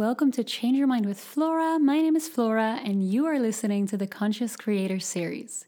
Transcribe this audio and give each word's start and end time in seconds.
welcome 0.00 0.32
to 0.32 0.42
Change 0.42 0.78
Your 0.78 0.86
Mind 0.86 1.04
with 1.04 1.20
Flora. 1.20 1.78
My 1.78 2.00
name 2.00 2.16
is 2.16 2.26
Flora 2.26 2.80
and 2.82 3.06
you 3.06 3.26
are 3.26 3.38
listening 3.38 3.86
to 3.88 3.98
the 3.98 4.06
Conscious 4.06 4.56
Creator 4.56 4.98
Series. 5.00 5.66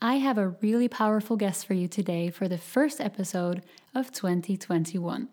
I 0.00 0.14
have 0.14 0.38
a 0.38 0.54
really 0.62 0.88
powerful 0.88 1.36
guest 1.36 1.66
for 1.66 1.74
you 1.74 1.86
today 1.86 2.30
for 2.30 2.48
the 2.48 2.56
first 2.56 3.02
episode 3.02 3.60
of 3.94 4.12
2021. 4.12 5.28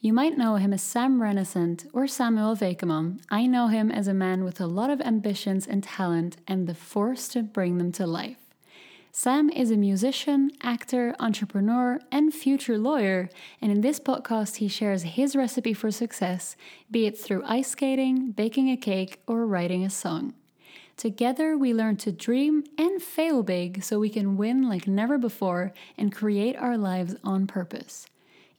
You 0.00 0.12
might 0.12 0.36
know 0.36 0.56
him 0.56 0.72
as 0.72 0.82
Sam 0.82 1.20
Renascent 1.20 1.86
or 1.92 2.08
Samuel 2.08 2.56
Vekeman. 2.56 3.20
I 3.30 3.46
know 3.46 3.68
him 3.68 3.92
as 3.92 4.08
a 4.08 4.14
man 4.14 4.42
with 4.42 4.60
a 4.60 4.66
lot 4.66 4.90
of 4.90 5.00
ambitions 5.00 5.64
and 5.64 5.84
talent 5.84 6.38
and 6.48 6.66
the 6.66 6.74
force 6.74 7.28
to 7.28 7.44
bring 7.44 7.78
them 7.78 7.92
to 7.92 8.04
life. 8.04 8.39
Sam 9.12 9.50
is 9.50 9.72
a 9.72 9.76
musician, 9.76 10.52
actor, 10.62 11.16
entrepreneur, 11.18 11.98
and 12.12 12.32
future 12.32 12.78
lawyer, 12.78 13.28
and 13.60 13.72
in 13.72 13.80
this 13.80 13.98
podcast, 13.98 14.56
he 14.56 14.68
shares 14.68 15.02
his 15.02 15.34
recipe 15.34 15.72
for 15.72 15.90
success, 15.90 16.54
be 16.90 17.06
it 17.06 17.18
through 17.18 17.42
ice 17.44 17.70
skating, 17.70 18.30
baking 18.30 18.70
a 18.70 18.76
cake, 18.76 19.20
or 19.26 19.46
writing 19.46 19.84
a 19.84 19.90
song. 19.90 20.34
Together, 20.96 21.58
we 21.58 21.74
learn 21.74 21.96
to 21.96 22.12
dream 22.12 22.62
and 22.78 23.02
fail 23.02 23.42
big 23.42 23.82
so 23.82 23.98
we 23.98 24.10
can 24.10 24.36
win 24.36 24.68
like 24.68 24.86
never 24.86 25.18
before 25.18 25.72
and 25.98 26.14
create 26.14 26.54
our 26.56 26.78
lives 26.78 27.16
on 27.24 27.48
purpose. 27.48 28.06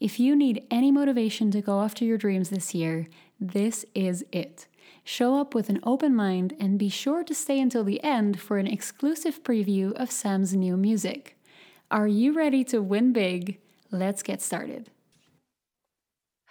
If 0.01 0.19
you 0.19 0.35
need 0.35 0.65
any 0.69 0.91
motivation 0.91 1.49
to 1.51 1.61
go 1.61 1.81
after 1.81 2.03
your 2.03 2.17
dreams 2.17 2.49
this 2.49 2.75
year, 2.75 3.07
this 3.39 3.85
is 3.95 4.25
it. 4.33 4.67
Show 5.03 5.39
up 5.39 5.55
with 5.55 5.69
an 5.69 5.79
open 5.83 6.15
mind 6.15 6.53
and 6.59 6.77
be 6.77 6.89
sure 6.89 7.23
to 7.23 7.33
stay 7.33 7.59
until 7.59 7.83
the 7.83 8.03
end 8.03 8.39
for 8.39 8.57
an 8.57 8.67
exclusive 8.67 9.43
preview 9.43 9.93
of 9.93 10.11
Sam's 10.11 10.53
new 10.53 10.77
music. 10.77 11.37
Are 11.89 12.07
you 12.07 12.33
ready 12.33 12.63
to 12.65 12.81
win 12.81 13.11
big? 13.11 13.59
Let's 13.89 14.23
get 14.23 14.41
started. 14.41 14.89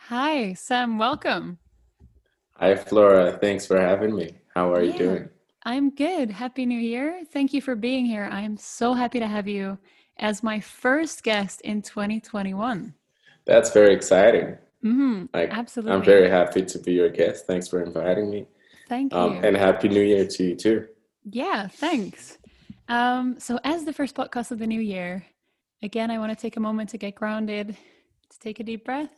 Hi, 0.08 0.54
Sam, 0.54 0.98
welcome. 0.98 1.58
Hi, 2.56 2.74
Flora. 2.74 3.38
Thanks 3.40 3.66
for 3.66 3.80
having 3.80 4.14
me. 4.14 4.34
How 4.54 4.72
are 4.72 4.82
yeah, 4.82 4.92
you 4.92 4.98
doing? 4.98 5.28
I'm 5.64 5.90
good. 5.90 6.30
Happy 6.30 6.66
New 6.66 6.78
Year. 6.78 7.22
Thank 7.32 7.54
you 7.54 7.62
for 7.62 7.76
being 7.76 8.04
here. 8.04 8.28
I 8.30 8.40
am 8.40 8.56
so 8.56 8.92
happy 8.92 9.20
to 9.20 9.26
have 9.26 9.46
you 9.46 9.78
as 10.18 10.42
my 10.42 10.58
first 10.60 11.22
guest 11.22 11.60
in 11.62 11.82
2021. 11.82 12.92
That's 13.46 13.72
very 13.72 13.94
exciting. 13.94 14.58
Mm-hmm. 14.84 15.26
Like, 15.34 15.50
Absolutely. 15.50 15.92
I'm 15.92 16.02
very 16.02 16.28
happy 16.28 16.64
to 16.64 16.78
be 16.78 16.92
your 16.92 17.10
guest. 17.10 17.46
Thanks 17.46 17.68
for 17.68 17.82
inviting 17.82 18.30
me. 18.30 18.46
Thank 18.88 19.14
um, 19.14 19.32
you. 19.32 19.38
Um, 19.38 19.44
and 19.44 19.56
Happy 19.56 19.88
New 19.88 20.02
Year 20.02 20.26
to 20.26 20.44
you 20.44 20.56
too. 20.56 20.86
Yeah, 21.24 21.68
thanks. 21.68 22.38
Um, 22.88 23.38
so, 23.38 23.58
as 23.62 23.84
the 23.84 23.92
first 23.92 24.16
podcast 24.16 24.50
of 24.50 24.58
the 24.58 24.66
new 24.66 24.80
year, 24.80 25.24
again, 25.82 26.10
I 26.10 26.18
want 26.18 26.36
to 26.36 26.40
take 26.40 26.56
a 26.56 26.60
moment 26.60 26.90
to 26.90 26.98
get 26.98 27.14
grounded, 27.14 27.76
to 28.30 28.38
take 28.40 28.58
a 28.58 28.64
deep 28.64 28.84
breath. 28.84 29.10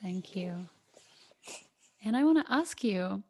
Thank 0.00 0.36
you. 0.36 0.68
And 2.04 2.16
I 2.16 2.22
want 2.22 2.46
to 2.46 2.52
ask 2.52 2.84
you, 2.84 3.22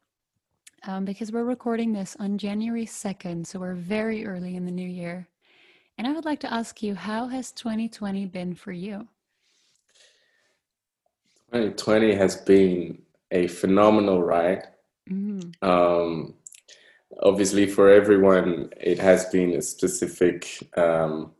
um, 0.87 1.05
because 1.05 1.33
we're 1.33 1.45
recording 1.45 1.93
this 1.93 2.17
on 2.21 2.39
January 2.39 2.85
2nd, 2.85 3.47
so 3.47 3.59
we're 3.59 3.75
very 3.75 4.27
early 4.27 4.57
in 4.57 4.67
the 4.67 4.71
new 4.71 4.87
year. 4.87 5.27
And 5.99 6.07
I 6.07 6.13
would 6.13 6.25
like 6.25 6.39
to 6.41 6.53
ask 6.53 6.81
you, 6.81 6.95
how 6.95 7.27
has 7.27 7.51
2020 7.51 8.27
been 8.27 8.55
for 8.55 8.71
you? 8.71 9.09
2020 11.53 12.15
has 12.15 12.37
been 12.37 13.03
a 13.33 13.49
phenomenal 13.49 14.23
ride. 14.23 14.63
Mm-hmm. 15.11 15.69
Um, 15.69 16.35
obviously, 17.21 17.67
for 17.67 17.91
everyone, 17.91 18.71
it 18.81 19.01
has 19.01 19.25
been 19.27 19.55
a 19.55 19.63
specific, 19.63 20.69
um, 20.77 21.33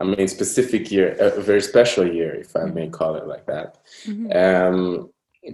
I 0.00 0.04
mean, 0.04 0.26
specific 0.26 0.90
year, 0.90 1.12
a 1.20 1.40
very 1.40 1.60
special 1.60 2.04
year, 2.04 2.34
if 2.34 2.56
I 2.56 2.64
may 2.64 2.86
mm-hmm. 2.86 2.90
call 2.90 3.14
it 3.14 3.28
like 3.28 3.46
that. 3.46 3.78
Mm-hmm. 4.06 4.32
Um, 4.36 5.10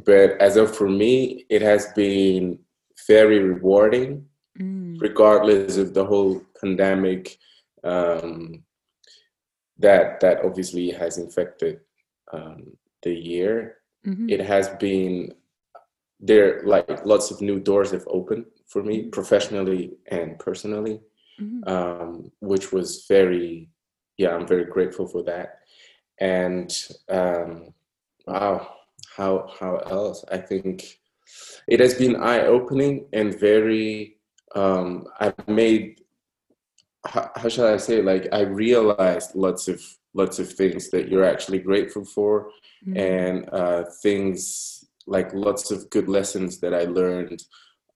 but 0.06 0.30
as 0.40 0.56
of 0.56 0.74
for 0.74 0.88
me, 0.88 1.44
it 1.50 1.60
has 1.60 1.92
been 1.92 2.58
very 3.06 3.40
rewarding, 3.40 4.26
mm. 4.58 5.00
regardless 5.00 5.76
of 5.76 5.94
the 5.94 6.04
whole 6.04 6.42
pandemic 6.60 7.38
um, 7.86 8.62
that 9.78 10.20
that 10.20 10.44
obviously 10.44 10.90
has 10.90 11.18
infected 11.18 11.80
um, 12.32 12.76
the 13.02 13.14
year. 13.14 13.76
Mm-hmm. 14.06 14.28
It 14.28 14.40
has 14.40 14.68
been 14.80 15.32
there 16.18 16.62
like 16.64 17.04
lots 17.04 17.30
of 17.30 17.40
new 17.40 17.60
doors 17.60 17.90
have 17.90 18.06
opened 18.08 18.46
for 18.66 18.82
me 18.82 19.00
mm-hmm. 19.00 19.10
professionally 19.10 19.92
and 20.08 20.38
personally, 20.38 21.00
mm-hmm. 21.40 21.68
um, 21.68 22.32
which 22.40 22.72
was 22.72 23.06
very 23.08 23.70
yeah 24.16 24.34
I'm 24.34 24.46
very 24.46 24.64
grateful 24.64 25.06
for 25.06 25.22
that. 25.24 25.60
And 26.18 26.74
um, 27.08 27.74
wow, 28.26 28.74
how 29.16 29.48
how 29.60 29.76
else? 29.76 30.24
I 30.30 30.38
think 30.38 30.98
it 31.68 31.80
has 31.80 31.94
been 31.94 32.16
eye 32.16 32.46
opening 32.46 33.06
and 33.12 33.38
very. 33.38 34.14
Um, 34.54 35.06
I've 35.20 35.48
made 35.48 36.00
how, 37.06 37.30
how 37.36 37.48
shall 37.48 37.72
I 37.72 37.76
say? 37.76 38.02
Like 38.02 38.28
I 38.32 38.40
realized 38.42 39.34
lots 39.34 39.68
of 39.68 39.82
lots 40.14 40.38
of 40.38 40.50
things 40.50 40.90
that 40.90 41.08
you're 41.08 41.24
actually 41.24 41.58
grateful 41.58 42.04
for, 42.04 42.50
mm-hmm. 42.86 42.96
and 42.96 43.48
uh, 43.52 43.84
things 44.02 44.84
like 45.06 45.32
lots 45.34 45.70
of 45.70 45.88
good 45.90 46.08
lessons 46.08 46.58
that 46.60 46.74
I 46.74 46.84
learned. 46.84 47.42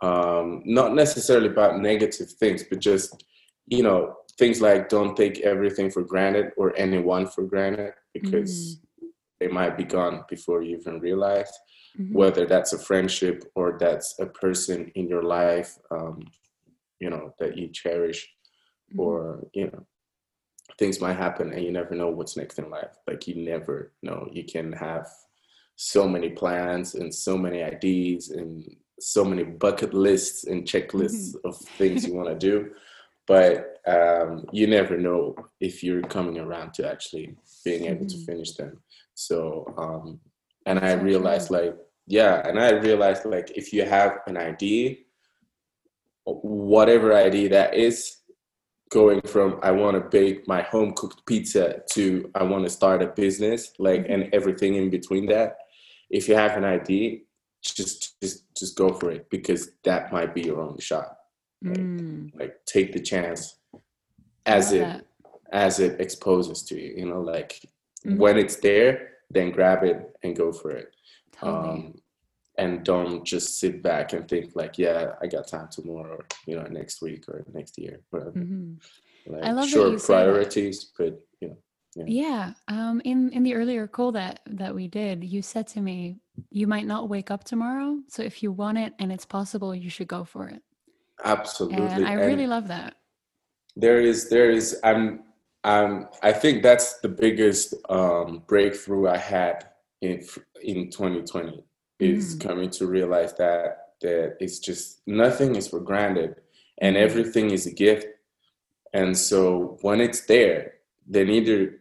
Um, 0.02 0.62
not 0.64 0.94
necessarily 0.94 1.48
about 1.48 1.80
negative 1.80 2.30
things, 2.32 2.64
but 2.68 2.78
just 2.78 3.24
you 3.66 3.82
know 3.82 4.16
things 4.38 4.60
like 4.60 4.88
don't 4.88 5.16
take 5.16 5.40
everything 5.40 5.90
for 5.90 6.02
granted 6.02 6.52
or 6.56 6.74
anyone 6.76 7.26
for 7.26 7.44
granted 7.44 7.92
because 8.14 8.76
mm-hmm. 8.76 9.06
they 9.40 9.48
might 9.48 9.76
be 9.76 9.84
gone 9.84 10.24
before 10.28 10.62
you 10.62 10.76
even 10.76 11.00
realize. 11.00 11.52
Mm-hmm. 11.98 12.14
Whether 12.14 12.46
that's 12.46 12.72
a 12.72 12.78
friendship 12.78 13.44
or 13.56 13.76
that's 13.78 14.14
a 14.20 14.26
person 14.26 14.92
in 14.94 15.08
your 15.08 15.24
life, 15.24 15.76
um, 15.90 16.22
you 17.00 17.10
know 17.10 17.34
that 17.40 17.58
you 17.58 17.68
cherish 17.68 18.28
mm-hmm. 18.92 19.00
or 19.00 19.46
you 19.52 19.66
know 19.66 19.86
things 20.78 21.00
might 21.00 21.16
happen 21.16 21.52
and 21.52 21.62
you 21.62 21.72
never 21.72 21.94
know 21.94 22.08
what's 22.08 22.36
next 22.36 22.58
in 22.58 22.70
life 22.70 22.96
like 23.06 23.26
you 23.26 23.34
never 23.34 23.92
know 24.02 24.28
you 24.32 24.44
can 24.44 24.72
have 24.72 25.08
so 25.76 26.06
many 26.06 26.30
plans 26.30 26.94
and 26.94 27.14
so 27.14 27.36
many 27.36 27.62
ideas 27.62 28.30
and 28.30 28.76
so 29.00 29.24
many 29.24 29.42
bucket 29.42 29.94
lists 29.94 30.44
and 30.44 30.64
checklists 30.64 31.34
mm-hmm. 31.34 31.48
of 31.48 31.56
things 31.56 32.06
you 32.06 32.14
want 32.14 32.28
to 32.28 32.34
do 32.34 32.70
but 33.26 33.78
um, 33.86 34.44
you 34.52 34.66
never 34.66 34.98
know 34.98 35.36
if 35.60 35.84
you're 35.84 36.02
coming 36.02 36.38
around 36.38 36.74
to 36.74 36.90
actually 36.90 37.34
being 37.64 37.86
able 37.86 38.04
mm-hmm. 38.04 38.18
to 38.18 38.26
finish 38.26 38.52
them 38.54 38.78
so 39.14 39.72
um, 39.78 40.20
and 40.66 40.78
i 40.78 40.92
realized 40.92 41.50
like 41.50 41.74
yeah 42.06 42.46
and 42.46 42.58
i 42.58 42.70
realized 42.70 43.24
like 43.24 43.50
if 43.54 43.72
you 43.72 43.84
have 43.84 44.18
an 44.26 44.36
idea 44.36 44.96
whatever 46.24 47.14
idea 47.14 47.48
that 47.48 47.74
is 47.74 48.16
going 48.90 49.20
from 49.22 49.58
I 49.62 49.70
want 49.70 49.94
to 49.94 50.00
bake 50.00 50.46
my 50.46 50.62
home 50.62 50.92
cooked 50.92 51.24
pizza 51.24 51.82
to 51.92 52.30
I 52.34 52.42
want 52.42 52.64
to 52.64 52.70
start 52.70 53.02
a 53.02 53.06
business, 53.06 53.72
like 53.78 54.02
mm-hmm. 54.02 54.12
and 54.12 54.34
everything 54.34 54.74
in 54.74 54.90
between 54.90 55.26
that. 55.26 55.58
If 56.10 56.28
you 56.28 56.34
have 56.34 56.56
an 56.56 56.64
idea, 56.64 57.18
just 57.62 58.20
just 58.20 58.54
just 58.56 58.76
go 58.76 58.92
for 58.92 59.10
it 59.10 59.30
because 59.30 59.70
that 59.84 60.12
might 60.12 60.34
be 60.34 60.42
your 60.42 60.60
only 60.60 60.80
shot. 60.80 61.16
Like, 61.62 61.78
mm. 61.78 62.38
like 62.38 62.56
take 62.66 62.92
the 62.92 63.00
chance 63.00 63.56
as 64.46 64.72
it 64.72 64.80
that. 64.80 65.06
as 65.52 65.78
it 65.78 66.00
exposes 66.00 66.62
to 66.64 66.80
you. 66.80 66.94
You 66.96 67.06
know, 67.06 67.20
like 67.20 67.60
mm-hmm. 68.04 68.16
when 68.16 68.38
it's 68.38 68.56
there, 68.56 69.10
then 69.30 69.52
grab 69.52 69.84
it 69.84 70.10
and 70.22 70.34
go 70.34 70.52
for 70.52 70.70
it. 70.72 70.94
Totally. 71.32 71.70
Um, 71.70 71.94
and 72.58 72.84
don't 72.84 73.24
just 73.24 73.58
sit 73.58 73.82
back 73.82 74.12
and 74.12 74.28
think 74.28 74.52
like 74.54 74.78
yeah 74.78 75.12
i 75.22 75.26
got 75.26 75.46
time 75.46 75.68
tomorrow 75.70 76.16
or 76.16 76.26
you 76.46 76.56
know 76.56 76.64
next 76.64 77.02
week 77.02 77.28
or 77.28 77.44
next 77.52 77.78
year 77.78 78.00
whatever. 78.10 78.32
Mm-hmm. 78.32 79.32
like, 79.32 79.44
i 79.44 79.52
love 79.52 79.68
sure 79.68 79.98
priorities 79.98 80.90
but 80.96 81.20
you 81.40 81.48
know 81.48 81.56
yeah. 81.94 82.04
yeah 82.06 82.52
um 82.68 83.00
in 83.04 83.30
in 83.32 83.42
the 83.42 83.54
earlier 83.54 83.86
call 83.86 84.12
that 84.12 84.40
that 84.46 84.74
we 84.74 84.88
did 84.88 85.24
you 85.24 85.42
said 85.42 85.66
to 85.68 85.80
me 85.80 86.16
you 86.50 86.66
might 86.66 86.86
not 86.86 87.08
wake 87.08 87.30
up 87.30 87.44
tomorrow 87.44 87.98
so 88.08 88.22
if 88.22 88.42
you 88.42 88.52
want 88.52 88.78
it 88.78 88.92
and 88.98 89.12
it's 89.12 89.24
possible 89.24 89.74
you 89.74 89.90
should 89.90 90.08
go 90.08 90.24
for 90.24 90.48
it. 90.48 90.62
Absolutely 91.24 91.86
and 91.86 92.06
i 92.06 92.14
really 92.14 92.46
love 92.46 92.68
that. 92.68 92.94
there 93.76 94.00
is 94.00 94.28
there 94.28 94.50
is 94.50 94.78
i'm 94.84 95.22
um 95.64 96.08
i 96.22 96.32
think 96.32 96.62
that's 96.62 96.98
the 97.00 97.08
biggest 97.08 97.74
um 97.90 98.42
breakthrough 98.46 99.06
i 99.08 99.18
had 99.18 99.68
in 100.00 100.24
in 100.62 100.90
2020 100.90 101.62
is 102.00 102.36
mm. 102.36 102.40
coming 102.40 102.70
to 102.70 102.86
realize 102.86 103.34
that 103.34 103.92
that 104.00 104.36
it's 104.40 104.58
just 104.58 105.02
nothing 105.06 105.56
is 105.56 105.68
for 105.68 105.80
granted 105.80 106.36
and 106.80 106.96
everything 106.96 107.50
is 107.50 107.66
a 107.66 107.72
gift 107.72 108.06
and 108.92 109.16
so 109.16 109.78
when 109.82 110.00
it's 110.00 110.22
there 110.26 110.74
then 111.06 111.28
either 111.28 111.80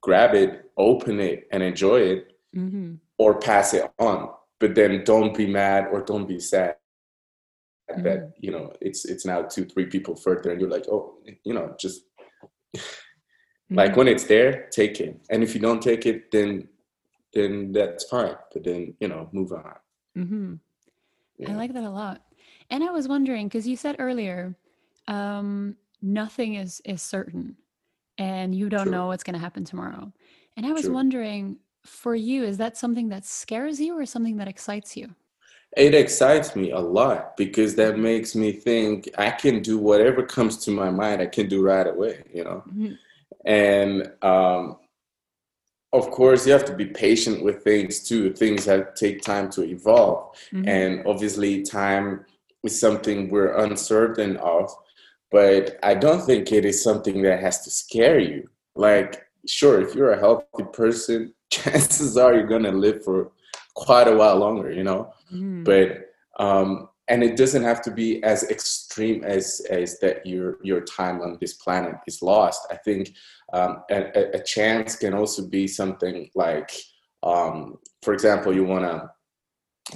grab 0.00 0.34
it 0.34 0.70
open 0.76 1.20
it 1.20 1.46
and 1.52 1.62
enjoy 1.62 2.00
it 2.00 2.32
mm-hmm. 2.56 2.94
or 3.18 3.38
pass 3.38 3.72
it 3.72 3.90
on 3.98 4.28
but 4.58 4.74
then 4.74 5.02
don't 5.04 5.36
be 5.36 5.46
mad 5.46 5.86
or 5.92 6.02
don't 6.02 6.26
be 6.26 6.40
sad 6.40 6.76
mm-hmm. 7.90 8.02
that 8.02 8.32
you 8.38 8.50
know 8.50 8.72
it's 8.80 9.04
it's 9.04 9.24
now 9.24 9.42
two 9.42 9.64
three 9.64 9.86
people 9.86 10.16
further 10.16 10.50
and 10.50 10.60
you're 10.60 10.70
like 10.70 10.88
oh 10.88 11.18
you 11.44 11.54
know 11.54 11.74
just 11.78 12.02
Mm-hmm. 13.70 13.78
Like 13.78 13.96
when 13.96 14.08
it's 14.08 14.24
there, 14.24 14.68
take 14.70 15.00
it. 15.00 15.18
And 15.30 15.42
if 15.42 15.54
you 15.54 15.60
don't 15.60 15.82
take 15.82 16.04
it, 16.06 16.30
then 16.30 16.68
then 17.34 17.72
that's 17.72 18.04
fine. 18.04 18.36
But 18.52 18.64
then, 18.64 18.94
you 19.00 19.08
know, 19.08 19.28
move 19.32 19.52
on. 19.52 19.74
Mm-hmm. 20.16 20.54
Yeah. 21.38 21.50
I 21.50 21.54
like 21.54 21.72
that 21.74 21.84
a 21.84 21.90
lot. 21.90 22.22
And 22.70 22.82
I 22.84 22.90
was 22.90 23.08
wondering, 23.08 23.48
because 23.48 23.66
you 23.66 23.76
said 23.76 23.96
earlier, 23.98 24.56
um, 25.08 25.76
nothing 26.00 26.54
is 26.54 26.80
is 26.84 27.02
certain 27.02 27.56
and 28.18 28.54
you 28.54 28.68
don't 28.68 28.84
True. 28.84 28.92
know 28.92 29.06
what's 29.08 29.24
gonna 29.24 29.38
happen 29.38 29.64
tomorrow. 29.64 30.12
And 30.56 30.66
I 30.66 30.72
was 30.72 30.84
True. 30.84 30.94
wondering, 30.94 31.56
for 31.84 32.14
you, 32.14 32.44
is 32.44 32.56
that 32.58 32.76
something 32.76 33.08
that 33.08 33.24
scares 33.24 33.80
you 33.80 33.98
or 33.98 34.06
something 34.06 34.36
that 34.36 34.48
excites 34.48 34.96
you? 34.96 35.14
It 35.76 35.94
excites 35.94 36.54
me 36.54 36.70
a 36.70 36.78
lot 36.78 37.36
because 37.36 37.74
that 37.74 37.98
makes 37.98 38.34
me 38.34 38.52
think 38.52 39.08
I 39.18 39.30
can 39.30 39.60
do 39.60 39.76
whatever 39.76 40.22
comes 40.22 40.58
to 40.64 40.70
my 40.70 40.90
mind, 40.90 41.20
I 41.20 41.26
can 41.26 41.48
do 41.48 41.62
right 41.62 41.86
away, 41.86 42.22
you 42.32 42.44
know? 42.44 42.62
Mm-hmm. 42.68 42.92
And 43.44 44.12
um, 44.22 44.78
of 45.94 46.10
course, 46.10 46.44
you 46.44 46.52
have 46.52 46.64
to 46.64 46.74
be 46.74 46.86
patient 46.86 47.44
with 47.44 47.62
things 47.62 48.00
too. 48.00 48.32
Things 48.32 48.64
that 48.64 48.96
take 48.96 49.22
time 49.22 49.48
to 49.50 49.62
evolve. 49.62 50.36
Mm-hmm. 50.52 50.68
And 50.68 51.06
obviously, 51.06 51.62
time 51.62 52.26
is 52.64 52.78
something 52.78 53.30
we're 53.30 53.56
uncertain 53.58 54.36
of. 54.38 54.74
But 55.30 55.78
I 55.84 55.94
don't 55.94 56.20
think 56.20 56.50
it 56.50 56.64
is 56.64 56.82
something 56.82 57.22
that 57.22 57.40
has 57.40 57.62
to 57.62 57.70
scare 57.70 58.18
you. 58.18 58.48
Like, 58.74 59.24
sure, 59.46 59.80
if 59.80 59.94
you're 59.94 60.12
a 60.12 60.18
healthy 60.18 60.64
person, 60.72 61.32
chances 61.50 62.16
are 62.16 62.34
you're 62.34 62.48
going 62.48 62.64
to 62.64 62.72
live 62.72 63.04
for 63.04 63.30
quite 63.74 64.08
a 64.08 64.16
while 64.16 64.36
longer, 64.36 64.72
you 64.72 64.82
know? 64.82 65.12
Mm. 65.32 65.64
But 65.64 66.44
um, 66.44 66.88
and 67.08 67.22
it 67.22 67.36
doesn't 67.36 67.62
have 67.62 67.82
to 67.82 67.90
be 67.90 68.22
as 68.22 68.44
extreme 68.44 69.24
as 69.24 69.60
as 69.70 69.98
that 70.00 70.24
your 70.26 70.58
your 70.62 70.80
time 70.80 71.20
on 71.20 71.36
this 71.40 71.54
planet 71.54 71.96
is 72.06 72.22
lost. 72.22 72.66
I 72.70 72.76
think 72.76 73.14
um, 73.52 73.82
a, 73.90 74.36
a, 74.36 74.42
chance 74.42 74.96
can 74.96 75.12
also 75.12 75.46
be 75.46 75.68
something 75.68 76.30
like, 76.34 76.72
um, 77.22 77.76
for 78.02 78.14
example, 78.14 78.54
you 78.54 78.64
want 78.64 78.84
to 78.84 79.10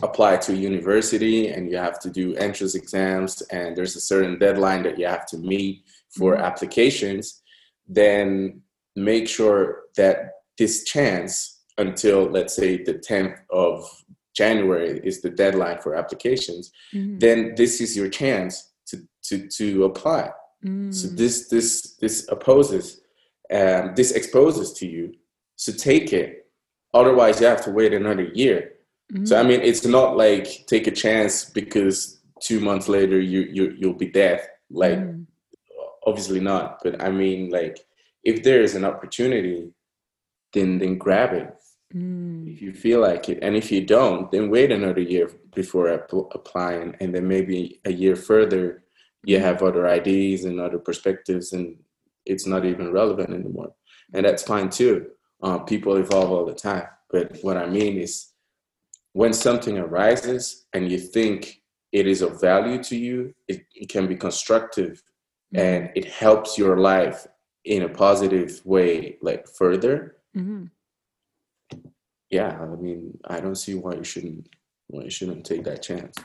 apply 0.02 0.36
to 0.36 0.52
a 0.52 0.56
university 0.56 1.48
and 1.48 1.70
you 1.70 1.76
have 1.76 1.98
to 1.98 2.10
do 2.10 2.34
entrance 2.34 2.74
exams 2.74 3.40
and 3.50 3.74
there's 3.74 3.96
a 3.96 4.00
certain 4.00 4.38
deadline 4.38 4.82
that 4.82 4.98
you 4.98 5.06
have 5.06 5.26
to 5.26 5.38
meet 5.38 5.82
for 6.10 6.34
mm-hmm. 6.34 6.44
applications 6.44 7.42
then 7.88 8.60
make 8.96 9.26
sure 9.26 9.84
that 9.96 10.32
this 10.58 10.84
chance 10.84 11.62
until 11.78 12.24
let's 12.24 12.54
say 12.54 12.82
the 12.82 12.94
10th 12.94 13.38
of 13.50 13.88
January 14.34 15.00
is 15.02 15.20
the 15.20 15.30
deadline 15.30 15.78
for 15.78 15.94
applications, 15.94 16.70
mm-hmm. 16.94 17.18
then 17.18 17.54
this 17.56 17.80
is 17.80 17.96
your 17.96 18.08
chance 18.08 18.72
to 18.86 18.96
to 19.24 19.48
to 19.48 19.84
apply. 19.84 20.30
Mm. 20.64 20.94
So 20.94 21.08
this 21.08 21.48
this 21.48 21.96
this 22.00 22.26
opposes, 22.30 23.00
um, 23.52 23.94
this 23.94 24.12
exposes 24.12 24.72
to 24.74 24.86
you. 24.86 25.14
So 25.56 25.72
take 25.72 26.12
it. 26.12 26.46
Otherwise, 26.94 27.40
you 27.40 27.46
have 27.46 27.64
to 27.64 27.70
wait 27.70 27.92
another 27.92 28.30
year. 28.34 28.72
Mm-hmm. 29.12 29.24
So 29.24 29.38
I 29.38 29.42
mean, 29.42 29.60
it's 29.60 29.84
not 29.84 30.16
like 30.16 30.66
take 30.66 30.86
a 30.86 30.92
chance 30.92 31.44
because 31.44 32.20
two 32.40 32.60
months 32.60 32.88
later 32.88 33.20
you 33.20 33.40
you 33.40 33.74
you'll 33.78 33.94
be 33.94 34.10
dead. 34.10 34.46
Like 34.70 34.98
mm. 34.98 35.26
obviously 36.06 36.40
not. 36.40 36.80
But 36.82 37.02
I 37.02 37.10
mean, 37.10 37.50
like 37.50 37.78
if 38.24 38.42
there 38.42 38.62
is 38.62 38.74
an 38.74 38.84
opportunity, 38.84 39.72
then 40.52 40.78
then 40.78 40.98
grab 40.98 41.32
it 41.34 41.57
Mm. 41.94 42.52
If 42.52 42.60
you 42.60 42.72
feel 42.72 43.00
like 43.00 43.28
it, 43.28 43.38
and 43.40 43.56
if 43.56 43.72
you 43.72 43.84
don't, 43.84 44.30
then 44.30 44.50
wait 44.50 44.70
another 44.70 45.00
year 45.00 45.30
before 45.54 45.88
applying, 45.88 46.94
and 47.00 47.14
then 47.14 47.26
maybe 47.26 47.80
a 47.84 47.92
year 47.92 48.14
further, 48.14 48.84
you 49.24 49.38
mm. 49.38 49.40
have 49.40 49.62
other 49.62 49.88
ideas 49.88 50.44
and 50.44 50.60
other 50.60 50.78
perspectives, 50.78 51.52
and 51.52 51.76
it's 52.26 52.46
not 52.46 52.66
even 52.66 52.92
relevant 52.92 53.30
anymore, 53.30 53.72
and 54.12 54.26
that's 54.26 54.42
fine 54.42 54.68
too. 54.68 55.06
Uh, 55.42 55.58
people 55.58 55.96
evolve 55.96 56.30
all 56.30 56.44
the 56.44 56.54
time, 56.54 56.86
but 57.10 57.38
what 57.42 57.56
I 57.56 57.66
mean 57.66 57.96
is, 57.98 58.32
when 59.14 59.32
something 59.32 59.78
arises 59.78 60.66
and 60.74 60.90
you 60.90 60.98
think 60.98 61.62
it 61.92 62.06
is 62.06 62.20
of 62.20 62.38
value 62.40 62.82
to 62.84 62.96
you, 62.96 63.34
it, 63.48 63.64
it 63.74 63.88
can 63.88 64.06
be 64.06 64.16
constructive, 64.16 65.02
mm. 65.54 65.58
and 65.58 65.90
it 65.96 66.04
helps 66.04 66.58
your 66.58 66.76
life 66.76 67.26
in 67.64 67.82
a 67.82 67.88
positive 67.88 68.60
way, 68.66 69.16
like 69.22 69.48
further. 69.48 70.16
Mm-hmm 70.36 70.66
yeah, 72.30 72.58
I 72.60 72.66
mean, 72.76 73.18
I 73.24 73.40
don't 73.40 73.56
see 73.56 73.74
why 73.74 73.94
you 73.94 74.04
shouldn't 74.04 74.48
why 74.88 75.04
you 75.04 75.10
shouldn't 75.10 75.44
take 75.44 75.64
that 75.64 75.82
chance. 75.82 76.16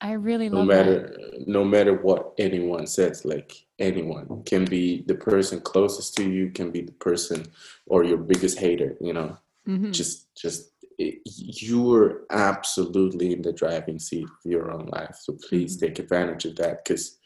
I 0.00 0.12
really 0.12 0.48
no 0.48 0.58
love 0.58 0.66
matter 0.66 0.98
that. 1.00 1.46
no 1.46 1.64
matter 1.64 1.94
what 1.94 2.32
anyone 2.36 2.86
says, 2.86 3.24
like 3.24 3.66
anyone 3.78 4.42
can 4.44 4.64
be 4.64 5.02
the 5.06 5.14
person 5.14 5.60
closest 5.60 6.16
to 6.16 6.28
you, 6.28 6.50
can 6.50 6.70
be 6.70 6.82
the 6.82 6.92
person 6.92 7.46
or 7.86 8.02
your 8.04 8.18
biggest 8.18 8.58
hater. 8.58 8.96
You 9.00 9.12
know, 9.12 9.38
mm-hmm. 9.66 9.92
just 9.92 10.34
just 10.34 10.70
it, 10.98 11.20
you're 11.24 12.22
absolutely 12.30 13.32
in 13.32 13.42
the 13.42 13.52
driving 13.52 13.98
seat 13.98 14.24
of 14.24 14.50
your 14.50 14.72
own 14.72 14.86
life. 14.86 15.16
So 15.20 15.36
please 15.48 15.76
mm-hmm. 15.76 15.86
take 15.86 15.98
advantage 15.98 16.46
of 16.46 16.56
that 16.56 16.84
because, 16.84 17.18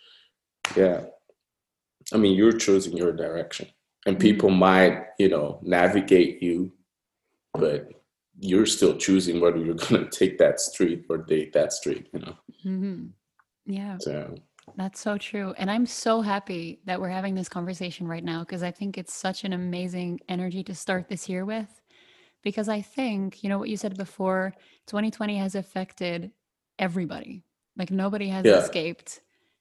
yeah, 0.76 1.06
I 2.12 2.19
mean, 2.19 2.37
you're 2.37 2.52
choosing 2.52 2.96
your 2.96 3.12
direction, 3.12 3.69
and 4.05 4.19
people 4.19 4.50
mm-hmm. 4.50 4.58
might 4.58 5.05
you 5.19 5.31
know 5.31 5.61
navigate 5.62 6.43
you, 6.43 6.73
but 7.55 7.88
you're 8.38 8.66
still 8.66 8.96
choosing 8.96 9.40
whether 9.40 9.58
you're 9.58 9.74
going 9.88 10.04
to 10.04 10.10
take 10.10 10.38
that 10.38 10.60
street 10.60 11.04
or 11.08 11.18
date 11.18 11.52
that 11.52 11.72
street 11.72 12.08
you 12.12 12.20
know? 12.20 12.36
Mm-hmm. 12.64 13.06
yeah. 13.66 13.96
So. 14.00 14.34
That's 14.76 15.00
so 15.00 15.16
true 15.16 15.54
and 15.58 15.70
i'm 15.70 15.86
so 15.86 16.20
happy 16.20 16.80
that 16.86 17.00
we're 17.00 17.08
having 17.08 17.36
this 17.36 17.48
conversation 17.48 18.08
right 18.08 18.24
now 18.24 18.40
because 18.40 18.64
i 18.64 18.70
think 18.72 18.98
it's 18.98 19.14
such 19.14 19.44
an 19.44 19.52
amazing 19.52 20.18
energy 20.28 20.64
to 20.64 20.74
start 20.74 21.08
this 21.08 21.28
year 21.28 21.44
with 21.44 21.80
because 22.42 22.68
i 22.68 22.80
think 22.82 23.44
you 23.44 23.48
know 23.48 23.58
what 23.58 23.68
you 23.68 23.76
said 23.76 23.96
before 23.96 24.52
2020 24.88 25.38
has 25.38 25.54
affected 25.54 26.32
everybody. 26.78 27.42
Like 27.76 27.90
nobody 27.90 28.28
has 28.28 28.44
yeah. 28.44 28.58
escaped 28.58 29.20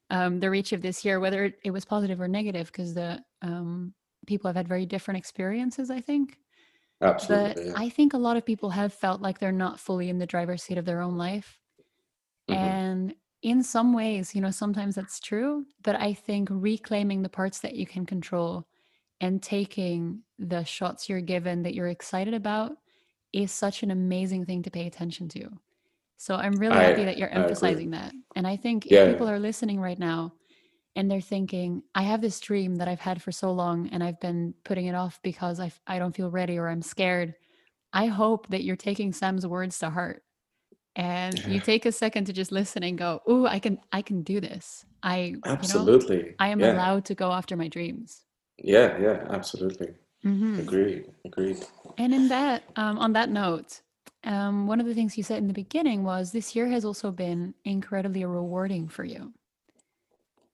um, 0.09 0.39
the 0.39 0.49
reach 0.49 0.71
of 0.71 0.81
this 0.81 1.03
year 1.03 1.19
whether 1.19 1.53
it 1.63 1.71
was 1.71 1.83
positive 1.83 2.21
or 2.21 2.27
negative 2.27 2.67
because 2.67 2.93
the 2.93 3.23
um, 3.41 3.93
people 4.27 4.47
have 4.47 4.55
had 4.55 4.67
very 4.67 4.85
different 4.85 5.17
experiences 5.17 5.89
i 5.89 5.99
think 5.99 6.37
Absolutely. 7.01 7.71
But. 7.71 7.79
I 7.79 7.89
think 7.89 8.13
a 8.13 8.17
lot 8.17 8.37
of 8.37 8.45
people 8.45 8.69
have 8.69 8.93
felt 8.93 9.21
like 9.21 9.39
they're 9.39 9.51
not 9.51 9.79
fully 9.79 10.09
in 10.09 10.19
the 10.19 10.25
driver's 10.25 10.63
seat 10.63 10.77
of 10.77 10.85
their 10.85 11.01
own 11.01 11.17
life. 11.17 11.59
Mm-hmm. 12.49 12.63
And 12.63 13.15
in 13.41 13.63
some 13.63 13.93
ways, 13.93 14.33
you 14.33 14.41
know, 14.41 14.51
sometimes 14.51 14.95
that's 14.95 15.19
true. 15.19 15.65
But 15.83 15.95
I 15.95 16.13
think 16.13 16.49
reclaiming 16.51 17.21
the 17.21 17.29
parts 17.29 17.59
that 17.59 17.75
you 17.75 17.85
can 17.85 18.05
control 18.05 18.65
and 19.21 19.41
taking 19.41 20.21
the 20.39 20.63
shots 20.63 21.09
you're 21.09 21.21
given 21.21 21.63
that 21.63 21.73
you're 21.73 21.87
excited 21.87 22.33
about 22.33 22.73
is 23.33 23.51
such 23.51 23.83
an 23.83 23.91
amazing 23.91 24.45
thing 24.45 24.63
to 24.63 24.71
pay 24.71 24.87
attention 24.87 25.27
to. 25.29 25.49
So 26.17 26.35
I'm 26.35 26.53
really 26.53 26.77
I, 26.77 26.83
happy 26.83 27.03
that 27.05 27.17
you're 27.17 27.29
emphasizing 27.29 27.91
that. 27.91 28.13
And 28.35 28.47
I 28.47 28.55
think 28.55 28.87
yeah. 28.89 29.03
if 29.03 29.13
people 29.13 29.29
are 29.29 29.39
listening 29.39 29.79
right 29.79 29.99
now 29.99 30.33
and 30.95 31.09
they're 31.09 31.21
thinking 31.21 31.83
i 31.93 32.01
have 32.01 32.21
this 32.21 32.39
dream 32.39 32.75
that 32.75 32.87
i've 32.87 32.99
had 32.99 33.21
for 33.21 33.31
so 33.31 33.51
long 33.51 33.89
and 33.89 34.03
i've 34.03 34.19
been 34.19 34.53
putting 34.63 34.85
it 34.85 34.95
off 34.95 35.19
because 35.23 35.59
I, 35.59 35.71
I 35.85 35.99
don't 35.99 36.15
feel 36.15 36.29
ready 36.29 36.57
or 36.57 36.67
i'm 36.69 36.81
scared. 36.81 37.35
I 37.93 38.07
hope 38.07 38.47
that 38.49 38.63
you're 38.65 38.75
taking 38.75 39.13
sam's 39.13 39.47
words 39.47 39.79
to 39.79 39.89
heart 39.89 40.23
and 40.97 41.37
you 41.45 41.59
take 41.59 41.85
a 41.85 41.91
second 41.91 42.25
to 42.25 42.33
just 42.33 42.51
listen 42.51 42.83
and 42.83 42.97
go 42.97 43.21
oh 43.27 43.45
i 43.45 43.59
can 43.59 43.79
i 43.91 44.01
can 44.01 44.21
do 44.21 44.39
this. 44.39 44.85
I 45.03 45.35
absolutely 45.45 46.17
you 46.17 46.23
know, 46.23 46.35
i 46.39 46.47
am 46.49 46.59
yeah. 46.59 46.73
allowed 46.73 47.05
to 47.05 47.15
go 47.15 47.31
after 47.31 47.55
my 47.55 47.67
dreams 47.67 48.23
yeah 48.57 48.97
yeah 48.99 49.25
absolutely. 49.29 49.93
Mm-hmm. 50.25 50.59
agreed 50.59 51.05
agreed. 51.23 51.63
And 51.97 52.13
in 52.13 52.29
that 52.29 52.63
um, 52.75 52.97
on 52.97 53.13
that 53.13 53.29
note 53.29 53.81
um, 54.23 54.65
one 54.65 54.79
of 54.79 54.87
the 54.87 54.95
things 54.95 55.17
you 55.17 55.23
said 55.23 55.37
in 55.37 55.47
the 55.47 55.53
beginning 55.53 56.03
was 56.03 56.31
this 56.31 56.55
year 56.55 56.67
has 56.67 56.83
also 56.83 57.11
been 57.11 57.53
incredibly 57.63 58.25
rewarding 58.25 58.87
for 58.87 59.03
you 59.03 59.33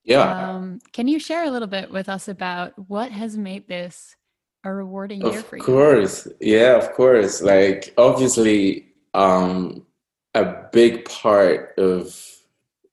yeah. 0.03 0.49
Um, 0.49 0.79
can 0.93 1.07
you 1.07 1.19
share 1.19 1.45
a 1.45 1.51
little 1.51 1.67
bit 1.67 1.91
with 1.91 2.09
us 2.09 2.27
about 2.27 2.73
what 2.89 3.11
has 3.11 3.37
made 3.37 3.67
this 3.67 4.15
a 4.63 4.73
rewarding 4.73 5.21
year 5.21 5.41
for 5.41 5.57
you? 5.57 5.61
Of 5.61 5.65
course. 5.65 6.27
Yeah, 6.39 6.75
of 6.77 6.93
course. 6.93 7.41
Like 7.41 7.93
obviously, 7.97 8.87
um, 9.13 9.85
a 10.33 10.45
big 10.71 11.05
part 11.05 11.77
of 11.77 12.15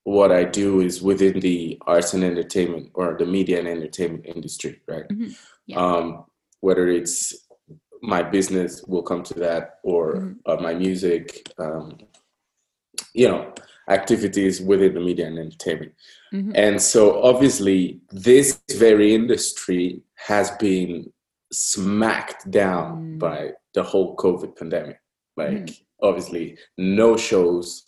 what 0.03 0.31
I 0.31 0.43
do 0.43 0.81
is 0.81 1.01
within 1.01 1.39
the 1.39 1.77
arts 1.85 2.13
and 2.13 2.23
entertainment 2.23 2.91
or 2.93 3.15
the 3.17 3.25
media 3.25 3.59
and 3.59 3.67
entertainment 3.67 4.25
industry, 4.25 4.81
right? 4.87 5.07
Mm-hmm. 5.07 5.29
Yeah. 5.67 5.77
Um, 5.77 6.25
whether 6.61 6.87
it's 6.87 7.47
my 8.01 8.23
business, 8.23 8.83
will 8.83 9.03
come 9.03 9.23
to 9.23 9.33
that, 9.35 9.79
or 9.83 10.15
mm-hmm. 10.15 10.33
uh, 10.45 10.55
my 10.61 10.73
music, 10.73 11.51
um, 11.57 11.97
you 13.13 13.27
know, 13.27 13.53
activities 13.89 14.61
within 14.61 14.93
the 14.93 14.99
media 14.99 15.27
and 15.27 15.37
entertainment. 15.37 15.93
Mm-hmm. 16.33 16.51
And 16.55 16.81
so, 16.81 17.21
obviously, 17.23 18.01
this 18.11 18.61
very 18.71 19.15
industry 19.15 20.01
has 20.15 20.51
been 20.51 21.11
smacked 21.51 22.49
down 22.51 23.15
mm. 23.15 23.19
by 23.19 23.51
the 23.73 23.83
whole 23.83 24.15
COVID 24.15 24.57
pandemic. 24.57 24.99
Like, 25.35 25.65
mm. 25.65 25.81
obviously, 26.01 26.57
no 26.77 27.17
shows, 27.17 27.83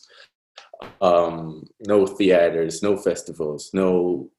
um, 1.01 1.65
no 1.87 2.07
theaters, 2.07 2.81
no 2.81 2.97
festivals, 2.97 3.69
no 3.73 4.29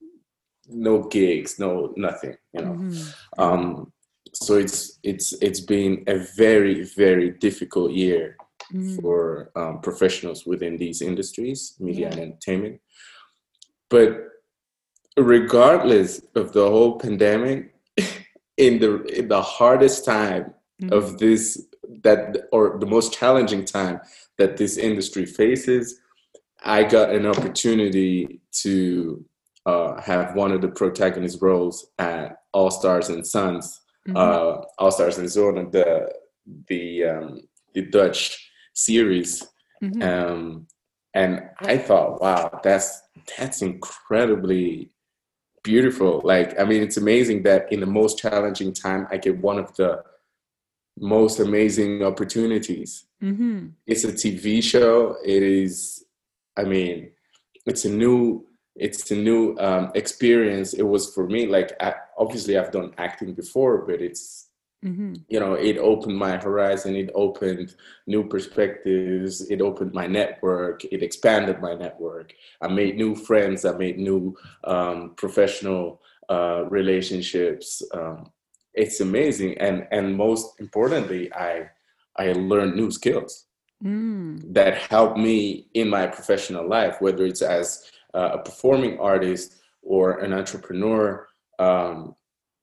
no 0.69 1.03
gigs, 1.09 1.59
no 1.59 1.93
nothing. 1.97 2.37
You 2.53 2.65
know, 2.65 2.73
mm-hmm. 2.73 3.41
um, 3.43 3.93
so 4.33 4.55
it's 4.55 4.99
it's 5.03 5.33
it's 5.41 5.61
been 5.61 6.05
a 6.07 6.19
very 6.37 6.85
very 6.85 7.31
difficult 7.31 7.93
year 7.93 8.37
mm. 8.73 9.01
for 9.01 9.51
um, 9.57 9.81
professionals 9.81 10.47
within 10.47 10.77
these 10.77 11.03
industries, 11.03 11.75
media 11.79 12.09
yeah. 12.09 12.13
and 12.13 12.21
entertainment. 12.21 12.81
But 13.93 14.27
regardless 15.19 16.23
of 16.35 16.53
the 16.53 16.67
whole 16.69 16.99
pandemic, 16.99 17.75
in 18.57 18.81
the 18.81 19.03
in 19.19 19.29
the 19.29 19.43
hardest 19.43 20.07
time 20.07 20.55
mm. 20.83 20.91
of 20.91 21.19
this 21.19 21.67
that 22.03 22.49
or 22.53 22.79
the 22.81 22.87
most 22.87 23.13
challenging 23.13 23.67
time 23.67 24.01
that 24.39 24.57
this 24.57 24.79
industry 24.79 25.27
faces, 25.27 26.01
I 26.65 26.85
got 26.85 27.11
an 27.11 27.27
opportunity 27.27 28.41
to 28.63 29.23
uh, 29.67 30.01
have 30.01 30.35
one 30.35 30.53
of 30.53 30.63
the 30.63 30.69
protagonist 30.69 31.43
roles 31.43 31.87
at 31.99 32.39
All 32.55 32.71
Stars 32.71 33.11
and 33.11 33.27
Sons, 33.27 33.79
mm-hmm. 34.09 34.17
uh, 34.17 34.65
All 34.79 34.91
Stars 34.91 35.19
and 35.19 35.29
Zonen, 35.29 35.71
the 35.71 36.11
the 36.69 37.05
um, 37.05 37.41
the 37.75 37.83
Dutch 37.83 38.51
series, 38.73 39.47
mm-hmm. 39.83 40.03
um, 40.03 40.67
and 41.15 41.43
I 41.59 41.79
thought, 41.79 42.21
wow, 42.21 42.61
that's 42.63 43.03
that's 43.37 43.63
incredibly 43.63 44.91
beautiful. 45.63 46.21
Like, 46.25 46.59
I 46.59 46.65
mean, 46.65 46.83
it's 46.83 46.97
amazing 46.97 47.43
that 47.45 47.73
in 47.73 47.81
the 47.81 47.87
most 47.87 48.19
challenging 48.19 48.73
time, 48.73 49.07
I 49.11 49.19
get 49.19 49.39
one 49.39 49.59
of 49.59 49.75
the 49.77 50.03
most 50.99 51.39
amazing 51.41 52.03
opportunities. 52.03 53.05
Mm-hmm. 53.23 53.69
It's 53.87 54.05
a 54.05 54.13
TV 54.13 54.63
show. 54.63 55.17
It 55.25 55.43
is, 55.43 56.05
I 56.57 56.65
mean, 56.65 57.11
it's 57.67 57.85
a 57.85 57.91
new 57.91 58.47
it's 58.75 59.11
a 59.11 59.15
new 59.15 59.55
um, 59.59 59.93
experience. 59.95 60.73
It 60.73 60.83
was 60.83 61.13
for 61.15 61.27
me 61.27 61.47
like 61.47 61.75
I, 61.81 61.95
obviously 62.17 62.57
I've 62.57 62.71
done 62.71 62.95
acting 62.97 63.35
before, 63.35 63.85
but 63.87 64.01
it's 64.01 64.42
mm-hmm. 64.85 65.15
you 65.29 65.41
know 65.41 65.55
it 65.55 65.79
opened 65.79 66.17
my 66.17 66.37
horizon. 66.37 66.97
It 66.97 67.11
opened 67.15 67.75
new 68.07 68.29
perspectives. 68.29 69.51
It 69.51 69.61
opened 69.61 69.93
my 69.93 70.07
network. 70.07 70.85
It 70.85 71.03
expanded 71.03 71.61
my 71.61 71.75
network. 71.75 72.33
I 72.61 72.69
made 72.69 72.97
new 72.97 73.15
friends. 73.15 73.65
I 73.65 73.73
made 73.73 73.99
new 73.99 74.37
um, 74.65 75.15
professional 75.17 76.03
uh, 76.29 76.65
relationships. 76.69 77.83
Um, 77.93 78.31
it's 78.75 79.01
amazing, 79.01 79.59
and 79.59 79.87
and 79.91 80.17
most 80.17 80.61
importantly, 80.61 81.33
I 81.33 81.71
I 82.17 82.33
learned 82.33 82.77
new 82.77 82.91
skills. 82.91 83.47
Mm. 83.85 84.55
That 84.55 84.79
help 84.79 85.17
me 85.17 85.67
in 85.75 85.89
my 85.89 86.07
professional 86.07 86.69
life, 86.69 87.01
whether 87.01 87.27
it's 87.27 87.43
as 87.43 87.91
uh, 88.15 88.31
a 88.35 88.39
performing 88.39 88.99
artist 88.99 89.57
or 89.83 90.21
an 90.21 90.33
entrepreneur, 90.33 91.27
um, 91.59 92.15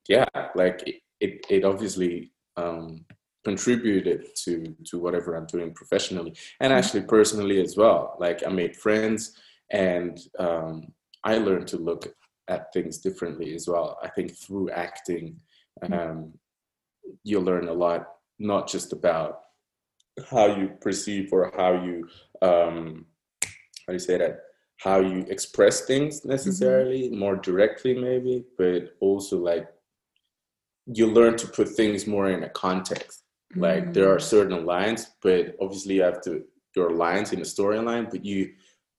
yeah, 0.08 0.26
like 0.56 1.02
it, 1.20 1.46
it, 1.50 1.64
obviously 1.64 2.32
um, 2.58 3.06
contributed 3.44 4.28
to 4.44 4.76
to 4.86 5.00
whatever 5.00 5.36
I'm 5.36 5.46
doing 5.46 5.74
professionally 5.74 6.34
and 6.60 6.72
mm-hmm. 6.72 6.80
actually 6.80 7.02
personally 7.02 7.62
as 7.62 7.78
well. 7.78 8.18
Like 8.20 8.46
I 8.46 8.50
made 8.50 8.76
friends 8.76 9.38
and 9.72 10.20
um, 10.38 10.88
I 11.24 11.38
learned 11.38 11.68
to 11.70 11.78
look 11.78 12.08
at 12.48 12.74
things 12.74 12.98
differently 12.98 13.54
as 13.54 13.68
well. 13.68 13.98
I 14.02 14.10
think 14.10 14.36
through 14.36 14.72
acting, 14.72 15.40
mm-hmm. 15.84 15.94
um, 15.94 16.34
you 17.24 17.40
learn 17.40 17.68
a 17.68 17.74
lot, 17.74 18.08
not 18.40 18.68
just 18.68 18.94
about 18.94 19.42
how 20.30 20.48
you 20.48 20.70
perceive 20.82 21.32
or 21.32 21.52
how 21.56 21.74
you 21.84 22.08
um, 22.42 23.06
how 23.42 23.88
do 23.88 23.94
you 23.94 24.00
say 24.00 24.18
that 24.18 24.42
how 24.78 25.00
you 25.00 25.26
express 25.30 25.86
things 25.86 26.26
necessarily 26.26 27.10
mm-hmm. 27.10 27.20
more 27.20 27.36
directly 27.36 27.94
maybe 27.94 28.44
but 28.58 28.96
also 29.00 29.38
like 29.38 29.68
you 30.94 31.08
learn 31.08 31.38
to 31.38 31.48
put 31.48 31.70
things 31.70 32.08
more 32.08 32.30
in 32.30 32.44
a 32.44 32.50
context 32.50 33.24
mm-hmm. 33.52 33.62
like 33.62 33.94
there 33.94 34.12
are 34.12 34.18
mm. 34.18 34.22
certain 34.22 34.66
lines 34.66 35.12
but 35.22 35.56
obviously 35.62 35.96
you 35.96 36.02
have 36.02 36.22
to 36.22 36.44
your 36.76 36.92
lines 36.92 37.34
in 37.34 37.40
the 37.40 37.46
storyline 37.46 38.10
but 38.10 38.24
you 38.24 38.52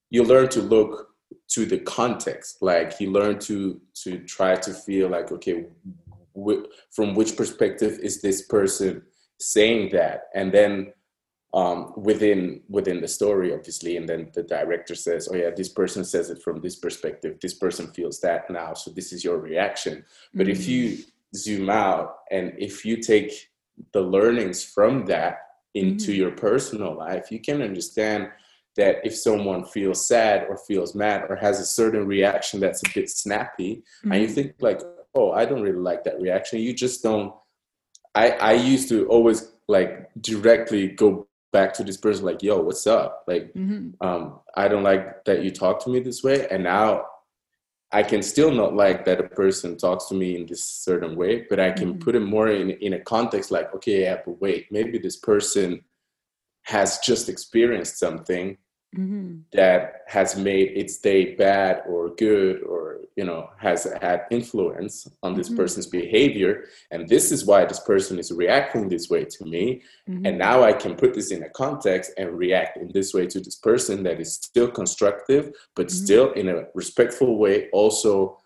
you 0.09 0.23
learn 0.23 0.47
to 0.49 0.61
look 0.61 1.09
to 1.47 1.65
the 1.65 1.79
context 1.79 2.57
like 2.61 2.99
you 2.99 3.11
learn 3.11 3.39
to 3.39 3.79
to 3.93 4.19
try 4.19 4.55
to 4.55 4.73
feel 4.73 5.09
like 5.09 5.31
okay 5.31 5.65
wh- 6.37 6.65
from 6.91 7.15
which 7.15 7.35
perspective 7.35 7.99
is 8.01 8.21
this 8.21 8.43
person 8.43 9.01
saying 9.39 9.89
that 9.91 10.23
and 10.35 10.51
then 10.51 10.93
um, 11.53 11.93
within 11.97 12.61
within 12.69 13.01
the 13.01 13.07
story, 13.07 13.53
obviously, 13.53 13.97
and 13.97 14.07
then 14.07 14.31
the 14.33 14.43
director 14.43 14.95
says, 14.95 15.27
"Oh 15.29 15.35
yeah, 15.35 15.49
this 15.49 15.67
person 15.67 16.05
says 16.05 16.29
it 16.29 16.41
from 16.41 16.61
this 16.61 16.77
perspective. 16.77 17.39
This 17.41 17.55
person 17.55 17.87
feels 17.87 18.21
that 18.21 18.49
now, 18.49 18.73
so 18.73 18.91
this 18.91 19.11
is 19.11 19.23
your 19.23 19.37
reaction." 19.37 20.05
But 20.33 20.47
mm-hmm. 20.47 20.51
if 20.51 20.67
you 20.67 20.89
mm. 20.89 21.05
Zoom 21.35 21.69
out 21.69 22.17
and 22.31 22.53
if 22.57 22.85
you 22.85 22.97
take 22.97 23.31
the 23.93 24.01
learnings 24.01 24.63
from 24.63 25.05
that 25.05 25.39
into 25.73 26.11
mm-hmm. 26.11 26.21
your 26.21 26.31
personal 26.31 26.95
life, 26.95 27.31
you 27.31 27.39
can 27.39 27.61
understand 27.61 28.29
that 28.77 28.97
if 29.03 29.15
someone 29.15 29.65
feels 29.65 30.05
sad 30.07 30.45
or 30.49 30.57
feels 30.57 30.95
mad 30.95 31.25
or 31.29 31.35
has 31.35 31.59
a 31.59 31.65
certain 31.65 32.07
reaction 32.07 32.59
that's 32.59 32.81
a 32.85 32.93
bit 32.93 33.09
snappy, 33.09 33.75
mm-hmm. 33.75 34.11
and 34.11 34.21
you 34.21 34.27
mm-hmm. 34.27 34.35
think 34.35 34.55
like, 34.59 34.81
"Oh, 35.13 35.31
I 35.31 35.45
don't 35.45 35.61
really 35.61 35.77
like 35.77 36.03
that 36.05 36.21
reaction," 36.21 36.59
you 36.59 36.73
just 36.73 37.03
don't. 37.03 37.33
I 38.15 38.31
I 38.31 38.53
used 38.53 38.89
to 38.89 39.07
always 39.07 39.51
like 39.67 40.09
directly 40.21 40.87
go 40.87 41.27
back 41.51 41.73
to 41.73 41.83
this 41.83 41.97
person 41.97 42.23
like 42.23 42.41
yo 42.41 42.61
what's 42.61 42.87
up 42.87 43.25
like 43.27 43.53
mm-hmm. 43.53 43.89
um, 44.05 44.39
i 44.55 44.69
don't 44.69 44.83
like 44.83 45.23
that 45.25 45.43
you 45.43 45.51
talk 45.51 45.83
to 45.83 45.89
me 45.89 45.99
this 45.99 46.23
way 46.23 46.47
and 46.49 46.63
now 46.63 47.05
i 47.93 48.01
can 48.01 48.21
still 48.21 48.51
not 48.51 48.73
like 48.73 49.05
that 49.05 49.19
a 49.19 49.27
person 49.29 49.77
talks 49.77 50.05
to 50.07 50.15
me 50.15 50.35
in 50.35 50.45
this 50.45 50.63
certain 50.63 51.15
way 51.15 51.45
but 51.49 51.59
i 51.59 51.71
can 51.71 51.93
mm-hmm. 51.93 51.99
put 51.99 52.15
it 52.15 52.21
more 52.21 52.49
in, 52.49 52.71
in 52.71 52.93
a 52.93 52.99
context 52.99 53.51
like 53.51 53.73
okay 53.73 54.03
yeah 54.03 54.17
but 54.25 54.39
wait 54.41 54.67
maybe 54.71 54.97
this 54.97 55.17
person 55.17 55.81
has 56.63 56.99
just 56.99 57.29
experienced 57.29 57.97
something 57.97 58.57
mm-hmm. 58.95 59.39
that 59.53 60.01
has 60.07 60.35
made 60.35 60.69
its 60.75 60.97
day 60.99 61.35
bad 61.35 61.81
or 61.87 62.09
good 62.15 62.61
or 62.63 62.80
you 63.15 63.25
know 63.25 63.49
has 63.57 63.87
had 64.01 64.25
influence 64.31 65.07
on 65.23 65.33
this 65.33 65.47
mm-hmm. 65.47 65.57
person's 65.57 65.87
behavior 65.87 66.65
and 66.91 67.07
this 67.07 67.31
is 67.31 67.45
why 67.45 67.65
this 67.65 67.79
person 67.81 68.17
is 68.17 68.31
reacting 68.31 68.87
this 68.87 69.09
way 69.09 69.25
to 69.25 69.45
me 69.45 69.81
mm-hmm. 70.09 70.25
and 70.25 70.37
now 70.37 70.63
i 70.63 70.71
can 70.71 70.95
put 70.95 71.13
this 71.13 71.31
in 71.31 71.43
a 71.43 71.49
context 71.49 72.11
and 72.17 72.37
react 72.37 72.77
in 72.77 72.89
this 72.93 73.13
way 73.13 73.25
to 73.25 73.39
this 73.39 73.55
person 73.55 74.03
that 74.03 74.19
is 74.19 74.33
still 74.33 74.69
constructive 74.69 75.51
but 75.75 75.87
mm-hmm. 75.87 76.05
still 76.05 76.31
in 76.33 76.49
a 76.49 76.63
respectful 76.73 77.37
way 77.37 77.69
also 77.71 78.37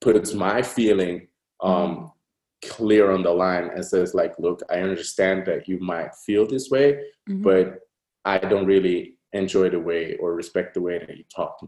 puts 0.00 0.34
my 0.34 0.62
feeling 0.62 1.26
um, 1.62 1.72
mm-hmm. 1.72 2.70
clear 2.70 3.10
on 3.10 3.22
the 3.22 3.30
line 3.30 3.70
and 3.74 3.84
says 3.84 4.14
like 4.14 4.38
look 4.38 4.60
i 4.70 4.80
understand 4.80 5.44
that 5.46 5.68
you 5.68 5.78
might 5.80 6.14
feel 6.26 6.46
this 6.46 6.70
way 6.70 7.00
mm-hmm. 7.28 7.42
but 7.42 7.80
i 8.24 8.38
don't 8.38 8.66
really 8.66 9.16
enjoy 9.32 9.68
the 9.68 9.80
way 9.80 10.16
or 10.18 10.34
respect 10.34 10.74
the 10.74 10.80
way 10.80 10.98
that 10.98 11.16
you 11.16 11.24
talk 11.34 11.58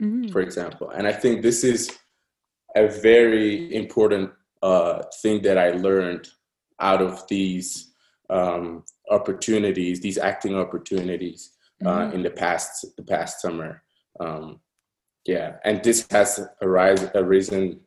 mm-hmm. 0.00 0.28
for 0.28 0.40
example 0.40 0.90
and 0.90 1.06
i 1.06 1.12
think 1.12 1.42
this 1.42 1.64
is 1.64 1.98
a 2.76 2.86
very 2.86 3.74
important 3.74 4.30
uh, 4.62 5.02
thing 5.22 5.42
that 5.42 5.58
i 5.58 5.70
learned 5.70 6.28
out 6.80 7.02
of 7.02 7.26
these 7.28 7.92
um, 8.30 8.84
opportunities 9.10 10.00
these 10.00 10.18
acting 10.18 10.56
opportunities 10.56 11.52
uh, 11.84 11.88
mm-hmm. 11.88 12.16
in 12.16 12.22
the 12.22 12.30
past 12.30 12.86
the 12.96 13.02
past 13.02 13.40
summer 13.40 13.82
um, 14.20 14.60
yeah 15.26 15.56
and 15.64 15.82
this 15.82 16.06
has 16.10 16.46
arise, 16.62 17.08
arisen 17.14 17.80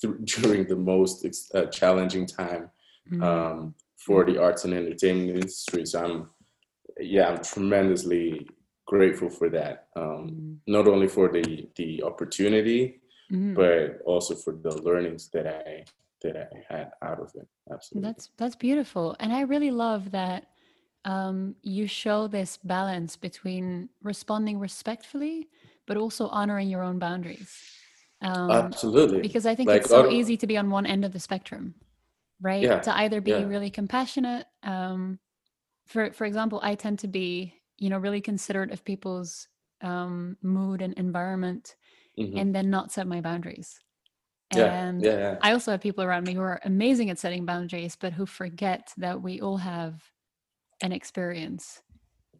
th- 0.00 0.14
during 0.24 0.66
the 0.66 0.76
most 0.76 1.24
uh, 1.54 1.66
challenging 1.66 2.26
time 2.26 2.70
mm-hmm. 3.10 3.22
um, 3.22 3.74
for 3.96 4.24
the 4.24 4.40
arts 4.40 4.64
and 4.64 4.74
entertainment 4.74 5.30
industry 5.30 5.86
so 5.86 6.04
i'm 6.04 6.30
yeah, 7.00 7.28
I'm 7.28 7.42
tremendously 7.42 8.48
grateful 8.86 9.28
for 9.28 9.50
that. 9.50 9.88
Um, 9.94 10.02
mm-hmm. 10.04 10.54
Not 10.66 10.88
only 10.88 11.08
for 11.08 11.28
the 11.28 11.68
the 11.76 12.02
opportunity, 12.02 13.00
mm-hmm. 13.30 13.54
but 13.54 14.00
also 14.06 14.34
for 14.34 14.54
the 14.54 14.74
learnings 14.82 15.28
that 15.28 15.46
I 15.46 15.84
that 16.22 16.36
I 16.36 16.74
had 16.74 16.92
out 17.02 17.20
of 17.20 17.30
it. 17.34 17.46
Absolutely, 17.70 18.08
that's 18.08 18.30
that's 18.38 18.56
beautiful, 18.56 19.16
and 19.20 19.32
I 19.32 19.42
really 19.42 19.70
love 19.70 20.12
that 20.12 20.46
um, 21.04 21.54
you 21.62 21.86
show 21.86 22.26
this 22.26 22.56
balance 22.56 23.16
between 23.16 23.90
responding 24.02 24.58
respectfully, 24.58 25.48
but 25.86 25.96
also 25.96 26.28
honoring 26.28 26.68
your 26.68 26.82
own 26.82 26.98
boundaries. 26.98 27.54
Um, 28.22 28.50
Absolutely, 28.50 29.20
because 29.20 29.44
I 29.46 29.54
think 29.54 29.68
like, 29.68 29.82
it's 29.82 29.90
so 29.90 30.08
uh, 30.08 30.10
easy 30.10 30.36
to 30.38 30.46
be 30.46 30.56
on 30.56 30.70
one 30.70 30.86
end 30.86 31.04
of 31.04 31.12
the 31.12 31.20
spectrum, 31.20 31.74
right? 32.40 32.62
Yeah, 32.62 32.80
to 32.80 32.96
either 32.96 33.20
be 33.20 33.32
yeah. 33.32 33.44
really 33.44 33.70
compassionate. 33.70 34.46
Um, 34.62 35.18
for 35.86 36.12
for 36.12 36.24
example, 36.24 36.60
I 36.62 36.76
tend 36.76 37.00
to 37.00 37.08
be 37.08 37.54
you 37.78 37.90
know 37.90 37.98
really 37.98 38.20
considerate 38.20 38.72
of 38.72 38.84
people's 38.84 39.48
um, 39.82 40.36
mood 40.42 40.82
and 40.82 40.94
environment, 40.94 41.76
mm-hmm. 42.18 42.36
and 42.36 42.54
then 42.54 42.70
not 42.70 42.92
set 42.92 43.06
my 43.06 43.20
boundaries. 43.20 43.80
And 44.52 45.02
yeah, 45.02 45.10
yeah, 45.10 45.18
yeah. 45.18 45.38
I 45.42 45.52
also 45.52 45.72
have 45.72 45.80
people 45.80 46.04
around 46.04 46.24
me 46.26 46.34
who 46.34 46.40
are 46.40 46.60
amazing 46.64 47.10
at 47.10 47.18
setting 47.18 47.44
boundaries, 47.44 47.96
but 48.00 48.12
who 48.12 48.26
forget 48.26 48.92
that 48.96 49.20
we 49.20 49.40
all 49.40 49.56
have 49.56 50.00
an 50.82 50.92
experience. 50.92 51.82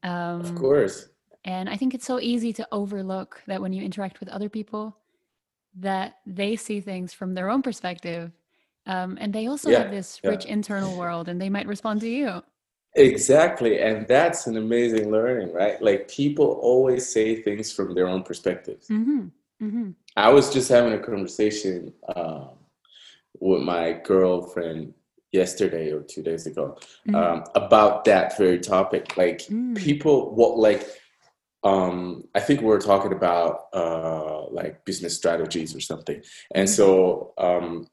Um, 0.05 0.41
of 0.41 0.55
course. 0.55 1.09
And 1.45 1.69
I 1.69 1.77
think 1.77 1.95
it's 1.95 2.07
so 2.07 2.21
easy 2.21 2.53
to 2.55 2.69
overlook 2.71 3.43
that 3.47 3.61
when 3.61 3.73
you 3.73 3.83
interact 3.83 4.21
with 4.21 4.29
other 4.29 4.49
people, 4.49 4.97
that 5.79 6.19
they 6.27 6.57
see 6.57 6.81
things 6.81 7.13
from 7.13 7.35
their 7.35 7.51
own 7.51 7.63
perspective 7.63 8.33
um, 8.87 9.19
and 9.21 9.33
they 9.33 9.47
also 9.47 9.71
have 9.71 9.91
this 9.91 10.21
rich 10.23 10.45
internal 10.45 10.97
world 10.97 11.29
and 11.29 11.41
they 11.41 11.51
might 11.51 11.67
respond 11.67 12.01
to 12.01 12.09
you 12.09 12.43
exactly 12.97 13.81
and 13.81 14.07
that's 14.09 14.47
an 14.47 14.57
amazing 14.57 15.11
learning 15.11 15.53
right 15.53 15.81
like 15.83 16.09
people 16.09 16.59
always 16.63 17.09
say 17.09 17.43
things 17.43 17.73
from 17.73 17.95
their 17.95 18.09
own 18.09 18.23
perspectives 18.23 18.89
mm-hmm. 18.89 19.27
Mm-hmm. 19.63 19.91
i 20.17 20.29
was 20.31 20.53
just 20.53 20.69
having 20.69 20.93
a 20.93 20.99
conversation 20.99 21.93
um, 22.15 22.51
with 23.39 23.63
my 23.63 23.93
girlfriend 23.93 24.95
yesterday 25.33 25.91
or 25.91 26.03
two 26.03 26.23
days 26.23 26.47
ago 26.47 26.79
mm-hmm. 27.07 27.15
um, 27.15 27.45
about 27.55 28.05
that 28.07 28.37
very 28.39 28.59
topic 28.59 29.17
like 29.17 29.43
mm. 29.43 29.77
people 29.77 30.35
what 30.35 30.57
like 30.59 30.89
um, 31.65 32.25
I 32.33 32.41
think 32.41 32.61
we 32.61 32.71
are 32.71 32.79
talking 32.79 33.13
about 33.13 33.67
uh, 33.73 34.49
like 34.51 34.85
business 34.85 35.17
strategies 35.17 35.75
or 35.75 35.81
something. 35.81 36.23
And 36.55 36.69
mm-hmm. 36.69 36.75
so 36.75 37.33
um, 37.39 37.89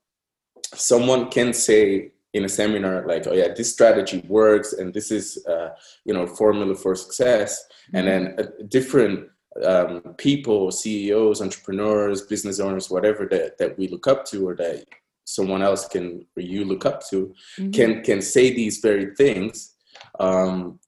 someone 0.75 1.29
can 1.29 1.53
say 1.53 2.12
in 2.33 2.45
a 2.45 2.49
seminar 2.49 3.05
like, 3.07 3.27
"Oh 3.27 3.33
yeah, 3.33 3.53
this 3.55 3.71
strategy 3.71 4.23
works, 4.27 4.73
and 4.73 4.93
this 4.93 5.11
is 5.11 5.43
uh, 5.47 5.69
you 6.05 6.13
know 6.13 6.27
formula 6.27 6.75
for 6.75 6.95
success," 6.95 7.63
mm-hmm. 7.87 7.95
and 7.97 8.07
then 8.07 8.35
uh, 8.39 8.63
different 8.67 9.29
um, 9.63 10.01
people, 10.17 10.71
CEOs, 10.71 11.41
entrepreneurs, 11.41 12.23
business 12.23 12.59
owners, 12.59 12.89
whatever 12.89 13.27
that, 13.27 13.57
that 13.59 13.77
we 13.77 13.87
look 13.87 14.07
up 14.07 14.25
to 14.25 14.47
or 14.47 14.55
that 14.55 14.83
someone 15.25 15.61
else 15.61 15.87
can 15.87 16.25
or 16.35 16.41
you 16.41 16.65
look 16.65 16.85
up 16.85 17.07
to 17.09 17.33
mm-hmm. 17.57 17.71
can 17.71 18.03
can 18.03 18.21
say 18.21 18.53
these 18.53 18.79
very 18.79 19.15
things 19.15 19.75
um, 20.19 20.79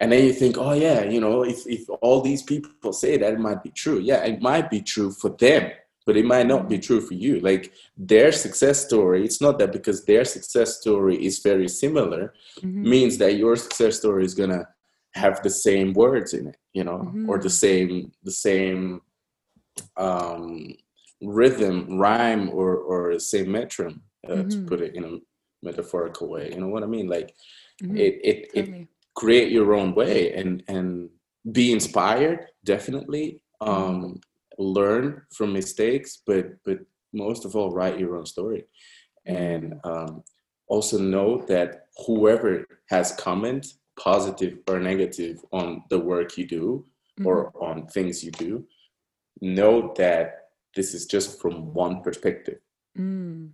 and 0.00 0.10
then 0.10 0.24
you 0.24 0.32
think 0.32 0.56
oh 0.56 0.72
yeah 0.72 1.02
you 1.04 1.20
know 1.20 1.44
if, 1.44 1.66
if 1.66 1.88
all 2.00 2.20
these 2.20 2.42
people 2.42 2.92
say 2.92 3.16
that 3.16 3.34
it 3.34 3.38
might 3.38 3.62
be 3.62 3.70
true 3.70 3.98
yeah 3.98 4.24
it 4.24 4.40
might 4.40 4.70
be 4.70 4.80
true 4.80 5.10
for 5.12 5.30
them 5.30 5.70
but 6.06 6.16
it 6.16 6.24
might 6.24 6.46
not 6.46 6.68
be 6.68 6.78
true 6.78 7.00
for 7.00 7.14
you 7.14 7.40
like 7.40 7.72
their 7.96 8.30
success 8.32 8.84
story 8.84 9.24
it's 9.24 9.40
not 9.40 9.58
that 9.58 9.72
because 9.72 10.04
their 10.04 10.24
success 10.24 10.78
story 10.80 11.16
is 11.24 11.38
very 11.38 11.68
similar 11.68 12.34
mm-hmm. 12.58 12.88
means 12.88 13.18
that 13.18 13.36
your 13.36 13.56
success 13.56 13.98
story 13.98 14.24
is 14.24 14.34
gonna 14.34 14.66
have 15.14 15.42
the 15.42 15.50
same 15.50 15.92
words 15.92 16.34
in 16.34 16.48
it 16.48 16.56
you 16.72 16.84
know 16.84 16.98
mm-hmm. 16.98 17.28
or 17.28 17.38
the 17.38 17.50
same 17.50 18.12
the 18.22 18.30
same 18.30 19.00
um 19.96 20.74
rhythm 21.22 21.98
rhyme 21.98 22.50
or 22.50 22.76
or 22.76 23.18
same 23.18 23.46
metrum 23.46 24.00
uh, 24.28 24.32
mm-hmm. 24.32 24.48
to 24.48 24.58
put 24.66 24.80
it 24.80 24.94
in 24.94 25.04
a 25.04 25.18
metaphorical 25.62 26.28
way 26.28 26.50
you 26.50 26.60
know 26.60 26.68
what 26.68 26.82
i 26.82 26.86
mean 26.86 27.08
like 27.08 27.34
mm-hmm. 27.82 27.96
it 27.96 28.20
it, 28.22 28.54
totally. 28.54 28.80
it 28.80 28.88
create 29.14 29.52
your 29.52 29.74
own 29.74 29.94
way 29.94 30.32
and 30.34 30.62
and 30.68 31.08
be 31.52 31.72
inspired 31.72 32.46
definitely 32.64 33.40
um 33.60 34.20
learn 34.58 35.22
from 35.32 35.52
mistakes 35.52 36.22
but 36.26 36.46
but 36.64 36.78
most 37.12 37.44
of 37.44 37.54
all 37.56 37.70
write 37.70 37.98
your 37.98 38.16
own 38.16 38.26
story 38.26 38.64
and 39.26 39.74
um 39.84 40.22
also 40.66 40.98
know 40.98 41.44
that 41.46 41.86
whoever 42.06 42.66
has 42.88 43.12
comment 43.16 43.66
positive 43.98 44.58
or 44.68 44.80
negative 44.80 45.38
on 45.52 45.82
the 45.90 45.98
work 45.98 46.36
you 46.36 46.46
do 46.46 46.84
mm-hmm. 47.18 47.26
or 47.26 47.52
on 47.62 47.86
things 47.86 48.24
you 48.24 48.30
do 48.32 48.64
know 49.40 49.92
that 49.96 50.48
this 50.74 50.94
is 50.94 51.06
just 51.06 51.40
from 51.40 51.72
one 51.74 52.02
perspective 52.02 52.58
mm. 52.98 53.48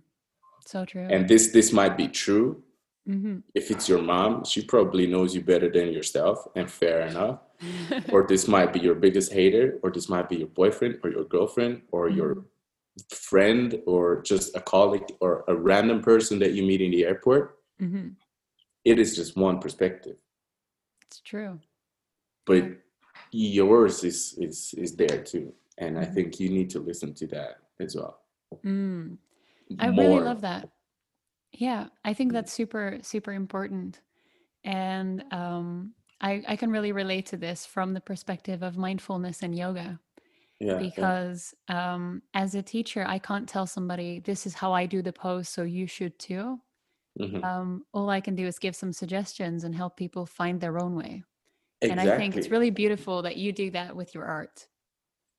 so 0.65 0.85
true 0.85 1.07
and 1.09 1.27
this 1.27 1.51
this 1.51 1.71
might 1.71 1.97
be 1.97 2.07
true 2.07 2.63
Mm-hmm. 3.09 3.39
If 3.55 3.71
it's 3.71 3.89
your 3.89 4.01
mom, 4.01 4.45
she 4.45 4.63
probably 4.63 5.07
knows 5.07 5.33
you 5.33 5.41
better 5.41 5.69
than 5.69 5.91
yourself, 5.91 6.47
and 6.55 6.69
fair 6.69 7.01
enough. 7.07 7.39
or 8.11 8.25
this 8.27 8.47
might 8.47 8.73
be 8.73 8.79
your 8.79 8.95
biggest 8.95 9.31
hater, 9.31 9.79
or 9.83 9.91
this 9.91 10.09
might 10.09 10.29
be 10.29 10.37
your 10.37 10.47
boyfriend, 10.47 10.99
or 11.03 11.09
your 11.09 11.25
girlfriend, 11.25 11.81
or 11.91 12.07
mm-hmm. 12.07 12.17
your 12.17 12.45
friend, 13.09 13.81
or 13.87 14.21
just 14.21 14.55
a 14.55 14.61
colleague, 14.61 15.05
or 15.19 15.43
a 15.47 15.55
random 15.55 16.01
person 16.01 16.37
that 16.39 16.53
you 16.53 16.63
meet 16.63 16.81
in 16.81 16.91
the 16.91 17.05
airport. 17.05 17.57
Mm-hmm. 17.81 18.09
It 18.85 18.99
is 18.99 19.15
just 19.15 19.35
one 19.35 19.59
perspective. 19.59 20.17
It's 21.07 21.21
true. 21.21 21.59
But 22.45 22.63
yeah. 23.31 23.63
yours 23.63 24.03
is 24.03 24.35
is 24.39 24.73
is 24.77 24.95
there 24.95 25.23
too, 25.23 25.53
and 25.77 25.97
I 25.97 26.03
mm-hmm. 26.03 26.13
think 26.13 26.39
you 26.39 26.49
need 26.49 26.69
to 26.71 26.79
listen 26.79 27.13
to 27.15 27.27
that 27.27 27.57
as 27.79 27.95
well. 27.95 28.21
Mm. 28.63 29.17
I 29.79 29.89
More. 29.89 30.05
really 30.05 30.25
love 30.25 30.41
that 30.41 30.69
yeah, 31.53 31.87
I 32.03 32.13
think 32.13 32.33
that's 32.33 32.51
super, 32.51 32.99
super 33.01 33.33
important. 33.33 33.99
And 34.63 35.23
um, 35.31 35.93
I, 36.19 36.43
I 36.47 36.55
can 36.55 36.71
really 36.71 36.91
relate 36.91 37.25
to 37.27 37.37
this 37.37 37.65
from 37.65 37.93
the 37.93 38.01
perspective 38.01 38.63
of 38.63 38.77
mindfulness 38.77 39.41
and 39.41 39.55
yoga. 39.55 39.99
Yeah, 40.59 40.77
because 40.77 41.55
yeah. 41.67 41.93
Um, 41.93 42.21
as 42.35 42.53
a 42.53 42.61
teacher, 42.61 43.03
I 43.07 43.17
can't 43.17 43.49
tell 43.49 43.65
somebody, 43.65 44.19
this 44.19 44.45
is 44.45 44.53
how 44.53 44.73
I 44.73 44.85
do 44.85 45.01
the 45.01 45.11
pose, 45.11 45.49
so 45.49 45.63
you 45.63 45.87
should 45.87 46.19
too. 46.19 46.59
Mm-hmm. 47.19 47.43
Um, 47.43 47.85
all 47.93 48.09
I 48.11 48.21
can 48.21 48.35
do 48.35 48.45
is 48.45 48.59
give 48.59 48.75
some 48.75 48.93
suggestions 48.93 49.63
and 49.63 49.73
help 49.75 49.97
people 49.97 50.27
find 50.27 50.61
their 50.61 50.79
own 50.79 50.95
way. 50.95 51.23
Exactly. 51.81 51.89
And 51.89 52.11
I 52.11 52.17
think 52.17 52.37
it's 52.37 52.49
really 52.49 52.69
beautiful 52.69 53.23
that 53.23 53.37
you 53.37 53.51
do 53.51 53.71
that 53.71 53.95
with 53.95 54.13
your 54.13 54.25
art. 54.25 54.67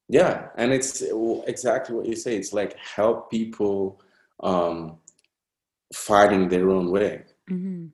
Yeah, 0.08 0.48
and 0.56 0.72
it's 0.72 1.02
exactly 1.46 1.94
what 1.94 2.06
you 2.06 2.16
say. 2.16 2.36
It's 2.36 2.52
like 2.52 2.76
help 2.76 3.30
people 3.30 4.02
um, 4.40 4.98
finding 5.92 6.48
their 6.48 6.70
own 6.70 6.90
way. 6.90 7.22
Mm-hmm. 7.50 7.86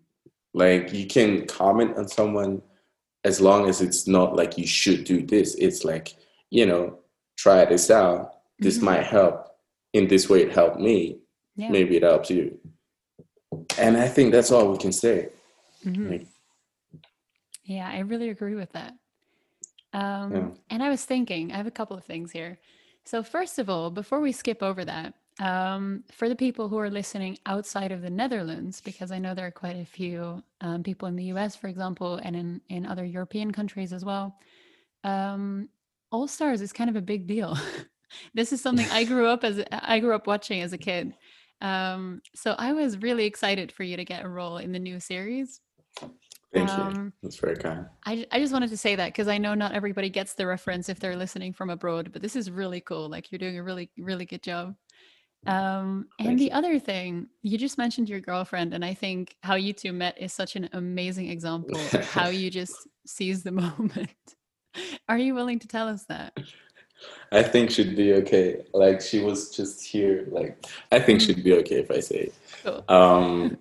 Like 0.54 0.92
you 0.92 1.06
can 1.06 1.46
comment 1.46 1.96
on 1.96 2.08
someone 2.08 2.62
as 3.24 3.40
long 3.40 3.68
as 3.68 3.80
it's 3.80 4.06
not 4.06 4.36
like 4.36 4.56
you 4.56 4.66
should 4.66 5.04
do 5.04 5.24
this. 5.24 5.54
It's 5.56 5.84
like, 5.84 6.16
you 6.50 6.66
know, 6.66 6.98
try 7.36 7.64
this 7.64 7.90
out. 7.90 8.34
This 8.58 8.76
mm-hmm. 8.76 8.86
might 8.86 9.04
help. 9.04 9.46
In 9.92 10.08
this 10.08 10.28
way, 10.28 10.42
it 10.42 10.52
helped 10.52 10.80
me. 10.80 11.18
Yeah. 11.56 11.70
Maybe 11.70 11.96
it 11.96 12.02
helps 12.02 12.30
you. 12.30 12.58
And 13.78 13.96
I 13.96 14.08
think 14.08 14.32
that's 14.32 14.50
all 14.50 14.70
we 14.70 14.78
can 14.78 14.92
say. 14.92 15.30
Mm-hmm. 15.84 16.10
Like, 16.10 16.26
yeah, 17.64 17.88
I 17.88 18.00
really 18.00 18.28
agree 18.28 18.54
with 18.54 18.72
that. 18.72 18.94
Um, 19.92 20.34
yeah. 20.34 20.48
And 20.70 20.82
I 20.82 20.88
was 20.88 21.04
thinking, 21.04 21.52
I 21.52 21.56
have 21.56 21.66
a 21.66 21.72
couple 21.72 21.96
of 21.96 22.04
things 22.04 22.32
here. 22.32 22.58
So, 23.04 23.22
first 23.22 23.58
of 23.58 23.70
all, 23.70 23.90
before 23.90 24.20
we 24.20 24.32
skip 24.32 24.62
over 24.62 24.84
that, 24.84 25.14
um, 25.40 26.04
for 26.10 26.28
the 26.28 26.36
people 26.36 26.68
who 26.68 26.78
are 26.78 26.90
listening 26.90 27.38
outside 27.46 27.92
of 27.92 28.02
the 28.02 28.10
Netherlands, 28.10 28.80
because 28.80 29.12
I 29.12 29.18
know 29.18 29.34
there 29.34 29.46
are 29.46 29.52
quite 29.52 29.76
a 29.76 29.84
few 29.84 30.42
um, 30.60 30.82
people 30.82 31.08
in 31.08 31.16
the 31.16 31.24
US, 31.24 31.54
for 31.54 31.68
example, 31.68 32.16
and 32.16 32.34
in, 32.34 32.60
in 32.68 32.86
other 32.86 33.04
European 33.04 33.52
countries 33.52 33.92
as 33.92 34.04
well, 34.04 34.36
um, 35.04 35.68
All 36.10 36.26
Stars 36.26 36.60
is 36.60 36.72
kind 36.72 36.90
of 36.90 36.96
a 36.96 37.02
big 37.02 37.26
deal. 37.26 37.56
this 38.34 38.52
is 38.52 38.60
something 38.60 38.86
I 38.90 39.04
grew 39.04 39.26
up 39.26 39.44
as 39.44 39.62
I 39.70 40.00
grew 40.00 40.14
up 40.14 40.26
watching 40.26 40.62
as 40.62 40.72
a 40.72 40.78
kid. 40.78 41.14
Um, 41.60 42.22
so 42.34 42.54
I 42.58 42.72
was 42.72 42.98
really 42.98 43.24
excited 43.24 43.72
for 43.72 43.82
you 43.82 43.96
to 43.96 44.04
get 44.04 44.24
a 44.24 44.28
role 44.28 44.58
in 44.58 44.72
the 44.72 44.78
new 44.78 45.00
series. 45.00 45.60
Thank 46.52 46.70
you. 46.70 46.74
Um, 46.74 47.12
That's 47.22 47.36
very 47.36 47.56
kind. 47.56 47.86
I, 48.06 48.26
I 48.32 48.38
just 48.38 48.52
wanted 48.52 48.70
to 48.70 48.76
say 48.76 48.96
that 48.96 49.08
because 49.08 49.28
I 49.28 49.38
know 49.38 49.54
not 49.54 49.72
everybody 49.72 50.08
gets 50.08 50.34
the 50.34 50.46
reference 50.46 50.88
if 50.88 50.98
they're 50.98 51.16
listening 51.16 51.52
from 51.52 51.68
abroad, 51.68 52.10
but 52.12 52.22
this 52.22 52.36
is 52.36 52.50
really 52.50 52.80
cool. 52.80 53.08
Like 53.08 53.30
you're 53.30 53.38
doing 53.38 53.58
a 53.58 53.62
really, 53.62 53.90
really 53.98 54.24
good 54.24 54.42
job. 54.42 54.74
Um, 55.46 56.08
and 56.18 56.38
the 56.38 56.52
other 56.52 56.78
thing, 56.78 57.28
you 57.42 57.58
just 57.58 57.78
mentioned 57.78 58.08
your 58.08 58.20
girlfriend, 58.20 58.74
and 58.74 58.84
I 58.84 58.94
think 58.94 59.36
how 59.42 59.54
you 59.54 59.72
two 59.72 59.92
met 59.92 60.20
is 60.20 60.32
such 60.32 60.56
an 60.56 60.68
amazing 60.72 61.30
example 61.30 61.78
of 61.78 62.04
how 62.10 62.28
you 62.28 62.50
just 62.50 62.88
seize 63.06 63.42
the 63.42 63.52
moment. 63.78 64.10
Are 65.08 65.18
you 65.18 65.34
willing 65.34 65.58
to 65.60 65.68
tell 65.68 65.88
us 65.88 66.04
that? 66.04 66.36
I 67.32 67.42
think 67.42 67.70
she'd 67.70 67.96
be 67.96 68.14
okay. 68.14 68.64
Like 68.74 69.00
she 69.00 69.20
was 69.20 69.54
just 69.54 69.84
here. 69.84 70.26
Like 70.30 70.66
I 70.90 70.98
think 70.98 71.20
she'd 71.20 71.44
be 71.44 71.54
okay 71.54 71.76
if 71.76 71.90
I 71.90 72.00
say. 72.00 72.30
Cool. 72.62 72.84
Um, 72.88 73.58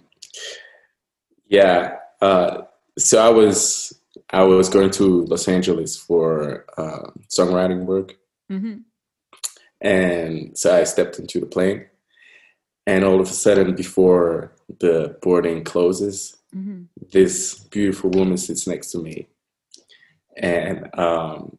yeah. 1.47 1.97
Uh, 2.21 2.63
so 2.97 3.23
I 3.23 3.29
was 3.29 3.97
I 4.31 4.43
was 4.43 4.69
going 4.69 4.89
to 4.91 5.25
Los 5.25 5.47
Angeles 5.47 5.97
for 5.97 6.65
uh, 6.77 7.11
songwriting 7.29 7.85
work. 7.85 8.17
Mm-hmm. 8.51 8.77
And 9.81 10.57
so 10.57 10.75
I 10.75 10.83
stepped 10.83 11.19
into 11.19 11.39
the 11.39 11.45
plane. 11.45 11.85
And 12.85 13.03
all 13.03 13.19
of 13.19 13.29
a 13.29 13.33
sudden, 13.33 13.75
before 13.75 14.53
the 14.79 15.17
boarding 15.21 15.63
closes, 15.63 16.37
mm-hmm. 16.55 16.83
this 17.11 17.59
beautiful 17.59 18.09
woman 18.11 18.37
sits 18.37 18.65
next 18.65 18.91
to 18.91 18.99
me. 18.99 19.27
And 20.37 20.87
um, 20.97 21.57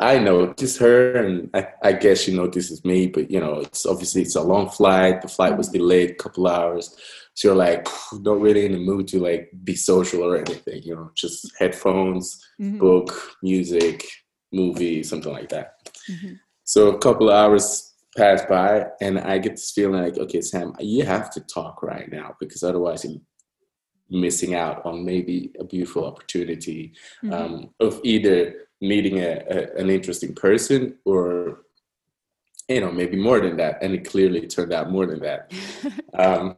I 0.00 0.18
noticed 0.18 0.78
her, 0.78 1.16
and 1.16 1.48
I, 1.54 1.68
I, 1.82 1.92
guess 1.92 2.22
she 2.22 2.36
notices 2.36 2.84
me, 2.84 3.06
but 3.06 3.30
you 3.30 3.40
know, 3.40 3.60
it's 3.60 3.86
obviously 3.86 4.22
it's 4.22 4.34
a 4.34 4.42
long 4.42 4.68
flight. 4.68 5.22
The 5.22 5.28
flight 5.28 5.56
was 5.56 5.68
mm-hmm. 5.68 5.78
delayed 5.78 6.10
a 6.10 6.14
couple 6.14 6.46
hours. 6.46 6.94
So 7.34 7.48
you're 7.48 7.56
like 7.56 7.88
not 8.12 8.40
really 8.40 8.66
in 8.66 8.72
the 8.72 8.78
mood 8.78 9.08
to 9.08 9.20
like 9.20 9.50
be 9.62 9.76
social 9.76 10.22
or 10.22 10.36
anything, 10.36 10.82
you 10.82 10.94
know, 10.94 11.10
just 11.14 11.50
headphones, 11.58 12.44
mm-hmm. 12.60 12.78
book, 12.78 13.36
music, 13.42 14.04
movie, 14.52 15.02
something 15.02 15.32
like 15.32 15.48
that. 15.48 15.76
Mm-hmm. 16.10 16.34
So 16.64 16.88
a 16.88 16.98
couple 16.98 17.28
of 17.28 17.34
hours 17.34 17.94
pass 18.16 18.42
by, 18.46 18.86
and 19.00 19.18
I 19.18 19.38
get 19.38 19.52
this 19.52 19.70
feeling 19.70 20.02
like, 20.02 20.18
okay, 20.18 20.40
Sam, 20.40 20.74
you 20.80 21.04
have 21.04 21.30
to 21.32 21.40
talk 21.40 21.82
right 21.82 22.10
now 22.10 22.36
because 22.40 22.62
otherwise 22.62 23.04
you're 23.04 23.20
missing 24.10 24.54
out 24.54 24.84
on 24.84 25.04
maybe 25.04 25.52
a 25.58 25.64
beautiful 25.64 26.06
opportunity 26.06 26.94
mm-hmm. 27.22 27.32
um, 27.32 27.70
of 27.80 28.00
either 28.04 28.54
meeting 28.80 29.18
a, 29.18 29.42
a, 29.50 29.80
an 29.80 29.90
interesting 29.90 30.34
person 30.34 30.96
or 31.04 31.64
you 32.68 32.80
know, 32.80 32.90
maybe 32.90 33.16
more 33.16 33.40
than 33.40 33.56
that. 33.58 33.82
And 33.82 33.94
it 33.94 34.08
clearly 34.08 34.46
turned 34.46 34.72
out 34.72 34.90
more 34.90 35.06
than 35.06 35.20
that. 35.20 35.52
um, 36.18 36.56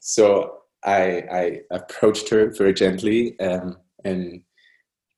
so 0.00 0.62
I, 0.84 1.24
I 1.30 1.60
approached 1.70 2.28
her 2.30 2.50
very 2.50 2.72
gently 2.72 3.38
um, 3.40 3.76
and 4.04 4.42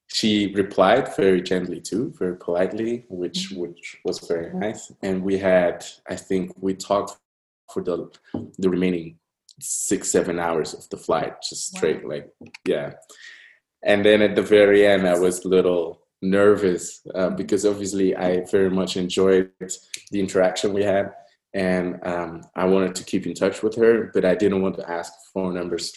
she 0.09 0.53
replied 0.55 1.15
very 1.17 1.41
gently 1.41 1.81
too, 1.81 2.13
very 2.19 2.37
politely, 2.37 3.05
which 3.09 3.51
mm-hmm. 3.51 3.61
which 3.61 3.99
was 4.05 4.19
very 4.21 4.53
nice. 4.55 4.91
And 5.03 5.23
we 5.23 5.39
had, 5.39 5.85
I 6.09 6.17
think, 6.17 6.53
we 6.61 6.75
talked 6.75 7.17
for 7.73 7.83
the 7.83 8.11
the 8.59 8.71
remaining 8.71 9.19
six 9.61 10.11
seven 10.11 10.39
hours 10.39 10.75
of 10.75 10.89
the 10.89 10.97
flight, 10.97 11.35
just 11.49 11.77
straight, 11.77 12.03
wow. 12.03 12.11
like 12.11 12.31
yeah. 12.67 12.95
And 13.85 14.05
then 14.05 14.23
at 14.23 14.35
the 14.35 14.43
very 14.43 14.87
end, 14.87 15.07
I 15.07 15.19
was 15.19 15.45
a 15.45 15.49
little 15.49 16.03
nervous 16.21 17.07
uh, 17.15 17.31
because 17.31 17.65
obviously 17.65 18.17
I 18.17 18.45
very 18.51 18.71
much 18.71 18.97
enjoyed 18.97 19.51
the 20.11 20.21
interaction 20.21 20.73
we 20.73 20.83
had, 20.85 21.13
and 21.53 22.01
um, 22.03 22.43
I 22.57 22.65
wanted 22.65 22.95
to 22.95 23.05
keep 23.05 23.27
in 23.27 23.35
touch 23.35 23.63
with 23.63 23.77
her, 23.77 24.11
but 24.15 24.25
I 24.25 24.35
didn't 24.35 24.63
want 24.63 24.77
to 24.77 24.91
ask 24.91 25.13
phone 25.35 25.55
numbers 25.55 25.93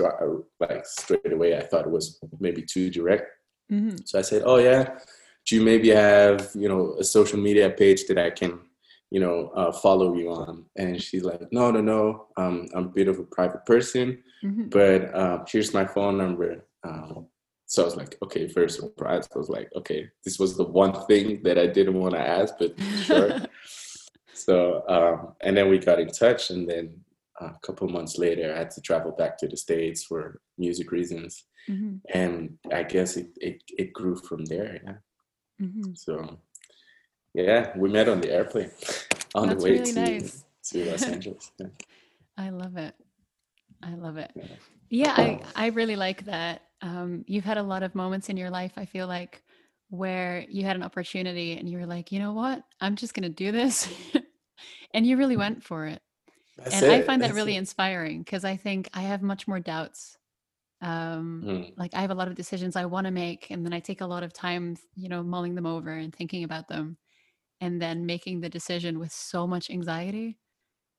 like 0.59 0.85
straight 0.85 1.31
away. 1.31 1.57
I 1.57 1.61
thought 1.61 1.85
it 1.85 1.91
was 1.91 2.19
maybe 2.39 2.61
too 2.61 2.89
direct. 2.89 3.29
Mm-hmm. 3.71 3.97
So 4.05 4.19
I 4.19 4.21
said, 4.21 4.43
"Oh 4.45 4.57
yeah, 4.57 4.99
do 5.45 5.55
you 5.55 5.61
maybe 5.61 5.89
have 5.89 6.51
you 6.53 6.67
know 6.67 6.95
a 6.99 7.03
social 7.03 7.39
media 7.39 7.69
page 7.69 8.05
that 8.07 8.17
I 8.17 8.29
can 8.29 8.59
you 9.09 9.19
know 9.19 9.51
uh, 9.55 9.71
follow 9.71 10.15
you 10.15 10.29
on?" 10.31 10.65
And 10.75 11.01
she's 11.01 11.23
like, 11.23 11.41
"No, 11.51 11.71
no, 11.71 11.81
no. 11.81 12.27
Um, 12.37 12.67
I'm 12.75 12.85
a 12.85 12.89
bit 12.89 13.07
of 13.07 13.19
a 13.19 13.23
private 13.23 13.65
person, 13.65 14.21
mm-hmm. 14.43 14.69
but 14.69 15.13
uh, 15.15 15.43
here's 15.47 15.73
my 15.73 15.85
phone 15.85 16.17
number." 16.17 16.65
Um, 16.83 17.27
so 17.65 17.83
I 17.83 17.85
was 17.85 17.95
like, 17.95 18.17
okay, 18.21 18.47
very 18.47 18.69
surprised. 18.69 19.31
I 19.33 19.39
was 19.39 19.47
like, 19.47 19.69
okay, 19.77 20.09
this 20.25 20.37
was 20.37 20.57
the 20.57 20.65
one 20.65 20.91
thing 21.05 21.41
that 21.43 21.57
I 21.57 21.67
didn't 21.67 21.97
want 21.97 22.15
to 22.15 22.19
ask, 22.19 22.55
but 22.59 22.77
sure. 23.03 23.39
so 24.33 24.83
um, 24.89 25.35
and 25.39 25.55
then 25.55 25.69
we 25.69 25.77
got 25.77 25.99
in 26.01 26.09
touch, 26.09 26.49
and 26.49 26.69
then 26.69 26.99
a 27.39 27.53
couple 27.61 27.87
months 27.87 28.17
later, 28.17 28.53
I 28.53 28.57
had 28.57 28.71
to 28.71 28.81
travel 28.81 29.13
back 29.13 29.37
to 29.37 29.47
the 29.47 29.55
states 29.55 30.03
for 30.03 30.41
music 30.57 30.91
reasons 30.91 31.45
mm-hmm. 31.69 31.95
and 32.13 32.57
I 32.71 32.83
guess 32.83 33.17
it, 33.17 33.29
it 33.37 33.63
it 33.67 33.93
grew 33.93 34.15
from 34.15 34.45
there. 34.45 34.79
Yeah. 34.83 35.65
Mm-hmm. 35.65 35.93
So 35.95 36.39
yeah, 37.33 37.71
we 37.77 37.89
met 37.89 38.09
on 38.09 38.21
the 38.21 38.31
airplane 38.31 38.71
on 39.35 39.49
That's 39.49 39.63
the 39.63 39.69
way 39.69 39.79
really 39.79 39.93
to 39.93 40.01
nice. 40.01 40.43
to 40.65 40.91
Los 40.91 41.03
Angeles. 41.07 41.51
Yeah. 41.57 41.67
I 42.37 42.49
love 42.49 42.77
it. 42.77 42.95
I 43.83 43.95
love 43.95 44.17
it. 44.17 44.31
Yeah, 44.35 44.45
yeah 44.89 45.13
I 45.17 45.41
I 45.55 45.67
really 45.67 45.95
like 45.95 46.25
that. 46.25 46.63
Um, 46.81 47.23
you've 47.27 47.45
had 47.45 47.57
a 47.57 47.63
lot 47.63 47.83
of 47.83 47.95
moments 47.95 48.29
in 48.29 48.37
your 48.37 48.49
life. 48.49 48.73
I 48.77 48.85
feel 48.85 49.07
like 49.07 49.43
where 49.89 50.45
you 50.49 50.63
had 50.63 50.75
an 50.75 50.83
opportunity 50.83 51.57
and 51.57 51.69
you 51.69 51.77
were 51.77 51.85
like, 51.85 52.11
you 52.11 52.19
know 52.19 52.31
what, 52.31 52.63
I'm 52.79 52.95
just 52.95 53.13
going 53.13 53.23
to 53.23 53.29
do 53.29 53.51
this, 53.51 53.89
and 54.93 55.05
you 55.05 55.17
really 55.17 55.37
went 55.37 55.63
for 55.63 55.85
it. 55.85 56.01
That's 56.57 56.75
and 56.81 56.85
it. 56.85 56.91
I 56.91 57.01
find 57.01 57.21
that 57.21 57.33
really 57.33 57.55
it. 57.55 57.59
inspiring 57.59 58.23
because 58.23 58.45
I 58.45 58.55
think 58.55 58.89
I 58.93 59.01
have 59.01 59.21
much 59.21 59.47
more 59.47 59.59
doubts 59.59 60.17
um 60.81 61.43
mm. 61.45 61.73
like 61.77 61.93
i 61.93 62.01
have 62.01 62.09
a 62.09 62.15
lot 62.15 62.27
of 62.27 62.35
decisions 62.35 62.75
i 62.75 62.85
want 62.85 63.05
to 63.05 63.11
make 63.11 63.51
and 63.51 63.63
then 63.63 63.73
i 63.73 63.79
take 63.79 64.01
a 64.01 64.05
lot 64.05 64.23
of 64.23 64.33
time 64.33 64.75
you 64.95 65.09
know 65.09 65.21
mulling 65.21 65.55
them 65.55 65.65
over 65.65 65.91
and 65.91 66.15
thinking 66.15 66.43
about 66.43 66.67
them 66.67 66.97
and 67.59 67.79
then 67.81 68.05
making 68.05 68.41
the 68.41 68.49
decision 68.49 68.99
with 68.99 69.11
so 69.11 69.45
much 69.45 69.69
anxiety 69.69 70.37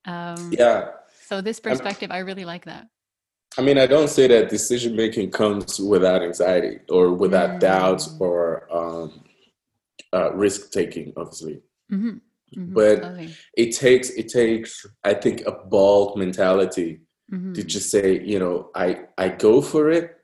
um 0.05 0.51
yeah 0.57 0.89
so 1.27 1.41
this 1.41 1.59
perspective 1.59 2.11
I'm, 2.11 2.17
i 2.17 2.19
really 2.19 2.45
like 2.45 2.65
that 2.65 2.87
i 3.57 3.61
mean 3.61 3.77
i 3.77 3.85
don't 3.85 4.09
say 4.09 4.27
that 4.27 4.49
decision 4.49 4.95
making 4.95 5.31
comes 5.31 5.79
without 5.79 6.21
anxiety 6.21 6.79
or 6.89 7.13
without 7.13 7.51
mm. 7.51 7.59
doubts 7.59 8.15
or 8.19 8.67
um 8.73 9.23
uh, 10.13 10.31
risk 10.33 10.71
taking 10.71 11.11
obviously 11.17 11.61
mm-hmm. 11.91 12.17
Mm-hmm, 12.55 12.73
but 12.73 13.01
totally. 13.01 13.35
it 13.57 13.75
takes 13.75 14.11
it 14.11 14.29
takes 14.29 14.85
i 15.03 15.13
think 15.13 15.41
a 15.45 15.51
bold 15.51 16.17
mentality 16.17 17.01
mm-hmm. 17.33 17.53
to 17.53 17.63
just 17.63 17.89
say, 17.89 18.21
you 18.23 18.39
know, 18.39 18.69
I 18.75 19.01
I 19.17 19.29
go 19.29 19.61
for 19.61 19.89
it 19.89 20.17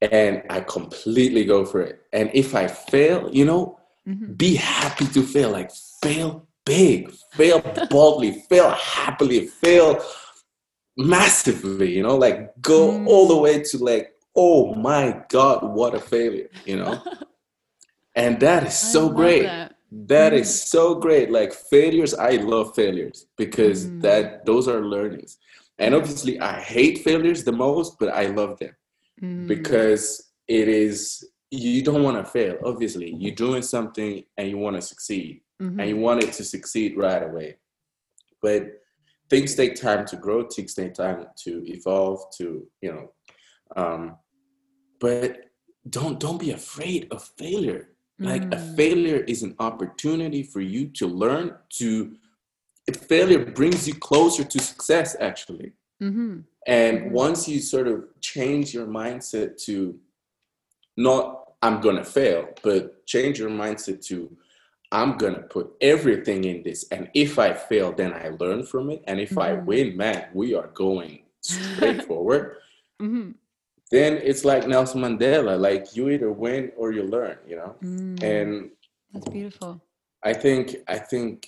and 0.00 0.42
I 0.50 0.60
completely 0.60 1.44
go 1.44 1.64
for 1.64 1.80
it. 1.80 2.02
And 2.12 2.30
if 2.34 2.54
I 2.54 2.68
fail, 2.68 3.30
you 3.32 3.44
know, 3.44 3.78
mm-hmm. 4.06 4.32
be 4.34 4.54
happy 4.54 5.06
to 5.06 5.22
fail. 5.22 5.50
Like 5.50 5.70
fail 6.02 6.46
big, 6.64 7.12
fail 7.32 7.60
boldly, 7.90 8.32
fail 8.48 8.70
happily, 8.70 9.46
fail 9.46 10.02
massively, 10.96 11.96
you 11.96 12.02
know, 12.02 12.16
like 12.16 12.60
go 12.60 12.92
mm. 12.92 13.06
all 13.06 13.28
the 13.28 13.36
way 13.36 13.62
to 13.62 13.78
like, 13.78 14.12
oh 14.36 14.74
my 14.74 15.22
God, 15.28 15.62
what 15.62 15.94
a 15.94 16.00
failure, 16.00 16.50
you 16.64 16.76
know? 16.76 17.02
and 18.14 18.38
that 18.40 18.66
is 18.66 18.78
so 18.78 19.08
great. 19.08 19.44
That, 19.44 19.74
that 19.90 20.32
mm. 20.32 20.40
is 20.40 20.62
so 20.62 20.94
great. 20.96 21.30
Like 21.30 21.52
failures, 21.52 22.14
I 22.14 22.32
love 22.32 22.74
failures 22.74 23.26
because 23.36 23.86
mm. 23.86 24.02
that 24.02 24.44
those 24.44 24.68
are 24.68 24.80
learnings. 24.80 25.38
And 25.78 25.94
obviously, 25.94 26.40
I 26.40 26.60
hate 26.60 26.98
failures 26.98 27.44
the 27.44 27.52
most, 27.52 27.98
but 27.98 28.08
I 28.08 28.26
love 28.26 28.58
them 28.58 28.74
mm. 29.22 29.46
because 29.46 30.32
it 30.48 30.68
is, 30.68 31.28
you 31.50 31.82
don't 31.82 32.02
want 32.02 32.16
to 32.16 32.30
fail. 32.30 32.58
Obviously, 32.64 33.14
you're 33.14 33.34
doing 33.34 33.62
something 33.62 34.24
and 34.36 34.48
you 34.48 34.58
want 34.58 34.76
to 34.76 34.82
succeed 34.82 35.42
mm-hmm. 35.62 35.78
and 35.78 35.88
you 35.88 35.96
want 35.96 36.24
it 36.24 36.32
to 36.34 36.44
succeed 36.44 36.96
right 36.96 37.22
away. 37.22 37.56
But 38.42 38.64
things 39.30 39.54
take 39.54 39.74
time 39.74 40.04
to 40.06 40.16
grow, 40.16 40.44
things 40.44 40.74
take 40.74 40.94
time 40.94 41.26
to 41.44 41.64
evolve, 41.66 42.20
to, 42.38 42.66
you 42.80 42.92
know, 42.92 43.12
um, 43.76 44.16
but 45.00 45.44
don't 45.88 46.18
don't 46.18 46.40
be 46.40 46.50
afraid 46.50 47.06
of 47.12 47.22
failure 47.38 47.90
like 48.20 48.42
mm. 48.42 48.54
a 48.54 48.76
failure 48.76 49.18
is 49.28 49.42
an 49.42 49.54
opportunity 49.60 50.42
for 50.42 50.60
you 50.60 50.88
to 50.88 51.06
learn 51.06 51.54
to 51.70 52.16
failure 52.92 53.44
brings 53.44 53.86
you 53.86 53.94
closer 53.94 54.44
to 54.44 54.58
success 54.58 55.16
actually 55.20 55.72
mm-hmm. 56.02 56.40
and 56.66 56.98
mm-hmm. 56.98 57.10
once 57.10 57.48
you 57.48 57.60
sort 57.60 57.86
of 57.86 58.04
change 58.20 58.72
your 58.72 58.86
mindset 58.86 59.62
to 59.62 59.98
not 60.96 61.52
i'm 61.62 61.80
gonna 61.80 62.04
fail 62.04 62.48
but 62.62 63.06
change 63.06 63.38
your 63.38 63.50
mindset 63.50 64.04
to 64.04 64.34
i'm 64.92 65.16
gonna 65.16 65.42
put 65.42 65.72
everything 65.80 66.44
in 66.44 66.62
this 66.62 66.86
and 66.90 67.10
if 67.14 67.38
i 67.38 67.52
fail 67.52 67.92
then 67.92 68.12
i 68.12 68.28
learn 68.40 68.64
from 68.64 68.90
it 68.90 69.02
and 69.06 69.20
if 69.20 69.30
mm-hmm. 69.30 69.40
i 69.40 69.52
win 69.52 69.96
man 69.96 70.26
we 70.32 70.54
are 70.54 70.68
going 70.68 71.22
straight 71.40 72.02
forward 72.08 72.56
mm-hmm. 73.00 73.30
then 73.90 74.18
it's 74.22 74.44
like 74.44 74.66
nelson 74.66 75.00
mandela 75.00 75.58
like 75.58 75.94
you 75.94 76.08
either 76.08 76.32
win 76.32 76.72
or 76.76 76.92
you 76.92 77.02
learn 77.02 77.36
you 77.46 77.56
know 77.56 77.74
mm. 77.82 78.22
and 78.22 78.70
that's 79.12 79.28
beautiful 79.28 79.80
i 80.22 80.32
think 80.32 80.76
i 80.88 80.98
think 80.98 81.46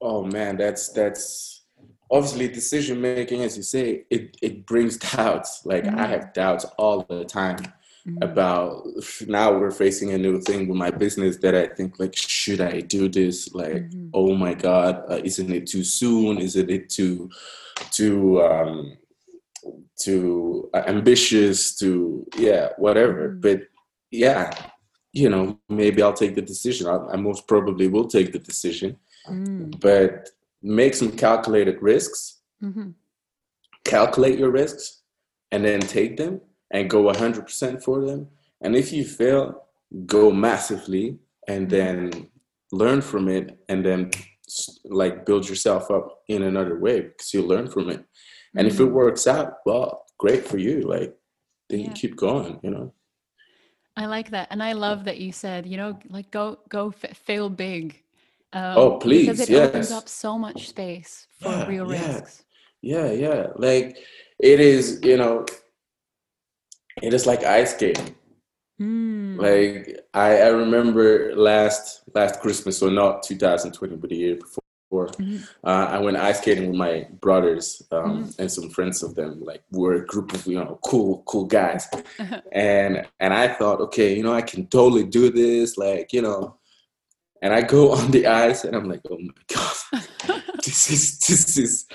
oh 0.00 0.24
man, 0.24 0.56
that's 0.56 0.88
that's 0.90 1.64
obviously 2.10 2.48
decision 2.48 3.00
making, 3.00 3.42
as 3.42 3.56
you 3.56 3.62
say, 3.62 4.04
it 4.10 4.36
it 4.42 4.66
brings 4.66 4.96
doubts. 5.16 5.62
Like 5.64 5.84
mm-hmm. 5.84 5.98
I 5.98 6.06
have 6.06 6.32
doubts 6.32 6.64
all 6.78 7.02
the 7.02 7.24
time 7.24 7.58
mm-hmm. 8.06 8.22
about 8.22 8.86
now 9.26 9.52
we're 9.52 9.70
facing 9.70 10.12
a 10.12 10.18
new 10.18 10.40
thing 10.40 10.68
with 10.68 10.76
my 10.76 10.90
business 10.90 11.38
that 11.38 11.54
I 11.54 11.66
think 11.66 11.98
like 11.98 12.16
should 12.16 12.60
I 12.60 12.80
do 12.80 13.08
this? 13.08 13.52
Like 13.54 13.90
mm-hmm. 13.90 14.10
oh 14.14 14.34
my 14.34 14.54
god, 14.54 15.02
uh, 15.10 15.20
isn't 15.22 15.50
it 15.50 15.66
too 15.66 15.84
soon? 15.84 16.38
Isn't 16.38 16.70
it 16.70 16.90
too 16.90 17.30
too 17.90 18.42
um 18.42 18.96
too 19.98 20.70
uh, 20.74 20.84
ambitious? 20.86 21.76
To 21.78 22.26
yeah, 22.36 22.70
whatever. 22.78 23.30
Mm-hmm. 23.30 23.40
But 23.40 23.62
yeah, 24.10 24.50
you 25.12 25.28
know, 25.28 25.58
maybe 25.68 26.02
I'll 26.02 26.12
take 26.12 26.34
the 26.34 26.42
decision. 26.42 26.86
I, 26.86 26.98
I 27.12 27.16
most 27.16 27.48
probably 27.48 27.88
will 27.88 28.06
take 28.06 28.32
the 28.32 28.38
decision 28.38 28.98
mm. 29.28 29.80
but 29.80 30.30
make 30.62 30.94
some 30.94 31.12
calculated 31.12 31.80
risks 31.82 32.40
mm-hmm. 32.62 32.90
calculate 33.84 34.38
your 34.38 34.50
risks 34.50 35.02
and 35.52 35.64
then 35.64 35.80
take 35.80 36.16
them 36.16 36.40
and 36.72 36.90
go 36.90 37.04
100% 37.04 37.82
for 37.82 38.04
them 38.04 38.28
and 38.60 38.74
if 38.74 38.92
you 38.92 39.04
fail 39.04 39.66
go 40.06 40.30
massively 40.30 41.18
and 41.48 41.68
mm-hmm. 41.68 41.76
then 41.76 42.28
learn 42.72 43.00
from 43.00 43.28
it 43.28 43.58
and 43.68 43.84
then 43.84 44.10
like 44.84 45.26
build 45.26 45.48
yourself 45.48 45.90
up 45.90 46.22
in 46.28 46.42
another 46.42 46.78
way 46.78 47.00
because 47.00 47.32
you 47.34 47.42
learn 47.42 47.68
from 47.68 47.90
it 47.90 48.04
and 48.56 48.66
mm-hmm. 48.66 48.74
if 48.74 48.80
it 48.80 48.84
mm-hmm. 48.84 48.94
works 48.94 49.26
out 49.26 49.58
well 49.64 50.04
great 50.18 50.46
for 50.46 50.58
you 50.58 50.82
like 50.82 51.14
then 51.68 51.80
yeah. 51.80 51.88
you 51.88 51.92
keep 51.92 52.16
going 52.16 52.58
you 52.62 52.70
know 52.70 52.92
i 53.96 54.06
like 54.06 54.30
that 54.30 54.48
and 54.50 54.62
i 54.62 54.72
love 54.72 55.04
that 55.04 55.18
you 55.18 55.32
said 55.32 55.66
you 55.66 55.76
know 55.76 55.98
like 56.08 56.30
go 56.30 56.58
go 56.68 56.92
f- 57.02 57.16
fail 57.16 57.48
big 57.48 58.02
um, 58.52 58.74
oh, 58.76 58.98
please. 58.98 59.26
Because 59.26 59.40
it 59.40 59.50
yes. 59.50 59.68
opens 59.68 59.92
up 59.92 60.08
so 60.08 60.38
much 60.38 60.68
space 60.68 61.26
for 61.40 61.48
yeah, 61.48 61.66
real 61.66 61.92
yeah. 61.92 62.16
risks. 62.16 62.44
Yeah, 62.82 63.10
yeah. 63.10 63.46
Like 63.56 63.98
it 64.38 64.60
is, 64.60 65.00
you 65.02 65.16
know, 65.16 65.44
it 67.02 67.12
is 67.12 67.26
like 67.26 67.44
ice 67.44 67.74
skating. 67.74 68.14
Mm. 68.80 69.40
Like 69.40 70.00
I, 70.14 70.42
I 70.42 70.48
remember 70.48 71.34
last 71.34 72.02
last 72.14 72.40
Christmas, 72.40 72.78
so 72.78 72.88
not 72.88 73.22
2020, 73.22 73.96
but 73.96 74.10
the 74.10 74.16
year 74.16 74.36
before. 74.36 74.62
Mm-hmm. 74.92 75.38
Uh, 75.64 75.86
I 75.90 75.98
went 75.98 76.16
ice 76.16 76.38
skating 76.38 76.68
with 76.68 76.76
my 76.76 77.06
brothers 77.20 77.82
um, 77.90 78.24
mm-hmm. 78.24 78.40
and 78.40 78.50
some 78.50 78.70
friends 78.70 79.02
of 79.02 79.14
them. 79.14 79.42
Like 79.42 79.62
we're 79.70 79.96
a 79.96 80.06
group 80.06 80.32
of 80.32 80.46
you 80.46 80.56
know 80.56 80.78
cool 80.84 81.22
cool 81.26 81.44
guys, 81.44 81.88
and 82.52 83.06
and 83.18 83.34
I 83.34 83.48
thought, 83.48 83.80
okay, 83.80 84.16
you 84.16 84.22
know, 84.22 84.32
I 84.32 84.42
can 84.42 84.66
totally 84.68 85.04
do 85.04 85.30
this. 85.30 85.76
Like 85.76 86.12
you 86.12 86.22
know, 86.22 86.56
and 87.42 87.52
I 87.52 87.62
go 87.62 87.92
on 87.96 88.10
the 88.10 88.26
ice, 88.26 88.64
and 88.64 88.74
I'm 88.76 88.88
like, 88.88 89.00
oh 89.10 89.18
my 89.18 89.34
god, 89.52 90.42
this 90.64 90.90
is 90.90 91.18
this 91.20 91.58
is 91.58 91.86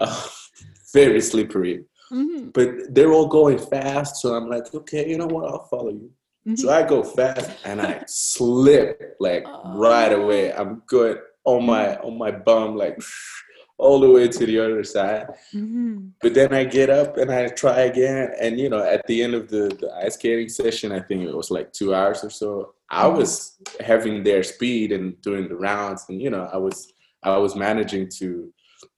uh, 0.00 0.26
very 0.92 1.20
slippery. 1.20 1.84
Mm-hmm. 2.12 2.50
But 2.50 2.94
they're 2.94 3.12
all 3.12 3.28
going 3.28 3.58
fast, 3.58 4.16
so 4.16 4.34
I'm 4.34 4.48
like, 4.48 4.74
okay, 4.74 5.08
you 5.08 5.18
know 5.18 5.26
what? 5.26 5.44
I'll 5.44 5.66
follow 5.66 5.90
you. 5.90 6.10
Mm-hmm. 6.46 6.54
So 6.56 6.70
I 6.70 6.82
go 6.82 7.02
fast 7.02 7.50
and 7.64 7.80
I 7.82 8.04
slip 8.06 9.16
like 9.20 9.44
oh. 9.46 9.76
right 9.76 10.12
away. 10.12 10.52
I'm 10.52 10.82
good 10.86 11.20
on 11.44 11.66
my 11.66 11.96
on 11.96 12.16
my 12.16 12.30
bum, 12.30 12.76
like 12.76 12.98
all 13.78 14.00
the 14.00 14.10
way 14.10 14.28
to 14.28 14.46
the 14.46 14.58
other 14.58 14.82
side. 14.84 15.26
Mm-hmm. 15.54 16.08
But 16.22 16.34
then 16.34 16.54
I 16.54 16.64
get 16.64 16.88
up 16.88 17.18
and 17.18 17.30
I 17.30 17.48
try 17.48 17.80
again. 17.80 18.32
And 18.40 18.58
you 18.58 18.70
know, 18.70 18.82
at 18.82 19.06
the 19.06 19.22
end 19.22 19.34
of 19.34 19.48
the, 19.48 19.68
the 19.80 19.92
ice 20.02 20.14
skating 20.14 20.48
session, 20.48 20.92
I 20.92 21.00
think 21.00 21.22
it 21.22 21.34
was 21.34 21.50
like 21.50 21.72
two 21.72 21.94
hours 21.94 22.24
or 22.24 22.30
so. 22.30 22.74
I 22.90 23.06
was 23.06 23.58
having 23.80 24.22
their 24.22 24.42
speed 24.42 24.92
and 24.92 25.20
doing 25.20 25.48
the 25.48 25.56
rounds, 25.56 26.06
and 26.08 26.20
you 26.20 26.30
know, 26.30 26.48
I 26.52 26.56
was 26.56 26.92
I 27.22 27.36
was 27.36 27.54
managing 27.54 28.08
to 28.18 28.52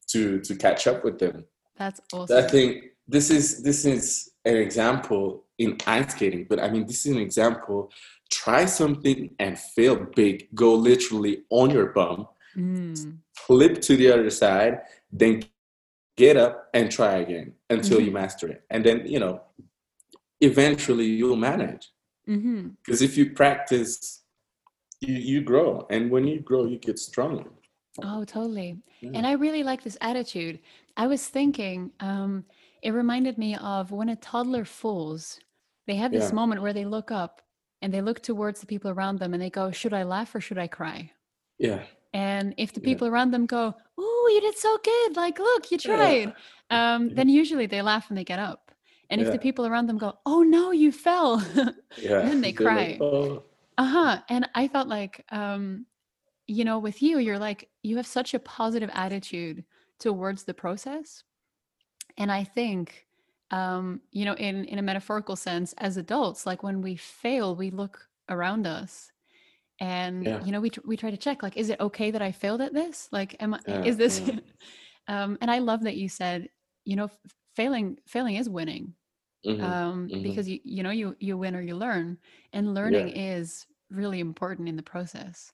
to 0.08 0.40
to 0.40 0.56
catch 0.56 0.86
up 0.86 1.04
with 1.04 1.18
them. 1.18 1.44
That's 1.76 2.00
awesome. 2.12 2.36
I 2.36 2.42
think 2.42 2.84
this 3.08 3.30
is 3.30 3.62
this 3.62 3.84
is 3.84 4.30
an 4.44 4.56
example 4.56 5.44
in 5.58 5.76
ice 5.86 6.12
skating, 6.12 6.46
but 6.48 6.60
I 6.60 6.70
mean 6.70 6.86
this 6.86 7.06
is 7.06 7.12
an 7.12 7.20
example. 7.20 7.90
Try 8.30 8.64
something 8.66 9.34
and 9.38 9.58
fail 9.58 9.96
big. 10.14 10.48
Go 10.54 10.74
literally 10.74 11.42
on 11.50 11.70
your 11.70 11.86
bum, 11.86 12.28
mm. 12.56 13.18
flip 13.34 13.80
to 13.82 13.96
the 13.96 14.12
other 14.12 14.30
side, 14.30 14.82
then 15.10 15.42
get 16.16 16.36
up 16.36 16.68
and 16.74 16.90
try 16.90 17.16
again 17.16 17.54
until 17.70 17.96
mm-hmm. 17.96 18.06
you 18.06 18.12
master 18.12 18.48
it. 18.48 18.62
And 18.70 18.84
then 18.84 19.06
you 19.06 19.18
know, 19.18 19.42
eventually 20.40 21.06
you'll 21.06 21.36
manage. 21.36 21.88
Because 22.30 23.00
mm-hmm. 23.00 23.04
if 23.04 23.16
you 23.16 23.30
practice, 23.30 24.22
you 25.00 25.14
you 25.14 25.40
grow, 25.42 25.86
and 25.90 26.10
when 26.10 26.26
you 26.26 26.40
grow, 26.40 26.66
you 26.66 26.78
get 26.78 26.98
stronger. 26.98 27.50
Oh, 28.02 28.24
totally. 28.24 28.78
Yeah. 29.00 29.10
And 29.14 29.26
I 29.26 29.32
really 29.32 29.62
like 29.62 29.82
this 29.82 29.98
attitude. 30.00 30.60
I 30.96 31.06
was 31.06 31.26
thinking, 31.26 31.90
um, 32.00 32.44
it 32.82 32.92
reminded 32.92 33.36
me 33.36 33.56
of 33.56 33.90
when 33.90 34.10
a 34.10 34.16
toddler 34.16 34.64
falls, 34.64 35.40
they 35.86 35.96
have 35.96 36.12
this 36.12 36.28
yeah. 36.28 36.34
moment 36.34 36.62
where 36.62 36.72
they 36.72 36.84
look 36.84 37.10
up 37.10 37.42
and 37.82 37.92
they 37.92 38.00
look 38.00 38.22
towards 38.22 38.60
the 38.60 38.66
people 38.66 38.90
around 38.90 39.18
them 39.18 39.34
and 39.34 39.42
they 39.42 39.50
go, 39.50 39.70
Should 39.70 39.94
I 39.94 40.04
laugh 40.04 40.34
or 40.34 40.40
should 40.40 40.58
I 40.58 40.66
cry? 40.66 41.10
Yeah. 41.58 41.82
And 42.12 42.54
if 42.56 42.72
the 42.72 42.80
people 42.80 43.06
yeah. 43.06 43.12
around 43.12 43.32
them 43.32 43.46
go, 43.46 43.74
Oh, 43.98 44.30
you 44.32 44.40
did 44.40 44.56
so 44.56 44.78
good, 44.84 45.16
like, 45.16 45.38
look, 45.38 45.70
you 45.70 45.78
tried, 45.78 46.34
um, 46.70 47.14
then 47.14 47.28
usually 47.28 47.66
they 47.66 47.82
laugh 47.82 48.08
and 48.08 48.18
they 48.18 48.24
get 48.24 48.38
up. 48.38 48.70
And 49.10 49.20
if 49.20 49.32
the 49.32 49.38
people 49.38 49.66
around 49.66 49.86
them 49.86 49.98
go, 49.98 50.18
Oh 50.24 50.42
no, 50.42 50.70
you 50.70 50.92
fell, 50.92 51.44
yeah. 51.96 52.20
then 52.22 52.40
they 52.40 52.52
cry. 52.64 52.96
Like, 52.98 53.00
oh. 53.00 53.42
Uh 53.76 53.84
huh. 53.84 54.20
And 54.28 54.48
I 54.54 54.68
felt 54.68 54.88
like, 54.88 55.24
um, 55.30 55.86
you 56.46 56.64
know, 56.64 56.78
with 56.78 57.02
you, 57.02 57.18
you're 57.18 57.38
like, 57.38 57.68
you 57.82 57.96
have 57.96 58.06
such 58.06 58.34
a 58.34 58.38
positive 58.38 58.90
attitude 58.92 59.64
towards 59.98 60.44
the 60.44 60.54
process 60.54 61.24
and 62.20 62.30
I 62.30 62.44
think, 62.44 63.06
um, 63.50 64.02
you 64.12 64.24
know, 64.24 64.34
in 64.34 64.64
in 64.66 64.78
a 64.78 64.82
metaphorical 64.82 65.36
sense, 65.36 65.72
as 65.78 65.96
adults, 65.96 66.46
like 66.46 66.62
when 66.62 66.82
we 66.82 66.96
fail, 66.96 67.56
we 67.56 67.70
look 67.70 68.06
around 68.28 68.66
us, 68.66 69.10
and 69.80 70.24
yeah. 70.24 70.44
you 70.44 70.52
know, 70.52 70.60
we 70.60 70.70
we 70.84 70.96
try 70.96 71.10
to 71.10 71.16
check, 71.16 71.42
like, 71.42 71.56
is 71.56 71.70
it 71.70 71.80
okay 71.80 72.10
that 72.10 72.22
I 72.22 72.30
failed 72.30 72.60
at 72.60 72.74
this? 72.74 73.08
Like, 73.10 73.36
am 73.40 73.54
I? 73.54 73.60
Yeah. 73.66 73.84
Is 73.84 73.96
this? 73.96 74.20
um, 75.08 75.38
and 75.40 75.50
I 75.50 75.58
love 75.58 75.84
that 75.84 75.96
you 75.96 76.08
said, 76.08 76.50
you 76.84 76.94
know, 76.94 77.08
failing 77.56 77.98
failing 78.06 78.36
is 78.36 78.48
winning, 78.48 78.94
mm-hmm. 79.46 79.64
Um, 79.64 80.08
mm-hmm. 80.08 80.22
because 80.22 80.48
you 80.48 80.60
you 80.64 80.82
know 80.82 80.90
you 80.90 81.16
you 81.18 81.36
win 81.36 81.54
or 81.54 81.60
you 81.60 81.76
learn, 81.76 82.18
and 82.52 82.74
learning 82.74 83.08
yeah. 83.08 83.36
is 83.36 83.66
really 83.90 84.20
important 84.20 84.68
in 84.68 84.76
the 84.76 84.82
process. 84.82 85.52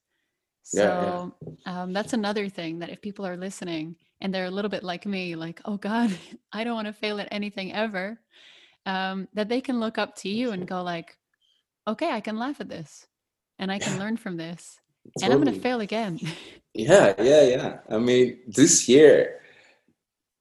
So 0.62 1.33
um, 1.64 1.92
that's 1.92 2.12
another 2.12 2.49
thing 2.49 2.81
that 2.81 2.90
if 2.90 3.01
people 3.01 3.25
are 3.25 3.37
listening 3.37 3.94
and 4.20 4.35
they're 4.35 4.46
a 4.46 4.51
little 4.51 4.68
bit 4.68 4.83
like 4.83 5.07
me, 5.07 5.37
like, 5.37 5.61
oh 5.64 5.77
God, 5.77 6.11
I 6.53 6.64
don't 6.64 6.75
want 6.75 6.88
to 6.88 6.92
fail 6.92 7.20
at 7.20 7.29
anything 7.31 7.72
ever, 7.72 8.18
um, 8.85 9.29
that 9.35 9.49
they 9.49 9.61
can 9.61 9.79
look 9.79 9.96
up 9.96 10.16
to 10.16 10.29
you 10.29 10.51
and 10.51 10.66
go 10.66 10.83
like, 10.83 11.16
okay, 11.87 12.11
I 12.11 12.20
can 12.20 12.37
laugh 12.37 12.61
at 12.61 12.68
this 12.68 13.07
and 13.61 13.70
I 13.70 13.79
can 13.79 13.96
learn 14.01 14.16
from 14.16 14.37
this 14.37 14.81
totally. 15.18 15.25
and 15.25 15.33
I'm 15.33 15.44
going 15.44 15.55
to 15.55 15.61
fail 15.61 15.81
again. 15.81 16.18
yeah, 16.75 17.14
yeah, 17.16 17.42
yeah. 17.42 17.79
I 17.88 17.99
mean, 17.99 18.40
this 18.49 18.88
year, 18.88 19.42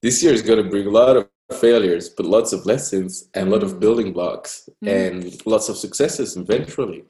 this 0.01 0.23
year 0.23 0.33
is 0.33 0.41
going 0.41 0.63
to 0.63 0.69
bring 0.69 0.87
a 0.87 0.91
lot 0.91 1.17
of 1.17 1.29
failures, 1.53 2.09
but 2.09 2.25
lots 2.25 2.53
of 2.53 2.65
lessons 2.65 3.29
and 3.33 3.47
a 3.47 3.51
lot 3.51 3.63
of 3.63 3.75
mm. 3.75 3.79
building 3.79 4.13
blocks 4.13 4.67
mm. 4.83 4.89
and 4.89 5.45
lots 5.45 5.69
of 5.69 5.77
successes 5.77 6.37
eventually. 6.37 7.03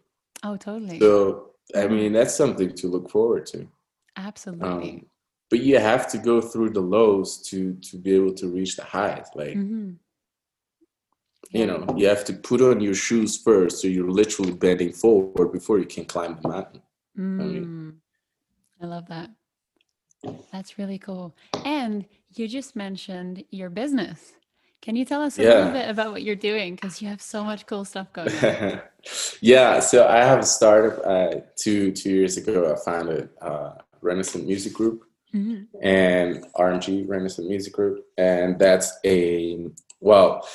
Oh, 0.44 0.58
totally. 0.58 1.00
So, 1.00 1.52
I 1.76 1.88
mean, 1.88 2.14
that's 2.14 2.36
something 2.36 2.74
to 2.76 2.88
look 2.88 3.10
forward 3.10 3.46
to. 3.48 3.68
Absolutely. 4.18 4.92
Um, 4.92 5.06
but 5.50 5.60
you 5.60 5.80
have 5.80 6.08
to 6.10 6.18
go 6.18 6.42
through 6.42 6.72
the 6.72 6.82
lows 6.82 7.42
to 7.50 7.74
to 7.76 7.98
be 7.98 8.14
able 8.16 8.34
to 8.34 8.48
reach 8.48 8.76
the 8.76 8.84
highs 8.84 9.28
like 9.36 9.56
mm-hmm. 9.56 9.92
you 11.52 11.66
know 11.66 11.86
you 11.96 12.08
have 12.08 12.26
to 12.26 12.34
put 12.34 12.62
on 12.62 12.82
your 12.82 12.94
shoes 12.96 13.38
first 13.38 13.82
so 13.82 13.88
you're 13.88 14.10
literally 14.10 14.54
bending 14.54 14.92
forward 14.92 15.52
before 15.52 15.80
you 15.80 15.86
can 15.86 16.06
climb 16.06 16.38
the 16.42 16.48
mountain 16.48 16.82
mm. 17.18 17.42
I, 17.42 17.46
mean, 17.46 17.66
mm. 17.66 17.94
I 18.82 18.86
love 18.88 19.08
that 19.08 19.30
that's 20.52 20.78
really 20.78 20.98
cool 20.98 21.36
and 21.64 22.06
you 22.40 22.48
just 22.48 22.76
mentioned 22.76 23.44
your 23.52 23.70
business 23.70 24.34
can 24.82 24.96
you 24.96 25.06
tell 25.06 25.22
us 25.22 25.40
a 25.40 25.44
yeah. 25.44 25.50
little 25.50 25.72
bit 25.72 25.90
about 25.90 26.12
what 26.12 26.22
you're 26.22 26.36
doing 26.36 26.76
because 26.76 27.02
you 27.02 27.08
have 27.08 27.22
so 27.22 27.44
much 27.44 27.66
cool 27.66 27.86
stuff 27.86 28.12
going 28.14 28.30
on 28.44 28.82
yeah 29.42 29.80
so 29.80 30.08
i 30.08 30.18
have 30.18 30.40
a 30.40 30.46
startup 30.46 31.06
uh, 31.06 31.40
two 31.56 31.92
two 31.92 32.10
years 32.10 32.38
ago 32.38 32.74
i 32.74 32.86
founded 32.86 33.30
uh, 33.42 33.72
renaissance 34.02 34.46
music 34.46 34.74
group 34.74 35.06
mm-hmm. 35.36 35.64
and 35.82 36.46
RMG 36.56 37.08
Renaissance 37.08 37.48
Music 37.48 37.74
Group, 37.74 38.06
and 38.18 38.58
that's 38.58 38.98
a 39.06 39.68
well, 40.00 40.48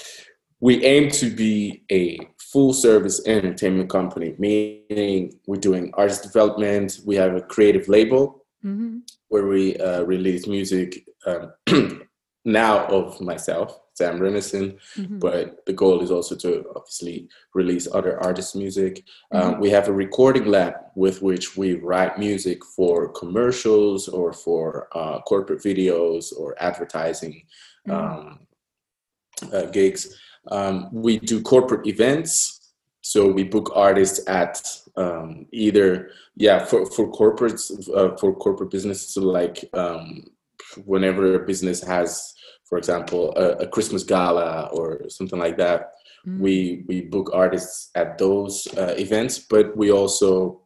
we 0.61 0.85
aim 0.85 1.11
to 1.11 1.31
be 1.31 1.83
a 1.91 2.19
full 2.39 2.73
service 2.73 3.27
entertainment 3.27 3.91
company, 3.91 4.35
meaning 4.39 5.39
we're 5.47 5.57
doing 5.57 5.93
artist 5.95 6.23
development. 6.23 7.01
We 7.05 7.17
have 7.17 7.35
a 7.35 7.41
creative 7.41 7.89
label 7.89 8.45
mm-hmm. 8.65 8.99
where 9.29 9.47
we 9.47 9.77
uh, 9.77 10.03
release 10.03 10.47
music 10.47 11.05
um, 11.27 11.53
now 12.45 12.87
of 12.87 13.21
myself, 13.21 13.79
Sam 13.95 14.19
Renison, 14.19 14.79
mm-hmm. 14.97 15.19
but 15.19 15.65
the 15.67 15.73
goal 15.73 16.01
is 16.03 16.11
also 16.11 16.35
to 16.37 16.65
obviously 16.75 17.29
release 17.55 17.87
other 17.93 18.23
artists' 18.23 18.55
music. 18.55 19.05
Um, 19.33 19.41
mm-hmm. 19.41 19.55
Um, 19.55 19.61
we 19.61 19.71
have 19.71 19.89
a 19.89 19.93
recording 19.93 20.47
lab 20.47 20.75
with 20.95 21.23
which 21.23 21.57
we 21.57 21.75
write 21.75 22.19
music 22.19 22.65
for 22.65 23.13
commercials 23.13 24.09
or 24.09 24.33
for 24.33 24.89
uh, 24.95 25.21
corporate 25.21 25.63
videos 25.63 26.33
or 26.37 26.57
advertising 26.63 27.43
mm-hmm. 27.87 27.93
um, 27.93 28.47
uh, 29.53 29.67
gigs. 29.67 30.17
Um, 30.51 30.89
we 30.93 31.19
do 31.19 31.43
corporate 31.43 31.87
events, 31.87 32.73
so 33.03 33.31
we 33.31 33.45
book 33.45 33.71
artists 33.75 34.27
at 34.29 34.61
um, 34.97 35.47
either 35.53 36.11
yeah 36.37 36.65
for 36.65 36.87
for 36.87 37.11
corporates 37.13 37.71
uh, 37.95 38.17
for 38.17 38.35
corporate 38.35 38.71
businesses 38.71 39.17
like 39.17 39.65
um, 39.75 40.25
whenever 40.85 41.35
a 41.35 41.47
business 41.47 41.83
has 41.83 42.35
for 42.71 42.79
example, 42.79 43.35
a, 43.37 43.65
a 43.65 43.67
Christmas 43.67 44.05
gala 44.05 44.71
or 44.73 45.09
something 45.09 45.39
like 45.39 45.59
that. 45.59 45.93
Mm. 46.27 46.39
We 46.39 46.85
we 46.87 47.01
book 47.03 47.31
artists 47.35 47.91
at 47.97 48.17
those 48.17 48.69
uh, 48.79 48.95
events, 48.97 49.41
but 49.41 49.77
we 49.77 49.91
also 49.91 50.63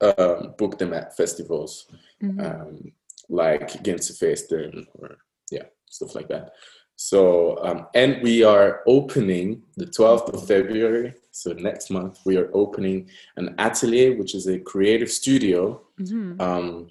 um, 0.00 0.54
book 0.56 0.78
them 0.78 0.94
at 0.94 1.16
festivals 1.16 1.86
mm-hmm. 2.22 2.40
um, 2.40 2.92
like 3.28 3.82
Gentse 3.82 4.16
Feesten 4.18 4.86
or 4.94 5.18
yeah 5.50 5.64
stuff 5.90 6.14
like 6.14 6.28
that. 6.28 6.52
So 6.94 7.58
um, 7.64 7.88
and 7.94 8.22
we 8.22 8.44
are 8.44 8.82
opening 8.86 9.62
the 9.76 9.86
12th 9.86 10.32
of 10.32 10.46
February. 10.46 11.14
So 11.32 11.54
next 11.54 11.90
month 11.90 12.20
we 12.24 12.36
are 12.36 12.50
opening 12.54 13.10
an 13.36 13.56
atelier, 13.58 14.16
which 14.16 14.36
is 14.36 14.46
a 14.46 14.60
creative 14.60 15.10
studio, 15.10 15.82
mm-hmm. 15.98 16.40
Um, 16.40 16.90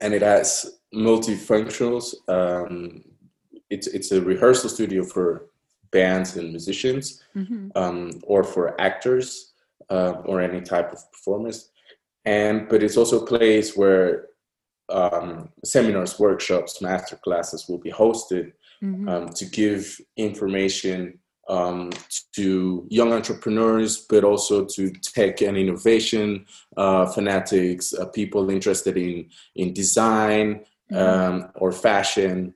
and 0.00 0.12
it 0.12 0.22
has 0.22 0.75
multifunctionals. 0.94 2.14
Um, 2.28 3.04
it's 3.70 3.86
it's 3.88 4.12
a 4.12 4.20
rehearsal 4.20 4.70
studio 4.70 5.04
for 5.04 5.46
bands 5.90 6.36
and 6.36 6.50
musicians, 6.50 7.22
mm-hmm. 7.34 7.68
um, 7.74 8.12
or 8.24 8.44
for 8.44 8.80
actors, 8.80 9.52
uh, 9.90 10.14
or 10.24 10.40
any 10.40 10.60
type 10.60 10.92
of 10.92 11.00
performance. 11.12 11.70
And 12.24 12.68
but 12.68 12.82
it's 12.82 12.96
also 12.96 13.22
a 13.22 13.26
place 13.26 13.76
where 13.76 14.26
um, 14.88 15.48
seminars, 15.64 16.18
workshops, 16.18 16.80
master 16.80 17.16
classes 17.16 17.68
will 17.68 17.78
be 17.78 17.90
hosted 17.90 18.52
mm-hmm. 18.82 19.08
um, 19.08 19.28
to 19.30 19.44
give 19.46 20.00
information 20.16 21.18
um, 21.48 21.90
to 22.32 22.86
young 22.90 23.12
entrepreneurs, 23.12 23.98
but 23.98 24.24
also 24.24 24.64
to 24.64 24.90
tech 24.90 25.42
and 25.42 25.56
innovation 25.56 26.44
uh, 26.76 27.06
fanatics, 27.06 27.94
uh, 27.94 28.06
people 28.06 28.50
interested 28.50 28.96
in 28.96 29.28
in 29.54 29.72
design. 29.72 30.64
Um, 30.94 31.50
or 31.54 31.72
fashion. 31.72 32.54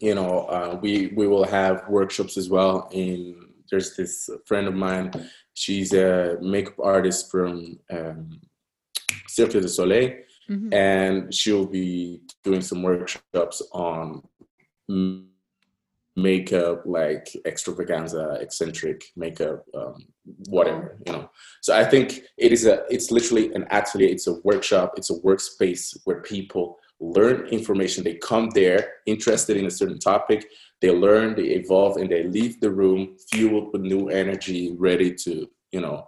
You 0.00 0.14
know, 0.14 0.40
uh, 0.40 0.78
we 0.80 1.12
we 1.16 1.26
will 1.26 1.44
have 1.44 1.88
workshops 1.88 2.36
as 2.36 2.48
well. 2.48 2.88
In 2.92 3.46
there's 3.70 3.96
this 3.96 4.28
friend 4.44 4.66
of 4.68 4.74
mine, 4.74 5.10
she's 5.54 5.92
a 5.92 6.38
makeup 6.40 6.78
artist 6.82 7.30
from 7.30 7.78
um, 7.90 8.40
Cirque 9.28 9.52
du 9.52 9.68
Soleil, 9.68 10.12
mm-hmm. 10.48 10.72
and 10.72 11.34
she'll 11.34 11.66
be 11.66 12.20
doing 12.44 12.60
some 12.60 12.82
workshops 12.82 13.62
on 13.72 14.22
makeup, 16.16 16.82
like 16.86 17.28
extravaganza, 17.44 18.38
eccentric 18.40 19.04
makeup, 19.16 19.64
um, 19.74 20.06
whatever, 20.48 20.98
you 21.06 21.12
know. 21.12 21.30
So 21.60 21.76
I 21.76 21.84
think 21.84 22.22
it 22.38 22.52
is 22.52 22.66
a, 22.66 22.84
it's 22.88 23.10
literally 23.10 23.52
an 23.54 23.66
atelier, 23.70 24.08
it's 24.08 24.26
a 24.26 24.40
workshop, 24.42 24.94
it's 24.96 25.10
a 25.10 25.20
workspace 25.20 25.96
where 26.04 26.22
people 26.22 26.78
learn 27.00 27.46
information. 27.48 28.04
They 28.04 28.14
come 28.14 28.50
there 28.50 28.94
interested 29.06 29.56
in 29.56 29.66
a 29.66 29.70
certain 29.70 29.98
topic, 29.98 30.46
they 30.80 30.90
learn, 30.90 31.34
they 31.34 31.48
evolve, 31.48 31.96
and 31.96 32.10
they 32.10 32.24
leave 32.24 32.60
the 32.60 32.70
room 32.70 33.16
fueled 33.30 33.72
with 33.72 33.82
new 33.82 34.08
energy, 34.08 34.74
ready 34.78 35.14
to, 35.14 35.48
you 35.72 35.80
know, 35.80 36.06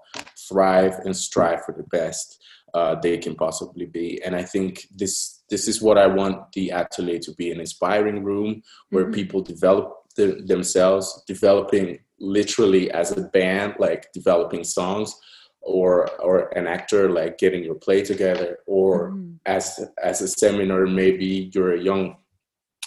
thrive 0.48 0.94
and 1.04 1.16
strive 1.16 1.64
for 1.64 1.72
the 1.72 1.84
best 1.84 2.38
uh, 2.74 2.94
they 2.96 3.18
can 3.18 3.34
possibly 3.34 3.86
be. 3.86 4.22
And 4.24 4.34
I 4.36 4.42
think 4.42 4.86
this 4.94 5.42
this 5.50 5.66
is 5.66 5.80
what 5.80 5.96
I 5.96 6.06
want 6.06 6.52
the 6.52 6.70
atelier 6.72 7.18
to 7.20 7.32
be 7.34 7.50
an 7.50 7.60
inspiring 7.60 8.22
room 8.22 8.62
where 8.90 9.04
mm-hmm. 9.04 9.12
people 9.12 9.40
develop 9.40 9.94
the, 10.16 10.42
themselves, 10.46 11.22
developing 11.26 12.00
literally 12.20 12.90
as 12.90 13.16
a 13.16 13.22
band, 13.22 13.74
like 13.78 14.12
developing 14.12 14.64
songs, 14.64 15.18
or 15.62 16.10
or 16.20 16.48
an 16.58 16.66
actor 16.66 17.10
like 17.10 17.38
getting 17.38 17.64
your 17.64 17.76
play 17.76 18.02
together, 18.02 18.58
or 18.66 19.10
mm-hmm. 19.10 19.27
As 19.46 19.80
as 20.02 20.20
a 20.20 20.28
seminar, 20.28 20.86
maybe 20.86 21.50
you're 21.52 21.74
a 21.74 21.80
young 21.80 22.16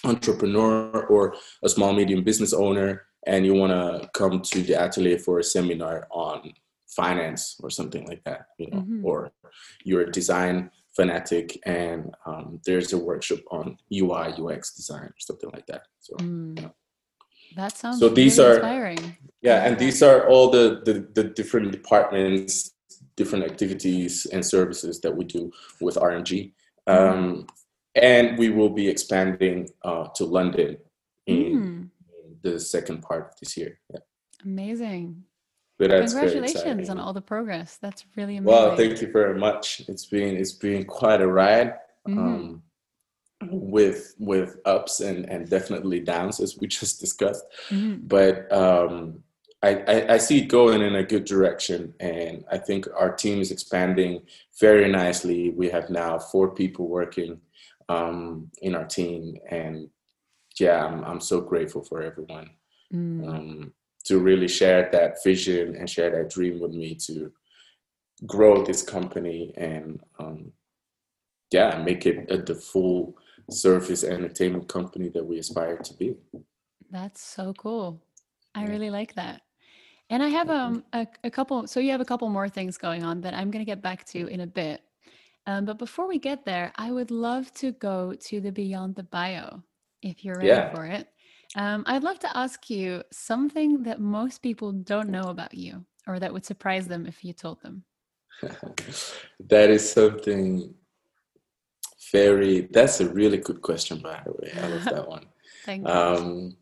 entrepreneur 0.04 1.06
or 1.08 1.36
a 1.64 1.70
small 1.70 1.94
medium 1.94 2.24
business 2.24 2.54
owner 2.54 3.04
and 3.28 3.46
you 3.46 3.54
want 3.54 3.72
to 3.72 4.10
come 4.14 4.42
to 4.42 4.62
the 4.64 4.74
atelier 4.74 5.20
for 5.20 5.40
a 5.40 5.44
seminar 5.44 6.08
on 6.12 6.54
finance 6.88 7.56
or 7.62 7.70
something 7.70 8.06
like 8.08 8.24
that 8.24 8.48
you 8.58 8.70
know 8.70 8.78
mm-hmm. 8.78 9.06
or 9.06 9.32
you're 9.84 10.02
a 10.02 10.12
design 10.12 10.70
fanatic 10.96 11.58
and 11.66 12.14
um, 12.26 12.60
there's 12.66 12.92
a 12.92 12.98
workshop 12.98 13.40
on 13.50 13.78
ui 13.94 14.34
ux 14.44 14.74
design 14.76 15.04
or 15.04 15.16
something 15.20 15.50
like 15.54 15.66
that 15.68 15.84
so 16.00 16.16
mm. 16.16 16.58
you 16.58 16.66
know. 16.66 16.74
that 17.56 17.78
sounds 17.78 18.00
so 18.00 18.10
these 18.10 18.40
are 18.40 18.56
inspiring. 18.56 19.18
yeah 19.42 19.66
and 19.66 19.78
these 19.78 20.04
are 20.04 20.28
all 20.28 20.50
the, 20.50 20.82
the 20.84 21.08
the 21.14 21.30
different 21.30 21.72
departments 21.72 22.71
different 23.16 23.46
activities 23.46 24.26
and 24.28 24.46
services 24.46 25.00
that 25.02 25.16
we 25.16 25.26
do 25.26 25.52
with 25.80 25.96
rmg 25.96 26.52
mm-hmm. 26.88 27.20
um, 27.20 27.48
and 27.96 28.38
we 28.38 28.50
will 28.50 28.70
be 28.70 28.88
expanding 28.88 29.70
uh, 29.84 30.08
to 30.16 30.26
london 30.26 30.78
in, 31.28 31.54
mm. 31.54 31.90
the 32.42 32.60
second 32.60 33.02
part 33.02 33.28
of 33.28 33.40
this 33.40 33.56
year 33.58 33.80
yeah. 33.94 34.00
amazing 34.44 35.24
congratulations 35.78 36.90
on 36.90 37.00
all 37.00 37.14
the 37.14 37.22
progress 37.22 37.78
that's 37.82 38.06
really 38.16 38.38
amazing 38.38 38.46
well 38.46 38.76
thank 38.76 39.02
you 39.02 39.12
very 39.12 39.38
much 39.38 39.82
it's 39.88 40.06
been 40.06 40.36
it's 40.36 40.54
been 40.54 40.86
quite 40.86 41.22
a 41.22 41.28
ride 41.28 41.74
mm-hmm. 42.08 42.20
um, 42.20 42.64
with 43.50 44.14
with 44.20 44.58
ups 44.66 45.00
and 45.00 45.26
and 45.30 45.50
definitely 45.50 46.00
downs 46.00 46.40
as 46.40 46.58
we 46.60 46.68
just 46.80 47.00
discussed 47.00 47.44
mm-hmm. 47.70 47.96
but 48.04 48.52
um, 48.52 49.24
I, 49.64 49.76
I, 49.88 50.14
I 50.14 50.18
see 50.18 50.40
it 50.40 50.48
going 50.48 50.82
in 50.82 50.96
a 50.96 51.04
good 51.04 51.26
direction 51.26 51.94
and 52.00 52.44
i 52.52 52.58
think 52.58 52.88
our 52.98 53.12
team 53.12 53.40
is 53.42 53.52
expanding 53.52 54.22
very 54.60 54.90
nicely. 54.92 55.50
We 55.52 55.70
have 55.70 55.90
now 55.90 56.20
four 56.20 56.54
people 56.54 56.88
working 56.88 57.40
um, 57.90 58.52
in 58.62 58.76
our 58.76 58.86
team 58.86 59.38
and 59.50 59.90
yeah 60.60 60.86
i'm, 60.86 61.04
I'm 61.04 61.22
so 61.22 61.42
grateful 61.42 61.84
for 61.84 62.02
everyone 62.02 62.50
mm. 62.94 63.28
um, 63.28 63.74
to 64.06 64.20
really 64.20 64.48
share 64.48 64.90
that 64.92 65.24
vision 65.24 65.76
and 65.76 65.90
share 65.90 66.10
that 66.12 66.30
dream 66.30 66.60
with 66.60 66.72
me 66.72 66.96
to 67.08 67.32
grow 68.26 68.64
this 68.64 68.84
company 68.84 69.54
and 69.58 70.00
um, 70.20 70.52
yeah 71.52 71.82
make 71.84 72.06
it 72.06 72.30
a, 72.32 72.38
the 72.38 72.56
full 72.56 73.16
service 73.50 74.04
entertainment 74.04 74.68
company 74.68 75.10
that 75.10 75.26
we 75.26 75.38
aspire 75.40 75.78
to 75.78 75.94
be. 75.96 76.16
That's 76.90 77.22
so 77.22 77.54
cool. 77.54 78.02
I 78.56 78.66
really 78.66 78.90
like 78.90 79.16
that 79.16 79.42
and 80.12 80.22
i 80.22 80.28
have 80.28 80.50
um 80.50 80.84
a, 80.94 81.08
a 81.24 81.32
couple 81.32 81.66
so 81.66 81.80
you 81.80 81.92
have 81.92 82.02
a 82.02 82.06
couple 82.06 82.30
more 82.30 82.48
things 82.48 82.78
going 82.78 83.04
on 83.04 83.22
that 83.22 83.34
i'm 83.34 83.50
going 83.50 83.66
to 83.66 83.70
get 83.70 83.82
back 83.82 84.06
to 84.06 84.28
in 84.28 84.42
a 84.42 84.48
bit 84.48 84.82
um, 85.48 85.66
but 85.66 85.80
before 85.80 86.08
we 86.08 86.20
get 86.20 86.46
there 86.46 86.72
i 86.76 86.92
would 86.92 87.10
love 87.10 87.52
to 87.54 87.72
go 87.74 88.14
to 88.14 88.40
the 88.40 88.52
beyond 88.52 88.96
the 88.96 89.04
bio 89.04 89.64
if 90.04 90.24
you're 90.24 90.36
ready 90.36 90.48
yeah. 90.48 90.74
for 90.74 90.86
it 90.86 91.08
um, 91.56 91.84
I'd 91.86 92.04
love 92.04 92.20
to 92.20 92.38
ask 92.38 92.70
you 92.70 93.04
something 93.12 93.84
that 93.84 94.00
most 94.00 94.42
people 94.42 94.72
don't 94.72 95.10
know 95.10 95.24
about 95.24 95.54
you, 95.54 95.86
or 96.08 96.20
that 96.20 96.32
would 96.32 96.46
surprise 96.46 96.88
them 96.88 97.06
if 97.06 97.24
you 97.26 97.34
told 97.34 97.62
them. 97.62 97.84
that 98.42 99.70
is 99.70 99.92
something 99.92 100.74
very. 102.12 102.70
That's 102.72 103.02
a 103.02 103.10
really 103.10 103.38
good 103.38 103.62
question, 103.62 104.00
by 104.00 104.22
the 104.26 104.32
way. 104.32 104.52
I 104.56 104.68
love 104.68 104.86
that 104.86 105.08
one. 105.18 105.26
Thank 105.66 105.88
you. 105.88 105.94
Um, 105.94 106.58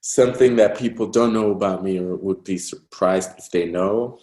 something 0.00 0.56
that 0.56 0.78
people 0.78 1.06
don't 1.06 1.32
know 1.32 1.50
about 1.50 1.82
me 1.82 1.98
or 1.98 2.16
would 2.16 2.44
be 2.44 2.58
surprised 2.58 3.30
if 3.38 3.50
they 3.50 3.66
know. 3.66 4.18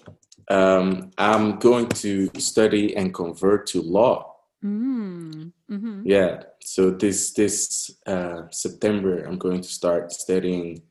Um, 0.49 1.11
I'm 1.17 1.57
going 1.59 1.89
to 1.89 2.29
study 2.37 2.95
and 2.95 3.13
convert 3.13 3.67
to 3.67 3.81
law. 3.81 4.35
Mm, 4.63 5.51
mm-hmm. 5.69 6.01
Yeah. 6.05 6.43
So 6.61 6.91
this 6.91 7.33
this 7.33 7.91
uh, 8.05 8.43
September, 8.49 9.23
I'm 9.23 9.37
going 9.37 9.61
to 9.61 9.67
start 9.67 10.11
studying 10.11 10.81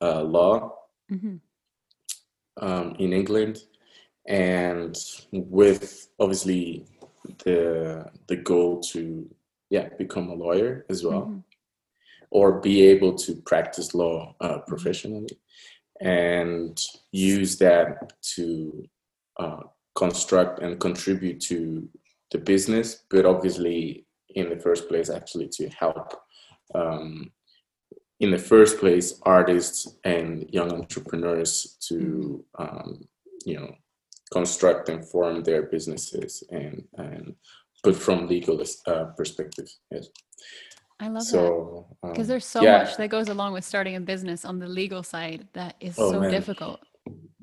uh, 0.00 0.22
law 0.22 0.76
mm-hmm. 1.10 1.36
um, 2.56 2.96
in 2.98 3.12
England, 3.12 3.62
and 4.26 4.96
with 5.30 6.08
obviously 6.18 6.86
the 7.44 8.10
the 8.26 8.36
goal 8.36 8.80
to 8.92 9.28
yeah 9.70 9.88
become 9.98 10.28
a 10.30 10.34
lawyer 10.34 10.84
as 10.88 11.04
well, 11.04 11.22
mm-hmm. 11.22 11.38
Or 12.32 12.60
be 12.60 12.82
able 12.86 13.14
to 13.14 13.36
practice 13.42 13.94
law 13.94 14.34
uh, 14.40 14.48
mm-hmm. 14.48 14.64
professionally, 14.66 15.38
and 16.00 16.80
use 17.12 17.58
that 17.58 18.12
to 18.34 18.88
uh, 19.38 19.62
construct 19.94 20.60
and 20.60 20.80
contribute 20.80 21.40
to 21.40 21.88
the 22.30 22.38
business, 22.38 23.04
but 23.10 23.26
obviously 23.26 24.06
in 24.30 24.48
the 24.48 24.56
first 24.56 24.88
place 24.88 25.10
actually 25.10 25.48
to 25.48 25.68
help 25.68 26.14
um, 26.74 27.30
in 28.20 28.30
the 28.30 28.38
first 28.38 28.78
place 28.78 29.20
artists 29.22 29.98
and 30.04 30.48
young 30.50 30.72
entrepreneurs 30.72 31.76
to 31.88 32.44
um, 32.58 33.06
you 33.44 33.56
know 33.58 33.74
construct 34.32 34.88
and 34.88 35.04
form 35.04 35.42
their 35.42 35.64
businesses 35.64 36.42
and 36.50 36.84
and 36.96 37.34
but 37.82 37.96
from 37.96 38.26
legal 38.26 38.62
uh, 38.86 39.04
perspective 39.16 39.68
yes 39.90 40.06
I 41.02 41.08
love 41.08 41.24
so, 41.24 41.86
that 42.02 42.12
because 42.12 42.26
um, 42.26 42.28
there's 42.28 42.46
so 42.46 42.62
yeah. 42.62 42.78
much 42.78 42.96
that 42.96 43.08
goes 43.08 43.28
along 43.28 43.54
with 43.54 43.64
starting 43.64 43.96
a 43.96 44.00
business 44.00 44.44
on 44.44 44.60
the 44.60 44.68
legal 44.68 45.02
side 45.02 45.48
that 45.52 45.74
is 45.80 45.96
oh, 45.98 46.12
so 46.12 46.20
man. 46.20 46.30
difficult. 46.30 46.78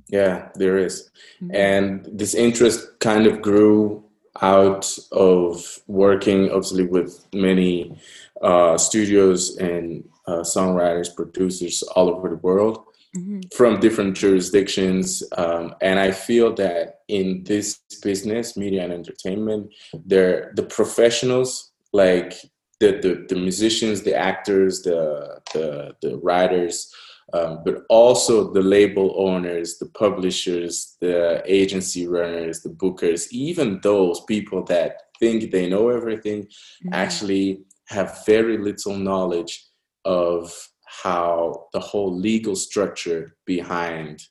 Yeah, 0.07 0.47
there 0.55 0.77
is. 0.77 1.11
Mm-hmm. 1.41 1.55
and 1.55 2.07
this 2.11 2.33
interest 2.33 2.99
kind 2.99 3.27
of 3.27 3.41
grew 3.41 4.05
out 4.41 4.97
of 5.11 5.79
working 5.87 6.49
obviously 6.51 6.85
with 6.85 7.27
many 7.33 7.99
uh, 8.41 8.77
studios 8.77 9.57
and 9.57 10.07
uh, 10.25 10.41
songwriters, 10.41 11.13
producers 11.13 11.83
all 11.83 12.09
over 12.09 12.29
the 12.29 12.37
world 12.37 12.85
mm-hmm. 13.13 13.41
from 13.53 13.81
different 13.81 14.15
jurisdictions. 14.15 15.21
Um, 15.37 15.75
and 15.81 15.99
I 15.99 16.11
feel 16.11 16.53
that 16.55 17.01
in 17.09 17.43
this 17.43 17.79
business, 18.01 18.55
media 18.55 18.85
and 18.85 18.93
entertainment, 18.93 19.73
the 20.05 20.65
professionals, 20.69 21.71
like 21.91 22.33
the, 22.79 22.99
the, 23.01 23.25
the 23.27 23.35
musicians, 23.35 24.01
the 24.01 24.15
actors, 24.15 24.81
the, 24.83 25.39
the, 25.53 25.95
the 26.01 26.17
writers, 26.17 26.93
um, 27.33 27.61
but 27.63 27.83
also 27.89 28.51
the 28.51 28.61
label 28.61 29.13
owners, 29.17 29.77
the 29.77 29.87
publishers, 29.87 30.95
the 30.99 31.43
agency 31.45 32.07
runners, 32.07 32.61
the 32.61 32.69
bookers, 32.69 33.27
even 33.31 33.79
those 33.83 34.21
people 34.21 34.63
that 34.65 35.01
think 35.19 35.51
they 35.51 35.69
know 35.69 35.89
everything 35.89 36.43
mm-hmm. 36.43 36.93
actually 36.93 37.61
have 37.87 38.23
very 38.25 38.57
little 38.57 38.95
knowledge 38.95 39.65
of 40.05 40.51
how 41.03 41.67
the 41.73 41.79
whole 41.79 42.15
legal 42.15 42.55
structure 42.55 43.35
behind 43.45 44.23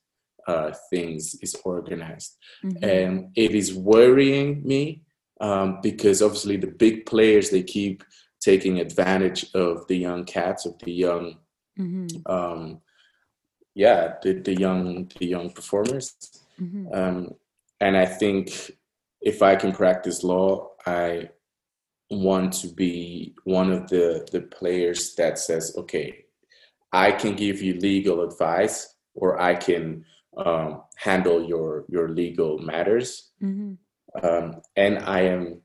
uh, 0.48 0.72
things 0.90 1.36
is 1.42 1.54
organized. 1.64 2.36
Mm-hmm. 2.64 2.84
And 2.84 3.28
it 3.36 3.52
is 3.52 3.74
worrying 3.74 4.62
me 4.64 5.02
um, 5.40 5.80
because 5.82 6.22
obviously 6.22 6.56
the 6.56 6.68
big 6.68 7.06
players, 7.06 7.50
they 7.50 7.62
keep 7.62 8.02
taking 8.48 8.80
advantage 8.80 9.40
of 9.54 9.86
the 9.88 9.98
young 10.06 10.24
cats, 10.24 10.64
of 10.64 10.74
the 10.84 10.92
young 10.92 11.36
mm-hmm. 11.78 12.06
um, 12.26 12.80
yeah 13.74 14.14
the, 14.22 14.32
the 14.40 14.54
young 14.58 15.10
the 15.18 15.26
young 15.26 15.50
performers 15.50 16.06
mm-hmm. 16.60 16.86
um, 16.92 17.30
and 17.80 17.96
i 17.96 18.06
think 18.06 18.72
if 19.20 19.42
i 19.42 19.54
can 19.54 19.72
practice 19.72 20.24
law 20.24 20.70
i 20.86 21.28
want 22.10 22.52
to 22.52 22.68
be 22.68 23.34
one 23.44 23.70
of 23.70 23.88
the 23.88 24.26
the 24.32 24.40
players 24.40 25.14
that 25.16 25.38
says 25.38 25.74
okay 25.76 26.24
i 26.92 27.12
can 27.12 27.34
give 27.36 27.62
you 27.62 27.74
legal 27.74 28.22
advice 28.22 28.96
or 29.14 29.40
i 29.40 29.54
can 29.54 30.04
um, 30.38 30.82
handle 30.96 31.40
your 31.44 31.84
your 31.88 32.08
legal 32.08 32.58
matters 32.58 33.30
mm-hmm. 33.42 33.72
um, 34.24 34.60
and 34.76 34.98
I 34.98 35.20
am 35.22 35.62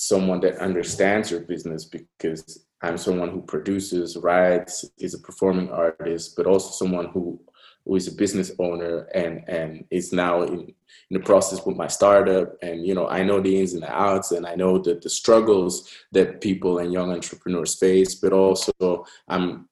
someone 0.00 0.40
that 0.40 0.56
understands 0.56 1.30
your 1.30 1.40
business 1.40 1.84
because 1.84 2.64
I'm 2.80 2.96
someone 2.96 3.28
who 3.28 3.42
produces, 3.42 4.16
writes, 4.16 4.86
is 4.98 5.12
a 5.12 5.18
performing 5.18 5.70
artist, 5.70 6.36
but 6.36 6.46
also 6.46 6.70
someone 6.70 7.08
who 7.12 7.38
who 7.84 7.96
is 7.96 8.08
a 8.08 8.14
business 8.14 8.50
owner 8.58 9.00
and 9.14 9.46
and 9.46 9.84
is 9.90 10.12
now 10.12 10.42
in, 10.42 10.60
in 10.60 10.74
the 11.10 11.20
process 11.20 11.64
with 11.64 11.76
my 11.76 11.86
startup 11.86 12.52
and 12.62 12.86
you 12.86 12.94
know 12.94 13.08
i 13.08 13.22
know 13.22 13.40
the 13.40 13.58
ins 13.58 13.72
and 13.72 13.82
the 13.82 13.90
outs 13.90 14.32
and 14.32 14.46
i 14.46 14.54
know 14.54 14.76
that 14.76 15.00
the 15.00 15.08
struggles 15.08 15.90
that 16.12 16.42
people 16.42 16.78
and 16.78 16.92
young 16.92 17.10
entrepreneurs 17.10 17.74
face 17.74 18.14
but 18.16 18.34
also 18.34 19.06
i'm 19.28 19.66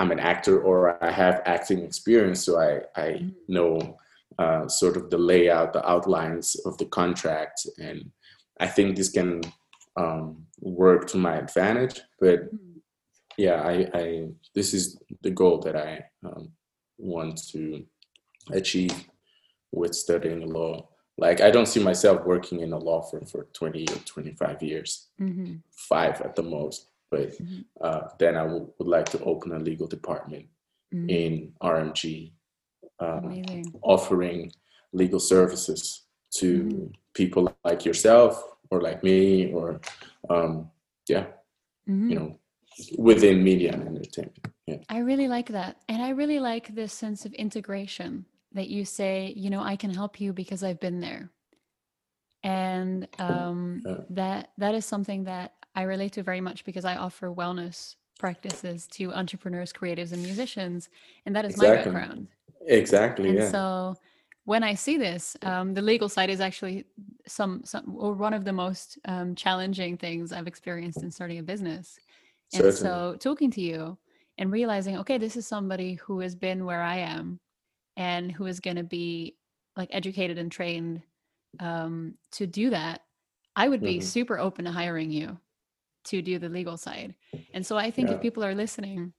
i'm 0.00 0.10
an 0.10 0.18
actor 0.18 0.60
or 0.60 1.02
i 1.02 1.12
have 1.12 1.42
acting 1.46 1.84
experience 1.84 2.44
so 2.44 2.58
i 2.58 2.80
i 3.00 3.08
mm-hmm. 3.10 3.28
know 3.46 3.96
uh, 4.40 4.66
sort 4.66 4.96
of 4.96 5.08
the 5.08 5.16
layout 5.16 5.72
the 5.72 5.88
outlines 5.88 6.56
of 6.66 6.76
the 6.76 6.86
contract 6.86 7.68
and 7.78 8.10
i 8.60 8.66
think 8.66 8.96
this 8.96 9.10
can 9.10 9.40
um, 9.96 10.46
work 10.60 11.06
to 11.08 11.16
my 11.16 11.36
advantage 11.36 12.00
but 12.20 12.54
mm-hmm. 12.54 12.78
yeah 13.38 13.62
i 13.62 13.88
i 13.94 14.28
this 14.54 14.74
is 14.74 14.98
the 15.22 15.30
goal 15.30 15.58
that 15.58 15.76
i 15.76 16.04
um, 16.24 16.50
want 16.98 17.40
to 17.50 17.84
achieve 18.52 19.06
with 19.72 19.94
studying 19.94 20.48
law. 20.48 20.88
Like 21.18 21.40
I 21.40 21.50
don't 21.50 21.66
see 21.66 21.82
myself 21.82 22.24
working 22.24 22.60
in 22.60 22.72
a 22.72 22.78
law 22.78 23.02
firm 23.02 23.24
for 23.24 23.44
20 23.52 23.84
or 23.90 23.96
25 24.04 24.62
years, 24.62 25.08
mm-hmm. 25.20 25.56
five 25.70 26.20
at 26.20 26.36
the 26.36 26.42
most. 26.42 26.88
But 27.10 27.32
mm-hmm. 27.32 27.60
uh, 27.80 28.08
then 28.18 28.36
I 28.36 28.42
w- 28.42 28.70
would 28.78 28.88
like 28.88 29.08
to 29.10 29.22
open 29.22 29.52
a 29.52 29.58
legal 29.58 29.86
department 29.86 30.46
mm-hmm. 30.92 31.08
in 31.08 31.52
RMG, 31.62 32.32
uh, 32.98 33.20
offering 33.82 34.52
legal 34.92 35.20
services 35.20 36.02
to 36.38 36.62
mm-hmm. 36.62 36.86
people 37.14 37.54
like 37.64 37.84
yourself 37.84 38.42
or 38.70 38.80
like 38.80 39.02
me 39.02 39.52
or 39.52 39.80
um, 40.28 40.70
yeah, 41.08 41.26
you 41.86 41.94
mm-hmm. 41.94 42.14
know, 42.14 42.38
within 42.98 43.42
media 43.42 43.72
and 43.72 43.86
entertainment. 43.86 44.38
Yeah. 44.66 44.78
I 44.88 44.98
really 44.98 45.28
like 45.28 45.48
that. 45.48 45.76
And 45.88 46.02
I 46.02 46.10
really 46.10 46.40
like 46.40 46.74
this 46.74 46.92
sense 46.92 47.24
of 47.24 47.32
integration 47.34 48.26
that 48.52 48.68
you 48.68 48.84
say, 48.84 49.32
you 49.36 49.50
know, 49.50 49.62
I 49.62 49.76
can 49.76 49.94
help 49.94 50.20
you 50.20 50.32
because 50.32 50.64
I've 50.64 50.80
been 50.80 51.00
there. 51.00 51.30
And 52.42 53.08
um, 53.18 53.82
yeah. 53.84 53.96
that 54.10 54.50
that 54.58 54.74
is 54.74 54.84
something 54.84 55.24
that 55.24 55.54
I 55.74 55.82
relate 55.82 56.12
to 56.12 56.22
very 56.22 56.40
much 56.40 56.64
because 56.64 56.84
I 56.84 56.96
offer 56.96 57.32
wellness 57.32 57.96
practices 58.18 58.86
to 58.92 59.12
entrepreneurs, 59.12 59.72
creatives, 59.72 60.12
and 60.12 60.22
musicians, 60.22 60.88
and 61.26 61.36
that 61.36 61.44
is 61.44 61.52
exactly. 61.52 61.92
my 61.92 61.98
background. 61.98 62.28
Exactly. 62.66 63.28
And 63.30 63.38
yeah. 63.38 63.50
so 63.50 63.96
when 64.46 64.62
I 64.62 64.74
see 64.74 64.96
this, 64.96 65.36
um, 65.42 65.74
the 65.74 65.82
legal 65.82 66.08
side 66.08 66.30
is 66.30 66.40
actually 66.40 66.86
some, 67.26 67.62
some 67.64 67.96
or 67.96 68.12
one 68.14 68.32
of 68.32 68.44
the 68.44 68.52
most 68.52 68.96
um, 69.04 69.34
challenging 69.34 69.96
things 69.96 70.32
I've 70.32 70.46
experienced 70.46 71.02
in 71.02 71.10
starting 71.10 71.40
a 71.40 71.42
business. 71.42 71.98
And 72.54 72.72
so 72.72 73.16
talking 73.18 73.50
to 73.50 73.60
you 73.60 73.98
and 74.38 74.52
realizing, 74.52 74.98
okay, 74.98 75.18
this 75.18 75.36
is 75.36 75.48
somebody 75.48 75.94
who 75.94 76.20
has 76.20 76.36
been 76.36 76.64
where 76.64 76.80
I 76.80 76.98
am 76.98 77.40
and 77.96 78.30
who 78.30 78.46
is 78.46 78.60
going 78.60 78.76
to 78.76 78.84
be 78.84 79.36
like 79.76 79.88
educated 79.90 80.38
and 80.38 80.50
trained 80.50 81.02
um, 81.58 82.14
to 82.32 82.46
do 82.46 82.70
that, 82.70 83.02
I 83.56 83.68
would 83.68 83.80
be 83.80 83.96
mm-hmm. 83.96 84.06
super 84.06 84.38
open 84.38 84.64
to 84.66 84.70
hiring 84.70 85.10
you 85.10 85.38
to 86.04 86.22
do 86.22 86.38
the 86.38 86.48
legal 86.48 86.76
side. 86.76 87.16
And 87.52 87.66
so 87.66 87.76
I 87.76 87.90
think 87.90 88.10
yeah. 88.10 88.14
if 88.14 88.22
people 88.22 88.44
are 88.44 88.54
listening, 88.54 89.12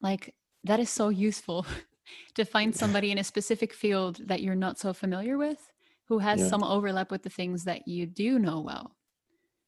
like 0.00 0.34
that 0.64 0.80
is 0.80 0.88
so 0.88 1.10
useful 1.10 1.66
to 2.34 2.44
find 2.44 2.74
somebody 2.74 3.10
in 3.10 3.18
a 3.18 3.24
specific 3.24 3.72
field 3.72 4.20
that 4.26 4.42
you're 4.42 4.54
not 4.54 4.78
so 4.78 4.92
familiar 4.92 5.36
with 5.38 5.72
who 6.06 6.18
has 6.18 6.40
yeah. 6.40 6.48
some 6.48 6.62
overlap 6.62 7.10
with 7.10 7.22
the 7.22 7.30
things 7.30 7.64
that 7.64 7.86
you 7.86 8.06
do 8.06 8.38
know 8.38 8.60
well 8.60 8.94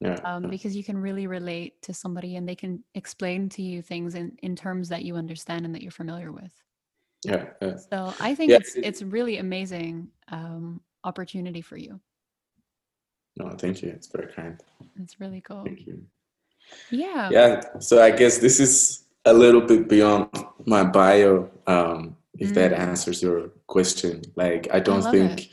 yeah. 0.01 0.17
Um, 0.25 0.49
because 0.49 0.75
you 0.75 0.83
can 0.83 0.97
really 0.97 1.27
relate 1.27 1.81
to 1.83 1.93
somebody 1.93 2.37
and 2.37 2.49
they 2.49 2.55
can 2.55 2.83
explain 2.95 3.51
to 3.51 3.63
you 3.63 3.83
things 3.83 4.15
in, 4.15 4.33
in 4.43 4.57
terms 4.57 4.89
that 4.89 5.05
you 5.05 5.17
understand 5.17 5.67
and 5.67 5.75
that 5.75 5.83
you're 5.83 5.91
familiar 5.91 6.33
with. 6.33 6.53
Yeah. 7.23 7.47
yeah. 7.61 7.77
So 7.77 8.15
I 8.19 8.35
think 8.35 8.51
it's 8.51 8.77
it's 8.77 9.03
really 9.03 9.37
amazing 9.37 10.09
um, 10.29 10.81
opportunity 11.05 11.61
for 11.61 11.77
you. 11.77 12.01
No, 13.37 13.51
thank 13.51 13.83
you. 13.83 13.91
It's 13.91 14.07
very 14.07 14.33
kind. 14.33 14.59
It's 15.03 15.21
really 15.21 15.43
cool. 15.43 15.65
Thank 15.65 15.87
you. 15.87 16.03
Yeah. 16.91 17.29
Yeah. 17.31 17.61
So 17.81 18.03
I 18.03 18.11
guess 18.11 18.39
this 18.39 18.59
is 18.59 19.05
a 19.27 19.35
little 19.35 19.61
bit 19.61 19.87
beyond 19.87 20.31
my 20.65 20.83
bio. 20.83 21.51
Um, 21.67 22.17
if 22.41 22.51
mm. 22.51 22.55
that 22.55 22.73
answers 22.73 23.23
your 23.23 23.51
question, 23.69 24.23
like 24.35 24.67
I 24.73 24.81
don't 24.81 25.07
I 25.07 25.11
think 25.13 25.41
it. 25.43 25.49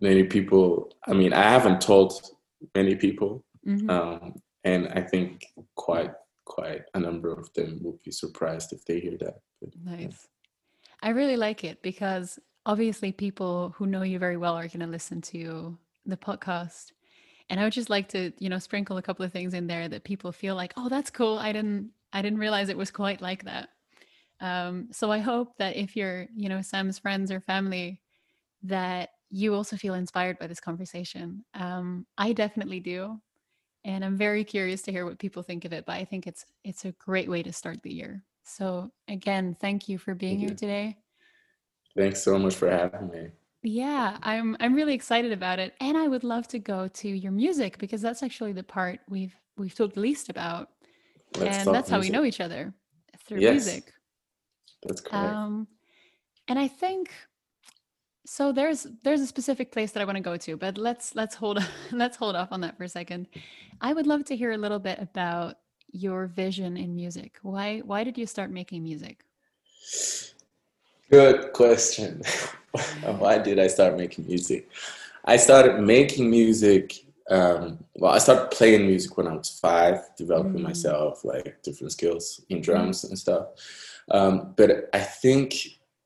many 0.00 0.24
people. 0.24 0.92
I 1.06 1.12
mean, 1.12 1.32
I 1.32 1.44
haven't 1.44 1.80
told 1.80 2.20
many 2.74 2.96
people 2.96 3.44
Mm-hmm. 3.66 3.90
Um, 3.90 4.40
and 4.64 4.88
I 4.88 5.02
think 5.02 5.44
quite 5.74 6.12
quite 6.44 6.82
a 6.94 7.00
number 7.00 7.32
of 7.32 7.52
them 7.54 7.80
will 7.82 7.98
be 8.04 8.12
surprised 8.12 8.72
if 8.72 8.84
they 8.84 9.00
hear 9.00 9.16
that. 9.18 9.40
But, 9.60 9.70
nice. 9.84 10.00
Yeah. 10.00 10.10
I 11.02 11.08
really 11.10 11.36
like 11.36 11.64
it 11.64 11.82
because 11.82 12.38
obviously 12.64 13.10
people 13.10 13.74
who 13.76 13.86
know 13.86 14.02
you 14.02 14.18
very 14.18 14.36
well 14.36 14.54
are 14.54 14.68
going 14.68 14.80
to 14.80 14.86
listen 14.86 15.20
to 15.22 15.76
the 16.04 16.16
podcast. 16.16 16.92
And 17.50 17.58
I 17.58 17.64
would 17.64 17.72
just 17.72 17.90
like 17.90 18.08
to, 18.10 18.32
you 18.38 18.48
know, 18.48 18.58
sprinkle 18.58 18.96
a 18.96 19.02
couple 19.02 19.24
of 19.24 19.32
things 19.32 19.54
in 19.54 19.66
there 19.66 19.88
that 19.88 20.04
people 20.04 20.30
feel 20.30 20.54
like, 20.54 20.72
oh, 20.76 20.88
that's 20.88 21.10
cool. 21.10 21.36
I 21.36 21.52
didn't, 21.52 21.90
I 22.12 22.22
didn't 22.22 22.38
realize 22.38 22.68
it 22.68 22.78
was 22.78 22.90
quite 22.90 23.20
like 23.20 23.44
that. 23.44 23.70
Um, 24.40 24.88
so 24.92 25.10
I 25.10 25.18
hope 25.18 25.56
that 25.58 25.76
if 25.76 25.96
you're, 25.96 26.26
you 26.34 26.48
know, 26.48 26.62
Sam's 26.62 26.98
friends 26.98 27.30
or 27.30 27.40
family, 27.40 28.00
that 28.62 29.10
you 29.30 29.54
also 29.54 29.76
feel 29.76 29.94
inspired 29.94 30.38
by 30.38 30.46
this 30.46 30.60
conversation. 30.60 31.44
Um, 31.54 32.06
I 32.16 32.32
definitely 32.32 32.80
do 32.80 33.20
and 33.86 34.04
I'm 34.04 34.16
very 34.16 34.42
curious 34.42 34.82
to 34.82 34.92
hear 34.92 35.06
what 35.06 35.20
people 35.20 35.42
think 35.44 35.64
of 35.64 35.72
it. 35.72 35.86
But 35.86 35.94
I 35.94 36.04
think 36.04 36.26
it's 36.26 36.44
it's 36.64 36.84
a 36.84 36.92
great 36.92 37.30
way 37.30 37.42
to 37.42 37.52
start 37.52 37.82
the 37.82 37.94
year. 37.94 38.22
So 38.42 38.90
again, 39.08 39.56
thank 39.58 39.88
you 39.88 39.96
for 39.96 40.14
being 40.14 40.40
here 40.40 40.50
today. 40.50 40.98
Thanks 41.96 42.22
so 42.22 42.38
much 42.38 42.56
for 42.56 42.68
having 42.68 43.08
me. 43.08 43.30
Yeah, 43.62 44.18
I'm 44.22 44.56
I'm 44.60 44.74
really 44.74 44.94
excited 44.94 45.32
about 45.32 45.60
it, 45.60 45.74
and 45.80 45.96
I 45.96 46.08
would 46.08 46.24
love 46.24 46.48
to 46.48 46.58
go 46.58 46.88
to 46.88 47.08
your 47.08 47.32
music 47.32 47.78
because 47.78 48.02
that's 48.02 48.22
actually 48.22 48.52
the 48.52 48.64
part 48.64 49.00
we've 49.08 49.34
we've 49.56 49.74
talked 49.74 49.96
least 49.96 50.28
about, 50.28 50.70
Let's 51.38 51.58
and 51.58 51.74
that's 51.74 51.88
how 51.88 52.00
we 52.00 52.10
know 52.10 52.24
each 52.24 52.40
other 52.40 52.74
through 53.26 53.40
yes, 53.40 53.52
music. 53.52 53.92
That's 54.84 55.00
correct. 55.00 55.34
Um, 55.34 55.68
and 56.48 56.58
I 56.58 56.68
think 56.68 57.10
so 58.26 58.52
there's 58.52 58.86
there's 59.02 59.20
a 59.20 59.26
specific 59.26 59.70
place 59.72 59.92
that 59.92 60.00
I 60.00 60.04
want 60.04 60.16
to 60.16 60.22
go 60.22 60.36
to, 60.36 60.56
but 60.56 60.76
let's 60.78 61.14
let's 61.14 61.34
hold 61.34 61.64
let's 61.92 62.16
hold 62.16 62.36
off 62.36 62.48
on 62.50 62.60
that 62.62 62.76
for 62.76 62.84
a 62.84 62.88
second. 62.88 63.28
I 63.80 63.92
would 63.92 64.06
love 64.06 64.24
to 64.26 64.36
hear 64.36 64.52
a 64.52 64.58
little 64.58 64.78
bit 64.78 64.98
about 65.00 65.56
your 65.92 66.26
vision 66.26 66.76
in 66.76 66.94
music. 66.94 67.38
Why 67.42 67.80
why 67.80 68.04
did 68.04 68.18
you 68.18 68.26
start 68.26 68.50
making 68.50 68.82
music? 68.82 69.24
Good 71.10 71.52
question. 71.52 72.22
why 73.18 73.38
did 73.38 73.58
I 73.60 73.68
start 73.68 73.96
making 73.96 74.26
music? 74.26 74.68
I 75.24 75.36
started 75.36 75.80
making 75.80 76.28
music. 76.28 76.94
Um, 77.30 77.84
well, 77.94 78.12
I 78.12 78.18
started 78.18 78.50
playing 78.50 78.86
music 78.86 79.16
when 79.16 79.26
I 79.26 79.34
was 79.34 79.58
five, 79.60 80.00
developing 80.16 80.60
mm. 80.60 80.62
myself 80.62 81.24
like 81.24 81.60
different 81.62 81.92
skills 81.92 82.40
in 82.48 82.60
drums 82.60 83.04
mm. 83.04 83.10
and 83.10 83.18
stuff. 83.18 83.46
Um, 84.10 84.54
but 84.56 84.88
I 84.92 85.00
think 85.00 85.54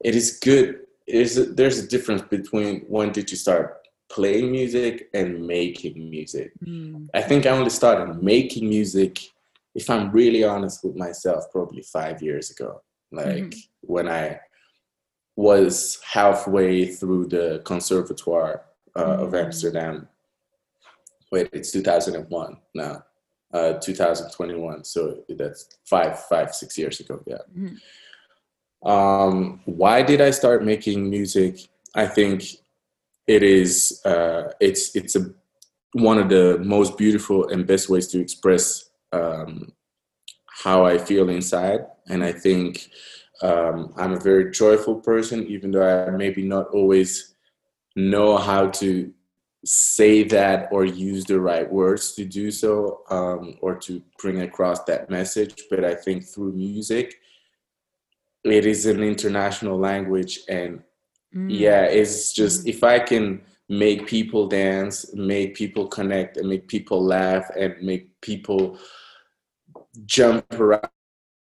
it 0.01 0.15
is 0.15 0.39
good 0.39 0.81
is 1.07 1.55
there's 1.55 1.79
a 1.79 1.87
difference 1.87 2.23
between 2.23 2.83
when 2.83 3.13
did 3.13 3.31
you 3.31 3.37
start 3.37 3.81
playing 4.11 4.51
music 4.51 5.09
and 5.15 5.47
making 5.47 6.11
music. 6.11 6.53
Mm. 6.65 7.09
I 7.15 7.23
think 7.23 7.47
I 7.47 7.51
only 7.51 7.71
started 7.71 8.23
making 8.23 8.69
music, 8.69 9.21
if 9.75 9.89
I'm 9.89 10.11
really 10.11 10.45
honest 10.45 10.85
with 10.85 10.97
myself, 10.97 11.45
probably 11.53 11.83
five 11.83 12.21
years 12.21 12.51
ago. 12.51 12.83
Like 13.13 13.27
mm-hmm. 13.27 13.59
when 13.83 14.09
I 14.09 14.41
was 15.37 16.01
halfway 16.05 16.87
through 16.87 17.27
the 17.27 17.63
Conservatoire 17.65 18.63
uh, 18.95 19.05
mm-hmm. 19.05 19.23
of 19.23 19.35
Amsterdam. 19.35 20.09
Wait, 21.33 21.49
it's 21.53 21.71
2001 21.71 22.57
now, 22.75 23.05
uh, 23.53 23.75
2021. 23.75 24.85
So 24.85 25.25
that's 25.29 25.69
five, 25.85 26.19
five, 26.25 26.55
six 26.55 26.79
years 26.79 27.01
ago. 27.01 27.23
Yeah. 27.27 27.39
Mm-hmm. 27.57 28.89
Um, 28.89 29.61
why 29.65 30.03
did 30.03 30.21
I 30.21 30.31
start 30.31 30.65
making 30.65 31.11
music? 31.11 31.59
I 31.95 32.07
think 32.07 32.45
it 33.27 33.43
is 33.43 34.01
uh, 34.05 34.53
it's 34.61 34.97
it's 34.97 35.17
a 35.17 35.33
one 35.93 36.19
of 36.19 36.29
the 36.29 36.59
most 36.65 36.97
beautiful 36.97 37.49
and 37.49 37.67
best 37.67 37.89
ways 37.89 38.07
to 38.09 38.21
express 38.21 38.91
um, 39.13 39.73
how 40.47 40.87
I 40.87 40.99
feel 40.99 41.29
inside, 41.29 41.81
and 42.09 42.25
I 42.25 42.33
think 42.33 42.89
um, 43.43 43.93
I'm 43.97 44.13
a 44.13 44.21
very 44.21 44.51
joyful 44.51 44.97
person, 44.97 45.47
even 45.47 45.71
though 45.73 46.07
I 46.07 46.11
maybe 46.11 46.43
not 46.43 46.69
always 46.69 47.35
know 47.97 48.37
how 48.37 48.69
to 48.69 49.13
say 49.65 50.23
that 50.23 50.69
or 50.73 50.85
use 50.85 51.25
the 51.25 51.39
right 51.39 51.71
words 51.71 52.15
to 52.15 52.25
do 52.25 52.51
so 52.51 53.03
um, 53.11 53.57
or 53.61 53.75
to 53.77 54.03
bring 54.19 54.43
across 54.43 54.83
that 54.85 55.11
message. 55.11 55.65
But 55.69 55.85
I 55.85 55.95
think 55.95 56.27
through 56.27 56.53
music, 56.53 57.17
it 58.45 58.65
is 58.65 58.87
an 58.87 59.03
international 59.03 59.79
language 59.79 60.41
and 60.49 60.83
mm. 61.35 61.47
yeah 61.51 61.83
it's 61.83 62.33
just 62.33 62.67
if 62.67 62.83
i 62.83 62.99
can 62.99 63.39
make 63.71 64.09
people 64.09 64.49
dance, 64.49 65.15
make 65.15 65.55
people 65.55 65.87
connect, 65.87 66.37
and 66.37 66.49
make 66.49 66.67
people 66.67 67.03
laugh, 67.03 67.49
and 67.57 67.81
make 67.81 68.21
people 68.21 68.77
jump 70.05 70.45
around 70.55 70.91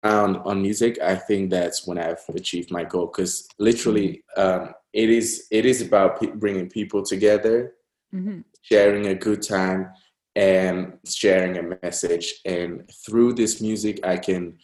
on 0.04 0.62
music, 0.62 1.00
I 1.02 1.16
think 1.16 1.50
that's 1.50 1.86
when 1.88 1.98
I've 1.98 2.24
achieved 2.34 2.72
my 2.72 2.84
goal. 2.84 3.08
Because 3.08 3.48
literally, 3.58 4.24
um, 4.38 4.74
it 4.94 5.10
is 5.10 5.48
it 5.52 5.66
is 5.66 5.82
about 5.82 6.20
p- 6.20 6.28
bringing 6.28 6.70
people 6.70 7.04
together, 7.04 7.74
mm-hmm. 8.14 8.40
sharing 8.62 9.08
a 9.08 9.16
good 9.16 9.42
time, 9.42 9.92
and 10.36 10.98
sharing 11.06 11.58
a 11.58 11.78
message. 11.84 12.42
And 12.46 12.90
through 13.06 13.34
this 13.34 13.62
music, 13.62 14.00
I 14.06 14.18
can 14.18 14.58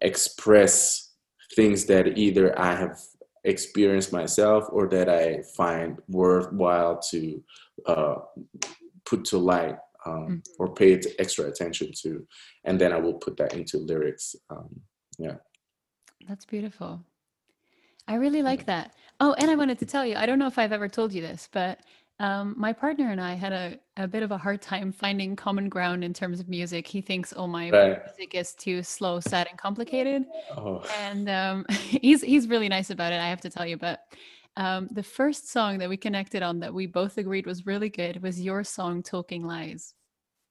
express 0.00 1.12
things 1.54 1.84
that 1.86 2.16
either 2.16 2.58
I 2.58 2.74
have 2.74 2.98
experienced 3.44 4.12
myself 4.12 4.64
or 4.70 4.88
that 4.88 5.08
I 5.08 5.42
find 5.56 5.98
worthwhile 6.08 7.00
to 7.10 7.42
uh, 7.86 8.14
put 9.04 9.24
to 9.26 9.38
light 9.38 9.76
um, 10.06 10.14
mm-hmm. 10.14 10.38
or 10.58 10.74
pay 10.74 11.00
extra 11.18 11.46
attention 11.46 11.92
to, 12.02 12.26
and 12.64 12.80
then 12.80 12.92
I 12.92 12.98
will 12.98 13.14
put 13.14 13.36
that 13.38 13.54
into 13.54 13.78
lyrics. 13.78 14.36
Um, 14.48 14.80
yeah, 15.18 15.36
that's 16.28 16.44
beautiful. 16.44 17.04
I 18.08 18.14
really 18.14 18.42
like 18.42 18.66
that. 18.66 18.94
Oh, 19.20 19.34
and 19.38 19.50
I 19.50 19.54
wanted 19.54 19.78
to 19.80 19.86
tell 19.86 20.04
you, 20.04 20.16
I 20.16 20.26
don't 20.26 20.38
know 20.38 20.46
if 20.46 20.58
I've 20.58 20.72
ever 20.72 20.88
told 20.88 21.12
you 21.12 21.22
this, 21.22 21.48
but 21.52 21.80
um, 22.20 22.54
my 22.58 22.74
partner 22.74 23.10
and 23.10 23.20
I 23.20 23.32
had 23.32 23.52
a, 23.54 23.78
a 23.96 24.06
bit 24.06 24.22
of 24.22 24.30
a 24.30 24.36
hard 24.36 24.60
time 24.60 24.92
finding 24.92 25.34
common 25.34 25.70
ground 25.70 26.04
in 26.04 26.12
terms 26.12 26.38
of 26.38 26.50
music. 26.50 26.86
He 26.86 27.00
thinks, 27.00 27.32
"Oh, 27.34 27.46
my 27.46 27.70
right. 27.70 27.98
music 28.04 28.34
is 28.34 28.54
too 28.54 28.82
slow, 28.82 29.20
sad, 29.20 29.46
and 29.48 29.58
complicated," 29.58 30.26
oh. 30.54 30.84
and 30.98 31.30
um, 31.30 31.64
he's 31.70 32.20
he's 32.20 32.46
really 32.46 32.68
nice 32.68 32.90
about 32.90 33.14
it. 33.14 33.20
I 33.20 33.28
have 33.28 33.40
to 33.40 33.50
tell 33.50 33.64
you, 33.64 33.78
but 33.78 34.00
um, 34.58 34.88
the 34.90 35.02
first 35.02 35.50
song 35.50 35.78
that 35.78 35.88
we 35.88 35.96
connected 35.96 36.42
on 36.42 36.60
that 36.60 36.74
we 36.74 36.86
both 36.86 37.16
agreed 37.16 37.46
was 37.46 37.64
really 37.64 37.88
good 37.88 38.22
was 38.22 38.38
your 38.38 38.64
song 38.64 39.02
"Talking 39.02 39.46
Lies." 39.46 39.94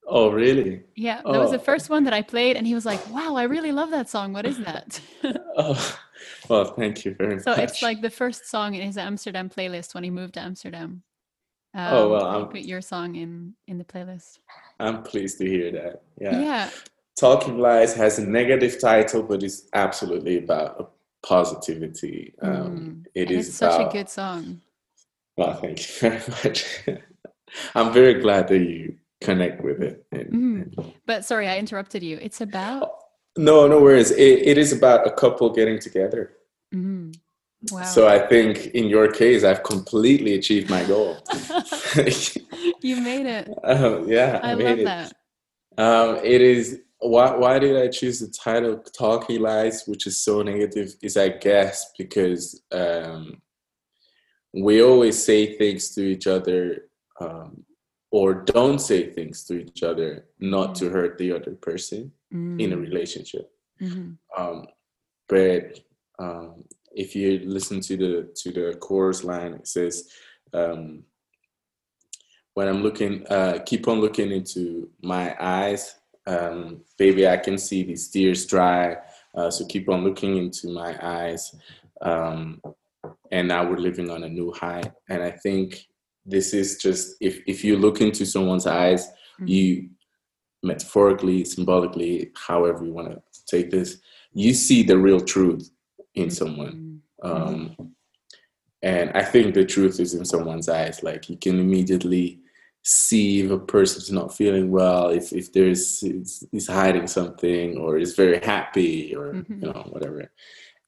Oh, 0.08 0.32
really? 0.32 0.82
Yeah, 0.96 1.18
that 1.18 1.28
oh. 1.28 1.40
was 1.40 1.52
the 1.52 1.60
oh. 1.60 1.64
first 1.64 1.92
one 1.92 2.04
that 2.06 2.14
I 2.14 2.24
played, 2.24 2.58
and 2.58 2.66
he 2.66 2.74
was 2.74 2.86
like, 2.86 3.08
"Wow, 3.12 3.36
I 3.36 3.44
really 3.44 3.72
love 3.72 3.92
that 3.92 4.10
song. 4.10 4.34
What 4.34 4.48
is 4.48 4.58
that?" 4.58 5.00
oh, 5.56 6.00
well, 6.50 6.66
thank 6.66 7.06
you 7.06 7.14
very 7.14 7.40
so 7.40 7.52
much. 7.52 7.58
So 7.58 7.64
it's 7.64 7.82
like 7.84 8.02
the 8.02 8.10
first 8.10 8.48
song 8.48 8.74
in 8.74 8.82
his 8.82 8.98
Amsterdam 8.98 9.52
playlist 9.52 9.94
when 9.94 10.04
he 10.04 10.10
moved 10.10 10.34
to 10.34 10.40
Amsterdam. 10.40 11.04
Oh, 11.76 11.80
um, 11.80 11.94
oh 11.94 12.10
well, 12.10 12.26
I'll 12.26 12.46
put 12.48 12.62
your 12.62 12.82
song 12.82 13.16
in 13.16 13.54
in 13.68 13.78
the 13.78 13.84
playlist. 13.84 14.40
I'm 14.80 15.04
pleased 15.04 15.38
to 15.40 15.46
hear 15.46 15.72
that. 15.72 16.02
Yeah. 16.20 16.40
Yeah. 16.40 16.70
Talking 17.18 17.58
Lies 17.60 17.94
has 17.96 18.18
a 18.18 18.26
negative 18.26 18.80
title, 18.80 19.24
but 19.24 19.44
it's 19.44 19.68
absolutely 19.74 20.38
about 20.38 20.94
positivity. 21.22 22.34
Um, 22.42 22.54
mm. 22.54 23.06
It 23.14 23.30
is 23.30 23.50
it's 23.50 23.62
about, 23.62 23.74
such 23.74 23.88
a 23.88 23.98
good 23.98 24.10
song. 24.10 24.62
Well, 25.38 25.54
thank 25.56 25.80
you 25.80 25.94
very 26.00 26.22
much. 26.44 26.66
I'm 27.76 27.92
very 27.92 28.16
glad 28.16 28.48
that 28.48 28.60
you 28.60 28.96
connect 29.22 29.64
with 29.64 29.82
it. 29.82 30.06
And, 30.12 30.26
mm. 30.28 30.78
and... 30.78 30.94
But 31.06 31.26
sorry, 31.26 31.48
I 31.48 31.58
interrupted 31.58 32.04
you. 32.04 32.18
It's 32.22 32.42
about. 32.42 32.92
No, 33.38 33.68
no 33.68 33.82
worries. 33.82 34.12
It, 34.12 34.48
it 34.48 34.58
is 34.58 34.72
about 34.72 35.06
a 35.06 35.12
couple 35.12 35.50
getting 35.50 35.80
together. 35.80 36.32
Mm. 36.74 37.16
Wow. 37.72 37.84
So 37.84 38.08
I 38.08 38.20
think 38.20 38.68
in 38.68 38.88
your 38.88 39.12
case, 39.12 39.44
I've 39.44 39.64
completely 39.64 40.36
achieved 40.36 40.70
my 40.70 40.84
goal. 40.86 41.18
you 42.82 42.96
made 43.02 43.26
it. 43.26 43.50
Um, 43.64 44.08
yeah, 44.08 44.40
I, 44.42 44.52
I 44.52 44.54
love 44.54 44.80
it. 44.80 44.86
that. 44.86 45.14
Um, 45.78 46.20
it 46.24 46.42
is. 46.42 46.82
Why, 47.02 47.34
why 47.36 47.60
did 47.60 47.78
I 47.78 47.88
choose 47.88 48.20
the 48.20 48.28
title 48.28 48.78
"Talking 48.78 49.42
Lies," 49.42 49.84
which 49.88 50.08
is 50.08 50.24
so 50.24 50.42
negative? 50.42 50.96
Is 51.02 51.18
I 51.18 51.30
guess 51.30 51.92
because 51.98 52.62
um, 52.72 53.42
we 54.54 54.82
always 54.82 55.22
say 55.22 55.58
things 55.58 55.90
to 55.96 56.02
each 56.02 56.28
other 56.28 56.90
um, 57.20 57.64
or 58.12 58.34
don't 58.34 58.80
say 58.80 59.12
things 59.12 59.44
to 59.46 59.54
each 59.62 59.84
other 59.84 60.26
not 60.40 60.70
mm-hmm. 60.74 60.86
to 60.86 60.90
hurt 60.92 61.18
the 61.18 61.32
other 61.32 61.52
person 61.56 62.12
mm-hmm. 62.34 62.60
in 62.60 62.74
a 62.74 62.78
mm. 62.78 62.82
relationship. 62.82 63.52
Mm-hmm. 63.82 64.42
Um, 64.42 64.68
but 65.28 65.80
um, 66.18 66.64
if 67.00 67.16
you 67.16 67.40
listen 67.46 67.80
to 67.80 67.96
the 67.96 68.30
to 68.36 68.52
the 68.52 68.78
chorus 68.78 69.24
line, 69.24 69.54
it 69.54 69.68
says, 69.68 70.10
um, 70.54 71.04
"When 72.56 72.68
I'm 72.68 72.84
looking, 72.84 73.26
uh, 73.28 73.60
keep 73.66 73.88
on 73.88 74.02
looking 74.02 74.32
into 74.32 74.90
my 75.02 75.34
eyes, 75.40 75.96
um, 76.28 76.82
baby, 76.98 77.26
I 77.26 77.38
can 77.38 77.58
see 77.58 77.84
these 77.84 78.10
tears 78.10 78.46
dry. 78.46 78.98
Uh, 79.34 79.50
so 79.50 79.66
keep 79.66 79.88
on 79.88 80.04
looking 80.04 80.36
into 80.38 80.68
my 80.68 80.92
eyes." 81.02 81.56
Um, 82.02 82.62
and 83.32 83.48
now 83.48 83.70
we're 83.70 83.78
living 83.78 84.10
on 84.10 84.24
a 84.26 84.30
new 84.30 84.52
high, 84.52 84.84
and 85.08 85.24
I 85.24 85.32
think 85.32 85.88
this 86.26 86.54
is 86.54 86.78
just 86.78 87.16
if 87.22 87.40
if 87.48 87.64
you 87.64 87.78
look 87.78 88.02
into 88.02 88.26
someone's 88.26 88.68
eyes, 88.68 89.08
mm-hmm. 89.08 89.48
you 89.48 89.90
metaphorically, 90.64 91.46
symbolically, 91.46 92.32
however 92.36 92.84
you 92.84 92.92
want 92.92 93.10
to 93.10 93.22
take 93.46 93.72
this, 93.72 94.02
you 94.34 94.54
see 94.54 94.84
the 94.84 94.98
real 94.98 95.22
truth 95.22 95.72
in 96.16 96.26
mm-hmm. 96.26 96.34
someone. 96.34 96.89
Um, 97.22 97.76
and 98.82 99.12
I 99.14 99.24
think 99.24 99.54
the 99.54 99.66
truth 99.66 100.00
is 100.00 100.14
in 100.14 100.26
someone's 100.26 100.70
eyes. 100.70 101.04
Like 101.04 101.30
you 101.30 101.38
can 101.38 101.60
immediately 101.60 102.40
see 102.84 103.42
if 103.42 103.52
a 103.52 103.60
person's 103.60 104.12
not 104.12 104.36
feeling 104.36 104.72
well, 104.72 105.10
if 105.10 105.34
if 105.34 105.52
there's 105.52 106.02
is 106.04 106.68
hiding 106.68 107.08
something, 107.08 107.78
or 107.78 107.98
is 107.98 108.16
very 108.16 108.40
happy, 108.40 109.16
or 109.16 109.34
mm-hmm. 109.34 109.54
you 109.54 109.60
know 109.60 109.86
whatever. 109.90 110.32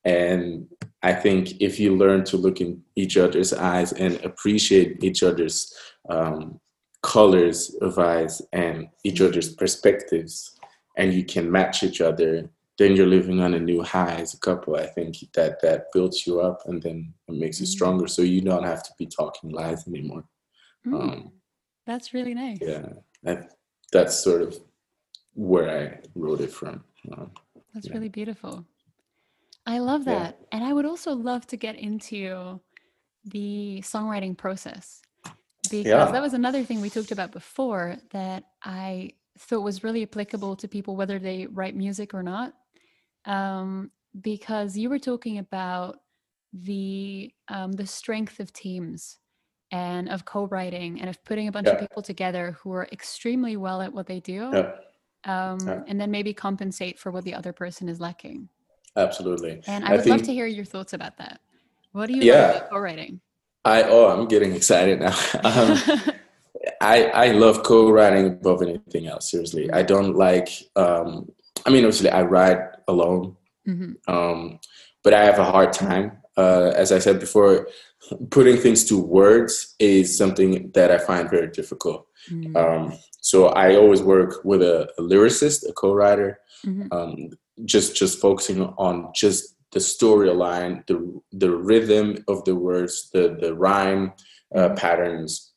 And 0.04 0.68
I 1.04 1.14
think 1.14 1.62
if 1.62 1.80
you 1.80 1.96
learn 1.96 2.24
to 2.26 2.38
look 2.38 2.60
in 2.60 2.82
each 2.96 3.18
other's 3.18 3.54
eyes 3.54 3.94
and 3.94 4.16
appreciate 4.24 5.04
each 5.04 5.22
other's 5.22 5.72
um, 6.10 6.60
colors 7.04 7.76
of 7.82 8.00
eyes 8.00 8.42
and 8.52 8.88
each 9.04 9.22
other's 9.22 9.54
perspectives, 9.54 10.58
and 10.98 11.14
you 11.14 11.24
can 11.24 11.52
match 11.52 11.84
each 11.84 12.02
other, 12.02 12.50
then 12.82 12.96
you're 12.96 13.06
living 13.06 13.42
on 13.42 13.54
a 13.54 13.60
new 13.60 13.84
high 13.84 14.16
as 14.16 14.34
a 14.34 14.40
couple. 14.40 14.76
I 14.76 14.88
think 14.88 15.18
that 15.34 15.62
that 15.62 15.92
builds 15.94 16.26
you 16.26 16.42
up 16.42 16.64
and 16.66 16.82
then 16.82 17.14
it 17.28 17.36
makes 17.36 17.60
you 17.60 17.68
mm. 17.68 17.70
stronger. 17.70 18.08
So 18.08 18.24
you 18.24 18.42
don't 18.42 18.64
have 18.64 18.82
to 18.82 18.92
be 18.98 19.06
talking 19.06 19.52
lies 19.52 19.88
anymore. 19.88 20.24
Mm. 20.88 21.02
Um, 21.02 21.32
that's 21.86 22.12
really 22.16 22.34
nice. 22.34 22.58
Yeah, 22.60 22.88
that, 23.22 23.52
that's 23.92 24.20
sort 24.20 24.42
of 24.42 24.58
where 25.34 25.70
I 25.70 26.00
wrote 26.16 26.42
it 26.42 26.52
from. 26.52 26.84
Um, 27.16 27.32
that's 27.72 27.88
yeah. 27.88 27.94
really 27.94 28.10
beautiful. 28.10 28.66
I 29.68 29.78
love 29.78 30.06
that. 30.06 30.38
Yeah. 30.40 30.48
And 30.54 30.64
I 30.64 30.74
would 30.74 30.86
also 30.86 31.14
love 31.14 31.46
to 31.48 31.58
get 31.58 31.76
into 31.76 32.60
the 33.26 33.84
songwriting 33.84 34.36
process 34.36 35.04
because 35.70 35.86
yeah. 35.86 36.12
that 36.12 36.22
was 36.22 36.34
another 36.34 36.64
thing 36.64 36.82
we 36.82 36.90
talked 36.90 37.12
about 37.12 37.32
before 37.32 37.98
that 38.10 38.46
I 38.64 39.12
thought 39.38 39.62
was 39.62 39.84
really 39.84 40.02
applicable 40.02 40.56
to 40.56 40.68
people 40.68 40.96
whether 40.96 41.20
they 41.20 41.46
write 41.46 41.76
music 41.76 42.16
or 42.16 42.24
not 42.24 42.54
um, 43.26 43.92
because 44.20 44.78
you 44.78 44.90
were 44.90 45.00
talking 45.00 45.38
about 45.38 46.00
the 46.54 47.34
um, 47.48 47.72
the 47.72 47.88
strength 47.88 48.40
of 48.40 48.52
teams 48.52 49.18
and 49.72 50.10
of 50.10 50.26
co-writing 50.26 51.00
and 51.00 51.10
of 51.10 51.24
putting 51.24 51.48
a 51.48 51.52
bunch 51.52 51.68
yeah. 51.68 51.74
of 51.74 51.80
people 51.80 52.02
together 52.02 52.58
who 52.62 52.74
are 52.74 52.88
extremely 52.92 53.56
well 53.56 53.82
at 53.82 53.94
what 53.94 54.06
they 54.06 54.20
do 54.20 54.52
yeah. 54.54 54.72
Um, 55.24 55.60
yeah. 55.66 55.82
and 55.88 56.02
then 56.02 56.12
maybe 56.12 56.34
compensate 56.34 57.00
for 57.00 57.12
what 57.12 57.24
the 57.24 57.34
other 57.34 57.54
person 57.54 57.88
is 57.88 58.02
lacking. 58.02 58.50
Absolutely. 58.98 59.62
And 59.68 59.86
i 59.86 59.92
would 59.92 60.04
think, 60.04 60.18
love 60.18 60.24
to 60.24 60.34
hear 60.34 60.48
your 60.48 60.66
thoughts 60.66 60.94
about 60.94 61.18
that. 61.18 61.40
What 61.94 62.08
do 62.08 62.14
you 62.14 62.24
yeah, 62.24 62.52
about 62.52 62.70
co-writing? 62.70 63.22
I 63.64 63.84
oh 63.84 64.08
i'm 64.10 64.28
getting 64.28 64.54
excited 64.54 65.00
now. 65.00 65.16
Um, 65.44 66.12
I, 66.82 67.06
I 67.06 67.32
love 67.32 67.64
co-writing 67.64 68.28
above 68.28 68.62
anything 68.62 69.08
else 69.08 69.32
seriously. 69.32 69.72
I 69.72 69.84
don't 69.84 70.16
like 70.16 70.50
um, 70.76 71.32
I 71.66 71.70
mean, 71.70 71.86
obviously, 71.86 72.10
I 72.10 72.24
ride 72.24 72.60
alone, 72.88 73.36
mm-hmm. 73.68 73.94
um, 74.14 74.60
but 75.04 75.14
I 75.14 75.24
have 75.24 75.40
a 75.40 75.46
hard 75.46 75.74
time. 75.74 76.18
Uh, 76.38 76.72
as 76.76 76.92
I 76.92 77.00
said 77.00 77.20
before, 77.20 77.68
putting 78.30 78.58
things 78.58 78.86
to 78.86 78.98
words 78.98 79.76
is 79.80 80.18
something 80.18 80.72
that 80.74 80.92
I 80.92 80.98
find 80.98 81.30
very 81.30 81.48
difficult. 81.48 82.08
Mm-hmm. 82.30 82.56
Um, 82.56 82.98
so 83.22 83.48
I 83.48 83.76
always 83.76 84.02
work 84.02 84.44
with 84.44 84.62
a, 84.62 84.90
a 84.98 85.02
lyricist, 85.02 85.68
a 85.70 85.74
co-writer, 85.74 86.40
mm-hmm. 86.66 86.88
um, 86.92 87.30
just 87.66 87.96
just 87.96 88.20
focusing 88.20 88.62
on 88.62 89.12
just 89.14 89.56
the 89.72 89.80
storyline, 89.80 90.86
the 90.88 91.22
the 91.32 91.52
rhythm 91.52 92.24
of 92.28 92.44
the 92.46 92.56
words, 92.56 93.10
the 93.14 93.38
the 93.40 93.54
rhyme 93.54 94.14
uh, 94.56 94.60
mm-hmm. 94.60 94.76
patterns. 94.76 95.52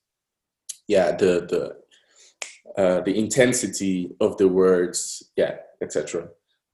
Yeah, 0.87 1.13
the 1.13 1.47
the 1.49 2.83
uh, 2.83 3.01
the 3.03 3.17
intensity 3.17 4.11
of 4.21 4.37
the 4.37 4.49
words. 4.49 5.23
Yeah, 5.37 5.57
etc. 5.85 6.29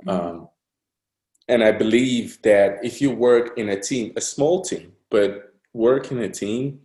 Mm-hmm. 0.06 0.08
Um, 0.08 0.48
and 1.48 1.64
I 1.64 1.72
believe 1.72 2.40
that 2.42 2.84
if 2.84 3.00
you 3.00 3.10
work 3.10 3.58
in 3.58 3.68
a 3.70 3.80
team, 3.80 4.12
a 4.16 4.20
small 4.20 4.62
team, 4.62 4.92
but 5.10 5.52
work 5.72 6.10
in 6.12 6.18
a 6.18 6.28
team, 6.28 6.80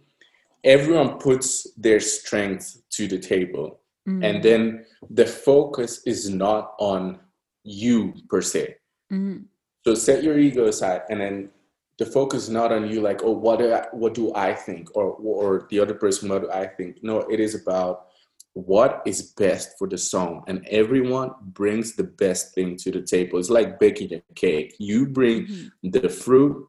everyone 0.63 1.19
puts 1.19 1.71
their 1.77 1.99
strength 1.99 2.81
to 2.91 3.07
the 3.07 3.19
table. 3.19 3.79
Mm-hmm. 4.07 4.23
And 4.23 4.43
then 4.43 4.85
the 5.09 5.25
focus 5.25 6.01
is 6.05 6.29
not 6.29 6.73
on 6.79 7.19
you 7.63 8.13
per 8.29 8.41
se. 8.41 8.75
Mm-hmm. 9.13 9.43
So 9.85 9.93
set 9.93 10.23
your 10.23 10.39
ego 10.39 10.65
aside 10.65 11.01
and 11.09 11.21
then 11.21 11.49
the 11.97 12.05
focus 12.05 12.43
is 12.43 12.49
not 12.49 12.71
on 12.71 12.89
you 12.89 13.01
like 13.01 13.21
oh 13.23 13.31
what 13.31 13.59
do 13.59 13.73
I, 13.73 13.85
what 13.91 14.13
do 14.13 14.33
I 14.33 14.53
think 14.53 14.89
or 14.95 15.11
or 15.13 15.67
the 15.69 15.79
other 15.79 15.93
person 15.93 16.29
what 16.29 16.41
do 16.41 16.51
I 16.51 16.67
think 16.67 17.03
no 17.03 17.19
it 17.21 17.39
is 17.39 17.55
about 17.55 18.07
what 18.55 19.01
is 19.05 19.33
best 19.33 19.77
for 19.77 19.85
the 19.85 19.97
song 19.97 20.41
and 20.47 20.65
everyone 20.69 21.29
brings 21.41 21.93
the 21.97 22.05
best 22.05 22.55
thing 22.55 22.77
to 22.77 22.89
the 22.89 23.01
table 23.01 23.37
it's 23.37 23.49
like 23.49 23.77
baking 23.79 24.13
a 24.13 24.33
cake 24.33 24.73
you 24.79 25.05
bring 25.05 25.45
mm-hmm. 25.45 25.89
the 25.89 26.07
fruit 26.07 26.65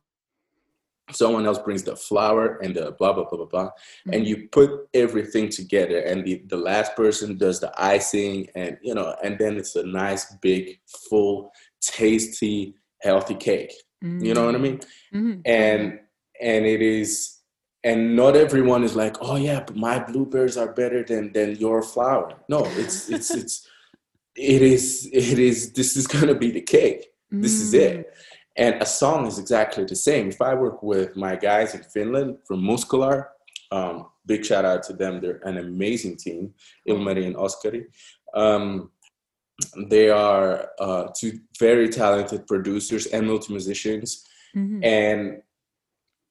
someone 1.13 1.47
else 1.47 1.61
brings 1.61 1.85
the 1.85 1.95
flour 1.95 2.59
and 2.59 2.75
the 2.75 2.91
blah 2.99 3.13
blah 3.13 3.23
blah 3.23 3.39
blah 3.39 3.47
blah 3.47 3.65
mm-hmm. 3.67 4.15
and 4.15 4.27
you 4.27 4.49
put 4.51 4.89
everything 4.95 5.49
together 5.49 6.01
and 6.01 6.25
the, 6.25 6.43
the 6.49 6.57
last 6.57 6.97
person 6.97 7.39
does 7.39 7.61
the 7.61 7.73
icing 7.81 8.49
and 8.57 8.77
you 8.83 8.93
know 8.93 9.15
and 9.23 9.39
then 9.39 9.57
it's 9.57 9.77
a 9.77 9.87
nice 9.87 10.35
big 10.43 10.81
full 11.09 11.53
tasty 11.81 12.75
healthy 13.01 13.37
cake 13.37 13.73
mm-hmm. 14.03 14.25
you 14.25 14.35
know 14.35 14.47
what 14.47 14.57
i 14.57 14.59
mean 14.59 14.81
mm-hmm. 15.15 15.41
and 15.45 16.01
and 16.41 16.67
it 16.67 16.83
is 16.83 17.36
and 17.89 17.99
not 18.15 18.37
everyone 18.37 18.83
is 18.85 18.95
like 19.03 19.17
oh 19.21 19.37
yeah 19.37 19.61
but 19.67 19.77
my 19.77 19.97
blueberries 19.99 20.59
are 20.63 20.73
better 20.81 21.01
than 21.11 21.33
than 21.33 21.57
your 21.57 21.83
flour 21.83 22.27
no 22.49 22.61
it's 22.83 23.09
it's 23.17 23.31
it's 23.41 23.55
it 24.37 24.63
is 24.75 25.09
it 25.13 25.39
is 25.39 25.73
this 25.73 25.97
is 25.97 26.07
gonna 26.07 26.39
be 26.47 26.51
the 26.51 26.67
cake 26.77 27.03
this 27.31 27.55
is 27.65 27.73
it 27.75 27.99
mm. 27.99 28.05
And 28.57 28.81
a 28.81 28.87
song 28.87 29.27
is 29.27 29.39
exactly 29.39 29.85
the 29.85 29.95
same. 29.95 30.29
If 30.29 30.41
I 30.41 30.55
work 30.55 30.83
with 30.83 31.15
my 31.15 31.37
guys 31.37 31.75
in 31.75 31.83
Finland 31.83 32.39
from 32.47 32.63
Muscular, 32.65 33.29
um, 33.71 34.07
big 34.25 34.45
shout 34.45 34.65
out 34.65 34.83
to 34.85 34.95
them. 34.95 35.21
They're 35.21 35.41
an 35.45 35.59
amazing 35.59 36.17
team, 36.17 36.55
Ilmari 36.89 37.27
and 37.27 37.37
Oskari. 37.37 37.85
Um, 38.35 38.91
they 39.89 40.09
are 40.09 40.71
uh, 40.79 41.09
two 41.19 41.41
very 41.59 41.89
talented 41.89 42.47
producers 42.47 43.07
and 43.07 43.27
multi 43.27 43.53
musicians. 43.53 44.25
Mm-hmm. 44.57 44.85
And 44.85 45.43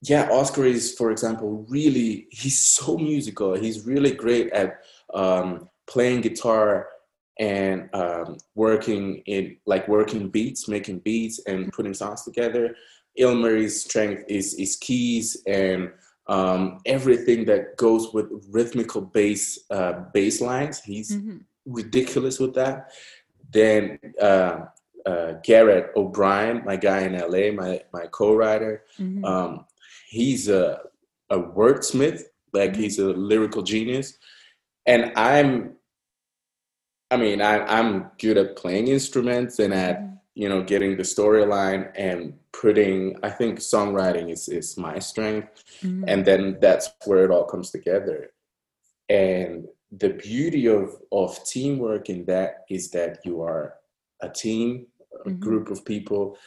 yeah, 0.09 0.29
Oscar 0.31 0.65
is, 0.65 0.93
for 0.93 1.11
example, 1.11 1.65
really, 1.67 2.27
he's 2.31 2.63
so 2.75 2.97
musical. 2.97 3.53
He's 3.55 3.85
really 3.85 4.11
great 4.11 4.51
at 4.51 4.79
um, 5.13 5.69
playing 5.87 6.21
guitar 6.21 6.87
and 7.39 7.89
um, 7.93 8.37
working 8.55 9.17
in 9.25 9.57
like 9.65 9.87
working 9.87 10.29
beats, 10.29 10.67
making 10.67 10.99
beats 10.99 11.39
and 11.47 11.71
putting 11.73 11.93
songs 11.93 12.23
together. 12.23 12.75
Ilmari's 13.19 13.81
strength 13.81 14.23
is 14.27 14.53
is 14.55 14.75
keys 14.75 15.37
and 15.47 15.91
um, 16.27 16.79
everything 16.85 17.45
that 17.45 17.77
goes 17.77 18.13
with 18.13 18.27
rhythmical 18.49 19.01
bass 19.01 19.59
uh, 19.69 20.03
bass 20.13 20.41
lines. 20.41 20.81
He's 20.81 21.15
mm-hmm. 21.15 21.37
ridiculous 21.65 22.39
with 22.39 22.53
that. 22.55 22.91
Then 23.51 23.99
uh, 24.21 24.65
uh, 25.05 25.33
Garrett 25.43 25.91
O'Brien, 25.95 26.63
my 26.65 26.75
guy 26.75 27.01
in 27.01 27.13
LA, 27.13 27.51
my 27.51 27.81
my 27.93 28.07
co-writer, 28.07 28.83
mm-hmm. 28.99 29.23
um, 29.23 29.65
he's 30.07 30.47
a 30.47 30.79
a 31.29 31.37
wordsmith, 31.37 32.23
like 32.53 32.71
mm-hmm. 32.71 32.81
he's 32.81 32.99
a 32.99 33.07
lyrical 33.07 33.61
genius, 33.61 34.17
and 34.85 35.11
I'm 35.15 35.75
I 37.11 37.17
mean, 37.17 37.41
I, 37.41 37.59
I'm 37.65 38.11
good 38.19 38.37
at 38.37 38.55
playing 38.55 38.87
instruments 38.87 39.59
and 39.59 39.73
at 39.73 40.01
mm-hmm. 40.01 40.15
you 40.35 40.49
know 40.49 40.63
getting 40.63 40.97
the 40.97 41.03
storyline 41.03 41.91
and 41.95 42.33
putting. 42.51 43.17
I 43.23 43.29
think 43.29 43.59
songwriting 43.59 44.31
is 44.31 44.49
is 44.49 44.77
my 44.77 44.99
strength, 44.99 45.63
mm-hmm. 45.81 46.05
and 46.07 46.25
then 46.25 46.57
that's 46.61 46.89
where 47.05 47.23
it 47.23 47.31
all 47.31 47.45
comes 47.45 47.71
together. 47.71 48.31
And 49.09 49.67
the 49.91 50.09
beauty 50.09 50.67
of 50.67 50.95
of 51.11 51.43
teamwork 51.45 52.09
in 52.09 52.25
that 52.25 52.65
is 52.69 52.89
that 52.91 53.19
you 53.23 53.41
are 53.41 53.75
a 54.21 54.29
team, 54.29 54.87
a 55.25 55.29
mm-hmm. 55.29 55.39
group 55.39 55.69
of 55.69 55.85
people 55.85 56.37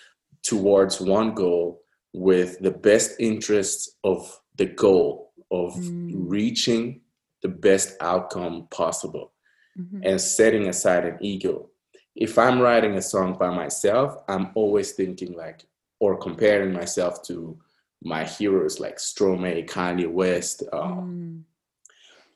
towards 0.42 1.00
one 1.00 1.34
goal 1.34 1.80
with 2.12 2.58
the 2.60 2.70
best 2.70 3.12
interests 3.18 3.96
of 4.04 4.40
the 4.56 4.66
goal 4.66 5.32
of 5.50 5.74
mm. 5.74 6.12
reaching 6.14 7.00
the 7.42 7.48
best 7.48 7.96
outcome 8.00 8.66
possible 8.70 9.32
mm-hmm. 9.78 10.00
and 10.02 10.20
setting 10.20 10.68
aside 10.68 11.04
an 11.04 11.18
ego. 11.20 11.70
If 12.16 12.38
I'm 12.38 12.60
writing 12.60 12.94
a 12.94 13.02
song 13.02 13.38
by 13.38 13.50
myself, 13.50 14.16
I'm 14.28 14.50
always 14.54 14.92
thinking 14.92 15.34
like, 15.34 15.64
or 16.00 16.16
comparing 16.16 16.72
myself 16.72 17.22
to 17.24 17.58
my 18.02 18.24
heroes 18.24 18.80
like 18.80 18.96
Stromae, 18.96 19.68
Kanye 19.68 20.10
West, 20.10 20.62
um, 20.72 21.44
mm. 21.44 21.47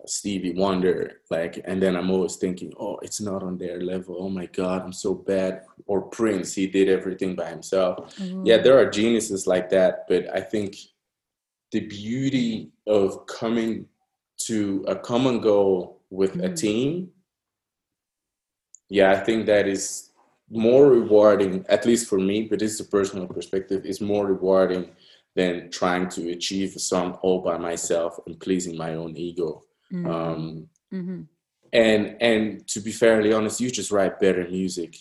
Stevie 0.07 0.55
Wonder, 0.55 1.21
like, 1.31 1.63
and 1.65 1.83
then 1.83 1.97
I'm 1.97 2.11
always 2.11 2.37
thinking, 2.37 2.73
oh, 2.79 2.99
it's 3.03 3.21
not 3.21 3.43
on 3.43 3.57
their 3.57 3.81
level. 3.81 4.17
Oh 4.19 4.29
my 4.29 4.47
God, 4.47 4.83
I'm 4.83 4.93
so 4.93 5.15
bad. 5.15 5.63
Or 5.87 6.03
Prince, 6.03 6.55
he 6.55 6.67
did 6.67 6.89
everything 6.89 7.35
by 7.37 7.51
himself. 7.51 8.17
Mm. 8.17 8.47
Yeah, 8.47 8.59
there 8.59 8.79
are 8.79 8.91
geniuses 8.91 9.47
like 9.47 9.71
that, 9.71 10.07
but 10.09 10.35
I 10.35 10.41
think 10.41 10.77
the 11.71 11.81
beauty 11.81 12.73
of 12.87 13.27
coming 13.27 13.87
to 14.47 14.85
a 14.89 14.97
common 14.97 15.41
goal 15.41 16.01
with 16.11 16.35
mm. 16.35 16.45
a 16.45 16.55
team 16.55 17.13
yeah, 18.93 19.11
I 19.11 19.21
think 19.21 19.47
that 19.47 19.67
is 19.67 20.11
more 20.51 20.87
rewarding, 20.87 21.65
at 21.71 21.87
least 21.87 22.11
for 22.11 22.19
me, 22.19 22.43
but 22.43 22.59
this 22.59 22.75
is 22.75 22.81
a 22.81 22.85
personal 22.85 23.27
perspective, 23.27 23.87
is 23.87 24.03
more 24.03 24.27
rewarding 24.27 24.91
than 25.35 25.71
trying 25.71 26.11
to 26.11 26.29
achieve 26.29 26.73
some 26.73 27.17
all 27.23 27.41
by 27.41 27.57
myself 27.57 28.21
and 28.27 28.39
pleasing 28.39 28.77
my 28.77 28.93
own 28.97 29.17
ego. 29.17 29.63
Mm-hmm. 29.93 30.11
Um, 30.11 30.69
mm-hmm. 30.93 31.23
And 31.73 32.17
and 32.21 32.69
to 32.69 32.81
be 32.81 32.93
fairly 32.93 33.33
honest, 33.33 33.61
you 33.61 33.71
just 33.71 33.91
write 33.91 34.21
better 34.21 34.47
music 34.49 34.97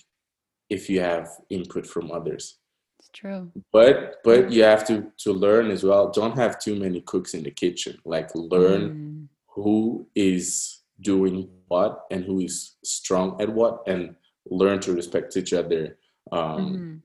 if 0.69 0.89
you 0.89 1.01
have 1.01 1.27
input 1.49 1.85
from 1.85 2.11
others. 2.11 2.57
It's 2.99 3.09
true. 3.09 3.51
But 3.73 4.17
but 4.23 4.51
you 4.51 4.63
have 4.63 4.85
to 4.87 5.11
to 5.19 5.33
learn 5.33 5.69
as 5.69 5.83
well. 5.83 6.11
Don't 6.11 6.37
have 6.37 6.59
too 6.59 6.75
many 6.75 7.01
cooks 7.01 7.33
in 7.33 7.43
the 7.43 7.51
kitchen. 7.51 7.97
Like 8.05 8.29
learn 8.35 8.89
mm. 8.89 9.27
who 9.47 10.07
is 10.15 10.81
doing 11.01 11.49
what 11.67 12.03
and 12.11 12.23
who 12.23 12.39
is 12.39 12.75
strong 12.83 13.41
at 13.41 13.49
what 13.49 13.83
and 13.87 14.15
learn 14.49 14.79
to 14.79 14.93
respect 14.93 15.35
each 15.37 15.53
other 15.53 15.97
um, 16.31 16.41
mm-hmm. 16.41 16.95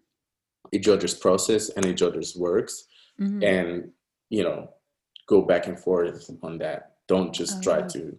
each 0.72 0.89
other's 0.89 1.14
process 1.14 1.70
and 1.70 1.87
each 1.87 2.03
other's 2.03 2.37
works 2.37 2.84
mm-hmm. 3.20 3.43
and 3.43 3.91
you 4.28 4.43
know 4.43 4.68
go 5.26 5.43
back 5.43 5.66
and 5.66 5.78
forth 5.78 6.30
on 6.43 6.59
that 6.59 6.95
don't 7.09 7.34
just 7.34 7.59
oh, 7.59 7.62
try 7.62 7.82
to 7.82 8.16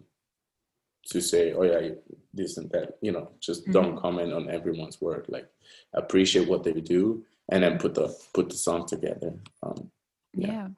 to 1.06 1.20
say 1.20 1.52
oh 1.52 1.62
yeah 1.62 1.90
this 2.34 2.56
and 2.56 2.70
that 2.70 2.98
you 3.00 3.12
know 3.12 3.30
just 3.40 3.62
mm-hmm. 3.62 3.72
don't 3.72 3.96
comment 3.96 4.32
on 4.32 4.50
everyone's 4.50 5.00
work 5.00 5.24
like 5.28 5.48
appreciate 5.94 6.48
what 6.48 6.64
they 6.64 6.72
do 6.72 7.24
and 7.50 7.62
then 7.62 7.78
put 7.78 7.94
the 7.94 8.14
put 8.34 8.48
the 8.48 8.56
song 8.56 8.86
together 8.86 9.32
um, 9.62 9.90
yeah. 10.34 10.52
yeah 10.52 10.68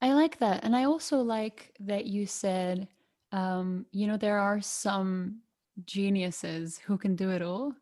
i 0.00 0.12
like 0.12 0.38
that 0.38 0.64
and 0.64 0.74
i 0.74 0.84
also 0.84 1.20
like 1.20 1.74
that 1.80 2.06
you 2.06 2.26
said 2.26 2.88
um, 3.32 3.86
you 3.92 4.06
know, 4.06 4.16
there 4.16 4.38
are 4.38 4.60
some 4.60 5.40
geniuses 5.84 6.78
who 6.78 6.96
can 6.96 7.16
do 7.16 7.30
it 7.30 7.42
all, 7.42 7.74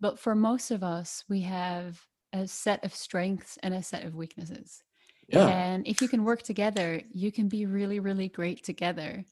but 0.00 0.18
for 0.18 0.34
most 0.34 0.70
of 0.70 0.82
us, 0.82 1.24
we 1.28 1.40
have 1.42 2.00
a 2.32 2.46
set 2.46 2.84
of 2.84 2.94
strengths 2.94 3.58
and 3.62 3.74
a 3.74 3.82
set 3.82 4.04
of 4.04 4.14
weaknesses. 4.14 4.82
Yeah. 5.28 5.46
And 5.46 5.86
if 5.86 6.00
you 6.00 6.08
can 6.08 6.24
work 6.24 6.42
together, 6.42 7.02
you 7.10 7.30
can 7.30 7.48
be 7.48 7.66
really, 7.66 8.00
really 8.00 8.28
great 8.28 8.64
together. 8.64 9.24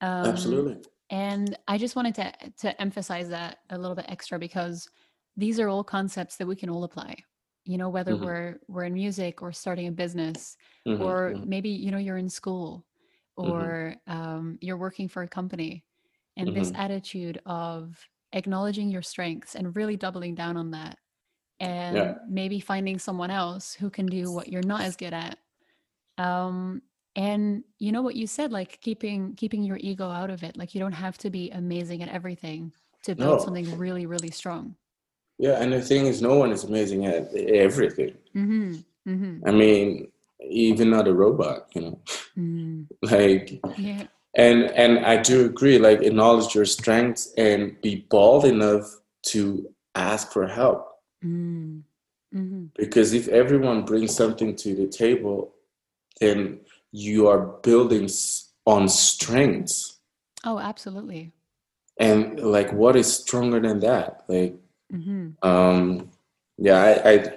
Um, 0.00 0.26
Absolutely. 0.26 0.82
And 1.10 1.56
I 1.68 1.78
just 1.78 1.94
wanted 1.94 2.16
to 2.16 2.32
to 2.58 2.80
emphasize 2.80 3.28
that 3.28 3.58
a 3.70 3.78
little 3.78 3.94
bit 3.94 4.06
extra 4.08 4.38
because 4.38 4.88
these 5.36 5.60
are 5.60 5.68
all 5.68 5.84
concepts 5.84 6.36
that 6.36 6.46
we 6.46 6.56
can 6.56 6.68
all 6.68 6.84
apply. 6.84 7.16
You 7.64 7.78
know, 7.78 7.88
whether 7.88 8.12
mm-hmm. 8.12 8.24
we're 8.24 8.58
we're 8.68 8.84
in 8.84 8.94
music 8.94 9.40
or 9.40 9.52
starting 9.52 9.86
a 9.86 9.92
business, 9.92 10.56
mm-hmm. 10.86 11.02
or 11.02 11.32
mm-hmm. 11.32 11.48
maybe 11.48 11.68
you 11.70 11.92
know 11.92 11.98
you're 11.98 12.18
in 12.18 12.28
school 12.28 12.84
Mm-hmm. 13.38 13.52
or 13.52 13.94
mm-hmm. 14.08 14.18
um, 14.18 14.58
you're 14.62 14.78
working 14.78 15.08
for 15.08 15.22
a 15.22 15.28
company 15.28 15.84
and 16.38 16.48
mm-hmm. 16.48 16.58
this 16.58 16.72
attitude 16.74 17.38
of 17.44 17.98
acknowledging 18.32 18.88
your 18.88 19.02
strengths 19.02 19.54
and 19.54 19.76
really 19.76 19.96
doubling 19.96 20.34
down 20.34 20.56
on 20.56 20.70
that 20.70 20.96
and 21.60 21.96
yeah. 21.96 22.14
maybe 22.28 22.60
finding 22.60 22.98
someone 22.98 23.30
else 23.30 23.74
who 23.74 23.90
can 23.90 24.06
do 24.06 24.30
what 24.30 24.48
you're 24.48 24.62
not 24.62 24.82
as 24.82 24.96
good 24.96 25.14
at 25.14 25.38
um, 26.18 26.82
and 27.14 27.64
you 27.78 27.92
know 27.92 28.02
what 28.02 28.14
you 28.14 28.26
said 28.26 28.52
like 28.52 28.78
keeping 28.80 29.34
keeping 29.34 29.62
your 29.62 29.78
ego 29.80 30.10
out 30.10 30.30
of 30.30 30.42
it 30.42 30.56
like 30.56 30.74
you 30.74 30.80
don't 30.80 30.92
have 30.92 31.16
to 31.18 31.30
be 31.30 31.50
amazing 31.50 32.02
at 32.02 32.08
everything 32.08 32.72
to 33.02 33.14
build 33.14 33.38
no. 33.38 33.44
something 33.44 33.78
really 33.78 34.06
really 34.06 34.30
strong 34.30 34.76
yeah 35.38 35.60
and 35.62 35.72
the 35.72 35.80
thing 35.80 36.06
is 36.06 36.20
no 36.20 36.34
one 36.36 36.52
is 36.52 36.64
amazing 36.64 37.06
at 37.06 37.34
everything 37.34 38.14
mm-hmm. 38.34 38.74
Mm-hmm. 39.08 39.48
i 39.48 39.50
mean 39.50 40.08
even 40.40 40.90
not 40.90 41.08
a 41.08 41.14
robot 41.14 41.68
you 41.74 41.80
know 41.80 42.00
mm. 42.36 42.86
like 43.02 43.60
yeah. 43.78 44.04
and 44.34 44.64
and 44.64 45.04
i 45.06 45.16
do 45.16 45.46
agree 45.46 45.78
like 45.78 46.02
acknowledge 46.02 46.54
your 46.54 46.66
strengths 46.66 47.32
and 47.38 47.80
be 47.80 48.06
bold 48.10 48.44
enough 48.44 48.84
to 49.22 49.68
ask 49.94 50.32
for 50.32 50.46
help 50.46 50.95
mm. 51.26 52.38
mm-hmm. 52.38 52.64
because 52.76 53.12
if 53.12 53.28
everyone 53.28 53.84
brings 53.84 54.14
something 54.14 54.54
to 54.54 54.74
the 54.74 54.86
table 54.86 55.54
then 56.20 56.60
you 56.92 57.26
are 57.26 57.40
building 57.62 58.08
on 58.66 58.88
strengths 58.88 59.98
oh 60.44 60.58
absolutely 60.58 61.32
and 61.98 62.40
like 62.40 62.72
what 62.72 62.96
is 62.96 63.12
stronger 63.12 63.60
than 63.60 63.80
that 63.80 64.24
like 64.28 64.54
mm-hmm. 64.92 65.30
um 65.46 66.10
yeah 66.58 66.78
I, 66.78 67.10
I 67.10 67.32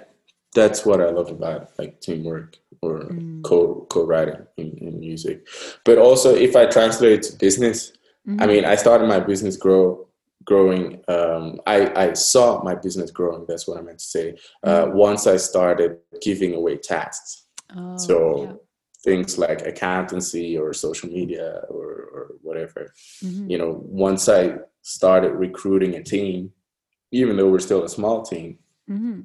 that's 0.54 0.84
what 0.84 1.00
I 1.00 1.10
love 1.10 1.30
about 1.30 1.70
like 1.78 2.00
teamwork 2.00 2.58
or 2.82 3.00
mm. 3.04 3.42
co 3.42 3.86
co-writing 3.88 4.46
in, 4.56 4.76
in 4.78 5.00
music. 5.00 5.46
But 5.84 5.98
also 5.98 6.34
if 6.34 6.56
I 6.56 6.66
translate 6.66 7.12
it 7.12 7.22
to 7.24 7.36
business, 7.36 7.92
mm-hmm. 8.28 8.40
I 8.40 8.46
mean 8.46 8.64
I 8.64 8.74
started 8.76 9.06
my 9.06 9.20
business 9.20 9.56
grow 9.56 10.06
growing 10.50 11.00
um, 11.06 11.60
I, 11.64 11.78
I 12.04 12.12
saw 12.14 12.60
my 12.64 12.74
business 12.74 13.12
growing 13.12 13.44
that's 13.46 13.68
what 13.68 13.78
i 13.78 13.82
meant 13.82 14.00
to 14.00 14.04
say 14.16 14.34
uh, 14.64 14.86
mm-hmm. 14.86 14.96
once 14.96 15.28
i 15.28 15.36
started 15.36 15.98
giving 16.20 16.54
away 16.54 16.76
tasks 16.76 17.46
oh, 17.76 17.96
so 17.96 18.16
yeah. 18.42 18.52
things 19.04 19.38
like 19.38 19.64
accountancy 19.64 20.58
or 20.58 20.72
social 20.72 21.08
media 21.08 21.62
or, 21.68 21.86
or 22.14 22.22
whatever 22.42 22.92
mm-hmm. 23.22 23.48
you 23.48 23.58
know 23.58 23.80
once 23.84 24.28
i 24.28 24.56
started 24.82 25.34
recruiting 25.34 25.94
a 25.94 26.02
team 26.02 26.50
even 27.12 27.36
though 27.36 27.48
we're 27.48 27.68
still 27.68 27.84
a 27.84 27.88
small 27.88 28.22
team 28.22 28.58
mm-hmm. 28.90 29.20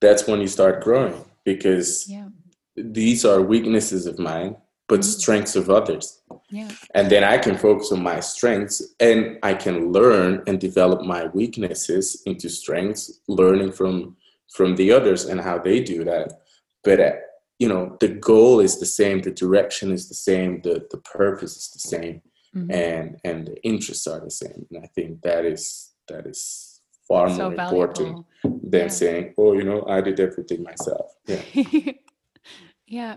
that's 0.00 0.26
when 0.26 0.40
you 0.40 0.48
start 0.48 0.82
growing 0.82 1.22
because 1.44 2.08
yeah. 2.08 2.28
these 2.74 3.26
are 3.26 3.42
weaknesses 3.42 4.06
of 4.06 4.18
mine 4.18 4.56
but 4.88 5.04
strengths 5.04 5.54
of 5.54 5.70
others. 5.70 6.22
Yeah. 6.50 6.70
And 6.94 7.10
then 7.10 7.22
I 7.22 7.38
can 7.38 7.56
focus 7.56 7.92
on 7.92 8.02
my 8.02 8.20
strengths 8.20 8.82
and 8.98 9.38
I 9.42 9.54
can 9.54 9.92
learn 9.92 10.42
and 10.46 10.58
develop 10.58 11.02
my 11.02 11.26
weaknesses 11.26 12.22
into 12.24 12.48
strengths, 12.48 13.20
learning 13.28 13.72
from 13.72 14.16
from 14.54 14.76
the 14.76 14.90
others 14.90 15.26
and 15.26 15.40
how 15.40 15.58
they 15.58 15.80
do 15.80 16.04
that. 16.04 16.40
But 16.82 17.00
uh, 17.00 17.12
you 17.58 17.68
know, 17.68 17.96
the 18.00 18.08
goal 18.08 18.60
is 18.60 18.80
the 18.80 18.86
same, 18.86 19.20
the 19.20 19.30
direction 19.30 19.92
is 19.92 20.08
the 20.08 20.14
same, 20.14 20.62
the 20.62 20.86
the 20.90 20.98
purpose 20.98 21.56
is 21.56 21.70
the 21.70 21.80
same, 21.96 22.22
mm-hmm. 22.56 22.70
and 22.70 23.20
and 23.24 23.46
the 23.46 23.62
interests 23.62 24.06
are 24.06 24.20
the 24.20 24.30
same. 24.30 24.66
And 24.70 24.82
I 24.82 24.86
think 24.86 25.20
that 25.20 25.44
is 25.44 25.92
that 26.08 26.26
is 26.26 26.80
far 27.06 27.28
so 27.28 27.50
more 27.50 27.56
valuable. 27.56 27.82
important 27.82 28.26
than 28.42 28.82
yeah. 28.82 28.88
saying, 28.88 29.34
"Oh, 29.36 29.52
you 29.52 29.64
know, 29.64 29.84
I 29.86 30.00
did 30.00 30.18
everything 30.18 30.62
myself." 30.62 31.12
Yeah. 31.26 31.42
yeah 32.86 33.16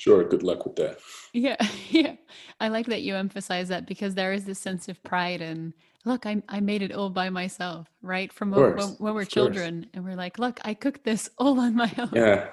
Sure, 0.00 0.24
good 0.24 0.42
luck 0.42 0.64
with 0.64 0.76
that. 0.76 0.98
Yeah, 1.34 1.56
yeah. 1.90 2.14
I 2.58 2.68
like 2.68 2.86
that 2.86 3.02
you 3.02 3.14
emphasize 3.14 3.68
that 3.68 3.86
because 3.86 4.14
there 4.14 4.32
is 4.32 4.46
this 4.46 4.58
sense 4.58 4.88
of 4.88 5.02
pride 5.02 5.42
and 5.42 5.74
look, 6.06 6.24
I 6.24 6.42
I 6.48 6.60
made 6.60 6.80
it 6.80 6.92
all 6.92 7.10
by 7.10 7.28
myself, 7.28 7.86
right? 8.00 8.32
From 8.32 8.50
when, 8.50 8.76
when, 8.98 9.14
we're 9.14 9.26
children 9.26 9.90
and 9.92 10.02
we're 10.02 10.16
like, 10.16 10.38
look, 10.38 10.58
I 10.64 10.72
cooked 10.72 11.04
this 11.04 11.28
all 11.38 11.60
on 11.60 11.74
my 11.74 11.92
own. 11.98 12.08
Yeah, 12.14 12.48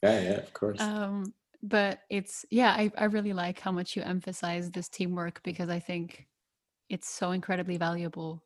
yeah, 0.00 0.20
yeah, 0.20 0.38
of 0.38 0.52
course. 0.52 0.80
Um, 0.80 1.34
but 1.60 2.02
it's 2.08 2.44
yeah, 2.50 2.70
I 2.70 2.92
I 2.96 3.06
really 3.06 3.32
like 3.32 3.58
how 3.58 3.72
much 3.72 3.96
you 3.96 4.02
emphasize 4.02 4.70
this 4.70 4.88
teamwork 4.88 5.42
because 5.42 5.70
I 5.70 5.80
think 5.80 6.28
it's 6.88 7.10
so 7.10 7.32
incredibly 7.32 7.78
valuable 7.78 8.44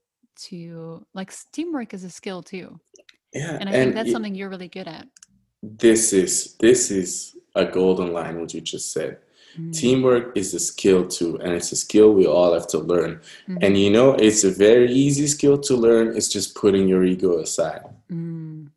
to 0.49 1.05
like 1.13 1.31
teamwork 1.53 1.93
is 1.93 2.05
a 2.05 2.11
skill 2.11 2.43
too. 2.43 2.81
Yeah, 3.35 3.59
and 3.61 3.69
I 3.69 3.73
and 3.73 3.83
think 3.83 3.95
that's 3.95 4.09
it, 4.09 4.13
something 4.13 4.35
you're 4.35 4.49
really 4.49 4.69
good 4.69 4.89
at. 4.89 5.07
This 5.63 6.15
is 6.15 6.57
this 6.59 6.91
is 6.91 7.36
a 7.57 7.65
golden 7.65 8.13
line, 8.13 8.39
what 8.39 8.55
you 8.55 8.61
just 8.61 8.93
said. 8.93 9.19
Mm-hmm. 9.55 9.71
Teamwork 9.71 10.37
is 10.37 10.53
a 10.55 10.61
skill 10.61 11.07
too, 11.07 11.41
and 11.41 11.53
it's 11.53 11.73
a 11.73 11.77
skill 11.77 12.13
we 12.13 12.27
all 12.27 12.53
have 12.53 12.67
to 12.69 12.79
learn. 12.79 13.21
Mm-hmm. 13.49 13.59
And 13.63 13.77
you 13.79 13.91
know, 13.91 14.15
it's 14.15 14.45
a 14.45 14.51
very 14.51 14.93
easy 14.93 15.27
skill 15.27 15.59
to 15.59 15.75
learn. 15.75 16.15
It's 16.17 16.29
just 16.29 16.55
putting 16.55 16.87
your 16.87 17.05
ego 17.05 17.39
aside. 17.39 17.83
Mm. 18.13 18.69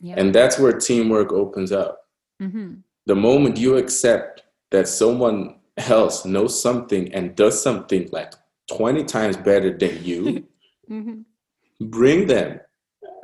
Yep. 0.00 0.18
And 0.18 0.34
that's 0.34 0.58
where 0.58 0.78
teamwork 0.78 1.32
opens 1.32 1.72
up. 1.72 2.08
Mm-hmm. 2.40 2.74
The 3.06 3.14
moment 3.14 3.56
you 3.56 3.76
accept 3.76 4.44
that 4.70 4.88
someone 4.88 5.56
else 5.76 6.24
knows 6.24 6.60
something 6.60 7.12
and 7.12 7.36
does 7.36 7.60
something 7.60 8.08
like 8.12 8.32
20 8.70 9.04
times 9.04 9.36
better 9.36 9.76
than 9.76 10.04
you, 10.04 10.46
mm-hmm. 10.90 11.86
bring 11.86 12.26
them 12.26 12.60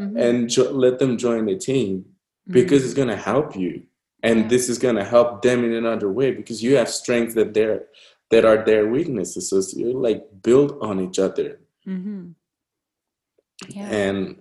mm-hmm. 0.00 0.16
and 0.16 0.48
jo- 0.48 0.72
let 0.72 0.98
them 0.98 1.16
join 1.16 1.46
the 1.46 1.56
team 1.56 2.04
because 2.48 2.80
mm-hmm. 2.80 2.86
it's 2.86 2.94
going 2.94 3.08
to 3.08 3.16
help 3.16 3.56
you 3.56 3.82
and 4.22 4.50
this 4.50 4.68
is 4.68 4.78
going 4.78 4.96
to 4.96 5.04
help 5.04 5.42
them 5.42 5.64
in 5.64 5.72
another 5.72 6.10
way 6.10 6.32
because 6.32 6.62
you 6.62 6.76
have 6.76 6.88
strengths 6.88 7.34
that 7.34 7.54
they're 7.54 7.84
that 8.30 8.44
are 8.44 8.64
their 8.64 8.88
weaknesses 8.88 9.50
so 9.50 9.62
you 9.78 9.92
like 9.92 10.24
build 10.42 10.76
on 10.82 11.00
each 11.00 11.18
other 11.18 11.60
mm-hmm. 11.86 12.30
yeah. 13.68 13.86
and 13.86 14.36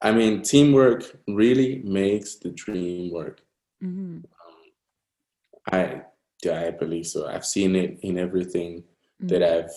i 0.00 0.12
mean 0.12 0.42
teamwork 0.42 1.16
really 1.28 1.82
makes 1.84 2.36
the 2.36 2.50
dream 2.50 3.12
work 3.12 3.40
mm-hmm. 3.82 4.18
um, 4.46 5.72
i 5.72 6.02
i 6.50 6.70
believe 6.70 7.06
so 7.06 7.26
i've 7.26 7.46
seen 7.46 7.74
it 7.74 7.98
in 8.02 8.18
everything 8.18 8.78
mm-hmm. 8.78 9.26
that 9.28 9.42
i've 9.42 9.72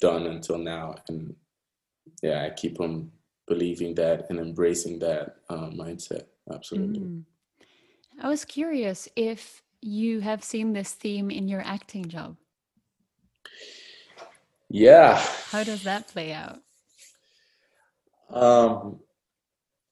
done 0.00 0.26
until 0.26 0.56
now 0.56 0.94
and 1.08 1.34
yeah 2.22 2.42
i 2.44 2.50
keep 2.50 2.80
on 2.80 3.10
believing 3.46 3.94
that 3.94 4.26
and 4.30 4.38
embracing 4.38 4.98
that 4.98 5.36
uh, 5.50 5.68
mindset 5.70 6.26
absolutely 6.54 7.00
mm. 7.00 7.22
I 8.20 8.28
was 8.28 8.44
curious 8.44 9.08
if 9.16 9.62
you 9.80 10.20
have 10.20 10.44
seen 10.44 10.74
this 10.74 10.92
theme 10.92 11.30
in 11.30 11.48
your 11.48 11.62
acting 11.62 12.06
job. 12.08 12.36
Yeah. 14.68 15.16
How 15.50 15.64
does 15.64 15.82
that 15.84 16.08
play 16.08 16.32
out? 16.32 16.60
Um, 18.28 19.00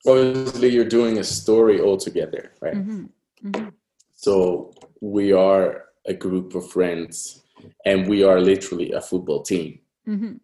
obviously, 0.06 0.68
you're 0.68 0.84
doing 0.84 1.18
a 1.18 1.24
story 1.24 1.80
all 1.80 1.96
together, 1.96 2.52
right? 2.60 2.74
Mm-hmm. 2.74 3.48
Mm-hmm. 3.48 3.68
So 4.14 4.72
we 5.00 5.32
are 5.32 5.86
a 6.06 6.12
group 6.12 6.54
of 6.54 6.70
friends, 6.70 7.42
and 7.86 8.06
we 8.06 8.22
are 8.24 8.40
literally 8.40 8.92
a 8.92 9.00
football 9.00 9.42
team. 9.42 9.80
Mm-hmm. 10.06 10.34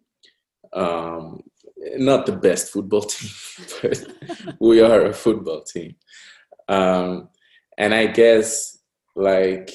Um, 0.77 1.43
not 1.97 2.25
the 2.25 2.35
best 2.35 2.71
football 2.71 3.01
team, 3.13 3.31
but 3.81 4.05
we 4.59 4.81
are 4.81 5.05
a 5.05 5.13
football 5.13 5.61
team. 5.61 5.95
Um, 6.67 7.29
and 7.77 7.93
I 7.93 8.07
guess 8.07 8.77
like 9.15 9.71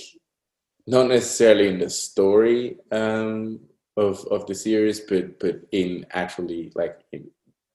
not 0.87 1.09
necessarily 1.09 1.69
in 1.69 1.79
the 1.79 1.91
story 1.91 2.77
um, 2.91 3.61
of 3.97 4.27
of 4.31 4.47
the 4.47 4.55
series, 4.55 5.01
but 5.01 5.39
but 5.39 5.61
in 5.73 6.07
actually 6.11 6.73
like 6.75 7.01
in, 7.13 7.31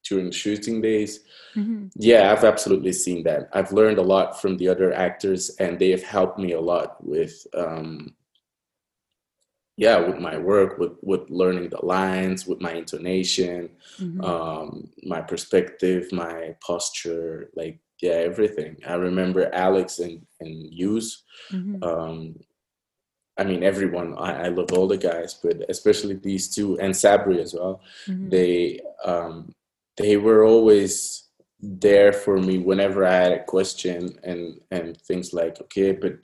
during 0.08 0.32
shooting 0.32 0.82
days. 0.82 1.22
Mm-hmm. 1.56 1.88
Yeah, 1.96 2.32
I've 2.32 2.44
absolutely 2.44 2.94
seen 2.94 3.24
that. 3.24 3.50
I've 3.54 3.72
learned 3.72 3.98
a 3.98 4.04
lot 4.04 4.40
from 4.40 4.58
the 4.58 4.68
other 4.70 4.94
actors, 4.94 5.50
and 5.60 5.80
they 5.80 5.92
have 5.92 6.04
helped 6.04 6.40
me 6.40 6.54
a 6.54 6.62
lot 6.62 7.04
with. 7.04 7.46
Um, 7.54 8.16
yeah, 9.78 10.00
with 10.00 10.20
my 10.20 10.38
work, 10.38 10.78
with 10.78 10.94
with 11.02 11.30
learning 11.30 11.70
the 11.70 11.86
lines, 11.86 12.48
with 12.48 12.62
my 12.62 12.72
intonation, 12.72 13.70
mm-hmm. 14.00 14.22
um, 14.22 14.90
my 15.04 15.20
perspective, 15.20 16.14
my 16.14 16.56
posture, 16.66 17.50
like 17.56 17.80
yeah 18.02 18.12
everything 18.12 18.76
i 18.88 18.94
remember 18.94 19.50
alex 19.54 20.00
and 20.00 20.26
and 20.40 20.74
Hughes 20.74 21.24
mm-hmm. 21.52 21.84
um 21.84 22.36
i 23.38 23.44
mean 23.44 23.64
everyone 23.64 24.16
I, 24.18 24.46
I, 24.46 24.48
love 24.50 24.72
all 24.74 24.88
the 24.88 24.98
guys 24.98 25.36
but 25.42 25.64
especially 25.70 26.16
these 26.16 26.54
two 26.54 26.80
and 26.80 26.94
sabri 26.94 27.40
as 27.40 27.54
well 27.54 27.82
mm-hmm. 28.08 28.30
they 28.30 28.80
um 29.04 29.54
they 29.98 30.18
were 30.18 30.44
always 30.44 31.30
there 31.62 32.12
for 32.12 32.38
me 32.38 32.58
whenever 32.58 33.06
i 33.06 33.14
had 33.14 33.32
a 33.32 33.44
question 33.44 34.18
and 34.24 34.60
and 34.72 34.98
things 35.02 35.34
like 35.34 35.60
okay 35.62 35.92
but 35.94 36.18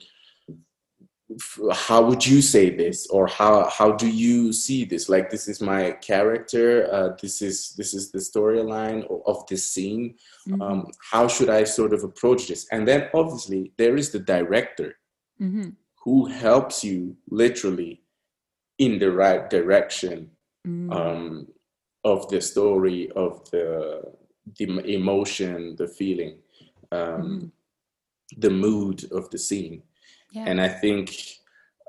how 1.72 2.02
would 2.02 2.26
you 2.26 2.42
say 2.42 2.70
this 2.70 3.06
or 3.08 3.26
how 3.26 3.68
how 3.68 3.92
do 3.92 4.08
you 4.08 4.52
see 4.52 4.84
this 4.84 5.08
like 5.08 5.30
this 5.30 5.48
is 5.48 5.60
my 5.60 5.92
character 5.92 6.88
uh, 6.92 7.10
this 7.20 7.42
is 7.42 7.74
this 7.76 7.94
is 7.94 8.10
the 8.10 8.18
storyline 8.18 9.04
of 9.26 9.46
this 9.46 9.68
scene 9.68 10.14
mm-hmm. 10.48 10.60
um, 10.62 10.86
how 11.10 11.28
should 11.28 11.48
i 11.48 11.64
sort 11.64 11.92
of 11.92 12.02
approach 12.04 12.48
this 12.48 12.66
and 12.72 12.86
then 12.86 13.08
obviously 13.14 13.72
there 13.78 13.96
is 13.96 14.10
the 14.10 14.18
director 14.18 14.96
mm-hmm. 15.40 15.70
who 16.04 16.26
helps 16.26 16.82
you 16.82 17.16
literally 17.30 18.02
in 18.78 18.98
the 18.98 19.10
right 19.10 19.48
direction 19.48 20.30
mm-hmm. 20.66 20.92
um, 20.92 21.46
of 22.04 22.28
the 22.28 22.40
story 22.40 23.10
of 23.12 23.48
the 23.50 24.02
the 24.58 24.64
emotion 24.92 25.76
the 25.76 25.86
feeling 25.86 26.38
um, 26.90 27.00
mm-hmm. 27.00 27.46
the 28.38 28.50
mood 28.50 29.04
of 29.12 29.30
the 29.30 29.38
scene 29.38 29.82
yeah. 30.32 30.44
And 30.46 30.60
I 30.60 30.68
think 30.68 31.16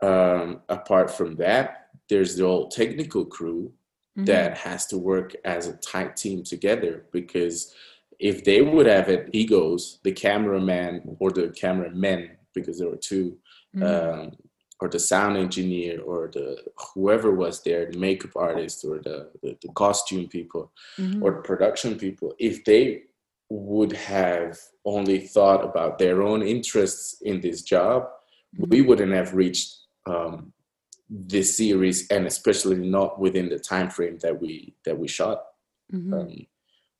um, 0.01 0.61
apart 0.69 1.09
from 1.09 1.35
that, 1.37 1.89
there's 2.09 2.35
the 2.35 2.45
whole 2.45 2.67
technical 2.67 3.25
crew 3.25 3.71
mm-hmm. 4.17 4.25
that 4.25 4.57
has 4.57 4.85
to 4.87 4.97
work 4.97 5.33
as 5.45 5.67
a 5.67 5.77
tight 5.77 6.17
team 6.17 6.43
together 6.43 7.05
because 7.11 7.73
if 8.19 8.43
they 8.43 8.61
would 8.61 8.85
have 8.85 9.07
had 9.07 9.29
egos, 9.33 9.99
the 10.03 10.11
cameraman 10.11 11.17
or 11.19 11.31
the 11.31 11.49
cameramen, 11.49 12.31
because 12.53 12.79
there 12.79 12.89
were 12.89 12.97
2 12.97 13.37
mm-hmm. 13.75 13.83
um, 13.83 14.31
or 14.79 14.89
the 14.89 14.99
sound 14.99 15.37
engineer 15.37 16.01
or 16.01 16.29
the 16.33 16.57
whoever 16.93 17.31
was 17.31 17.63
there, 17.63 17.89
the 17.89 17.97
makeup 17.97 18.31
artist 18.35 18.83
or 18.83 18.99
the, 18.99 19.31
the, 19.41 19.57
the 19.61 19.69
costume 19.73 20.27
people 20.27 20.71
mm-hmm. 20.99 21.23
or 21.23 21.31
the 21.31 21.41
production 21.41 21.97
people, 21.97 22.33
if 22.37 22.63
they 22.65 23.03
would 23.49 23.93
have 23.93 24.57
only 24.85 25.19
thought 25.19 25.63
about 25.63 25.97
their 25.97 26.21
own 26.21 26.41
interests 26.41 27.21
in 27.21 27.39
this 27.39 27.61
job, 27.61 28.07
we 28.57 28.81
wouldn't 28.81 29.13
have 29.13 29.33
reached 29.33 29.75
um, 30.05 30.53
this 31.09 31.57
series, 31.57 32.07
and 32.09 32.25
especially 32.25 32.77
not 32.77 33.19
within 33.19 33.49
the 33.49 33.59
time 33.59 33.89
frame 33.89 34.17
that 34.21 34.39
we 34.41 34.75
that 34.85 34.97
we 34.97 35.07
shot 35.07 35.43
mm-hmm. 35.93 36.13
um, 36.13 36.45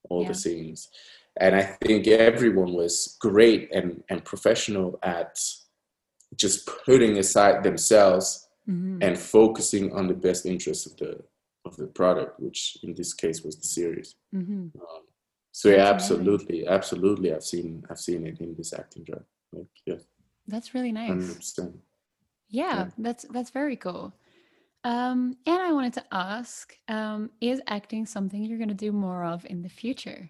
all 0.10 0.24
yeah. 0.24 0.28
the 0.30 0.36
scenes. 0.36 0.90
and 1.38 1.56
I 1.56 1.64
think 1.64 2.08
everyone 2.08 2.74
was 2.74 3.18
great 3.20 3.74
and, 3.74 4.04
and 4.10 4.24
professional 4.24 5.00
at 5.02 5.40
just 6.36 6.70
putting 6.86 7.18
aside 7.18 7.64
themselves 7.64 8.48
mm-hmm. 8.70 9.00
and 9.02 9.18
focusing 9.18 9.94
on 9.94 10.08
the 10.08 10.14
best 10.14 10.46
interests 10.46 10.86
of 10.86 10.98
the 10.98 11.20
of 11.66 11.78
the 11.78 11.88
product, 11.88 12.40
which 12.40 12.78
in 12.84 12.94
this 12.94 13.14
case 13.14 13.42
was 13.42 13.56
the 13.56 13.68
series. 13.68 14.16
Mm-hmm. 14.36 14.78
Um, 14.80 15.04
so 15.52 15.70
yeah, 15.70 15.88
absolutely, 15.88 16.68
absolutely, 16.68 17.34
I've 17.34 17.44
seen 17.44 17.86
I've 17.90 18.00
seen 18.00 18.26
it 18.26 18.40
in 18.40 18.56
this 18.56 18.74
acting 18.74 19.06
job. 19.06 19.24
Like, 19.52 19.68
yeah, 19.86 19.96
that's 20.48 20.74
really 20.74 20.92
nice. 20.92 21.12
100%. 21.12 21.74
Yeah, 22.50 22.64
yeah, 22.64 22.88
that's 22.98 23.26
that's 23.32 23.50
very 23.50 23.76
cool. 23.76 24.14
Um, 24.84 25.38
and 25.46 25.62
I 25.62 25.72
wanted 25.72 25.94
to 25.94 26.04
ask, 26.12 26.78
um, 26.90 27.30
is 27.40 27.62
acting 27.68 28.06
something 28.06 28.44
you're 28.44 28.58
going 28.58 28.68
to 28.68 28.76
do 28.76 28.92
more 28.92 29.24
of 29.24 29.46
in 29.46 29.62
the 29.62 29.70
future? 29.70 30.30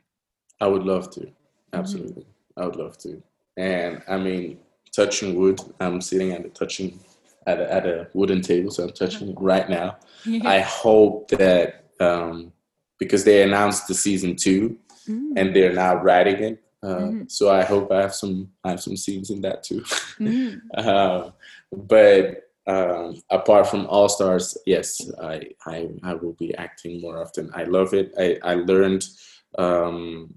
I 0.61 0.68
would 0.68 0.84
love 0.84 1.09
to. 1.11 1.22
Mm-hmm. 1.22 1.80
Absolutely. 1.80 2.24
Mm-hmm. 2.24 2.61
I 2.61 2.66
would 2.66 2.76
love 2.76 2.97
to. 2.99 3.22
And 3.57 4.03
I 4.07 4.18
mean, 4.18 4.59
touching 4.95 5.36
wood, 5.36 5.59
I'm 5.80 6.01
sitting 6.01 6.32
at 6.32 6.45
a 6.45 6.49
touching 6.49 6.99
at 7.45 7.59
a, 7.59 7.74
at 7.74 7.86
a 7.86 8.07
wooden 8.14 8.41
table, 8.41 8.72
so 8.72 8.84
I'm 8.84 8.91
touching 8.91 9.30
it 9.30 9.38
right 9.39 9.70
now. 9.70 9.97
I 10.45 10.59
hope 10.59 11.28
that 11.30 11.86
um, 11.99 12.53
because 12.99 13.24
they 13.24 13.43
announced 13.43 13.88
the 13.88 13.93
season 13.93 14.36
2 14.36 14.78
mm. 15.09 15.34
and 15.36 15.55
they're 15.55 15.74
now 15.74 15.95
writing 15.95 16.43
it. 16.43 16.62
Uh, 16.84 16.98
mm. 16.98 17.32
So 17.32 17.50
I 17.50 17.64
hope 17.64 17.92
I 17.92 18.02
have 18.02 18.14
some 18.14 18.50
I 18.64 18.72
have 18.72 18.82
some 18.82 18.98
scenes 18.98 19.30
in 19.30 19.42
that 19.42 19.64
too. 19.64 19.82
Mm. 20.20 20.62
uh, 20.78 21.32
but 21.72 22.44
um, 22.66 23.22
apart 23.30 23.68
from 23.68 23.88
All 23.88 24.10
Stars, 24.10 24.58
yes, 24.66 25.00
I, 25.22 25.50
I 25.66 25.90
I 26.04 26.14
will 26.14 26.34
be 26.34 26.56
acting 26.56 27.02
more 27.02 27.22
often. 27.22 27.50
I 27.54 27.64
love 27.64 27.94
it. 27.94 28.14
I 28.18 28.38
I 28.44 28.56
learned 28.56 29.06
um, 29.58 30.34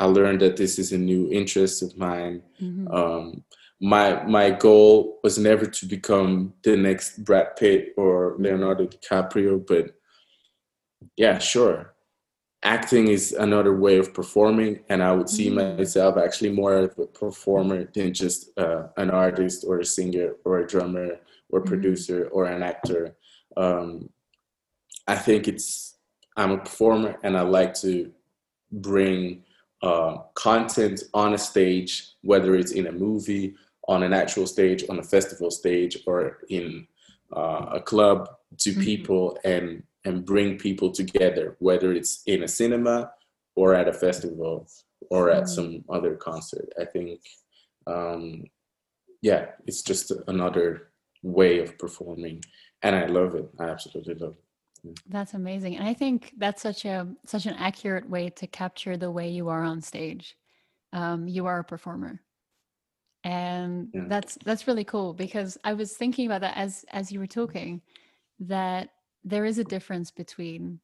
I 0.00 0.06
learned 0.06 0.40
that 0.40 0.56
this 0.56 0.78
is 0.78 0.92
a 0.92 0.98
new 0.98 1.30
interest 1.30 1.82
of 1.82 1.96
mine. 1.96 2.42
Mm-hmm. 2.60 2.88
Um, 2.88 3.44
my 3.80 4.24
my 4.24 4.50
goal 4.50 5.20
was 5.22 5.38
never 5.38 5.66
to 5.66 5.86
become 5.86 6.54
the 6.62 6.76
next 6.76 7.24
Brad 7.24 7.56
Pitt 7.56 7.94
or 7.96 8.36
Leonardo 8.38 8.86
DiCaprio, 8.86 9.64
but 9.64 9.94
yeah, 11.16 11.38
sure. 11.38 11.94
Acting 12.64 13.08
is 13.08 13.32
another 13.32 13.74
way 13.74 13.98
of 13.98 14.14
performing, 14.14 14.80
and 14.88 15.02
I 15.02 15.12
would 15.12 15.28
see 15.28 15.48
mm-hmm. 15.48 15.78
myself 15.78 16.16
actually 16.16 16.50
more 16.50 16.74
of 16.74 16.96
a 16.96 17.06
performer 17.06 17.90
than 17.92 18.14
just 18.14 18.56
uh, 18.56 18.84
an 18.96 19.10
artist 19.10 19.64
or 19.66 19.80
a 19.80 19.84
singer 19.84 20.36
or 20.44 20.60
a 20.60 20.66
drummer 20.66 21.18
or 21.50 21.60
mm-hmm. 21.60 21.68
producer 21.68 22.28
or 22.30 22.46
an 22.46 22.62
actor. 22.62 23.16
Um, 23.56 24.10
I 25.08 25.16
think 25.16 25.48
it's 25.48 25.96
I'm 26.36 26.52
a 26.52 26.58
performer, 26.58 27.18
and 27.24 27.36
I 27.36 27.42
like 27.42 27.74
to 27.80 28.12
bring 28.70 29.42
uh, 29.82 30.18
content 30.34 31.02
on 31.12 31.34
a 31.34 31.38
stage, 31.38 32.12
whether 32.22 32.54
it's 32.54 32.72
in 32.72 32.86
a 32.86 32.92
movie, 32.92 33.54
on 33.88 34.04
an 34.04 34.12
actual 34.12 34.46
stage, 34.46 34.84
on 34.88 35.00
a 35.00 35.02
festival 35.02 35.50
stage, 35.50 35.98
or 36.06 36.38
in 36.48 36.86
uh, 37.36 37.66
a 37.72 37.80
club, 37.80 38.30
to 38.58 38.70
mm-hmm. 38.70 38.82
people 38.82 39.36
and 39.44 39.82
and 40.04 40.24
bring 40.24 40.58
people 40.58 40.90
together, 40.90 41.56
whether 41.58 41.92
it's 41.92 42.22
in 42.26 42.42
a 42.42 42.48
cinema 42.48 43.12
or 43.54 43.74
at 43.74 43.88
a 43.88 43.92
festival 43.92 44.66
or 45.10 45.30
at 45.30 45.44
mm-hmm. 45.44 45.54
some 45.54 45.84
other 45.88 46.16
concert. 46.16 46.72
I 46.80 46.84
think, 46.84 47.20
um, 47.86 48.44
yeah, 49.20 49.46
it's 49.66 49.82
just 49.82 50.12
another 50.26 50.90
way 51.22 51.60
of 51.60 51.78
performing, 51.78 52.42
and 52.82 52.96
I 52.96 53.06
love 53.06 53.34
it. 53.34 53.48
I 53.58 53.64
absolutely 53.64 54.14
love 54.14 54.36
it. 54.84 54.98
That's 55.08 55.34
amazing. 55.34 55.76
And 55.76 55.86
I 55.86 55.94
think 55.94 56.32
that's 56.38 56.60
such 56.60 56.84
a 56.84 57.06
such 57.24 57.46
an 57.46 57.54
accurate 57.54 58.08
way 58.08 58.30
to 58.30 58.46
capture 58.46 58.96
the 58.96 59.10
way 59.10 59.28
you 59.28 59.48
are 59.48 59.62
on 59.62 59.80
stage. 59.80 60.36
Um, 60.92 61.28
you 61.28 61.46
are 61.46 61.60
a 61.60 61.64
performer. 61.64 62.20
And 63.24 63.90
yeah. 63.94 64.02
that's 64.08 64.36
that's 64.44 64.66
really 64.66 64.84
cool 64.84 65.14
because 65.14 65.56
I 65.62 65.74
was 65.74 65.96
thinking 65.96 66.26
about 66.26 66.40
that 66.40 66.56
as 66.56 66.84
as 66.90 67.12
you 67.12 67.20
were 67.20 67.28
talking, 67.28 67.80
that 68.40 68.90
there 69.24 69.44
is 69.44 69.58
a 69.58 69.64
difference 69.64 70.10
between, 70.10 70.80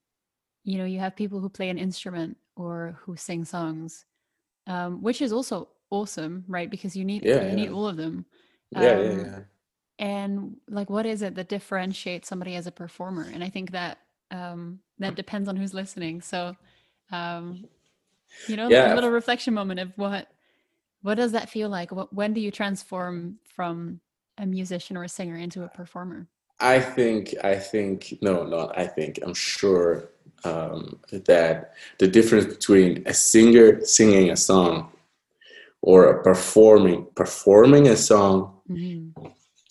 you 0.64 0.78
know, 0.78 0.84
you 0.84 0.98
have 0.98 1.16
people 1.16 1.40
who 1.40 1.48
play 1.48 1.70
an 1.70 1.78
instrument 1.78 2.36
or 2.56 2.98
who 3.02 3.16
sing 3.16 3.44
songs, 3.44 4.04
um, 4.66 5.02
which 5.02 5.22
is 5.22 5.32
also 5.32 5.68
awesome, 5.90 6.44
right? 6.48 6.70
Because 6.70 6.96
you 6.96 7.04
need 7.04 7.24
yeah, 7.24 7.42
you 7.42 7.48
yeah. 7.48 7.54
need 7.54 7.70
all 7.70 7.88
of 7.88 7.96
them. 7.96 8.26
Um, 8.74 8.82
yeah, 8.82 9.00
yeah, 9.00 9.12
yeah 9.12 9.38
and 9.98 10.56
like 10.68 10.88
what 10.88 11.06
is 11.06 11.22
it 11.22 11.34
that 11.34 11.48
differentiates 11.48 12.28
somebody 12.28 12.54
as 12.54 12.66
a 12.66 12.72
performer 12.72 13.28
and 13.32 13.42
i 13.42 13.48
think 13.48 13.72
that 13.72 13.98
um 14.30 14.78
that 14.98 15.14
depends 15.14 15.48
on 15.48 15.56
who's 15.56 15.74
listening 15.74 16.20
so 16.20 16.56
um 17.10 17.64
you 18.46 18.56
know 18.56 18.68
yeah. 18.68 18.92
a 18.92 18.94
little 18.94 19.10
reflection 19.10 19.54
moment 19.54 19.80
of 19.80 19.92
what 19.96 20.28
what 21.02 21.14
does 21.14 21.32
that 21.32 21.48
feel 21.48 21.68
like 21.68 21.90
what, 21.90 22.12
when 22.12 22.32
do 22.32 22.40
you 22.40 22.50
transform 22.50 23.38
from 23.44 24.00
a 24.38 24.46
musician 24.46 24.96
or 24.96 25.04
a 25.04 25.08
singer 25.08 25.36
into 25.36 25.64
a 25.64 25.68
performer 25.68 26.26
i 26.60 26.78
think 26.78 27.34
i 27.44 27.54
think 27.54 28.18
no 28.20 28.44
not 28.44 28.76
i 28.78 28.86
think 28.86 29.18
i'm 29.22 29.34
sure 29.34 30.10
um, 30.44 31.00
that 31.10 31.74
the 31.98 32.06
difference 32.06 32.46
between 32.46 33.02
a 33.06 33.12
singer 33.12 33.84
singing 33.84 34.30
a 34.30 34.36
song 34.36 34.92
or 35.82 36.04
a 36.10 36.22
performing 36.22 37.06
performing 37.16 37.88
a 37.88 37.96
song 37.96 38.54
mm-hmm 38.70 39.28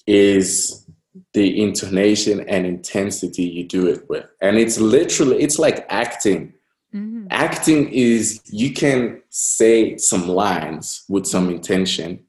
is 0.07 0.85
the 1.33 1.61
intonation 1.61 2.39
and 2.47 2.65
intensity 2.65 3.43
you 3.43 3.65
do 3.65 3.87
it 3.87 4.09
with. 4.09 4.25
And 4.41 4.57
it's 4.57 4.79
literally, 4.79 5.43
it's 5.43 5.59
like 5.59 5.85
acting. 5.89 6.53
Mm-hmm. 6.95 7.27
Acting 7.29 7.89
is 7.89 8.41
you 8.45 8.73
can 8.73 9.21
say 9.29 9.97
some 9.97 10.27
lines 10.29 11.03
with 11.09 11.27
some 11.27 11.49
intention 11.49 12.23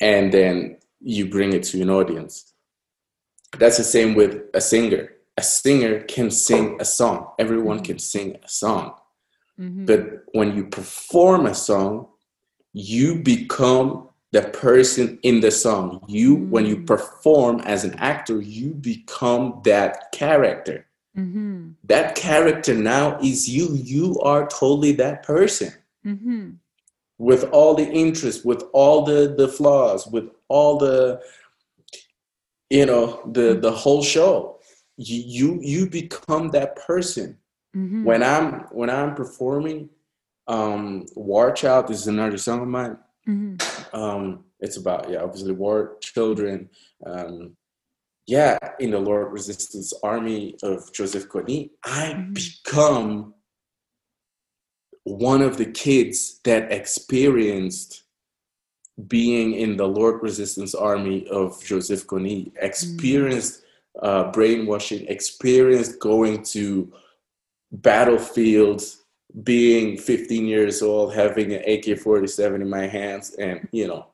and 0.00 0.32
then 0.32 0.78
you 1.00 1.28
bring 1.28 1.52
it 1.52 1.62
to 1.64 1.82
an 1.82 1.90
audience. 1.90 2.49
That's 3.58 3.78
the 3.78 3.84
same 3.84 4.14
with 4.14 4.42
a 4.54 4.60
singer. 4.60 5.12
A 5.36 5.42
singer 5.42 6.00
can 6.00 6.30
sing 6.30 6.76
a 6.80 6.84
song, 6.84 7.32
everyone 7.38 7.78
mm-hmm. 7.78 7.84
can 7.84 7.98
sing 7.98 8.36
a 8.42 8.48
song. 8.48 8.94
Mm-hmm. 9.58 9.86
But 9.86 10.24
when 10.32 10.54
you 10.56 10.66
perform 10.66 11.46
a 11.46 11.54
song, 11.54 12.08
you 12.72 13.16
become 13.16 14.08
the 14.32 14.42
person 14.42 15.18
in 15.22 15.40
the 15.40 15.50
song. 15.50 16.04
You, 16.08 16.36
mm-hmm. 16.36 16.50
when 16.50 16.66
you 16.66 16.78
mm. 16.78 16.86
perform 16.86 17.60
as 17.60 17.84
an 17.84 17.94
actor, 17.94 18.40
you 18.40 18.74
become 18.74 19.60
that 19.64 20.12
character. 20.12 20.86
Mm-hmm. 21.16 21.70
That 21.84 22.14
character 22.14 22.74
now 22.74 23.18
is 23.20 23.48
you. 23.48 23.74
You 23.74 24.20
are 24.20 24.46
totally 24.46 24.92
that 24.92 25.24
person. 25.24 25.72
Mm-hmm. 26.06 26.50
With 27.18 27.44
all 27.50 27.74
the 27.74 27.90
interest, 27.90 28.46
with 28.46 28.62
all 28.72 29.04
the 29.04 29.34
the 29.36 29.48
flaws, 29.48 30.06
with 30.06 30.30
all 30.48 30.78
the 30.78 31.20
you 32.70 32.86
know 32.86 33.20
the 33.32 33.56
mm. 33.56 33.62
the 33.62 33.72
whole 33.72 34.02
show. 34.02 34.58
You 34.96 35.22
you, 35.26 35.60
you 35.62 35.90
become 35.90 36.50
that 36.50 36.76
person. 36.76 37.38
Mm-hmm. 37.76 38.04
When 38.04 38.22
I'm 38.22 38.66
when 38.72 38.90
I'm 38.90 39.14
performing, 39.14 39.90
um, 40.46 41.06
War 41.14 41.52
Child 41.52 41.90
is 41.90 42.06
another 42.06 42.38
song 42.38 42.62
of 42.62 42.68
mine 42.68 42.98
Mm-hmm. 43.28 43.96
Um, 43.96 44.44
it's 44.60 44.76
about 44.76 45.10
yeah, 45.10 45.22
obviously 45.22 45.52
war, 45.52 45.96
children. 46.00 46.68
Um, 47.04 47.56
yeah, 48.26 48.58
in 48.78 48.90
the 48.90 48.98
Lord 48.98 49.32
Resistance 49.32 49.92
Army 50.02 50.56
of 50.62 50.92
Joseph 50.92 51.28
Kony, 51.28 51.70
I 51.84 52.14
mm-hmm. 52.14 52.32
become 52.32 53.34
one 55.04 55.42
of 55.42 55.56
the 55.56 55.66
kids 55.66 56.40
that 56.44 56.70
experienced 56.72 58.04
being 59.06 59.54
in 59.54 59.76
the 59.76 59.86
Lord 59.86 60.22
Resistance 60.22 60.74
Army 60.74 61.26
of 61.28 61.62
Joseph 61.64 62.06
Kony, 62.06 62.52
experienced 62.60 63.62
mm-hmm. 63.96 64.06
uh, 64.06 64.32
brainwashing, 64.32 65.06
experienced 65.06 66.00
going 66.00 66.42
to 66.44 66.92
battlefields 67.72 69.04
being 69.44 69.96
15 69.96 70.46
years 70.46 70.82
old, 70.82 71.14
having 71.14 71.52
an 71.52 71.62
AK 71.68 71.98
47 71.98 72.62
in 72.62 72.68
my 72.68 72.86
hands, 72.86 73.34
and 73.34 73.68
you 73.72 73.86
know, 73.86 74.08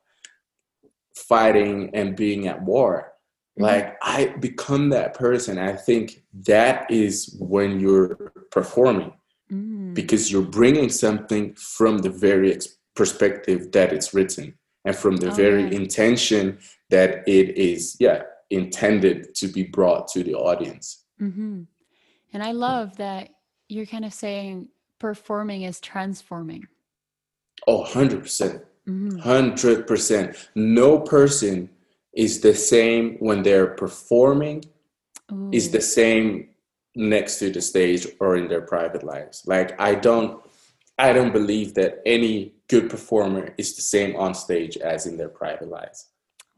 fighting 1.15 1.91
and 1.95 2.17
being 2.17 2.49
at 2.49 2.63
war. 2.63 3.13
Mm-hmm. 3.59 3.65
Like, 3.65 3.97
I 4.03 4.35
become 4.41 4.91
that 4.91 5.15
person. 5.15 5.59
I 5.59 5.73
think 5.73 6.23
that 6.47 6.91
is 6.91 7.35
when 7.41 7.81
you're 7.81 8.33
performing 8.51 9.15
mm. 9.51 9.95
because 9.95 10.31
you're 10.31 10.43
bringing 10.43 10.91
something 10.91 11.55
from 11.55 11.99
the 11.99 12.11
very 12.11 12.59
perspective 12.95 13.73
that 13.73 13.93
it's 13.93 14.13
written 14.13 14.55
and 14.87 14.97
from 14.97 15.17
the 15.17 15.31
oh, 15.31 15.35
very 15.35 15.65
yeah. 15.65 15.81
intention 15.81 16.59
that 16.91 17.29
it 17.29 17.59
is, 17.59 17.97
yeah, 17.99 18.23
intended 18.51 19.35
to 19.35 19.49
be 19.49 19.65
brought 19.65 20.09
to 20.09 20.23
the 20.23 20.35
audience. 20.35 21.05
Mm-hmm. 21.21 21.63
And 22.33 22.43
I 22.43 22.53
love 22.53 22.97
that 22.97 23.31
you're 23.69 23.87
kind 23.87 24.05
of 24.05 24.15
saying 24.15 24.69
performing 24.99 25.63
is 25.63 25.81
transforming. 25.81 26.67
Oh, 27.67 27.85
100%. 27.85 28.21
percent 28.21 28.63
100%. 28.89 29.87
Mm-hmm. 29.89 30.75
No 30.75 31.01
person 31.01 31.69
is 32.13 32.41
the 32.41 32.55
same 32.55 33.17
when 33.19 33.43
they're 33.43 33.75
performing, 33.75 34.65
Ooh. 35.33 35.51
is 35.53 35.71
the 35.71 35.81
same 35.81 36.51
next 36.95 37.39
to 37.41 37.51
the 37.51 37.61
stage 37.61 38.07
or 38.21 38.37
in 38.37 38.49
their 38.49 38.63
private 38.63 39.03
lives. 39.03 39.43
Like, 39.47 39.79
I 39.81 39.97
don't, 39.97 40.41
I 40.99 41.13
don't 41.13 41.33
believe 41.33 41.75
that 41.75 42.01
any 42.07 42.55
good 42.69 42.89
performer 42.89 43.55
is 43.59 43.77
the 43.77 43.83
same 43.83 44.17
on 44.17 44.35
stage 44.35 44.77
as 44.79 45.07
in 45.07 45.17
their 45.17 45.29
private 45.29 45.69
lives. 45.69 46.09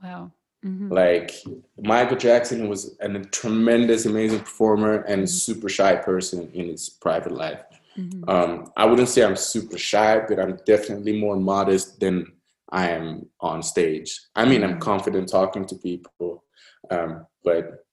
Wow. 0.02 0.32
Mm-hmm. 0.64 0.92
Like 0.92 1.32
Michael 1.80 2.16
Jackson 2.16 2.68
was 2.68 2.96
a 3.00 3.08
tremendous, 3.24 4.06
amazing 4.06 4.40
performer 4.40 5.02
and 5.02 5.22
mm-hmm. 5.22 5.26
super 5.26 5.68
shy 5.68 5.96
person 5.96 6.50
in 6.52 6.68
his 6.68 6.88
private 6.88 7.32
life. 7.32 7.62
Mm-hmm. 7.96 8.28
Um, 8.28 8.72
I 8.76 8.86
wouldn't 8.86 9.08
say 9.08 9.24
I'm 9.24 9.36
super 9.36 9.78
shy, 9.78 10.20
but 10.28 10.38
I'm 10.38 10.58
definitely 10.66 11.20
more 11.20 11.36
modest 11.36 12.00
than 12.00 12.32
I 12.70 12.90
am 12.90 13.26
on 13.40 13.62
stage. 13.62 14.20
I 14.36 14.44
mean, 14.44 14.62
I'm 14.62 14.72
mm-hmm. 14.72 14.80
confident 14.80 15.28
talking 15.28 15.64
to 15.66 15.74
people, 15.76 16.44
um, 16.90 17.26
but 17.42 17.84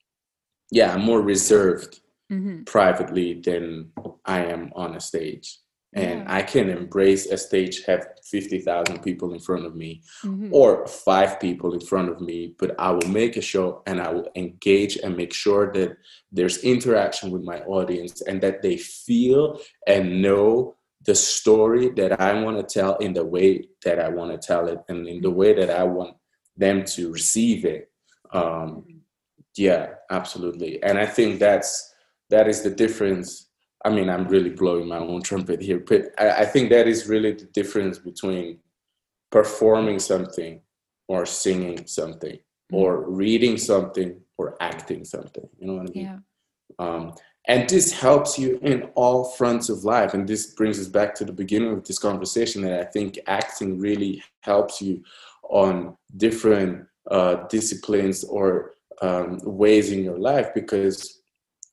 yeah, 0.72 0.94
I'm 0.94 1.02
more 1.02 1.22
reserved 1.22 2.02
mm-hmm. 2.32 2.64
privately 2.64 3.42
than 3.42 3.92
I 4.26 4.46
am 4.46 4.72
on 4.76 4.96
a 4.96 5.00
stage 5.00 5.60
and 5.96 6.20
yeah. 6.20 6.26
I 6.28 6.42
can 6.42 6.70
embrace 6.70 7.26
a 7.26 7.38
stage 7.38 7.86
have 7.86 8.06
50,000 8.24 9.02
people 9.02 9.34
in 9.34 9.40
front 9.40 9.66
of 9.66 9.76
me 9.76 10.04
mm-hmm. 10.24 10.54
or 10.54 10.86
five 10.88 11.40
people 11.40 11.74
in 11.74 11.80
front 11.80 12.10
of 12.10 12.22
me 12.22 12.54
but 12.60 12.76
I 12.78 12.92
will 12.92 13.08
make 13.08 13.38
a 13.38 13.42
show 13.42 13.82
and 13.88 14.02
I 14.02 14.12
will 14.12 14.28
engage 14.36 14.98
and 14.98 15.16
make 15.16 15.34
sure 15.34 15.72
that 15.74 15.98
there's 16.32 16.64
interaction 16.64 17.32
with 17.32 17.44
my 17.44 17.60
audience 17.62 18.22
and 18.22 18.42
that 18.42 18.62
they 18.62 18.78
feel 18.78 19.60
and 19.88 20.22
know 20.22 20.76
the 21.06 21.16
story 21.16 21.90
that 21.92 22.20
I 22.20 22.34
want 22.42 22.58
to 22.58 22.80
tell 22.80 22.98
in 22.98 23.14
the 23.14 23.26
way 23.26 23.70
that 23.84 24.00
I 24.00 24.10
want 24.10 24.32
to 24.32 24.38
tell 24.38 24.68
it 24.68 24.80
and 24.90 25.08
in 25.08 25.22
the 25.22 25.32
way 25.32 25.54
that 25.54 25.70
I 25.70 25.84
want 25.84 26.16
them 26.58 26.84
to 26.86 27.12
receive 27.12 27.64
it 27.64 27.90
um, 28.32 28.44
mm-hmm. 28.44 28.98
yeah 29.56 29.88
absolutely 30.12 30.84
and 30.84 31.00
I 31.00 31.06
think 31.06 31.40
that's 31.40 31.94
that 32.30 32.48
is 32.48 32.64
the 32.64 32.72
difference 32.72 33.45
I 33.86 33.90
mean, 33.90 34.10
I'm 34.10 34.28
really 34.28 34.50
blowing 34.50 34.88
my 34.88 34.98
own 34.98 35.22
trumpet 35.22 35.62
here, 35.62 35.80
but 35.80 36.06
I, 36.18 36.42
I 36.42 36.46
think 36.46 36.72
that 36.72 36.88
is 36.88 37.08
really 37.08 37.34
the 37.34 37.46
difference 37.46 38.00
between 38.00 38.58
performing 39.32 40.00
something 40.00 40.60
or 41.08 41.26
singing 41.28 41.86
something 41.86 42.36
mm-hmm. 42.36 42.76
or 42.76 43.08
reading 43.10 43.58
something 43.58 44.20
or 44.40 44.58
acting 44.60 45.06
something. 45.06 45.48
You 45.60 45.68
know 45.68 45.74
what 45.76 45.90
I 45.90 45.94
mean? 45.94 46.06
Yeah. 46.06 46.18
Um, 46.80 47.14
and 47.48 47.70
this 47.70 47.92
helps 47.92 48.40
you 48.40 48.58
in 48.64 48.90
all 48.96 49.26
fronts 49.26 49.70
of 49.70 49.84
life. 49.84 50.16
And 50.16 50.28
this 50.28 50.48
brings 50.48 50.80
us 50.80 50.88
back 50.88 51.14
to 51.16 51.26
the 51.26 51.32
beginning 51.32 51.74
of 51.74 51.84
this 51.84 52.00
conversation 52.00 52.64
that 52.64 52.80
I 52.80 52.86
think 52.86 53.20
acting 53.28 53.80
really 53.80 54.24
helps 54.42 54.82
you 54.82 55.04
on 55.44 55.96
different 56.18 56.88
uh, 57.12 57.36
disciplines 57.50 58.24
or 58.24 58.74
um, 59.04 59.40
ways 59.44 59.92
in 59.92 60.04
your 60.04 60.18
life 60.18 60.56
because 60.56 61.15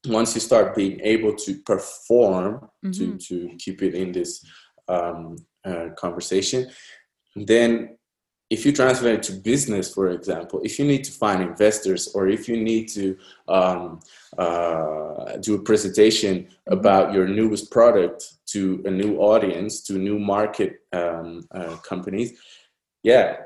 once 0.06 0.34
you 0.34 0.40
start 0.40 0.74
being 0.74 1.00
able 1.02 1.34
to 1.34 1.54
perform 1.60 2.68
mm-hmm. 2.84 3.16
to 3.16 3.18
to 3.18 3.56
keep 3.56 3.82
it 3.82 3.94
in 3.94 4.12
this 4.12 4.44
um, 4.88 5.36
uh, 5.64 5.88
conversation 5.96 6.68
then 7.36 7.96
if 8.50 8.66
you 8.66 8.72
translate 8.72 9.14
it 9.14 9.22
to 9.22 9.32
business 9.32 9.94
for 9.94 10.10
example 10.10 10.60
if 10.64 10.78
you 10.78 10.84
need 10.84 11.04
to 11.04 11.12
find 11.12 11.40
investors 11.42 12.08
or 12.14 12.28
if 12.28 12.48
you 12.48 12.62
need 12.62 12.88
to 12.88 13.16
um, 13.48 14.00
uh, 14.38 15.36
do 15.40 15.54
a 15.54 15.62
presentation 15.62 16.40
mm-hmm. 16.40 16.72
about 16.72 17.12
your 17.12 17.28
newest 17.28 17.70
product 17.70 18.34
to 18.46 18.82
a 18.84 18.90
new 18.90 19.18
audience 19.18 19.82
to 19.82 19.94
new 19.94 20.18
market 20.18 20.80
um, 20.92 21.46
uh, 21.52 21.76
companies 21.76 22.32
yeah 23.02 23.36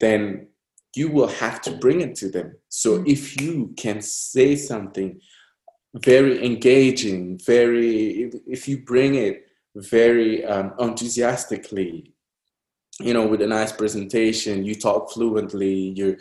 then 0.00 0.48
you 0.94 1.08
will 1.08 1.28
have 1.28 1.62
to 1.62 1.70
bring 1.76 2.00
it 2.00 2.16
to 2.16 2.28
them 2.28 2.56
so 2.68 2.98
mm-hmm. 2.98 3.06
if 3.06 3.40
you 3.40 3.72
can 3.76 4.02
say 4.02 4.56
something 4.56 5.20
very 5.94 6.44
engaging, 6.44 7.38
very, 7.38 8.22
if, 8.22 8.34
if 8.46 8.68
you 8.68 8.78
bring 8.78 9.14
it 9.14 9.46
very 9.76 10.44
um, 10.44 10.72
enthusiastically, 10.78 12.12
you 13.00 13.14
know, 13.14 13.26
with 13.26 13.42
a 13.42 13.46
nice 13.46 13.72
presentation, 13.72 14.64
you 14.64 14.74
talk 14.74 15.10
fluently, 15.10 15.74
you're, 15.74 16.16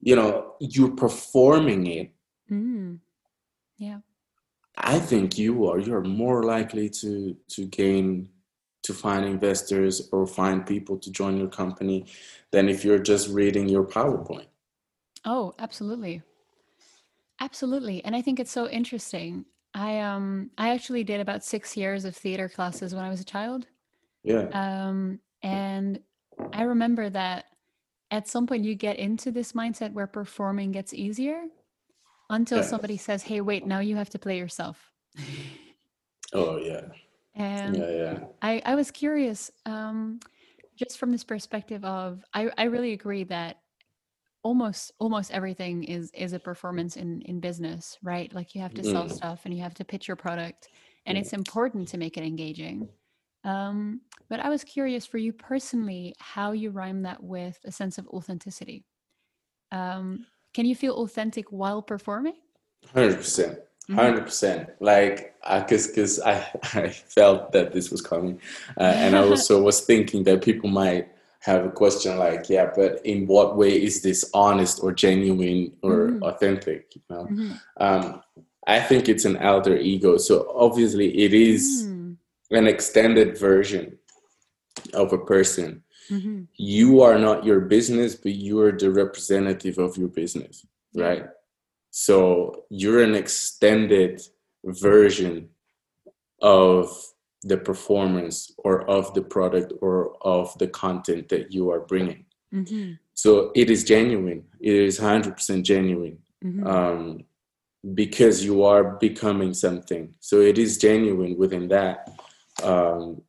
you 0.00 0.16
know, 0.16 0.54
you're 0.60 0.90
performing 0.90 1.86
it. 1.86 2.10
Mm. 2.50 2.98
Yeah. 3.78 4.00
I 4.76 4.98
think 4.98 5.38
you 5.38 5.66
are, 5.68 5.78
you're 5.78 6.02
more 6.02 6.42
likely 6.42 6.90
to, 6.90 7.36
to 7.48 7.66
gain, 7.66 8.28
to 8.82 8.92
find 8.92 9.24
investors 9.24 10.08
or 10.12 10.26
find 10.26 10.66
people 10.66 10.98
to 10.98 11.10
join 11.10 11.36
your 11.36 11.48
company 11.48 12.06
than 12.52 12.68
if 12.68 12.84
you're 12.84 12.98
just 12.98 13.28
reading 13.30 13.68
your 13.68 13.84
PowerPoint. 13.84 14.46
Oh, 15.24 15.54
absolutely. 15.58 16.22
Absolutely. 17.40 18.04
And 18.04 18.16
I 18.16 18.22
think 18.22 18.40
it's 18.40 18.50
so 18.50 18.68
interesting. 18.68 19.44
I 19.74 20.00
um 20.00 20.50
I 20.56 20.70
actually 20.70 21.04
did 21.04 21.20
about 21.20 21.44
6 21.44 21.76
years 21.76 22.04
of 22.04 22.16
theater 22.16 22.48
classes 22.48 22.94
when 22.94 23.04
I 23.04 23.10
was 23.10 23.20
a 23.20 23.24
child. 23.24 23.66
Yeah. 24.22 24.48
Um 24.52 25.20
and 25.42 26.00
I 26.52 26.62
remember 26.62 27.10
that 27.10 27.46
at 28.10 28.28
some 28.28 28.46
point 28.46 28.64
you 28.64 28.74
get 28.74 28.98
into 28.98 29.30
this 29.30 29.52
mindset 29.52 29.92
where 29.92 30.06
performing 30.06 30.72
gets 30.72 30.94
easier 30.94 31.42
until 32.30 32.58
yeah. 32.58 32.64
somebody 32.64 32.96
says, 32.96 33.22
"Hey, 33.22 33.40
wait, 33.40 33.66
now 33.66 33.80
you 33.80 33.96
have 33.96 34.10
to 34.10 34.18
play 34.18 34.38
yourself." 34.38 34.92
oh, 36.32 36.58
yeah. 36.58 36.82
And 37.34 37.76
yeah, 37.76 37.90
yeah. 37.90 38.18
I 38.42 38.62
I 38.64 38.74
was 38.74 38.90
curious 38.90 39.50
um 39.66 40.20
just 40.76 40.98
from 40.98 41.12
this 41.12 41.24
perspective 41.24 41.84
of 41.84 42.24
I 42.32 42.50
I 42.56 42.64
really 42.64 42.92
agree 42.92 43.24
that 43.24 43.58
almost 44.46 44.92
almost 45.00 45.32
everything 45.32 45.82
is 45.82 46.12
is 46.14 46.32
a 46.32 46.38
performance 46.38 46.96
in 46.96 47.20
in 47.22 47.40
business 47.40 47.98
right? 48.02 48.32
Like 48.32 48.54
you 48.54 48.60
have 48.60 48.74
to 48.74 48.84
sell 48.84 49.06
mm. 49.06 49.12
stuff 49.12 49.40
and 49.44 49.52
you 49.52 49.60
have 49.62 49.74
to 49.74 49.84
pitch 49.84 50.06
your 50.06 50.16
product 50.16 50.68
and 51.04 51.18
it's 51.18 51.32
important 51.32 51.88
to 51.88 51.98
make 51.98 52.16
it 52.16 52.24
engaging. 52.24 52.88
Um, 53.44 54.00
but 54.28 54.40
i 54.40 54.48
was 54.48 54.64
curious 54.64 55.04
for 55.06 55.18
you 55.18 55.32
personally 55.32 56.14
how 56.18 56.48
you 56.50 56.70
rhyme 56.70 57.02
that 57.02 57.22
with 57.22 57.58
a 57.64 57.72
sense 57.72 57.98
of 57.98 58.08
authenticity. 58.08 58.84
Um, 59.72 60.26
can 60.54 60.64
you 60.66 60.76
feel 60.76 60.94
authentic 60.94 61.46
while 61.50 61.82
performing? 61.82 62.36
100% 62.94 63.58
100% 63.90 63.90
mm-hmm. 63.90 64.84
like 64.84 65.34
because 65.58 65.86
because 65.88 66.20
I, 66.20 66.34
I 66.82 66.88
felt 67.18 67.52
that 67.52 67.72
this 67.72 67.90
was 67.92 68.02
coming 68.12 68.40
uh, 68.80 68.94
and 69.02 69.14
i 69.16 69.20
also 69.20 69.62
was 69.68 69.78
thinking 69.90 70.24
that 70.24 70.42
people 70.42 70.68
might 70.68 71.06
have 71.46 71.64
a 71.64 71.70
question 71.70 72.18
like, 72.18 72.50
yeah, 72.50 72.70
but 72.74 73.00
in 73.06 73.26
what 73.28 73.56
way 73.56 73.70
is 73.70 74.02
this 74.02 74.28
honest 74.34 74.82
or 74.82 74.92
genuine 74.92 75.72
or 75.80 76.08
mm-hmm. 76.08 76.22
authentic? 76.24 76.96
You 76.96 77.02
know, 77.08 77.24
mm-hmm. 77.24 77.52
um, 77.76 78.22
I 78.66 78.80
think 78.80 79.08
it's 79.08 79.24
an 79.24 79.36
alter 79.36 79.76
ego. 79.76 80.16
So 80.16 80.52
obviously, 80.56 81.16
it 81.24 81.32
is 81.32 81.86
mm. 81.86 82.16
an 82.50 82.66
extended 82.66 83.38
version 83.38 83.96
of 84.92 85.12
a 85.12 85.18
person. 85.18 85.84
Mm-hmm. 86.10 86.42
You 86.56 87.02
are 87.02 87.18
not 87.18 87.44
your 87.44 87.60
business, 87.60 88.16
but 88.16 88.32
you 88.32 88.60
are 88.60 88.72
the 88.72 88.90
representative 88.90 89.78
of 89.78 89.96
your 89.96 90.08
business, 90.08 90.66
right? 90.94 91.26
So 91.90 92.64
you're 92.70 93.04
an 93.04 93.14
extended 93.14 94.20
version 94.64 95.50
of 96.42 96.90
the 97.42 97.56
performance 97.56 98.52
or 98.58 98.88
of 98.88 99.12
the 99.14 99.22
product 99.22 99.72
or 99.80 100.16
of 100.22 100.56
the 100.58 100.66
content 100.66 101.28
that 101.28 101.52
you 101.52 101.70
are 101.70 101.80
bringing. 101.80 102.24
Mm-hmm. 102.52 102.92
So 103.14 103.52
it 103.54 103.70
is 103.70 103.84
genuine. 103.84 104.44
It 104.60 104.74
is 104.74 104.98
100% 104.98 105.62
genuine 105.62 106.18
mm-hmm. 106.44 106.66
um, 106.66 107.24
because 107.94 108.44
you 108.44 108.64
are 108.64 108.96
becoming 108.96 109.54
something. 109.54 110.14
So 110.20 110.40
it 110.40 110.58
is 110.58 110.78
genuine 110.78 111.36
within 111.36 111.68
that. 111.68 112.10
Um, 112.62 113.22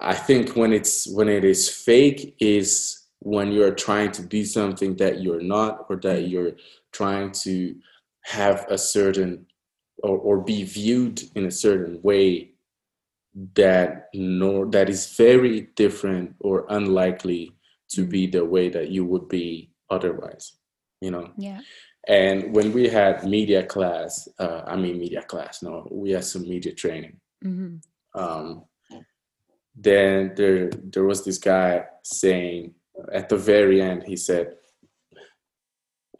I 0.00 0.14
think 0.14 0.56
when 0.56 0.72
it's 0.72 1.06
when 1.06 1.28
it 1.28 1.44
is 1.44 1.68
fake 1.68 2.36
is 2.38 3.04
when 3.20 3.52
you're 3.52 3.74
trying 3.74 4.12
to 4.12 4.22
be 4.22 4.44
something 4.44 4.96
that 4.96 5.22
you're 5.22 5.40
not 5.40 5.86
or 5.88 5.96
that 5.96 6.18
mm-hmm. 6.18 6.30
you're 6.30 6.52
trying 6.92 7.32
to 7.32 7.74
have 8.24 8.66
a 8.68 8.78
certain 8.78 9.46
or, 10.02 10.18
or 10.18 10.40
be 10.40 10.64
viewed 10.64 11.22
in 11.34 11.46
a 11.46 11.50
certain 11.50 12.00
way 12.02 12.53
that 13.34 14.08
no 14.14 14.64
that 14.70 14.88
is 14.88 15.16
very 15.16 15.68
different 15.74 16.34
or 16.40 16.66
unlikely 16.68 17.52
to 17.90 18.02
mm-hmm. 18.02 18.10
be 18.10 18.26
the 18.26 18.44
way 18.44 18.68
that 18.68 18.90
you 18.90 19.04
would 19.04 19.28
be 19.28 19.70
otherwise 19.90 20.52
you 21.00 21.10
know 21.10 21.30
yeah 21.36 21.60
and 22.06 22.54
when 22.54 22.72
we 22.72 22.88
had 22.88 23.24
media 23.24 23.64
class 23.64 24.28
uh, 24.38 24.62
i 24.66 24.76
mean 24.76 24.98
media 24.98 25.22
class 25.22 25.62
no 25.62 25.86
we 25.90 26.12
had 26.12 26.24
some 26.24 26.42
media 26.42 26.72
training 26.72 27.16
mm-hmm. 27.44 27.76
um, 28.20 28.64
then 29.74 30.32
there 30.36 30.70
there 30.70 31.04
was 31.04 31.24
this 31.24 31.38
guy 31.38 31.84
saying 32.04 32.72
at 33.12 33.28
the 33.28 33.36
very 33.36 33.82
end 33.82 34.04
he 34.04 34.16
said 34.16 34.54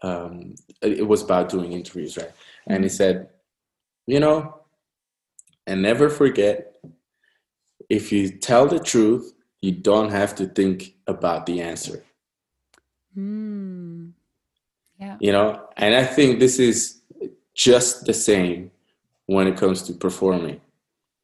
um, 0.02 0.54
it 0.82 1.06
was 1.06 1.22
about 1.22 1.48
doing 1.48 1.72
interviews 1.72 2.16
right 2.16 2.28
mm-hmm. 2.28 2.72
and 2.72 2.84
he 2.84 2.88
mm-hmm. 2.88 2.96
said 2.96 3.28
you 4.06 4.18
know 4.18 4.62
and 5.66 5.80
never 5.80 6.10
forget 6.10 6.73
if 7.94 8.12
you 8.12 8.30
tell 8.30 8.66
the 8.66 8.80
truth, 8.80 9.32
you 9.60 9.72
don't 9.72 10.10
have 10.10 10.34
to 10.36 10.46
think 10.46 10.94
about 11.06 11.46
the 11.46 11.60
answer. 11.60 12.04
Mm. 13.16 14.12
Yeah. 14.98 15.16
You 15.20 15.32
know, 15.32 15.68
and 15.76 15.94
I 15.94 16.04
think 16.04 16.38
this 16.38 16.58
is 16.58 17.00
just 17.54 18.04
the 18.04 18.12
same 18.12 18.70
when 19.26 19.46
it 19.46 19.56
comes 19.56 19.82
to 19.82 19.92
performing. 19.92 20.60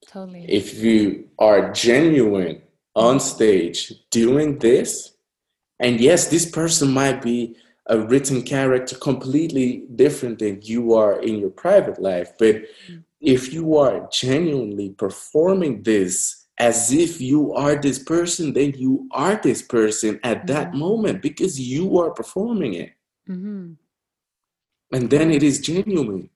totally 0.06 0.44
if 0.48 0.78
you 0.82 1.28
are 1.38 1.72
genuine 1.72 2.62
on 2.94 3.20
stage 3.20 3.92
doing 4.10 4.58
this 4.58 5.12
and 5.78 6.00
yes 6.00 6.28
this 6.28 6.46
person 6.50 6.90
might 6.90 7.20
be 7.22 7.54
a 7.86 7.98
written 7.98 8.42
character 8.42 8.96
completely 8.96 9.84
different 9.94 10.38
than 10.38 10.60
you 10.62 10.94
are 10.94 11.20
in 11.20 11.38
your 11.38 11.50
private 11.50 12.00
life 12.00 12.32
but 12.38 12.54
mm. 12.56 13.02
if 13.20 13.52
you 13.52 13.76
are 13.76 14.08
genuinely 14.10 14.90
performing 14.90 15.82
this 15.82 16.39
as 16.60 16.92
if 16.92 17.20
you 17.22 17.54
are 17.54 17.74
this 17.74 17.98
person 17.98 18.52
then 18.52 18.72
you 18.76 19.08
are 19.12 19.40
this 19.42 19.62
person 19.62 20.20
at 20.22 20.38
mm-hmm. 20.38 20.46
that 20.46 20.74
moment 20.74 21.22
because 21.22 21.58
you 21.58 21.98
are 21.98 22.10
performing 22.10 22.74
it 22.74 22.92
mm-hmm. 23.28 23.72
and 24.92 25.10
then 25.10 25.30
it 25.30 25.42
is 25.42 25.58
genuine 25.58 26.28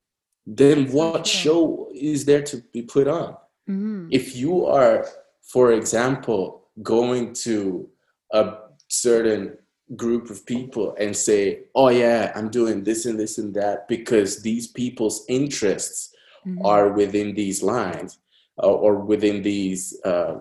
then 0.46 0.90
what 0.90 1.26
show 1.26 1.88
is 1.94 2.24
there 2.24 2.42
to 2.42 2.56
be 2.72 2.82
put 2.82 3.06
on 3.06 3.36
mm-hmm. 3.68 4.08
if 4.10 4.34
you 4.34 4.64
are 4.64 5.06
for 5.42 5.72
example 5.72 6.68
going 6.82 7.32
to 7.34 7.88
a 8.32 8.54
certain 8.88 9.56
group 9.96 10.30
of 10.30 10.46
people 10.46 10.96
and 10.98 11.14
say 11.14 11.64
oh 11.74 11.88
yeah 11.90 12.32
i'm 12.34 12.48
doing 12.48 12.82
this 12.82 13.04
and 13.04 13.20
this 13.20 13.36
and 13.36 13.52
that 13.52 13.86
because 13.88 14.40
these 14.40 14.68
people's 14.68 15.26
interests 15.28 16.14
mm-hmm. 16.46 16.64
are 16.64 16.88
within 16.88 17.34
these 17.34 17.62
lines 17.62 18.18
uh, 18.62 18.66
or 18.66 18.96
within 18.96 19.42
these 19.42 19.98
uh, 20.04 20.36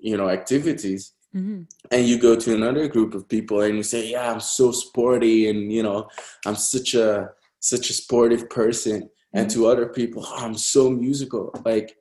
you 0.00 0.16
know 0.16 0.28
activities 0.28 1.12
mm-hmm. 1.34 1.62
and 1.90 2.06
you 2.06 2.18
go 2.18 2.36
to 2.36 2.54
another 2.54 2.88
group 2.88 3.14
of 3.14 3.28
people 3.28 3.60
and 3.60 3.76
you 3.76 3.82
say 3.82 4.10
yeah 4.10 4.30
i'm 4.30 4.40
so 4.40 4.70
sporty 4.70 5.48
and 5.48 5.72
you 5.72 5.82
know 5.82 6.08
i'm 6.46 6.56
such 6.56 6.94
a 6.94 7.28
such 7.60 7.90
a 7.90 7.92
sportive 7.92 8.48
person 8.48 9.08
and 9.34 9.48
mm-hmm. 9.48 9.60
to 9.60 9.66
other 9.66 9.86
people 9.86 10.24
oh, 10.26 10.36
i'm 10.36 10.54
so 10.54 10.90
musical 10.90 11.52
like 11.64 11.96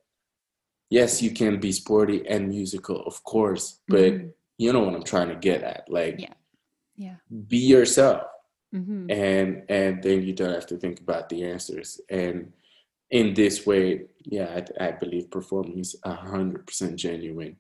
yes 0.90 1.22
you 1.22 1.32
can 1.32 1.60
be 1.60 1.72
sporty 1.72 2.26
and 2.28 2.48
musical 2.48 3.02
of 3.06 3.24
course 3.24 3.82
but 3.88 4.14
mm-hmm. 4.14 4.28
you 4.58 4.72
know 4.72 4.82
what 4.82 4.94
i'm 4.94 5.04
trying 5.04 5.30
to 5.30 5.36
get 5.36 5.64
at 5.64 5.84
like 5.90 6.16
yeah 6.20 6.34
yeah 6.96 7.16
be 7.48 7.58
yourself 7.58 8.24
mm-hmm. 8.74 9.10
and 9.10 9.64
and 9.70 10.04
then 10.04 10.24
you 10.24 10.34
don't 10.34 10.54
have 10.54 10.68
to 10.68 10.78
think 10.78 11.00
about 11.00 11.30
the 11.30 11.44
answers 11.44 12.00
and 12.10 12.52
in 13.12 13.34
this 13.34 13.66
way 13.66 14.02
yeah 14.26 14.62
i, 14.80 14.88
I 14.88 14.92
believe 14.92 15.32
performing 15.32 15.80
is 15.80 15.96
100% 16.06 16.96
genuine. 16.96 17.58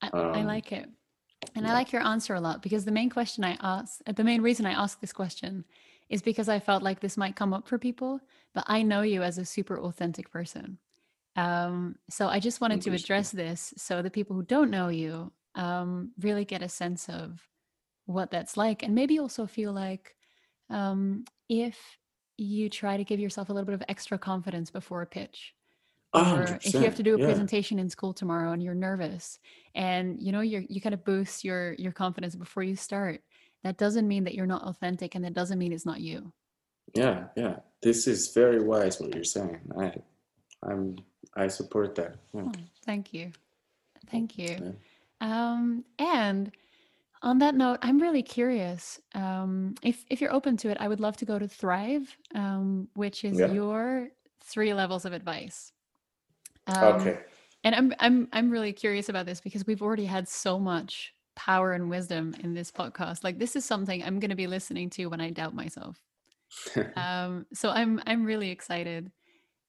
I, 0.00 0.08
um, 0.08 0.34
I 0.34 0.42
like 0.42 0.72
it. 0.72 0.88
And 1.54 1.64
yeah. 1.64 1.72
i 1.72 1.74
like 1.74 1.92
your 1.92 2.02
answer 2.02 2.34
a 2.34 2.40
lot 2.40 2.62
because 2.62 2.84
the 2.84 2.92
main 2.92 3.10
question 3.10 3.44
i 3.44 3.56
asked 3.60 4.02
the 4.14 4.24
main 4.24 4.42
reason 4.42 4.66
i 4.66 4.72
asked 4.72 5.00
this 5.00 5.12
question 5.12 5.64
is 6.08 6.22
because 6.22 6.48
i 6.48 6.58
felt 6.58 6.82
like 6.82 7.00
this 7.00 7.16
might 7.16 7.36
come 7.36 7.52
up 7.52 7.68
for 7.68 7.78
people 7.78 8.20
but 8.54 8.64
i 8.66 8.82
know 8.82 9.02
you 9.02 9.22
as 9.22 9.38
a 9.38 9.44
super 9.44 9.78
authentic 9.78 10.30
person. 10.30 10.78
Um, 11.38 11.94
so 12.10 12.26
I 12.26 12.40
just 12.40 12.60
wanted 12.60 12.82
to 12.82 12.92
address 12.92 13.30
this 13.30 13.72
so 13.76 14.02
the 14.02 14.10
people 14.10 14.34
who 14.34 14.42
don't 14.42 14.72
know 14.72 14.88
you 14.88 15.30
um, 15.54 16.10
really 16.20 16.44
get 16.44 16.62
a 16.62 16.68
sense 16.68 17.08
of 17.08 17.40
what 18.06 18.32
that's 18.32 18.56
like, 18.56 18.82
and 18.82 18.92
maybe 18.92 19.20
also 19.20 19.46
feel 19.46 19.72
like 19.72 20.16
um, 20.68 21.24
if 21.48 21.78
you 22.38 22.70
try 22.70 22.96
to 22.96 23.04
give 23.04 23.20
yourself 23.20 23.50
a 23.50 23.52
little 23.52 23.66
bit 23.66 23.74
of 23.74 23.82
extra 23.88 24.16
confidence 24.16 24.70
before 24.70 25.02
a 25.02 25.06
pitch, 25.06 25.54
or 26.14 26.58
if 26.62 26.72
you 26.72 26.80
have 26.80 26.94
to 26.94 27.02
do 27.02 27.16
a 27.16 27.18
yeah. 27.18 27.26
presentation 27.26 27.78
in 27.78 27.90
school 27.90 28.14
tomorrow 28.14 28.52
and 28.52 28.62
you're 28.62 28.74
nervous, 28.74 29.38
and 29.74 30.20
you 30.20 30.32
know 30.32 30.40
you 30.40 30.64
you 30.68 30.80
kind 30.80 30.94
of 30.94 31.04
boost 31.04 31.44
your 31.44 31.74
your 31.74 31.92
confidence 31.92 32.34
before 32.34 32.62
you 32.62 32.76
start. 32.76 33.22
That 33.64 33.76
doesn't 33.76 34.06
mean 34.06 34.24
that 34.24 34.34
you're 34.34 34.46
not 34.46 34.62
authentic, 34.62 35.14
and 35.14 35.24
that 35.24 35.34
doesn't 35.34 35.58
mean 35.58 35.72
it's 35.72 35.84
not 35.84 36.00
you. 36.00 36.32
Yeah, 36.94 37.24
yeah. 37.36 37.56
This 37.82 38.06
is 38.06 38.32
very 38.32 38.62
wise 38.62 39.00
what 39.00 39.14
you're 39.14 39.24
saying. 39.24 39.60
I, 39.78 39.94
I'm 40.62 40.96
I 41.36 41.48
support 41.48 41.94
that. 41.96 42.16
Yeah. 42.32 42.42
Oh, 42.46 42.52
thank 42.84 43.12
you. 43.12 43.32
Thank 44.10 44.38
you. 44.38 44.56
Yeah. 44.60 44.72
Um, 45.20 45.84
and 45.98 46.52
on 47.22 47.38
that 47.38 47.54
note, 47.54 47.78
I'm 47.82 47.98
really 47.98 48.22
curious. 48.22 49.00
Um, 49.14 49.74
if 49.82 50.04
if 50.08 50.20
you're 50.20 50.32
open 50.32 50.56
to 50.58 50.70
it, 50.70 50.76
I 50.80 50.88
would 50.88 51.00
love 51.00 51.16
to 51.18 51.24
go 51.24 51.38
to 51.38 51.48
Thrive, 51.48 52.16
um, 52.34 52.88
which 52.94 53.24
is 53.24 53.38
yeah. 53.38 53.52
your 53.52 54.08
three 54.44 54.72
levels 54.74 55.04
of 55.04 55.12
advice. 55.12 55.72
Um, 56.66 56.84
okay. 56.94 57.18
And 57.64 57.74
I'm 57.74 57.94
I'm 57.98 58.28
I'm 58.32 58.50
really 58.50 58.72
curious 58.72 59.08
about 59.08 59.26
this 59.26 59.40
because 59.40 59.66
we've 59.66 59.82
already 59.82 60.06
had 60.06 60.28
so 60.28 60.58
much 60.58 61.12
power 61.34 61.72
and 61.72 61.90
wisdom 61.90 62.34
in 62.40 62.54
this 62.54 62.70
podcast. 62.70 63.24
Like 63.24 63.38
this 63.38 63.56
is 63.56 63.64
something 63.64 64.02
I'm 64.02 64.20
going 64.20 64.30
to 64.30 64.36
be 64.36 64.46
listening 64.46 64.90
to 64.90 65.06
when 65.06 65.20
I 65.20 65.30
doubt 65.30 65.54
myself. 65.54 66.00
um, 66.96 67.46
so 67.52 67.70
I'm 67.70 68.00
I'm 68.06 68.24
really 68.24 68.50
excited, 68.50 69.10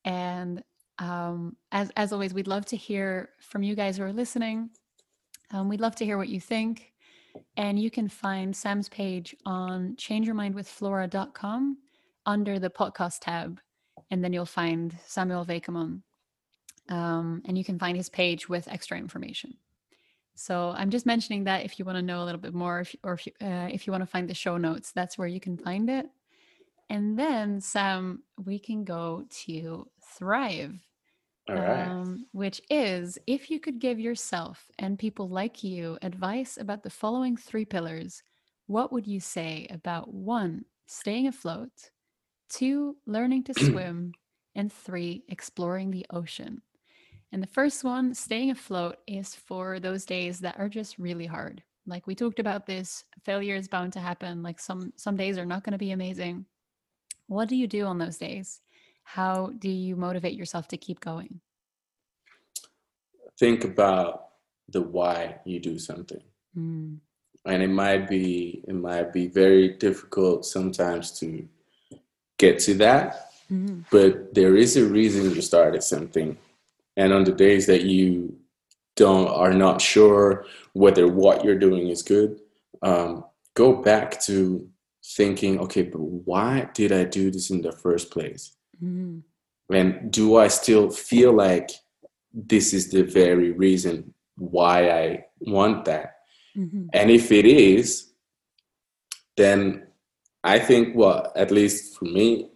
and 0.06 0.64
um, 1.00 1.56
as, 1.72 1.92
as 1.96 2.12
always, 2.12 2.34
we'd 2.34 2.48
love 2.48 2.66
to 2.68 2.78
hear 2.78 3.30
from 3.40 3.64
you 3.64 3.76
guys 3.76 3.98
who 3.98 4.04
are 4.04 4.14
listening. 4.14 4.70
Um, 5.52 5.70
we'd 5.70 5.82
love 5.82 5.96
to 5.96 6.06
hear 6.06 6.18
what 6.18 6.30
you 6.30 6.40
think. 6.40 6.92
And 7.58 7.80
you 7.80 7.92
can 7.92 8.08
find 8.08 8.56
Sam's 8.56 8.90
page 8.90 9.36
on 9.46 9.96
changeyourmindwithflora.com 9.98 11.78
under 12.26 12.60
the 12.60 12.70
podcast 12.70 13.20
tab. 13.22 13.60
And 14.12 14.24
then 14.24 14.34
you'll 14.34 14.46
find 14.46 14.96
Samuel 15.06 15.46
Wakeman. 15.46 16.04
Um, 16.90 17.42
and 17.46 17.58
you 17.58 17.64
can 17.64 17.78
find 17.78 17.96
his 17.96 18.10
page 18.10 18.50
with 18.50 18.68
extra 18.68 18.98
information. 18.98 19.56
So 20.36 20.74
I'm 20.76 20.90
just 20.90 21.06
mentioning 21.06 21.44
that 21.44 21.66
if 21.66 21.78
you 21.78 21.86
want 21.86 21.98
to 21.98 22.02
know 22.02 22.24
a 22.24 22.26
little 22.26 22.40
bit 22.40 22.54
more, 22.54 22.80
if, 22.80 22.96
or 23.04 23.14
if 23.14 23.28
you, 23.28 23.34
uh, 23.42 23.68
if 23.72 23.86
you 23.86 23.92
want 23.92 24.04
to 24.04 24.10
find 24.10 24.30
the 24.30 24.34
show 24.34 24.58
notes, 24.58 24.92
that's 24.92 25.18
where 25.18 25.28
you 25.28 25.40
can 25.40 25.58
find 25.58 25.90
it. 25.90 26.08
And 26.90 27.20
then, 27.20 27.62
Sam, 27.62 28.24
we 28.44 28.58
can 28.58 28.84
go 28.84 29.26
to 29.44 29.88
Thrive 30.18 30.80
um, 31.58 32.26
which 32.32 32.62
is 32.70 33.18
if 33.28 33.50
you 33.50 33.60
could 33.60 33.80
give 33.80 34.00
yourself 34.00 34.70
and 34.78 35.00
people 35.00 35.30
like 35.30 35.64
you 35.64 35.98
advice 36.02 36.58
about 36.58 36.84
the 36.84 36.90
following 36.90 37.36
three 37.38 37.66
pillars, 37.66 38.24
what 38.68 38.92
would 38.92 39.08
you 39.08 39.20
say 39.20 39.68
about 39.70 40.14
one, 40.14 40.66
staying 40.86 41.28
afloat, 41.28 41.72
two, 42.50 42.98
learning 43.06 43.44
to 43.46 43.54
swim, 43.66 44.14
and 44.56 44.72
three, 44.72 45.24
exploring 45.28 45.92
the 45.92 46.06
ocean? 46.12 46.62
And 47.32 47.44
the 47.44 47.48
first 47.48 47.84
one, 47.84 48.14
staying 48.14 48.52
afloat, 48.52 48.98
is 49.08 49.36
for 49.36 49.80
those 49.80 50.06
days 50.06 50.40
that 50.40 50.60
are 50.60 50.70
just 50.70 50.98
really 50.98 51.28
hard. 51.28 51.64
Like 51.86 52.08
we 52.08 52.16
talked 52.16 52.40
about 52.40 52.66
this, 52.66 53.04
failure 53.24 53.56
is 53.56 53.68
bound 53.68 53.94
to 53.94 54.00
happen. 54.00 54.44
Like 54.44 54.60
some 54.60 54.94
some 54.96 55.16
days 55.16 55.38
are 55.38 55.46
not 55.46 55.64
going 55.64 55.72
to 55.74 55.78
be 55.78 55.92
amazing. 55.92 56.46
What 57.28 57.50
do 57.50 57.56
you 57.56 57.68
do 57.68 57.86
on 57.86 57.98
those 57.98 58.18
days? 58.18 58.62
How 59.16 59.52
do 59.58 59.70
you 59.70 59.96
motivate 59.96 60.36
yourself 60.36 60.68
to 60.68 60.78
keep 60.78 61.00
going? 61.00 61.42
Think 63.40 63.64
about 63.64 64.26
the 64.68 64.82
why 64.82 65.40
you 65.46 65.60
do 65.60 65.80
something. 65.80 66.22
Mm. 66.56 67.00
And 67.44 67.64
it 67.64 67.70
might 67.70 68.08
be 68.08 68.64
it 68.68 68.76
might 68.76 69.12
be 69.12 69.26
very 69.26 69.70
difficult 69.70 70.46
sometimes 70.46 71.12
to 71.22 71.48
get 72.38 72.60
to 72.60 72.76
that. 72.76 73.32
Mm. 73.52 73.86
But 73.90 74.36
there 74.36 74.56
is 74.56 74.78
a 74.78 74.86
reason 74.86 75.34
you 75.34 75.42
started 75.42 75.82
something. 75.82 76.38
And 76.96 77.12
on 77.12 77.24
the 77.24 77.32
days 77.32 77.66
that 77.66 77.82
you 77.82 78.38
don't 78.96 79.30
are 79.30 79.54
not 79.54 79.82
sure 79.82 80.46
whether 80.74 81.08
what 81.08 81.44
you're 81.44 81.58
doing 81.68 81.88
is 81.88 82.04
good, 82.04 82.40
um, 82.84 83.26
go 83.56 83.82
back 83.82 84.22
to 84.28 84.70
thinking, 85.04 85.60
okay, 85.62 85.82
but 85.82 86.02
why 86.02 86.70
did 86.76 86.92
I 86.92 87.06
do 87.06 87.32
this 87.32 87.50
in 87.50 87.64
the 87.64 87.72
first 87.72 88.12
place? 88.12 88.56
Mm. 88.84 89.24
And 89.72 90.12
do 90.12 90.38
I 90.38 90.48
still 90.48 90.90
feel 90.90 91.34
like 91.34 91.70
this 92.34 92.74
is 92.74 92.90
the 92.90 93.04
very 93.04 93.52
reason 93.52 94.14
why 94.38 94.90
I 94.90 95.26
want 95.40 95.86
that? 95.86 96.18
Mm-hmm. 96.58 96.88
And 96.94 97.12
if 97.12 97.32
it 97.32 97.46
is, 97.46 98.12
then 99.38 99.88
I 100.44 100.60
think, 100.60 100.96
well, 100.96 101.32
at 101.36 101.52
least 101.52 101.98
for 101.98 102.06
me, 102.06 102.50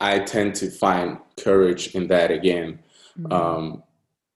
I 0.00 0.20
tend 0.20 0.54
to 0.56 0.70
find 0.70 1.18
courage 1.38 1.94
in 1.94 2.08
that 2.08 2.30
again. 2.30 2.80
Mm-hmm. 3.18 3.32
Um, 3.32 3.82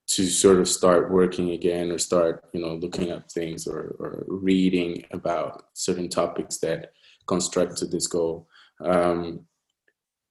to 0.07 0.27
sort 0.27 0.59
of 0.61 0.69
start 0.69 1.11
working 1.11 1.51
again 1.51 1.91
or 1.91 1.99
start 1.99 2.45
you 2.53 2.61
know 2.61 2.75
looking 2.75 3.11
up 3.11 3.31
things 3.31 3.67
or, 3.67 3.97
or 3.99 4.25
reading 4.27 5.03
about 5.13 5.65
certain 5.73 6.09
topics 6.09 6.59
that 6.59 6.93
construct 7.27 7.77
to 7.79 7.87
this 7.87 8.07
goal 8.07 8.47
um, 8.81 9.41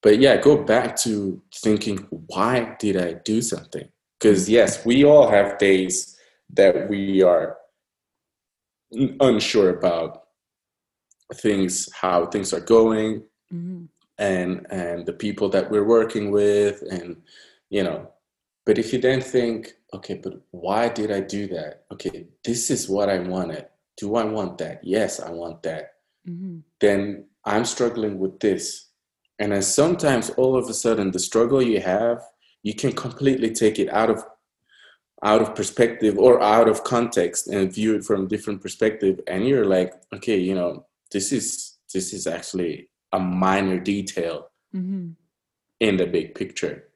but 0.04 0.20
yeah 0.20 0.38
go 0.38 0.62
back 0.62 0.96
to 0.98 1.42
thinking 1.56 1.98
why 2.28 2.76
did 2.78 2.98
i 2.98 3.14
do 3.14 3.42
something? 3.42 3.88
Because 4.20 4.48
yes 4.48 4.86
we 4.86 5.04
all 5.04 5.28
have 5.30 5.58
days 5.58 6.16
that 6.52 6.88
we 6.90 7.24
are 7.24 7.58
unsure 9.20 9.70
about 9.70 10.26
things 11.34 11.90
how 11.94 12.28
things 12.28 12.54
are 12.54 12.60
going 12.60 13.24
mm-hmm. 13.52 13.86
and 14.20 14.68
and 14.70 15.06
the 15.08 15.14
people 15.14 15.50
that 15.50 15.72
we're 15.72 15.88
working 15.88 16.30
with 16.30 16.84
and 16.92 17.18
you 17.70 17.84
know. 17.84 18.10
But 18.66 18.78
if 18.78 18.94
you 18.94 19.00
then 19.00 19.22
think 19.22 19.74
okay 19.94 20.16
but 20.16 20.34
why 20.52 20.90
did 20.90 21.12
i 21.12 21.22
do 21.22 21.48
that? 21.48 21.86
Okay 21.92 22.28
this 22.44 22.70
is 22.70 22.88
what 22.88 23.10
i 23.10 23.20
wanted. 23.20 23.66
Do 23.98 24.16
i 24.16 24.24
want 24.24 24.58
that? 24.60 24.84
Yes 24.84 25.20
i 25.20 25.32
want 25.32 25.64
that. 25.64 25.90
Mm-hmm. 26.26 26.60
then 26.80 27.26
i'm 27.44 27.66
struggling 27.66 28.18
with 28.18 28.40
this 28.40 28.93
and 29.44 29.52
then 29.52 29.62
sometimes 29.62 30.30
all 30.38 30.56
of 30.56 30.70
a 30.70 30.74
sudden, 30.74 31.12
the 31.12 31.20
struggle 31.20 31.62
you 31.62 31.82
have, 31.82 32.24
you 32.62 32.74
can 32.74 32.94
completely 32.94 33.52
take 33.52 33.78
it 33.78 33.90
out 33.92 34.10
of 34.10 34.24
out 35.22 35.42
of 35.42 35.54
perspective 35.54 36.18
or 36.18 36.42
out 36.42 36.70
of 36.70 36.86
context 36.86 37.48
and 37.48 37.74
view 37.74 37.94
it 37.94 38.06
from 38.06 38.24
a 38.24 38.28
different 38.28 38.62
perspective 38.62 39.20
and 39.28 39.46
you're 39.48 39.66
like 39.66 39.94
okay 40.14 40.38
you 40.38 40.54
know 40.54 40.86
this 41.14 41.32
is 41.32 41.78
this 41.94 42.14
is 42.14 42.28
actually 42.28 42.90
a 43.14 43.20
minor 43.20 43.80
detail 43.80 44.50
mm-hmm. 44.76 45.12
in 45.80 45.98
the 45.98 46.06
big 46.06 46.36
picture 46.36 46.90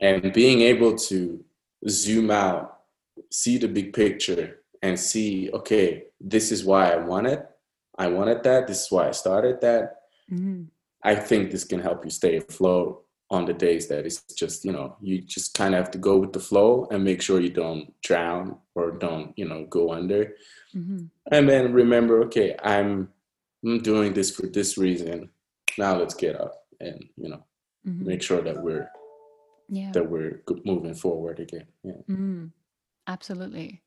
and 0.00 0.32
being 0.34 0.60
able 0.60 0.94
to 0.94 1.42
zoom 1.88 2.30
out 2.30 2.80
see 3.30 3.56
the 3.56 3.68
big 3.68 3.94
picture 3.94 4.60
and 4.82 5.00
see 5.00 5.50
okay 5.52 6.04
this 6.20 6.52
is 6.52 6.64
why 6.64 6.92
i 6.92 6.96
wanted 6.96 7.40
i 7.98 8.06
wanted 8.06 8.42
that 8.42 8.66
this 8.66 8.84
is 8.84 8.90
why 8.90 9.08
i 9.08 9.12
started 9.12 9.58
that 9.62 9.96
mm-hmm. 10.30 10.64
I 11.02 11.14
think 11.14 11.50
this 11.50 11.64
can 11.64 11.80
help 11.80 12.04
you 12.04 12.10
stay 12.10 12.36
afloat 12.36 13.04
on 13.30 13.44
the 13.44 13.52
days 13.52 13.88
that 13.88 14.06
it's 14.06 14.22
just 14.34 14.64
you 14.64 14.72
know 14.72 14.96
you 15.00 15.20
just 15.20 15.54
kind 15.54 15.74
of 15.74 15.78
have 15.78 15.90
to 15.90 15.98
go 15.98 16.16
with 16.16 16.32
the 16.32 16.40
flow 16.40 16.86
and 16.90 17.04
make 17.04 17.20
sure 17.20 17.40
you 17.40 17.50
don't 17.50 17.92
drown 18.02 18.56
or 18.74 18.92
don't 18.92 19.32
you 19.36 19.46
know 19.46 19.66
go 19.66 19.92
under 19.92 20.34
mm-hmm. 20.74 21.04
and 21.30 21.48
then 21.48 21.72
remember 21.72 22.22
okay 22.22 22.56
i'm 22.62 23.08
i'm 23.64 23.80
doing 23.80 24.14
this 24.14 24.34
for 24.34 24.46
this 24.46 24.78
reason 24.78 25.28
now 25.76 25.96
let's 25.96 26.14
get 26.14 26.40
up 26.40 26.64
and 26.80 27.04
you 27.16 27.28
know 27.28 27.44
mm-hmm. 27.86 28.06
make 28.06 28.22
sure 28.22 28.40
that 28.40 28.62
we're 28.62 28.88
yeah 29.68 29.90
that 29.92 30.08
we're 30.08 30.42
moving 30.64 30.94
forward 30.94 31.38
again 31.38 31.66
yeah 31.82 31.92
mm-hmm. 32.08 32.46
absolutely 33.06 33.82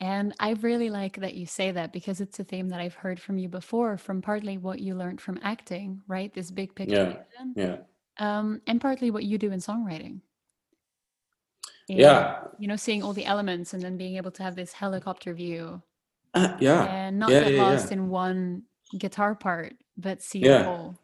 and 0.00 0.34
I 0.38 0.52
really 0.52 0.90
like 0.90 1.16
that 1.20 1.34
you 1.34 1.46
say 1.46 1.70
that 1.70 1.92
because 1.92 2.20
it's 2.20 2.38
a 2.38 2.44
theme 2.44 2.68
that 2.68 2.80
I've 2.80 2.94
heard 2.94 3.20
from 3.20 3.38
you 3.38 3.48
before, 3.48 3.96
from 3.96 4.22
partly 4.22 4.58
what 4.58 4.80
you 4.80 4.94
learned 4.94 5.20
from 5.20 5.38
acting, 5.42 6.02
right? 6.06 6.32
This 6.32 6.50
big 6.50 6.74
picture. 6.74 7.24
Yeah. 7.36 7.44
Yeah 7.56 7.76
um, 8.18 8.60
and 8.66 8.80
partly 8.80 9.10
what 9.10 9.24
you 9.24 9.38
do 9.38 9.50
in 9.52 9.60
songwriting. 9.60 10.20
And, 11.88 11.98
yeah. 11.98 12.40
You 12.58 12.68
know, 12.68 12.76
seeing 12.76 13.02
all 13.02 13.12
the 13.12 13.24
elements 13.24 13.72
and 13.72 13.82
then 13.82 13.96
being 13.96 14.16
able 14.16 14.30
to 14.32 14.42
have 14.42 14.56
this 14.56 14.72
helicopter 14.72 15.32
view. 15.32 15.82
Uh, 16.34 16.56
yeah. 16.60 16.84
And 16.84 17.18
not 17.18 17.30
yeah, 17.30 17.44
get 17.44 17.54
yeah, 17.54 17.62
lost 17.62 17.92
in 17.92 18.08
one 18.08 18.64
guitar 18.96 19.34
part, 19.34 19.74
but 19.96 20.22
see 20.22 20.42
the 20.42 20.64
whole. 20.64 20.96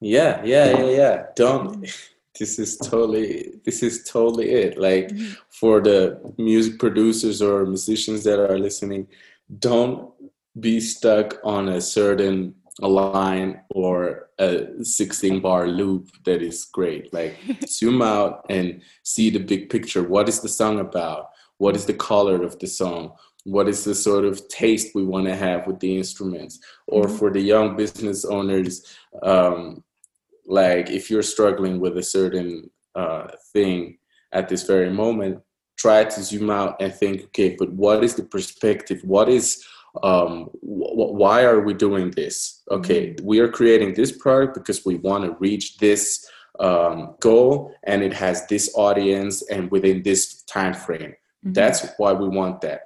Yeah, 0.00 0.42
yeah, 0.44 0.78
yeah, 0.78 0.90
yeah. 0.90 1.26
Don't. 1.36 1.86
This 2.38 2.58
is 2.58 2.76
totally. 2.78 3.60
This 3.64 3.82
is 3.82 4.04
totally 4.04 4.50
it. 4.50 4.78
Like 4.78 5.08
mm-hmm. 5.08 5.34
for 5.50 5.80
the 5.80 6.20
music 6.36 6.78
producers 6.78 7.40
or 7.40 7.64
musicians 7.64 8.24
that 8.24 8.40
are 8.40 8.58
listening, 8.58 9.06
don't 9.58 10.10
be 10.58 10.80
stuck 10.80 11.38
on 11.44 11.68
a 11.68 11.80
certain 11.80 12.54
line 12.80 13.60
or 13.70 14.30
a 14.38 14.66
16 14.82 15.40
bar 15.40 15.68
loop 15.68 16.08
that 16.24 16.42
is 16.42 16.64
great. 16.64 17.12
Like 17.12 17.36
zoom 17.68 18.02
out 18.02 18.44
and 18.50 18.82
see 19.02 19.30
the 19.30 19.38
big 19.38 19.70
picture. 19.70 20.02
What 20.02 20.28
is 20.28 20.40
the 20.40 20.48
song 20.48 20.80
about? 20.80 21.30
What 21.58 21.76
is 21.76 21.86
the 21.86 21.94
color 21.94 22.42
of 22.42 22.58
the 22.58 22.66
song? 22.66 23.12
What 23.44 23.68
is 23.68 23.84
the 23.84 23.94
sort 23.94 24.24
of 24.24 24.48
taste 24.48 24.94
we 24.94 25.04
want 25.04 25.26
to 25.26 25.36
have 25.36 25.66
with 25.66 25.78
the 25.78 25.96
instruments? 25.96 26.58
Or 26.86 27.04
mm-hmm. 27.04 27.16
for 27.16 27.30
the 27.30 27.40
young 27.40 27.76
business 27.76 28.24
owners, 28.24 28.86
um, 29.22 29.84
like 30.46 30.90
if 30.90 31.10
you're 31.10 31.22
struggling 31.22 31.80
with 31.80 31.96
a 31.98 32.02
certain 32.02 32.70
uh, 32.94 33.28
thing 33.52 33.98
at 34.32 34.48
this 34.48 34.64
very 34.64 34.90
moment, 34.90 35.40
try 35.76 36.04
to 36.04 36.22
zoom 36.22 36.50
out 36.50 36.76
and 36.80 36.92
think, 36.94 37.24
okay, 37.24 37.56
but 37.58 37.72
what 37.72 38.04
is 38.04 38.14
the 38.14 38.24
perspective? 38.24 39.00
What 39.04 39.28
is 39.28 39.64
um, 40.02 40.44
wh- 40.60 41.14
why 41.14 41.44
are 41.44 41.60
we 41.60 41.74
doing 41.74 42.10
this? 42.10 42.62
Okay, 42.70 43.08
mm-hmm. 43.08 43.26
we 43.26 43.38
are 43.40 43.48
creating 43.48 43.94
this 43.94 44.12
product 44.12 44.54
because 44.54 44.84
we 44.84 44.96
want 44.96 45.24
to 45.24 45.36
reach 45.38 45.78
this 45.78 46.28
um, 46.60 47.16
goal, 47.20 47.72
and 47.84 48.02
it 48.02 48.12
has 48.12 48.46
this 48.46 48.72
audience 48.76 49.42
and 49.50 49.70
within 49.70 50.02
this 50.02 50.42
time 50.42 50.74
frame. 50.74 51.10
Mm-hmm. 51.10 51.52
That's 51.52 51.86
why 51.96 52.12
we 52.12 52.28
want 52.28 52.60
that. 52.62 52.82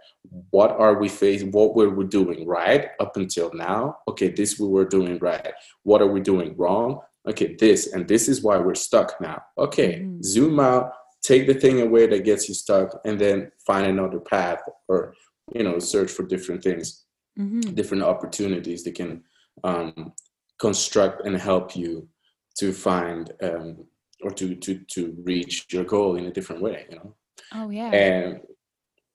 What 0.50 0.72
are 0.72 0.98
we 0.98 1.08
facing? 1.08 1.52
What 1.52 1.74
were 1.74 1.88
we 1.90 2.04
doing 2.04 2.46
right 2.46 2.88
up 3.00 3.16
until 3.16 3.50
now? 3.54 3.98
Okay, 4.08 4.28
this 4.28 4.58
we 4.58 4.68
were 4.68 4.84
doing 4.84 5.18
right. 5.18 5.52
What 5.84 6.02
are 6.02 6.08
we 6.08 6.20
doing 6.20 6.54
wrong? 6.56 7.00
Okay, 7.26 7.56
this 7.58 7.92
and 7.92 8.06
this 8.06 8.28
is 8.28 8.42
why 8.42 8.58
we're 8.58 8.74
stuck 8.74 9.20
now. 9.20 9.42
Okay, 9.56 10.00
mm-hmm. 10.00 10.22
zoom 10.22 10.60
out, 10.60 10.92
take 11.22 11.46
the 11.46 11.54
thing 11.54 11.80
away 11.80 12.06
that 12.06 12.24
gets 12.24 12.48
you 12.48 12.54
stuck, 12.54 13.00
and 13.04 13.18
then 13.18 13.50
find 13.66 13.86
another 13.86 14.20
path 14.20 14.60
or 14.88 15.14
you 15.54 15.62
know 15.62 15.78
search 15.78 16.10
for 16.10 16.24
different 16.24 16.62
things 16.62 17.04
mm-hmm. 17.38 17.60
different 17.74 18.02
opportunities 18.02 18.84
that 18.84 18.94
can 18.94 19.22
um, 19.64 20.12
construct 20.58 21.26
and 21.26 21.36
help 21.36 21.76
you 21.76 22.08
to 22.58 22.72
find 22.72 23.32
um, 23.42 23.84
or 24.22 24.30
to 24.30 24.54
to 24.56 24.80
to 24.88 25.16
reach 25.24 25.66
your 25.72 25.84
goal 25.84 26.16
in 26.16 26.26
a 26.26 26.32
different 26.32 26.62
way 26.62 26.86
you 26.90 26.96
know 26.96 27.14
oh 27.54 27.70
yeah 27.70 27.90
and 27.90 28.40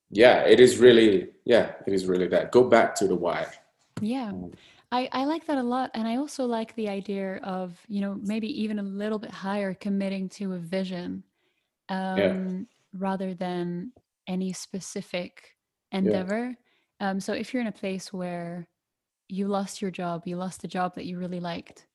yeah 0.09 0.41
it 0.43 0.59
is 0.59 0.77
really 0.77 1.29
yeah 1.45 1.73
it 1.85 1.93
is 1.93 2.05
really 2.05 2.27
that 2.27 2.51
go 2.51 2.63
back 2.63 2.95
to 2.95 3.07
the 3.07 3.15
why 3.15 3.45
yeah 4.01 4.31
mm. 4.31 4.53
I, 4.93 5.09
I 5.11 5.25
like 5.25 5.47
that 5.47 5.57
a 5.57 5.63
lot 5.63 5.91
and 5.95 6.07
i 6.07 6.17
also 6.17 6.45
like 6.45 6.75
the 6.75 6.87
idea 6.87 7.37
of 7.37 7.77
you 7.87 7.99
know 7.99 8.17
maybe 8.21 8.47
even 8.61 8.79
a 8.79 8.83
little 8.83 9.19
bit 9.19 9.31
higher 9.31 9.73
committing 9.73 10.29
to 10.29 10.53
a 10.53 10.59
vision 10.59 11.23
um, 11.89 12.17
yeah. 12.17 12.41
rather 12.93 13.33
than 13.33 13.91
any 14.27 14.53
specific 14.53 15.55
endeavor. 15.91 16.55
Yeah. 16.99 17.09
Um, 17.09 17.19
so 17.19 17.33
if 17.33 17.53
you're 17.53 17.61
in 17.61 17.67
a 17.67 17.71
place 17.71 18.13
where 18.13 18.67
you 19.27 19.47
lost 19.47 19.81
your 19.81 19.91
job, 19.91 20.23
you 20.25 20.37
lost 20.37 20.63
a 20.63 20.67
job 20.67 20.95
that 20.95 21.05
you 21.05 21.17
really 21.17 21.39
liked, 21.39 21.87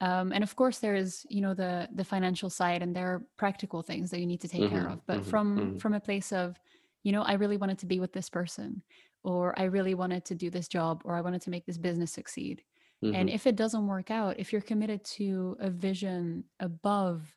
um, 0.00 0.32
and 0.32 0.42
of 0.42 0.54
course 0.56 0.78
there 0.78 0.94
is 0.94 1.24
you 1.28 1.40
know 1.40 1.54
the 1.54 1.88
the 1.94 2.04
financial 2.04 2.50
side 2.50 2.82
and 2.82 2.94
there 2.94 3.08
are 3.08 3.26
practical 3.36 3.82
things 3.82 4.10
that 4.10 4.20
you 4.20 4.26
need 4.26 4.40
to 4.40 4.48
take 4.48 4.62
mm-hmm, 4.62 4.74
care 4.74 4.88
of. 4.88 5.06
But 5.06 5.20
mm-hmm, 5.20 5.30
from 5.30 5.58
mm-hmm. 5.58 5.78
from 5.78 5.94
a 5.94 6.00
place 6.00 6.32
of 6.32 6.56
you 7.02 7.12
know 7.12 7.22
I 7.22 7.34
really 7.34 7.56
wanted 7.56 7.78
to 7.78 7.86
be 7.86 8.00
with 8.00 8.12
this 8.12 8.28
person, 8.28 8.82
or 9.24 9.58
I 9.58 9.64
really 9.64 9.94
wanted 9.94 10.24
to 10.26 10.34
do 10.34 10.50
this 10.50 10.68
job, 10.68 11.02
or 11.04 11.16
I 11.16 11.20
wanted 11.20 11.42
to 11.42 11.50
make 11.50 11.66
this 11.66 11.78
business 11.78 12.12
succeed. 12.12 12.62
And 13.02 13.14
mm-hmm. 13.14 13.28
if 13.28 13.48
it 13.48 13.56
doesn't 13.56 13.88
work 13.88 14.12
out, 14.12 14.38
if 14.38 14.52
you're 14.52 14.62
committed 14.62 15.02
to 15.16 15.56
a 15.58 15.70
vision 15.70 16.44
above 16.60 17.34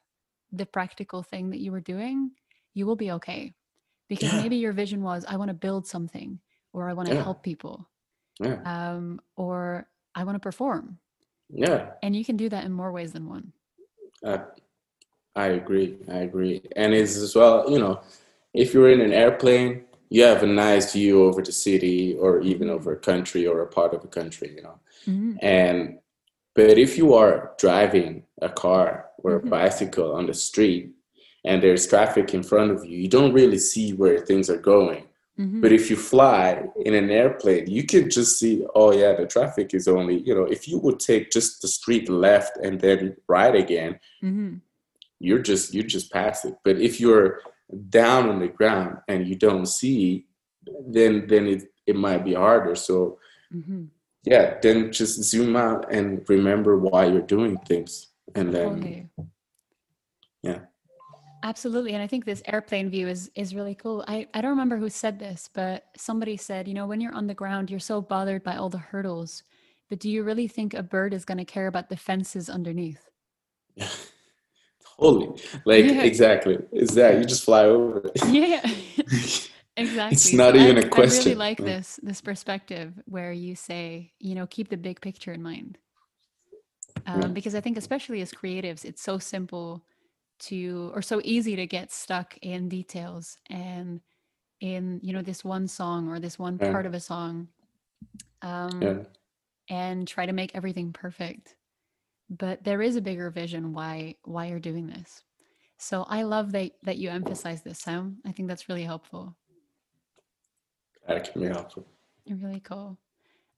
the 0.51 0.65
practical 0.65 1.23
thing 1.23 1.49
that 1.49 1.59
you 1.59 1.71
were 1.71 1.81
doing, 1.81 2.29
you 2.75 2.85
will 2.85 2.95
be 2.95 3.11
okay 3.13 3.55
because 4.07 4.31
yeah. 4.31 4.41
maybe 4.41 4.57
your 4.57 4.73
vision 4.73 5.01
was 5.01 5.25
i 5.27 5.35
want 5.35 5.49
to 5.49 5.53
build 5.53 5.87
something 5.87 6.39
or 6.73 6.89
i 6.89 6.93
want 6.93 7.07
to 7.07 7.15
yeah. 7.15 7.23
help 7.23 7.43
people 7.43 7.87
yeah. 8.39 8.57
um, 8.65 9.19
or 9.35 9.87
i 10.13 10.23
want 10.23 10.35
to 10.35 10.39
perform 10.39 10.97
yeah 11.49 11.91
and 12.03 12.15
you 12.15 12.23
can 12.23 12.37
do 12.37 12.49
that 12.49 12.65
in 12.65 12.71
more 12.71 12.91
ways 12.91 13.11
than 13.11 13.27
one 13.27 13.51
uh, 14.25 14.37
i 15.35 15.47
agree 15.47 15.97
i 16.11 16.17
agree 16.17 16.61
and 16.75 16.93
it's 16.93 17.15
as 17.15 17.35
well 17.35 17.69
you 17.69 17.79
know 17.79 17.99
if 18.53 18.73
you're 18.73 18.89
in 18.89 19.01
an 19.01 19.13
airplane 19.13 19.83
you 20.09 20.23
have 20.23 20.43
a 20.43 20.47
nice 20.47 20.93
view 20.93 21.23
over 21.23 21.41
the 21.41 21.51
city 21.51 22.15
or 22.15 22.41
even 22.41 22.69
over 22.69 22.93
a 22.93 22.97
country 22.97 23.45
or 23.47 23.61
a 23.61 23.67
part 23.67 23.93
of 23.93 24.03
a 24.03 24.07
country 24.07 24.53
you 24.55 24.61
know 24.61 24.79
mm-hmm. 25.07 25.33
and 25.41 25.97
but 26.55 26.77
if 26.77 26.97
you 26.97 27.13
are 27.13 27.53
driving 27.59 28.23
a 28.41 28.49
car 28.49 29.07
or 29.17 29.37
mm-hmm. 29.37 29.47
a 29.47 29.49
bicycle 29.49 30.15
on 30.15 30.25
the 30.25 30.33
street 30.33 30.91
and 31.43 31.61
there's 31.61 31.85
traffic 31.85 32.33
in 32.33 32.41
front 32.41 32.71
of 32.71 32.83
you, 32.85 32.97
you 32.97 33.07
don't 33.07 33.33
really 33.33 33.59
see 33.59 33.93
where 33.93 34.19
things 34.19 34.49
are 34.49 34.57
going. 34.57 35.03
Mm-hmm. 35.37 35.61
But 35.61 35.73
if 35.73 35.89
you 35.89 35.97
fly 35.97 36.63
in 36.85 36.95
an 36.95 37.11
airplane, 37.11 37.67
you 37.67 37.83
can 37.83 38.09
just 38.09 38.39
see, 38.39 38.65
oh 38.73 38.93
yeah, 38.93 39.13
the 39.13 39.27
traffic 39.27 39.73
is 39.73 39.87
only, 39.87 40.19
you 40.19 40.33
know, 40.33 40.45
if 40.45 40.67
you 40.67 40.79
would 40.79 40.99
take 40.99 41.29
just 41.29 41.61
the 41.61 41.67
street 41.67 42.09
left 42.09 42.57
and 42.57 42.79
then 42.79 43.17
right 43.27 43.53
again, 43.53 43.99
mm-hmm. 44.23 44.55
you're 45.19 45.39
just 45.39 45.73
you 45.73 45.83
just 45.83 46.11
pass 46.11 46.45
it. 46.45 46.55
But 46.63 46.77
if 46.79 47.01
you're 47.01 47.41
down 47.89 48.29
on 48.29 48.39
the 48.39 48.47
ground 48.47 48.97
and 49.07 49.27
you 49.27 49.35
don't 49.35 49.65
see, 49.65 50.25
then 50.87 51.27
then 51.27 51.47
it, 51.47 51.63
it 51.85 51.95
might 51.95 52.23
be 52.23 52.33
harder. 52.33 52.75
So 52.75 53.19
mm-hmm. 53.53 53.85
yeah, 54.23 54.57
then 54.61 54.91
just 54.91 55.23
zoom 55.23 55.55
out 55.55 55.91
and 55.91 56.27
remember 56.29 56.77
why 56.77 57.05
you're 57.05 57.21
doing 57.21 57.57
things. 57.59 58.07
And 58.33 58.53
then 58.53 58.67
okay. 58.79 59.07
yeah. 60.41 60.59
Absolutely. 61.43 61.93
And 61.93 62.01
I 62.01 62.07
think 62.07 62.25
this 62.25 62.41
airplane 62.47 62.89
view 62.89 63.07
is 63.07 63.29
is 63.35 63.53
really 63.53 63.75
cool. 63.75 64.03
I, 64.07 64.27
I 64.33 64.41
don't 64.41 64.51
remember 64.51 64.77
who 64.77 64.89
said 64.89 65.19
this, 65.19 65.47
but 65.53 65.85
somebody 65.95 66.37
said, 66.37 66.67
you 66.67 66.73
know, 66.73 66.87
when 66.87 66.99
you're 66.99 67.13
on 67.13 67.27
the 67.27 67.35
ground, 67.35 67.69
you're 67.69 67.79
so 67.79 68.01
bothered 68.01 68.43
by 68.43 68.55
all 68.55 68.69
the 68.69 68.79
hurdles. 68.79 69.43
But 69.87 69.99
do 69.99 70.09
you 70.09 70.23
really 70.23 70.47
think 70.47 70.73
a 70.73 70.81
bird 70.81 71.13
is 71.13 71.25
going 71.25 71.37
to 71.37 71.45
care 71.45 71.67
about 71.67 71.89
the 71.89 71.97
fences 71.97 72.49
underneath? 72.49 73.09
totally. 74.99 75.41
Like 75.65 75.85
yeah. 75.85 76.03
exactly. 76.03 76.57
Is 76.71 76.89
that 76.91 77.17
you 77.17 77.25
just 77.25 77.43
fly 77.43 77.65
over 77.65 77.99
it. 78.05 78.11
Yeah. 78.25 78.61
exactly. 79.77 80.15
It's 80.15 80.33
not 80.33 80.53
so 80.53 80.59
even 80.59 80.77
I, 80.77 80.81
a 80.81 80.89
question. 80.89 81.21
I 81.21 81.25
really 81.25 81.35
like 81.35 81.57
this 81.57 81.99
this 82.03 82.21
perspective 82.21 82.93
where 83.05 83.31
you 83.31 83.55
say, 83.55 84.13
you 84.19 84.35
know, 84.35 84.47
keep 84.47 84.69
the 84.69 84.77
big 84.77 85.01
picture 85.01 85.33
in 85.33 85.41
mind. 85.41 85.77
Um, 87.05 87.21
yeah. 87.21 87.27
Because 87.27 87.55
I 87.55 87.61
think, 87.61 87.77
especially 87.77 88.21
as 88.21 88.31
creatives, 88.31 88.85
it's 88.85 89.01
so 89.01 89.19
simple 89.19 89.83
to 90.37 90.91
or 90.93 91.01
so 91.01 91.21
easy 91.23 91.55
to 91.55 91.65
get 91.65 91.91
stuck 91.91 92.37
in 92.41 92.69
details 92.69 93.37
and 93.49 94.01
in 94.59 94.99
you 95.03 95.13
know 95.13 95.21
this 95.21 95.43
one 95.43 95.67
song 95.67 96.09
or 96.09 96.19
this 96.19 96.37
one 96.39 96.57
yeah. 96.59 96.71
part 96.71 96.85
of 96.85 96.93
a 96.93 96.99
song 96.99 97.47
um 98.41 99.05
and 99.69 100.07
try 100.07 100.25
to 100.25 100.33
make 100.33 100.55
everything 100.55 100.91
perfect 100.91 101.55
but 102.29 102.63
there 102.63 102.81
is 102.81 102.95
a 102.95 103.01
bigger 103.01 103.29
vision 103.29 103.73
why 103.73 104.15
why 104.23 104.47
you're 104.47 104.59
doing 104.59 104.87
this 104.87 105.23
so 105.77 106.05
i 106.09 106.23
love 106.23 106.51
that 106.51 106.71
that 106.83 106.97
you 106.97 107.09
emphasize 107.09 107.61
this 107.63 107.79
sam 107.79 108.17
i 108.25 108.31
think 108.31 108.47
that's 108.47 108.69
really 108.69 108.83
helpful 108.83 109.35
That 111.07 111.31
can 111.31 111.41
be 111.41 111.47
helpful. 111.47 111.85
Really 112.29 112.59
cool. 112.61 112.97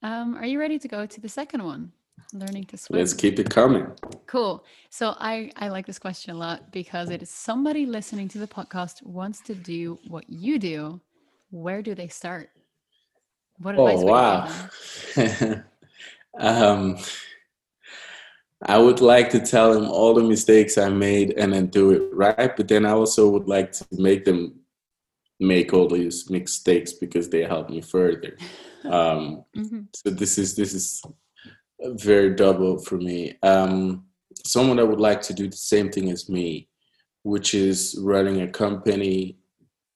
Um, 0.04 0.36
are 0.36 0.46
you 0.46 0.60
ready 0.60 0.78
to 0.80 0.88
go 0.88 1.06
to 1.06 1.22
the 1.22 1.30
second 1.30 1.64
one? 1.64 1.92
Learning 2.34 2.66
to 2.66 2.78
swim. 2.78 3.00
Let's 3.00 3.14
keep 3.14 3.40
it 3.40 3.50
coming. 3.50 3.88
Cool. 4.26 4.66
So 4.90 5.16
I 5.18 5.52
I 5.56 5.70
like 5.70 5.86
this 5.86 6.00
question 6.00 6.36
a 6.36 6.38
lot 6.38 6.72
because 6.72 7.10
it 7.10 7.22
is 7.22 7.30
somebody 7.30 7.86
listening 7.86 8.28
to 8.30 8.38
the 8.38 8.48
podcast 8.48 9.02
wants 9.04 9.40
to 9.42 9.56
do 9.56 9.98
what 10.08 10.30
you 10.30 10.60
do. 10.60 11.00
Where 11.52 11.82
do 11.82 11.96
they 11.96 12.10
start? 12.10 12.50
What 13.60 13.76
advice 13.76 14.00
oh, 14.00 14.06
wow. 14.06 15.64
um, 16.40 16.98
I 18.66 18.78
would 18.78 19.02
like 19.02 19.30
to 19.32 19.40
tell 19.40 19.74
them 19.74 19.90
all 19.90 20.14
the 20.14 20.24
mistakes 20.24 20.78
I 20.78 20.90
made 20.90 21.34
and 21.38 21.54
then 21.54 21.68
do 21.68 21.92
it 21.92 22.10
right. 22.14 22.56
But 22.58 22.68
then 22.68 22.86
I 22.86 22.92
also 22.92 23.30
would 23.30 23.48
like 23.48 23.72
to 23.74 23.86
make 23.92 24.26
them 24.26 24.60
make 25.40 25.74
all 25.74 25.88
these 25.88 26.30
mistakes 26.30 26.94
because 26.94 27.30
they 27.30 27.44
help 27.44 27.70
me 27.70 27.82
further. 27.82 28.38
Um, 28.86 29.44
mm-hmm. 29.58 29.82
So 29.94 30.12
this 30.12 30.38
is 30.38 30.56
this 30.56 30.74
is 30.74 31.02
very 31.82 32.36
double 32.36 32.78
for 32.78 32.96
me. 32.96 33.38
Um, 33.44 34.06
someone 34.46 34.78
that 34.78 34.86
would 34.86 35.02
like 35.02 35.22
to 35.24 35.34
do 35.34 35.50
the 35.50 35.58
same 35.58 35.92
thing 35.92 36.10
as 36.10 36.30
me, 36.30 36.70
which 37.24 37.54
is 37.54 37.98
running 38.00 38.42
a 38.42 38.48
company 38.48 39.40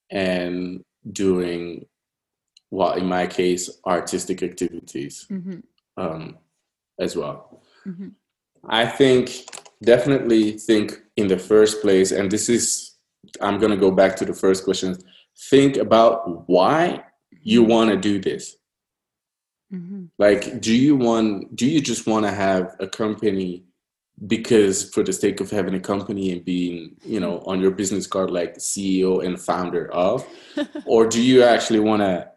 and 0.09 0.83
doing, 1.09 1.85
well, 2.69 2.93
in 2.93 3.05
my 3.05 3.27
case, 3.27 3.69
artistic 3.85 4.43
activities 4.43 5.25
mm-hmm. 5.31 5.59
um, 5.95 6.37
as 6.99 7.15
well. 7.15 7.61
Mm-hmm. 7.85 8.09
I 8.67 8.85
think 8.85 9.45
definitely 9.83 10.57
think 10.57 11.01
in 11.17 11.27
the 11.27 11.37
first 11.37 11.81
place, 11.81 12.11
and 12.11 12.31
this 12.31 12.49
is, 12.49 12.95
I'm 13.41 13.59
going 13.59 13.71
to 13.71 13.77
go 13.77 13.91
back 13.91 14.15
to 14.17 14.25
the 14.25 14.33
first 14.33 14.63
question. 14.63 14.97
Think 15.49 15.77
about 15.77 16.47
why 16.49 17.03
you 17.41 17.63
want 17.63 17.89
to 17.89 17.97
do 17.97 18.19
this. 18.19 18.55
Mm-hmm. 19.73 20.05
Like, 20.19 20.61
do 20.61 20.75
you 20.75 20.95
want, 20.95 21.55
do 21.55 21.67
you 21.67 21.81
just 21.81 22.05
want 22.07 22.25
to 22.25 22.31
have 22.31 22.75
a 22.79 22.87
company 22.87 23.63
because 24.27 24.89
for 24.91 25.01
the 25.01 25.13
sake 25.13 25.39
of 25.39 25.49
having 25.49 25.73
a 25.73 25.79
company 25.79 26.31
and 26.31 26.45
being, 26.45 26.95
you 27.03 27.19
know, 27.19 27.39
on 27.47 27.59
your 27.59 27.71
business 27.71 28.05
card, 28.05 28.29
like 28.29 28.57
CEO 28.57 29.25
and 29.25 29.39
founder 29.39 29.91
of? 29.91 30.27
or 30.85 31.07
do 31.07 31.21
you 31.21 31.43
actually 31.43 31.79
want 31.79 32.01
to 32.01 32.30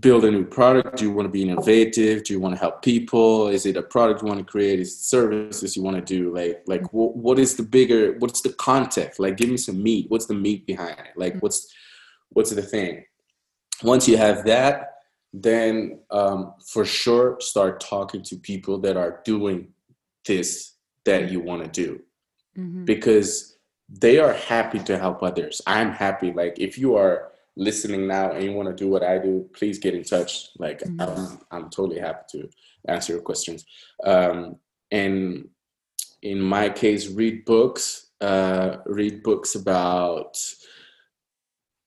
build 0.00 0.24
a 0.24 0.30
new 0.30 0.44
product? 0.44 0.98
Do 0.98 1.04
you 1.04 1.12
want 1.12 1.26
to 1.26 1.30
be 1.30 1.42
innovative? 1.42 2.24
Do 2.24 2.32
you 2.32 2.40
want 2.40 2.54
to 2.54 2.60
help 2.60 2.82
people? 2.82 3.48
Is 3.48 3.66
it 3.66 3.76
a 3.76 3.82
product 3.82 4.22
you 4.22 4.28
want 4.28 4.40
to 4.40 4.44
create? 4.44 4.80
Is 4.80 4.92
it 4.92 5.04
services 5.04 5.76
you 5.76 5.82
want 5.82 5.96
to 5.96 6.02
do? 6.02 6.34
Like, 6.34 6.62
like 6.66 6.92
what, 6.92 7.16
what 7.16 7.38
is 7.38 7.56
the 7.56 7.62
bigger, 7.62 8.16
what's 8.18 8.40
the 8.40 8.52
context? 8.54 9.20
Like, 9.20 9.36
give 9.36 9.48
me 9.48 9.56
some 9.56 9.82
meat. 9.82 10.06
What's 10.08 10.26
the 10.26 10.34
meat 10.34 10.66
behind 10.66 10.98
it? 10.98 11.16
Like, 11.16 11.40
what's, 11.40 11.72
what's 12.30 12.50
the 12.50 12.62
thing? 12.62 13.04
Once 13.82 14.08
you 14.08 14.16
have 14.16 14.44
that, 14.46 14.94
then 15.34 15.98
um, 16.12 16.54
for 16.64 16.84
sure 16.84 17.36
start 17.40 17.80
talking 17.80 18.22
to 18.22 18.36
people 18.36 18.78
that 18.78 18.96
are 18.96 19.20
doing 19.24 19.68
this 20.24 20.74
that 21.04 21.30
you 21.30 21.40
want 21.40 21.62
to 21.62 21.68
do 21.68 22.00
mm-hmm. 22.56 22.84
because 22.84 23.58
they 23.88 24.18
are 24.18 24.32
happy 24.32 24.78
to 24.78 24.96
help 24.96 25.22
others 25.22 25.60
i'm 25.66 25.90
happy 25.90 26.32
like 26.32 26.58
if 26.58 26.78
you 26.78 26.96
are 26.96 27.32
listening 27.56 28.06
now 28.06 28.32
and 28.32 28.44
you 28.44 28.52
want 28.52 28.68
to 28.68 28.74
do 28.74 28.88
what 28.90 29.02
i 29.02 29.18
do 29.18 29.48
please 29.54 29.78
get 29.78 29.94
in 29.94 30.02
touch 30.02 30.48
like 30.58 30.80
mm-hmm. 30.80 31.00
I'm, 31.00 31.38
I'm 31.50 31.70
totally 31.70 32.00
happy 32.00 32.24
to 32.32 32.48
answer 32.88 33.12
your 33.12 33.22
questions 33.22 33.64
um, 34.04 34.56
and 34.90 35.48
in 36.22 36.40
my 36.40 36.68
case 36.68 37.08
read 37.08 37.44
books 37.44 38.10
uh, 38.20 38.78
read 38.86 39.22
books 39.22 39.54
about 39.54 40.38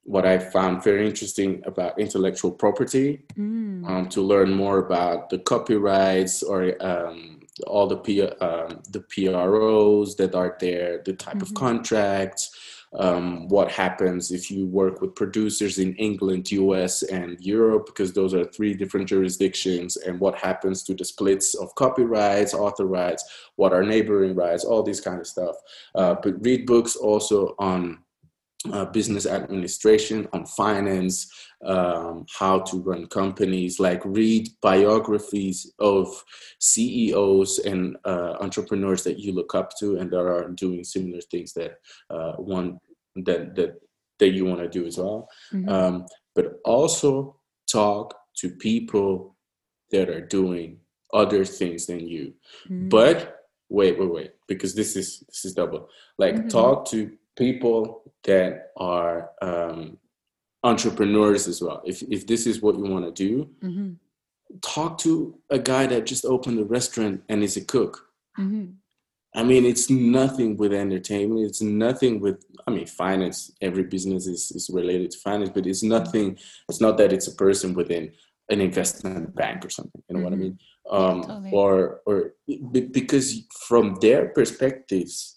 what 0.07 0.25
I 0.25 0.39
found 0.39 0.83
very 0.83 1.05
interesting 1.05 1.61
about 1.65 1.99
intellectual 1.99 2.51
property 2.51 3.25
mm. 3.37 3.85
um, 3.89 4.07
to 4.07 4.21
learn 4.21 4.53
more 4.53 4.79
about 4.79 5.29
the 5.29 5.37
copyrights 5.37 6.43
or 6.43 6.81
um, 6.81 7.41
all 7.65 7.87
the 7.87 7.97
P, 7.97 8.21
um, 8.21 8.81
the 8.89 9.01
PROs 9.01 10.15
that 10.15 10.33
are 10.33 10.55
there, 10.61 11.01
the 11.03 11.11
type 11.11 11.35
mm-hmm. 11.35 11.43
of 11.43 11.53
contracts, 11.55 12.51
um, 12.93 13.47
what 13.49 13.71
happens 13.71 14.31
if 14.31 14.49
you 14.49 14.65
work 14.65 15.01
with 15.01 15.15
producers 15.15 15.77
in 15.77 15.93
England, 15.95 16.51
US, 16.51 17.03
and 17.03 17.39
Europe, 17.41 17.85
because 17.85 18.13
those 18.13 18.33
are 18.33 18.45
three 18.45 18.73
different 18.73 19.07
jurisdictions, 19.07 19.97
and 19.97 20.19
what 20.19 20.37
happens 20.37 20.83
to 20.83 20.93
the 20.93 21.05
splits 21.05 21.53
of 21.55 21.73
copyrights, 21.75 22.53
author 22.53 22.85
rights, 22.85 23.23
what 23.55 23.73
are 23.73 23.83
neighboring 23.83 24.35
rights, 24.35 24.63
all 24.63 24.83
these 24.83 25.01
kind 25.01 25.19
of 25.19 25.27
stuff. 25.27 25.55
Uh, 25.95 26.15
but 26.21 26.43
read 26.43 26.65
books 26.65 26.95
also 26.95 27.55
on 27.59 27.99
uh, 28.73 28.85
business 28.85 29.25
administration, 29.25 30.27
on 30.33 30.45
finance, 30.45 31.31
um, 31.65 32.25
how 32.37 32.59
to 32.59 32.81
run 32.81 33.07
companies, 33.07 33.79
like 33.79 34.01
read 34.05 34.47
biographies 34.61 35.73
of 35.79 36.23
CEOs 36.59 37.59
and 37.59 37.97
uh, 38.05 38.35
entrepreneurs 38.39 39.03
that 39.03 39.19
you 39.19 39.33
look 39.33 39.55
up 39.55 39.71
to 39.79 39.97
and 39.97 40.11
that 40.11 40.19
are 40.19 40.49
doing 40.49 40.83
similar 40.83 41.21
things 41.21 41.53
that 41.53 41.79
uh, 42.09 42.33
one 42.33 42.79
that 43.15 43.55
that 43.55 43.81
that 44.19 44.29
you 44.29 44.45
want 44.45 44.59
to 44.59 44.69
do 44.69 44.85
as 44.85 44.97
well. 44.97 45.29
Mm-hmm. 45.53 45.69
Um, 45.69 46.05
but 46.35 46.59
also 46.65 47.39
talk 47.71 48.15
to 48.37 48.49
people 48.49 49.35
that 49.91 50.09
are 50.09 50.21
doing 50.21 50.79
other 51.13 51.45
things 51.45 51.85
than 51.85 52.07
you. 52.07 52.33
Mm-hmm. 52.65 52.89
But 52.89 53.37
wait, 53.69 53.99
wait, 53.99 54.11
wait, 54.11 54.31
because 54.47 54.75
this 54.75 54.95
is 54.95 55.23
this 55.27 55.45
is 55.45 55.53
double. 55.53 55.89
Like 56.17 56.35
mm-hmm. 56.35 56.47
talk 56.47 56.85
to 56.91 57.11
people 57.37 58.11
that 58.23 58.71
are 58.75 59.31
um, 59.41 59.97
entrepreneurs 60.63 61.47
as 61.47 61.61
well. 61.61 61.81
If 61.85 62.01
if 62.03 62.27
this 62.27 62.45
is 62.47 62.61
what 62.61 62.75
you 62.75 62.85
want 62.85 63.05
to 63.05 63.11
do, 63.11 63.49
mm-hmm. 63.63 63.93
talk 64.61 64.97
to 64.99 65.37
a 65.49 65.59
guy 65.59 65.87
that 65.87 66.05
just 66.05 66.25
opened 66.25 66.59
a 66.59 66.65
restaurant 66.65 67.23
and 67.29 67.43
is 67.43 67.57
a 67.57 67.63
cook. 67.63 68.09
Mm-hmm. 68.37 68.71
I 69.35 69.43
mean, 69.43 69.65
it's 69.65 69.89
nothing 69.89 70.57
with 70.57 70.73
entertainment. 70.73 71.45
It's 71.45 71.61
nothing 71.61 72.19
with. 72.19 72.43
I 72.67 72.71
mean, 72.71 72.87
finance. 72.87 73.51
Every 73.61 73.83
business 73.83 74.27
is 74.27 74.51
is 74.51 74.69
related 74.73 75.11
to 75.11 75.19
finance, 75.19 75.51
but 75.53 75.67
it's 75.67 75.83
nothing. 75.83 76.37
It's 76.69 76.81
not 76.81 76.97
that 76.97 77.13
it's 77.13 77.27
a 77.27 77.35
person 77.35 77.73
within 77.73 78.11
an 78.49 78.61
investment 78.61 79.35
bank 79.35 79.65
or 79.65 79.69
something. 79.69 80.01
You 80.09 80.17
know 80.17 80.19
mm-hmm. 80.19 80.23
what 80.23 80.33
I 80.33 80.35
mm-hmm. 80.35 80.43
mean? 80.43 80.59
Um, 80.89 81.21
totally. 81.21 81.51
Or 81.51 82.01
or 82.05 82.33
because 82.81 83.41
from 83.67 83.95
their 84.01 84.29
perspectives, 84.29 85.36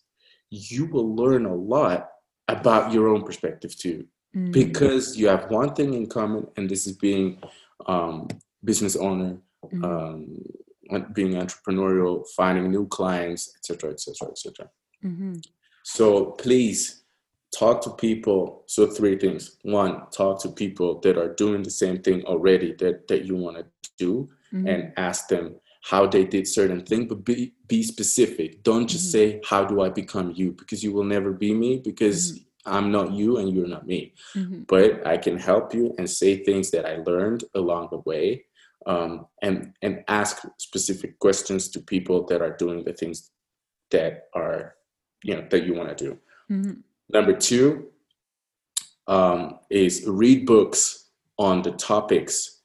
you 0.50 0.86
will 0.86 1.14
learn 1.14 1.46
a 1.46 1.54
lot 1.54 2.08
about 2.48 2.92
your 2.92 3.08
own 3.08 3.22
perspective 3.22 3.76
too 3.76 4.06
mm. 4.36 4.52
because 4.52 5.16
you 5.16 5.28
have 5.28 5.50
one 5.50 5.72
thing 5.74 5.94
in 5.94 6.06
common 6.06 6.46
and 6.56 6.68
this 6.68 6.86
is 6.86 6.96
being 6.96 7.40
um, 7.86 8.28
business 8.64 8.96
owner 8.96 9.38
mm. 9.72 9.84
um, 9.84 11.06
being 11.12 11.34
entrepreneurial 11.34 12.24
finding 12.36 12.70
new 12.70 12.86
clients 12.88 13.54
etc 13.56 13.92
etc 13.92 14.28
etc 14.30 14.70
so 15.84 16.32
please 16.32 17.04
talk 17.56 17.80
to 17.80 17.90
people 17.90 18.64
so 18.66 18.86
three 18.86 19.16
things 19.16 19.56
one 19.62 20.02
talk 20.10 20.40
to 20.42 20.48
people 20.48 21.00
that 21.00 21.16
are 21.16 21.34
doing 21.34 21.62
the 21.62 21.70
same 21.70 21.98
thing 22.02 22.24
already 22.24 22.74
that 22.74 23.06
that 23.08 23.24
you 23.24 23.36
want 23.36 23.56
to 23.56 23.64
do 23.98 24.28
mm-hmm. 24.52 24.66
and 24.66 24.92
ask 24.96 25.28
them 25.28 25.54
how 25.82 26.06
they 26.06 26.24
did 26.24 26.46
certain 26.46 26.84
things, 26.84 27.06
but 27.08 27.24
be 27.24 27.54
be 27.66 27.82
specific. 27.82 28.62
Don't 28.62 28.86
just 28.86 29.14
mm-hmm. 29.14 29.38
say 29.38 29.40
how 29.48 29.64
do 29.64 29.80
I 29.80 29.88
become 29.88 30.32
you 30.34 30.52
because 30.52 30.84
you 30.84 30.92
will 30.92 31.04
never 31.04 31.32
be 31.32 31.54
me 31.54 31.78
because 31.78 32.32
mm-hmm. 32.32 32.76
I'm 32.76 32.92
not 32.92 33.12
you 33.12 33.38
and 33.38 33.50
you're 33.52 33.66
not 33.66 33.86
me. 33.86 34.14
Mm-hmm. 34.36 34.62
But 34.68 35.06
I 35.06 35.16
can 35.16 35.38
help 35.38 35.74
you 35.74 35.94
and 35.98 36.08
say 36.08 36.44
things 36.44 36.70
that 36.72 36.84
I 36.84 36.96
learned 36.96 37.44
along 37.54 37.88
the 37.90 37.98
way, 37.98 38.44
um, 38.86 39.26
and 39.42 39.72
and 39.82 40.04
ask 40.08 40.46
specific 40.58 41.18
questions 41.18 41.68
to 41.70 41.80
people 41.80 42.26
that 42.26 42.42
are 42.42 42.56
doing 42.56 42.84
the 42.84 42.92
things 42.92 43.30
that 43.90 44.28
are 44.34 44.74
you 45.24 45.34
know 45.34 45.46
that 45.50 45.64
you 45.64 45.74
want 45.74 45.96
to 45.96 46.04
do. 46.04 46.18
Mm-hmm. 46.50 46.80
Number 47.08 47.32
two 47.32 47.88
um, 49.06 49.58
is 49.70 50.04
read 50.06 50.46
books 50.46 51.08
on 51.38 51.62
the 51.62 51.72
topics 51.72 52.59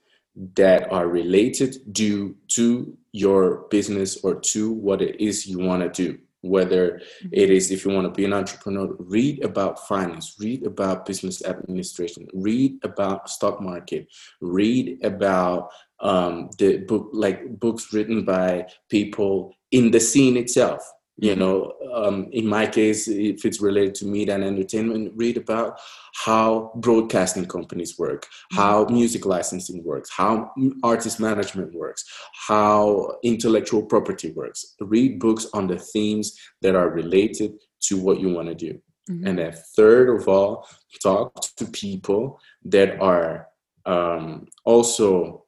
that 0.55 0.91
are 0.91 1.07
related 1.07 1.77
due 1.91 2.35
to 2.47 2.97
your 3.11 3.67
business 3.69 4.23
or 4.23 4.35
to 4.35 4.71
what 4.71 5.01
it 5.01 5.19
is 5.21 5.47
you 5.47 5.59
want 5.59 5.81
to 5.81 5.89
do 5.89 6.19
whether 6.41 6.91
mm-hmm. 6.91 7.27
it 7.31 7.49
is 7.49 7.71
if 7.71 7.85
you 7.85 7.91
want 7.91 8.05
to 8.05 8.11
be 8.11 8.25
an 8.25 8.33
entrepreneur 8.33 8.95
read 8.99 9.43
about 9.43 9.87
finance 9.87 10.35
read 10.39 10.65
about 10.65 11.05
business 11.05 11.43
administration 11.43 12.27
read 12.33 12.77
about 12.83 13.29
stock 13.29 13.61
market 13.61 14.07
read 14.41 14.97
about 15.03 15.69
um, 16.01 16.49
the 16.59 16.77
book 16.77 17.09
like 17.13 17.59
books 17.59 17.93
written 17.93 18.23
by 18.23 18.65
people 18.89 19.55
in 19.71 19.91
the 19.91 19.99
scene 19.99 20.37
itself 20.37 20.81
you 21.17 21.35
know 21.35 21.73
um, 21.93 22.27
in 22.31 22.45
my 22.45 22.67
case 22.67 23.07
if 23.07 23.45
it's 23.45 23.61
related 23.61 23.95
to 23.95 24.05
media 24.05 24.35
and 24.35 24.43
entertainment 24.43 25.11
read 25.15 25.37
about 25.37 25.79
how 26.13 26.71
broadcasting 26.75 27.45
companies 27.45 27.97
work 27.97 28.23
mm-hmm. 28.25 28.57
how 28.57 28.85
music 28.85 29.25
licensing 29.25 29.83
works 29.83 30.09
how 30.11 30.51
artist 30.83 31.19
management 31.19 31.73
works 31.73 32.03
how 32.47 33.17
intellectual 33.23 33.81
property 33.81 34.31
works 34.31 34.75
read 34.81 35.19
books 35.19 35.47
on 35.53 35.67
the 35.67 35.77
themes 35.77 36.37
that 36.61 36.75
are 36.75 36.89
related 36.89 37.53
to 37.79 37.97
what 37.97 38.19
you 38.19 38.29
want 38.29 38.47
to 38.47 38.55
do 38.55 38.73
mm-hmm. 39.09 39.25
and 39.25 39.39
then 39.39 39.53
third 39.75 40.09
of 40.09 40.27
all 40.27 40.67
talk 41.01 41.33
to 41.55 41.65
people 41.67 42.39
that 42.63 42.99
are 42.99 43.47
um, 43.85 44.47
also 44.65 45.44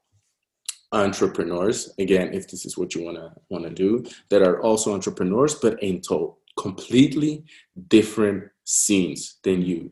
entrepreneurs 0.92 1.92
again 1.98 2.32
if 2.32 2.48
this 2.48 2.64
is 2.64 2.78
what 2.78 2.94
you 2.94 3.02
want 3.02 3.16
to 3.16 3.30
want 3.50 3.64
to 3.64 3.70
do 3.70 4.04
that 4.30 4.42
are 4.42 4.62
also 4.62 4.94
entrepreneurs 4.94 5.54
but 5.54 5.82
in 5.82 6.00
to- 6.00 6.34
completely 6.56 7.44
different 7.88 8.44
scenes 8.64 9.36
than 9.44 9.60
you 9.60 9.90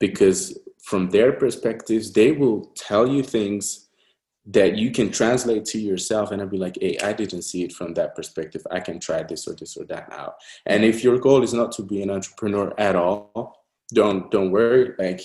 because 0.00 0.58
from 0.82 1.10
their 1.10 1.32
perspectives 1.32 2.12
they 2.12 2.32
will 2.32 2.72
tell 2.76 3.06
you 3.06 3.22
things 3.22 3.88
that 4.50 4.78
you 4.78 4.90
can 4.90 5.10
translate 5.12 5.64
to 5.66 5.78
yourself 5.78 6.30
and 6.30 6.40
I'll 6.40 6.48
be 6.48 6.56
like, 6.56 6.78
hey, 6.80 6.96
I 7.04 7.12
didn't 7.12 7.42
see 7.42 7.64
it 7.64 7.72
from 7.72 7.92
that 7.94 8.16
perspective. 8.16 8.66
I 8.70 8.80
can 8.80 8.98
try 8.98 9.22
this 9.22 9.46
or 9.46 9.54
this 9.54 9.76
or 9.76 9.84
that 9.86 10.10
out. 10.10 10.36
And 10.64 10.84
if 10.84 11.04
your 11.04 11.18
goal 11.18 11.42
is 11.42 11.52
not 11.52 11.70
to 11.72 11.82
be 11.82 12.02
an 12.02 12.08
entrepreneur 12.08 12.72
at 12.78 12.96
all, 12.96 13.66
don't 13.92 14.30
don't 14.30 14.50
worry. 14.50 14.94
Like 14.98 15.20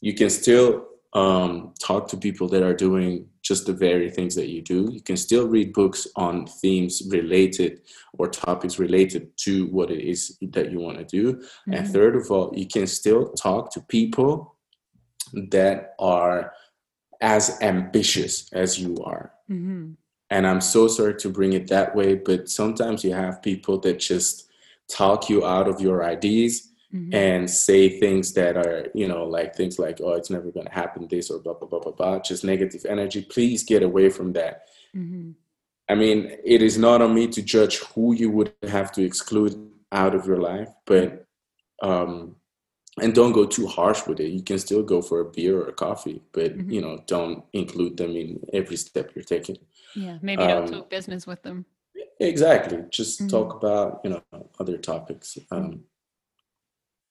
you 0.00 0.14
can 0.14 0.30
still 0.30 0.86
um, 1.16 1.72
talk 1.80 2.08
to 2.08 2.16
people 2.18 2.46
that 2.46 2.62
are 2.62 2.74
doing 2.74 3.26
just 3.42 3.64
the 3.64 3.72
very 3.72 4.10
things 4.10 4.34
that 4.34 4.48
you 4.48 4.60
do. 4.60 4.90
You 4.92 5.00
can 5.00 5.16
still 5.16 5.48
read 5.48 5.72
books 5.72 6.06
on 6.14 6.46
themes 6.46 7.02
related 7.08 7.80
or 8.18 8.28
topics 8.28 8.78
related 8.78 9.34
to 9.38 9.66
what 9.68 9.90
it 9.90 10.06
is 10.06 10.36
that 10.42 10.70
you 10.70 10.78
want 10.78 10.98
to 10.98 11.04
do. 11.04 11.32
Mm-hmm. 11.36 11.72
And 11.72 11.88
third 11.88 12.16
of 12.16 12.30
all, 12.30 12.52
you 12.54 12.66
can 12.66 12.86
still 12.86 13.32
talk 13.32 13.72
to 13.72 13.80
people 13.80 14.56
that 15.50 15.94
are 15.98 16.52
as 17.22 17.62
ambitious 17.62 18.52
as 18.52 18.78
you 18.78 19.02
are. 19.02 19.32
Mm-hmm. 19.50 19.92
And 20.28 20.46
I'm 20.46 20.60
so 20.60 20.86
sorry 20.86 21.14
to 21.14 21.30
bring 21.30 21.54
it 21.54 21.68
that 21.68 21.96
way, 21.96 22.16
but 22.16 22.50
sometimes 22.50 23.02
you 23.02 23.14
have 23.14 23.40
people 23.40 23.78
that 23.80 24.00
just 24.00 24.50
talk 24.90 25.30
you 25.30 25.46
out 25.46 25.66
of 25.66 25.80
your 25.80 26.04
ideas 26.04 26.72
mm-hmm. 26.96 27.14
and 27.14 27.50
say 27.50 28.00
things 28.00 28.32
that 28.34 28.56
are, 28.56 28.88
you 28.94 29.06
know, 29.06 29.24
like 29.24 29.54
things 29.54 29.78
like, 29.78 30.00
oh, 30.00 30.14
it's 30.14 30.30
never 30.30 30.50
going 30.50 30.66
to 30.66 30.72
happen, 30.72 31.06
this 31.08 31.30
or 31.30 31.38
blah, 31.38 31.54
blah, 31.54 31.68
blah, 31.68 31.80
blah, 31.80 31.92
blah, 31.92 32.18
just 32.18 32.44
negative 32.44 32.84
energy. 32.88 33.22
Please 33.22 33.62
get 33.62 33.82
away 33.82 34.08
from 34.08 34.32
that. 34.34 34.68
Mm-hmm. 34.94 35.32
I 35.88 35.94
mean, 35.94 36.36
it 36.44 36.62
is 36.62 36.78
not 36.78 37.02
on 37.02 37.14
me 37.14 37.28
to 37.28 37.42
judge 37.42 37.78
who 37.78 38.14
you 38.14 38.30
would 38.30 38.52
have 38.68 38.90
to 38.92 39.04
exclude 39.04 39.70
out 39.92 40.14
of 40.14 40.26
your 40.26 40.38
life, 40.38 40.68
but 40.84 41.26
um, 41.82 42.36
and 43.00 43.14
don't 43.14 43.32
go 43.32 43.44
too 43.44 43.66
harsh 43.66 44.06
with 44.06 44.20
it 44.20 44.28
you 44.28 44.42
can 44.42 44.58
still 44.58 44.82
go 44.82 45.02
for 45.02 45.20
a 45.20 45.24
beer 45.24 45.58
or 45.60 45.68
a 45.68 45.72
coffee 45.72 46.22
but 46.32 46.56
mm-hmm. 46.56 46.70
you 46.70 46.80
know 46.80 47.02
don't 47.06 47.44
include 47.52 47.96
them 47.96 48.16
in 48.16 48.40
every 48.52 48.76
step 48.76 49.10
you're 49.14 49.24
taking 49.24 49.56
yeah 49.94 50.18
maybe 50.22 50.42
um, 50.42 50.48
don't 50.48 50.72
talk 50.72 50.90
business 50.90 51.26
with 51.26 51.42
them 51.42 51.64
exactly 52.20 52.82
just 52.90 53.20
mm-hmm. 53.20 53.28
talk 53.28 53.54
about 53.54 54.00
you 54.04 54.10
know 54.10 54.22
other 54.58 54.78
topics 54.78 55.38
um. 55.50 55.82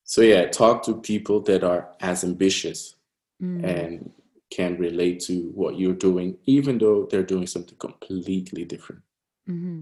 So 0.06 0.22
yeah 0.22 0.48
talk 0.48 0.84
to 0.84 1.02
people 1.02 1.41
that 1.41 1.64
are 1.64 1.90
as 1.99 2.23
ambitious 2.23 2.95
mm. 3.41 3.64
and 3.64 4.11
can 4.49 4.77
relate 4.77 5.19
to 5.19 5.52
what 5.53 5.77
you're 5.77 5.94
doing 5.94 6.38
even 6.45 6.77
though 6.77 7.06
they're 7.11 7.23
doing 7.23 7.48
something 7.48 7.77
completely 7.77 8.64
different 8.64 9.02
mm-hmm. 9.49 9.82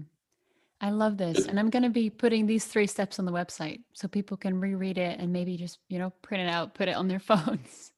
I 0.84 0.90
love 0.90 1.16
this. 1.16 1.46
And 1.46 1.58
I'm 1.58 1.70
going 1.70 1.84
to 1.84 1.88
be 1.88 2.10
putting 2.10 2.46
these 2.46 2.66
three 2.66 2.86
steps 2.86 3.18
on 3.18 3.24
the 3.24 3.32
website 3.32 3.80
so 3.94 4.06
people 4.06 4.36
can 4.36 4.60
reread 4.60 4.98
it 4.98 5.18
and 5.18 5.32
maybe 5.32 5.56
just, 5.56 5.78
you 5.88 5.98
know, 5.98 6.10
print 6.20 6.42
it 6.42 6.50
out, 6.50 6.74
put 6.74 6.88
it 6.88 6.96
on 6.96 7.08
their 7.08 7.18
phones. 7.30 7.92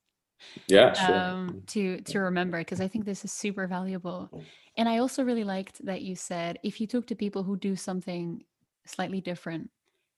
Yeah, 0.69 0.93
sure. 0.93 1.19
Um, 1.19 1.63
to 1.69 2.01
to 2.03 2.21
remember 2.21 2.59
because 2.59 2.81
I 2.81 2.87
think 2.87 3.05
this 3.05 3.25
is 3.25 3.33
super 3.33 3.67
valuable. 3.67 4.31
And 4.77 4.89
I 4.89 4.99
also 4.99 5.25
really 5.25 5.43
liked 5.43 5.85
that 5.85 6.03
you 6.03 6.15
said 6.15 6.59
if 6.63 6.81
you 6.81 6.87
talk 6.87 7.07
to 7.07 7.17
people 7.17 7.43
who 7.43 7.57
do 7.57 7.75
something 7.75 8.45
slightly 8.85 9.21
different, 9.21 9.71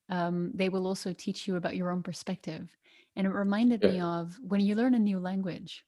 um, 0.09 0.51
they 0.55 0.69
will 0.69 0.87
also 0.87 1.13
teach 1.13 1.47
you 1.47 1.57
about 1.57 1.77
your 1.77 1.91
own 1.91 2.03
perspective. 2.03 2.69
And 3.17 3.27
it 3.27 3.31
reminded 3.31 3.83
yeah. 3.83 3.91
me 3.91 4.01
of 4.01 4.39
when 4.47 4.61
you 4.61 4.75
learn 4.75 4.95
a 4.95 4.99
new 4.99 5.19
language, 5.19 5.85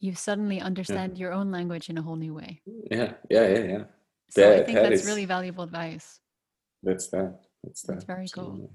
you 0.00 0.14
suddenly 0.14 0.60
understand 0.60 1.16
yeah. 1.16 1.22
your 1.22 1.32
own 1.32 1.50
language 1.50 1.88
in 1.88 1.98
a 1.98 2.02
whole 2.02 2.16
new 2.16 2.34
way. 2.34 2.60
Yeah, 2.90 3.14
yeah, 3.30 3.48
yeah, 3.48 3.64
yeah. 3.64 3.84
So 4.30 4.42
that, 4.42 4.60
I 4.60 4.62
think 4.64 4.76
that 4.76 4.90
that's 4.90 5.02
is, 5.02 5.06
really 5.06 5.24
valuable 5.24 5.64
advice. 5.64 6.20
That's 6.82 7.06
that. 7.08 7.40
That's 7.64 7.82
that. 7.82 7.92
That's 7.92 8.04
very 8.04 8.24
Absolutely. 8.24 8.60
cool. 8.60 8.70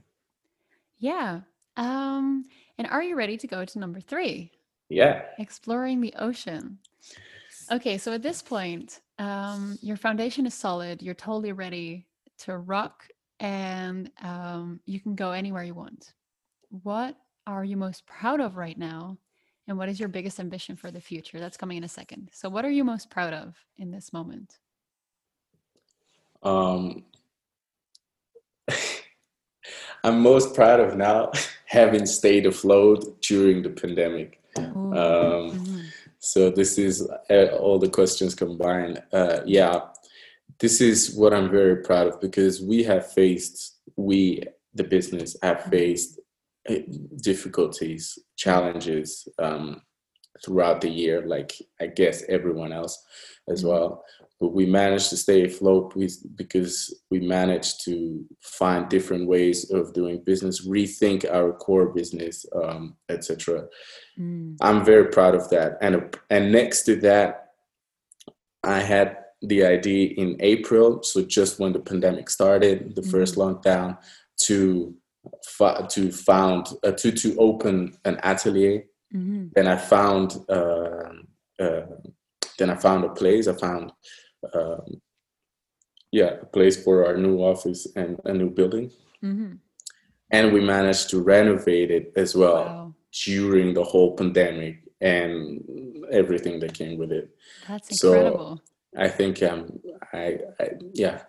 Yeah. 0.97 1.41
Um, 1.77 2.45
and 2.77 2.87
are 2.87 3.03
you 3.03 3.15
ready 3.15 3.37
to 3.37 3.47
go 3.47 3.65
to 3.65 3.79
number 3.79 3.99
three? 3.99 4.51
Yeah. 4.89 5.23
Exploring 5.37 6.01
the 6.01 6.13
ocean. 6.17 6.79
Okay, 7.71 7.97
so 7.97 8.11
at 8.13 8.21
this 8.21 8.41
point, 8.41 8.99
um, 9.19 9.77
your 9.81 9.95
foundation 9.95 10.45
is 10.45 10.53
solid. 10.53 11.01
You're 11.01 11.13
totally 11.13 11.53
ready 11.53 12.07
to 12.39 12.57
rock, 12.57 13.07
and 13.41 14.11
um, 14.21 14.79
you 14.85 14.99
can 14.99 15.15
go 15.15 15.31
anywhere 15.31 15.63
you 15.63 15.73
want. 15.73 16.13
What 16.69 17.17
are 17.47 17.65
you 17.65 17.75
most 17.75 18.05
proud 18.05 18.39
of 18.39 18.55
right 18.55 18.77
now? 18.77 19.17
And 19.67 19.77
what 19.77 19.89
is 19.89 19.99
your 19.99 20.09
biggest 20.09 20.39
ambition 20.39 20.75
for 20.75 20.91
the 20.91 21.01
future? 21.01 21.39
That's 21.39 21.57
coming 21.57 21.77
in 21.77 21.83
a 21.83 21.89
second. 21.89 22.29
So, 22.33 22.49
what 22.49 22.65
are 22.65 22.69
you 22.69 22.83
most 22.83 23.09
proud 23.09 23.33
of 23.33 23.55
in 23.77 23.91
this 23.91 24.13
moment? 24.13 24.59
Um, 26.43 27.03
I'm 30.03 30.21
most 30.21 30.55
proud 30.55 30.79
of 30.79 30.95
now 30.95 31.31
having 31.65 32.05
stayed 32.05 32.45
afloat 32.45 33.21
during 33.21 33.63
the 33.63 33.69
pandemic. 33.69 34.39
Um, 34.57 34.93
mm-hmm. 34.93 35.79
So 36.19 36.51
this 36.51 36.77
is 36.77 37.09
uh, 37.31 37.45
all 37.59 37.79
the 37.79 37.89
questions 37.89 38.35
combined. 38.35 39.01
Uh, 39.11 39.39
yeah, 39.45 39.79
this 40.61 40.79
is 40.79 41.13
what 41.15 41.33
I'm 41.33 41.49
very 41.49 41.77
proud 41.77 42.07
of 42.07 42.21
because 42.21 42.61
we 42.61 42.83
have 42.83 43.11
faced, 43.11 43.79
we 43.97 44.43
the 44.73 44.83
business 44.83 45.35
have 45.43 45.57
mm-hmm. 45.57 45.71
faced 45.71 46.19
uh, 46.69 46.75
difficulties, 47.21 48.17
challenges 48.37 49.27
um, 49.39 49.81
throughout 50.45 50.79
the 50.79 50.89
year, 50.89 51.27
like 51.27 51.51
I 51.81 51.87
guess 51.87 52.23
everyone 52.29 52.71
else 52.71 53.03
as 53.49 53.61
mm-hmm. 53.61 53.69
well 53.69 54.03
but 54.41 54.53
we 54.53 54.65
managed 54.65 55.11
to 55.11 55.17
stay 55.17 55.45
afloat 55.45 55.93
because 56.35 57.01
we 57.11 57.19
managed 57.19 57.85
to 57.85 58.25
find 58.41 58.89
different 58.89 59.27
ways 59.27 59.69
of 59.69 59.93
doing 59.93 60.23
business 60.25 60.67
rethink 60.67 61.31
our 61.31 61.53
core 61.53 61.93
business 61.93 62.45
um, 62.55 62.95
etc 63.07 63.67
mm. 64.19 64.57
i'm 64.61 64.83
very 64.83 65.05
proud 65.05 65.35
of 65.35 65.47
that 65.51 65.77
and 65.81 66.17
and 66.31 66.51
next 66.51 66.83
to 66.83 66.95
that 66.95 67.51
i 68.63 68.79
had 68.79 69.17
the 69.43 69.63
idea 69.65 70.13
in 70.17 70.35
april 70.39 71.01
so 71.03 71.23
just 71.23 71.59
when 71.59 71.73
the 71.73 71.79
pandemic 71.79 72.29
started 72.29 72.95
the 72.95 73.01
mm. 73.01 73.11
first 73.11 73.35
lockdown 73.35 73.97
to 74.37 74.95
to 75.89 76.11
found 76.11 76.67
uh, 76.83 76.91
to 76.91 77.11
to 77.11 77.35
open 77.37 77.95
an 78.05 78.19
atelier 78.23 78.83
mm-hmm. 79.13 79.47
then 79.53 79.67
i 79.67 79.75
found 79.75 80.37
uh, 80.49 81.11
uh, 81.59 81.85
then 82.57 82.69
i 82.69 82.75
found 82.75 83.03
a 83.03 83.09
place 83.09 83.47
i 83.47 83.53
found 83.53 83.91
um, 84.53 85.01
yeah, 86.11 86.35
a 86.41 86.45
place 86.45 86.81
for 86.83 87.05
our 87.05 87.17
new 87.17 87.39
office 87.39 87.87
and 87.95 88.19
a 88.25 88.33
new 88.33 88.49
building. 88.49 88.91
Mm-hmm. 89.23 89.53
And 90.31 90.53
we 90.53 90.61
managed 90.61 91.09
to 91.11 91.21
renovate 91.21 91.91
it 91.91 92.13
as 92.15 92.35
well 92.35 92.65
wow. 92.65 92.93
during 93.25 93.73
the 93.73 93.83
whole 93.83 94.15
pandemic 94.15 94.83
and 94.99 95.61
everything 96.11 96.59
that 96.59 96.73
came 96.73 96.97
with 96.97 97.11
it. 97.11 97.29
That's 97.67 98.03
incredible. 98.03 98.57
So 98.57 98.70
I 98.97 99.07
think 99.07 99.41
um, 99.43 99.79
I, 100.13 100.39
I 100.59 100.69
yeah, 100.93 101.21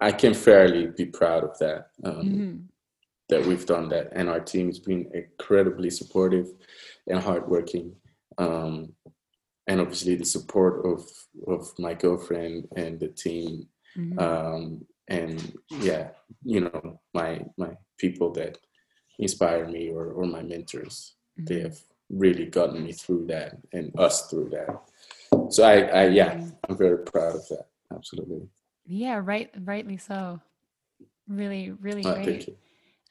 I 0.00 0.12
can 0.12 0.34
fairly 0.34 0.86
be 0.86 1.06
proud 1.06 1.44
of 1.44 1.58
that. 1.58 1.88
Um, 2.04 2.14
mm-hmm. 2.14 2.56
That 3.30 3.44
we've 3.44 3.66
done 3.66 3.90
that, 3.90 4.08
and 4.12 4.30
our 4.30 4.40
team's 4.40 4.78
been 4.78 5.10
incredibly 5.12 5.90
supportive 5.90 6.46
and 7.06 7.20
hardworking. 7.20 7.94
Um, 8.38 8.94
and 9.68 9.80
obviously 9.80 10.16
the 10.16 10.24
support 10.24 10.84
of 10.84 11.06
of 11.46 11.72
my 11.78 11.94
girlfriend 11.94 12.66
and 12.74 12.98
the 12.98 13.08
team 13.08 13.68
mm-hmm. 13.96 14.18
um, 14.18 14.84
and 15.06 15.54
yeah 15.80 16.08
you 16.42 16.60
know 16.60 17.00
my 17.14 17.44
my 17.56 17.76
people 17.98 18.32
that 18.32 18.58
inspire 19.18 19.68
me 19.68 19.90
or 19.90 20.06
or 20.06 20.24
my 20.24 20.42
mentors 20.42 21.14
mm-hmm. 21.38 21.44
they 21.46 21.60
have 21.60 21.78
really 22.10 22.46
gotten 22.46 22.82
me 22.82 22.92
through 22.92 23.26
that 23.26 23.58
and 23.72 23.92
us 23.98 24.28
through 24.28 24.48
that 24.48 24.70
so 25.50 25.60
i 25.64 25.76
i 26.00 26.02
yeah 26.06 26.32
i'm 26.68 26.76
very 26.76 26.98
proud 27.04 27.34
of 27.36 27.48
that. 27.48 27.66
Absolutely. 27.94 28.42
Yeah 28.86 29.20
right 29.22 29.50
rightly 29.64 29.96
so. 29.96 30.40
Really 31.28 31.72
really 31.86 32.04
uh, 32.04 32.22
great. 32.22 32.56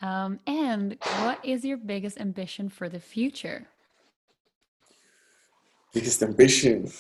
um, 0.02 0.40
and 0.48 0.98
what 1.24 1.40
is 1.44 1.64
your 1.64 1.78
biggest 1.78 2.20
ambition 2.20 2.70
for 2.70 2.90
the 2.90 3.00
future? 3.00 3.68
Biggest 5.94 6.22
ambition? 6.24 6.92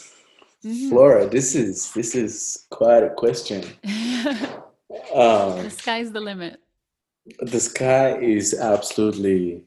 Mm-hmm. 0.66 0.90
flora 0.90 1.30
this 1.30 1.54
is 1.54 1.91
this 1.94 2.16
is 2.16 2.66
quite 2.70 3.04
a 3.04 3.14
question. 3.24 3.64
Um, 5.14 5.64
the 5.64 5.70
sky's 5.70 6.12
the 6.12 6.20
limit. 6.22 6.62
the 7.41 7.60
sky 7.60 8.18
is 8.20 8.54
absolutely 8.54 9.64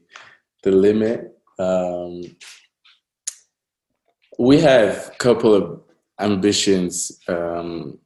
the 0.63 0.71
limit. 0.71 1.19
Um, 1.59 2.23
we 4.39 4.59
have 4.59 5.11
a 5.13 5.17
couple 5.17 5.53
of 5.53 5.81
ambitions 6.19 7.19
um, 7.27 7.97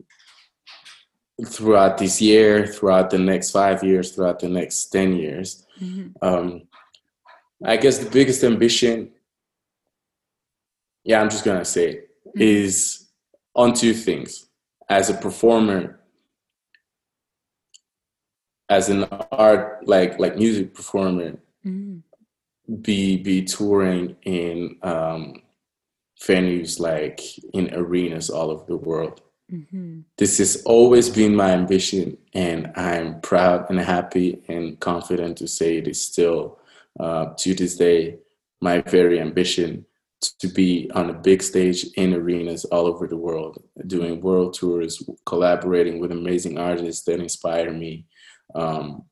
throughout 1.45 1.97
this 1.97 2.22
year 2.22 2.65
throughout 2.65 3.10
the 3.10 3.19
next 3.19 3.52
five 3.52 3.84
years 3.84 4.11
throughout 4.11 4.39
the 4.39 4.47
next 4.47 4.85
10 4.85 5.15
years 5.15 5.65
mm-hmm. 5.81 6.07
um, 6.22 6.61
i 7.65 7.76
guess 7.76 7.97
the 7.97 8.10
biggest 8.10 8.43
ambition 8.43 9.11
yeah, 11.06 11.22
I'm 11.22 11.30
just 11.30 11.45
gonna 11.45 11.64
say 11.64 12.02
mm-hmm. 12.27 12.41
is 12.41 13.07
on 13.56 13.73
two 13.73 13.93
things. 13.93 14.47
As 14.89 15.10
a 15.10 15.14
performer, 15.14 15.99
as 18.68 18.89
an 18.89 19.06
art 19.31 19.88
like 19.88 20.19
like 20.19 20.35
music 20.35 20.73
performer, 20.73 21.38
mm-hmm. 21.65 21.99
be 22.81 23.18
be 23.18 23.43
touring 23.43 24.15
in 24.23 24.77
um, 24.81 25.41
venues 26.27 26.80
like 26.80 27.22
in 27.53 27.73
arenas 27.73 28.30
all 28.30 28.49
over 28.49 28.65
the 28.68 28.77
world. 28.77 29.22
Mm-hmm. 29.52 30.02
This 30.18 30.39
has 30.39 30.64
always 30.64 31.10
been 31.10 31.35
my 31.35 31.52
ambition, 31.52 32.18
and 32.34 32.72
I'm 32.76 33.22
proud 33.22 33.69
and 33.69 33.80
happy 33.80 34.41
and 34.47 34.80
confident 34.80 35.38
to 35.38 35.47
say 35.47 35.77
it 35.77 35.88
is 35.88 36.03
still 36.03 36.60
uh, 36.99 37.34
to 37.38 37.53
this 37.53 37.76
day 37.76 38.18
my 38.61 38.81
very 38.81 39.19
ambition 39.19 39.85
to 40.39 40.47
be 40.47 40.89
on 40.95 41.10
a 41.10 41.14
big 41.14 41.43
stage 41.43 41.85
in 41.95 42.14
arenas 42.14 42.65
all 42.65 42.88
over 42.88 43.07
the 43.07 43.18
world, 43.18 43.61
doing 43.85 44.22
world 44.22 44.53
tours, 44.53 45.03
collaborating 45.26 45.99
with 45.99 46.11
amazing 46.11 46.57
artists 46.57 47.03
that 47.06 47.19
inspire 47.19 47.72
me. 47.72 48.06
Um, 48.56 49.03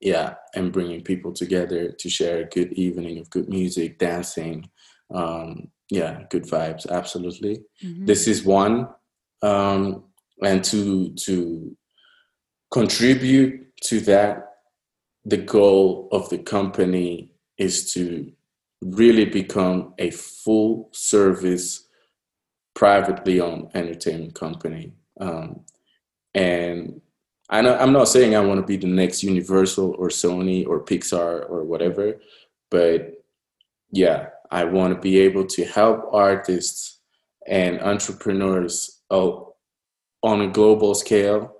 yeah, 0.00 0.34
and 0.54 0.72
bringing 0.72 1.02
people 1.02 1.32
together 1.32 1.90
to 1.90 2.08
share 2.08 2.38
a 2.38 2.48
good 2.48 2.72
evening 2.74 3.18
of 3.18 3.30
good 3.30 3.48
music, 3.48 3.98
dancing. 3.98 4.70
Um, 5.12 5.68
yeah, 5.90 6.24
good 6.30 6.44
vibes, 6.44 6.88
absolutely. 6.90 7.62
Mm-hmm. 7.84 8.06
This 8.06 8.26
is 8.26 8.44
one, 8.44 8.88
um, 9.42 10.04
and 10.42 10.62
to 10.64 11.12
to 11.14 11.76
contribute 12.70 13.76
to 13.84 14.00
that, 14.00 14.56
the 15.24 15.36
goal 15.36 16.08
of 16.12 16.28
the 16.30 16.38
company 16.38 17.30
is 17.58 17.92
to 17.94 18.32
really 18.82 19.24
become 19.24 19.94
a 19.98 20.10
full 20.10 20.90
service 20.92 21.88
privately 22.74 23.40
owned 23.40 23.70
entertainment 23.74 24.34
company 24.34 24.92
um, 25.20 25.60
and 26.34 27.00
I 27.48 27.60
am 27.60 27.92
not 27.92 28.08
saying 28.08 28.34
I 28.34 28.40
want 28.40 28.60
to 28.60 28.66
be 28.66 28.76
the 28.76 28.86
next 28.86 29.22
Universal 29.22 29.94
or 29.98 30.08
Sony 30.08 30.66
or 30.66 30.84
Pixar 30.84 31.48
or 31.48 31.64
whatever, 31.64 32.20
but 32.70 33.24
yeah, 33.90 34.28
I 34.50 34.64
want 34.64 34.94
to 34.94 35.00
be 35.00 35.18
able 35.20 35.46
to 35.46 35.64
help 35.64 36.08
artists 36.12 37.00
and 37.46 37.80
entrepreneurs 37.80 39.02
on 39.10 40.40
a 40.40 40.48
global 40.48 40.94
scale 40.94 41.54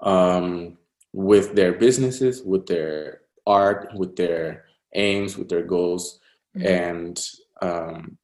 um, 0.00 0.78
with 1.12 1.54
their 1.54 1.72
businesses, 1.72 2.42
with 2.42 2.66
their 2.66 3.22
art, 3.46 3.90
with 3.94 4.16
their 4.16 4.64
aims, 4.94 5.36
with 5.36 5.48
their 5.48 5.62
goals, 5.62 6.20
mm-hmm. 6.56 6.66
and 6.66 7.26
um, 7.62 8.18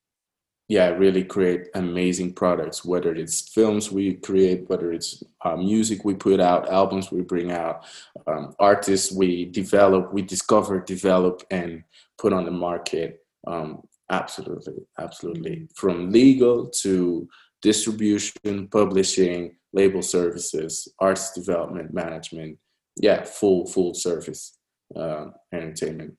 yeah, 0.68 0.88
really 0.88 1.24
create 1.24 1.68
amazing 1.74 2.32
products. 2.32 2.84
Whether 2.84 3.14
it's 3.14 3.48
films 3.48 3.90
we 3.90 4.14
create, 4.14 4.68
whether 4.68 4.92
it's 4.92 5.22
uh, 5.44 5.56
music 5.56 6.04
we 6.04 6.14
put 6.14 6.40
out, 6.40 6.70
albums 6.70 7.10
we 7.10 7.22
bring 7.22 7.52
out, 7.52 7.84
um, 8.26 8.54
artists 8.58 9.12
we 9.12 9.46
develop, 9.46 10.12
we 10.12 10.22
discover, 10.22 10.80
develop, 10.80 11.42
and 11.50 11.84
put 12.18 12.32
on 12.32 12.44
the 12.44 12.50
market. 12.50 13.24
Um, 13.46 13.82
absolutely, 14.12 14.86
absolutely. 14.98 15.50
Mm-hmm. 15.50 15.74
From 15.74 16.10
legal 16.10 16.68
to 16.82 17.28
distribution, 17.62 18.68
publishing, 18.68 19.56
label 19.72 20.02
services, 20.02 20.88
arts 21.00 21.32
development, 21.32 21.92
management. 21.92 22.58
Yeah, 22.96 23.24
full 23.24 23.66
full 23.66 23.94
service 23.94 24.58
uh, 24.94 25.26
entertainment. 25.52 26.14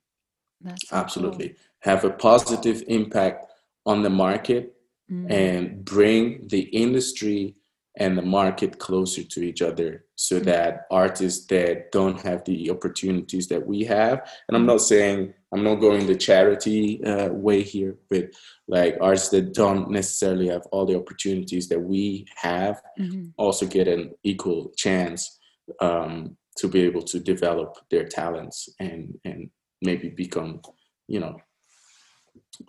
That's 0.61 0.91
absolutely. 0.91 1.49
Cool 1.49 1.57
have 1.84 2.06
a 2.06 2.10
positive 2.10 2.82
impact 2.88 3.45
on 3.86 4.03
the 4.03 4.10
market 4.10 4.74
mm-hmm. 5.11 5.30
and 5.32 5.84
bring 5.84 6.48
the 6.48 6.61
industry 6.61 7.56
and 7.98 8.18
the 8.18 8.22
market 8.22 8.80
closer 8.80 9.24
to 9.24 9.41
each 9.41 9.61
other 9.61 10.06
so 10.15 10.36
mm-hmm. 10.36 10.45
that 10.45 10.86
artists 10.90 11.45
that 11.48 11.91
don't 11.91 12.20
have 12.22 12.44
the 12.45 12.70
opportunities 12.70 13.48
that 13.48 13.65
we 13.65 13.84
have 13.84 14.28
and 14.48 14.57
i'm 14.57 14.65
not 14.65 14.82
saying 14.82 15.34
i'm 15.53 15.64
not 15.64 15.76
going 15.76 16.07
the 16.07 16.15
charity 16.15 17.03
uh, 17.06 17.30
way 17.30 17.61
here 17.61 17.95
but 18.10 18.26
like 18.68 18.98
artists 18.99 19.30
that 19.30 19.53
don't 19.53 19.90
necessarily 19.90 20.48
have 20.48 20.65
all 20.72 20.86
the 20.86 20.98
opportunities 20.98 21.68
that 21.68 21.80
we 21.80 22.26
have 22.36 22.82
mm-hmm. 22.99 23.28
also 23.38 23.65
get 23.65 23.88
an 23.88 24.11
equal 24.24 24.72
chance 24.76 25.40
um, 25.80 26.36
to 26.57 26.68
be 26.68 26.82
able 26.82 27.02
to 27.02 27.20
develop 27.20 27.78
their 27.90 28.06
talents 28.06 28.70
and 28.80 29.18
and 29.24 29.49
maybe 29.82 30.10
become 30.10 30.61
you 31.07 31.20
know 31.20 31.38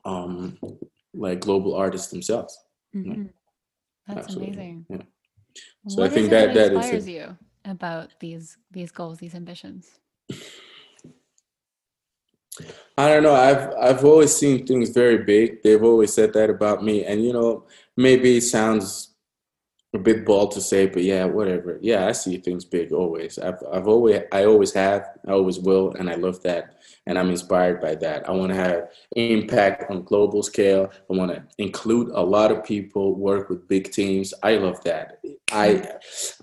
um, 0.04 0.58
like 1.12 1.40
global 1.40 1.74
artists 1.74 2.08
themselves. 2.08 2.58
Mm-hmm. 2.94 3.24
That's 4.06 4.26
Absolutely. 4.26 4.54
amazing. 4.54 4.86
Yeah. 4.88 5.02
So 5.88 6.02
what 6.02 6.10
I 6.10 6.14
think 6.14 6.30
that 6.30 6.54
that 6.54 6.72
inspires 6.72 7.08
you 7.08 7.36
about 7.64 8.10
these 8.20 8.56
these 8.70 8.90
goals, 8.90 9.18
these 9.18 9.34
ambitions. 9.34 10.00
I 12.96 13.08
don't 13.08 13.22
know. 13.22 13.34
I've 13.34 13.74
I've 13.74 14.04
always 14.04 14.34
seen 14.34 14.66
things 14.66 14.90
very 14.90 15.18
big. 15.18 15.62
They've 15.62 15.82
always 15.82 16.12
said 16.12 16.32
that 16.34 16.50
about 16.50 16.84
me, 16.84 17.04
and 17.04 17.24
you 17.24 17.32
know, 17.32 17.64
maybe 17.96 18.36
it 18.36 18.42
sounds 18.42 19.13
a 19.94 19.98
bit 19.98 20.26
bold 20.26 20.50
to 20.50 20.60
say, 20.60 20.86
but 20.86 21.04
yeah, 21.04 21.24
whatever. 21.24 21.78
Yeah, 21.80 22.08
I 22.08 22.12
see 22.12 22.36
things 22.38 22.64
big 22.64 22.92
always. 22.92 23.38
I've 23.38 23.62
I've 23.72 23.86
always 23.86 24.22
I 24.32 24.44
always 24.44 24.72
have, 24.72 25.06
I 25.26 25.30
always 25.30 25.60
will, 25.60 25.92
and 25.92 26.10
I 26.10 26.16
love 26.16 26.42
that, 26.42 26.74
and 27.06 27.16
I'm 27.16 27.30
inspired 27.30 27.80
by 27.80 27.94
that. 27.96 28.28
I 28.28 28.32
want 28.32 28.50
to 28.50 28.56
have 28.56 28.90
impact 29.14 29.88
on 29.90 30.02
global 30.02 30.42
scale. 30.42 30.90
I 30.92 31.14
want 31.14 31.30
to 31.30 31.44
include 31.58 32.08
a 32.08 32.20
lot 32.20 32.50
of 32.50 32.64
people, 32.64 33.14
work 33.14 33.48
with 33.48 33.68
big 33.68 33.92
teams. 33.92 34.34
I 34.42 34.56
love 34.56 34.82
that. 34.82 35.20
I 35.52 35.88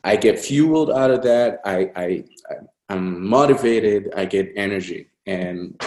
I 0.06 0.16
get 0.16 0.40
fueled 0.40 0.90
out 0.90 1.12
of 1.12 1.22
that. 1.24 1.60
I 1.66 1.92
I 1.98 2.24
I'm 2.88 3.28
motivated. 3.28 4.14
I 4.16 4.26
get 4.26 4.54
energy, 4.56 5.10
and 5.26 5.82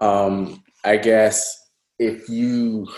um, 0.00 0.64
I 0.84 0.96
guess 0.96 1.70
if 1.98 2.30
you 2.30 2.88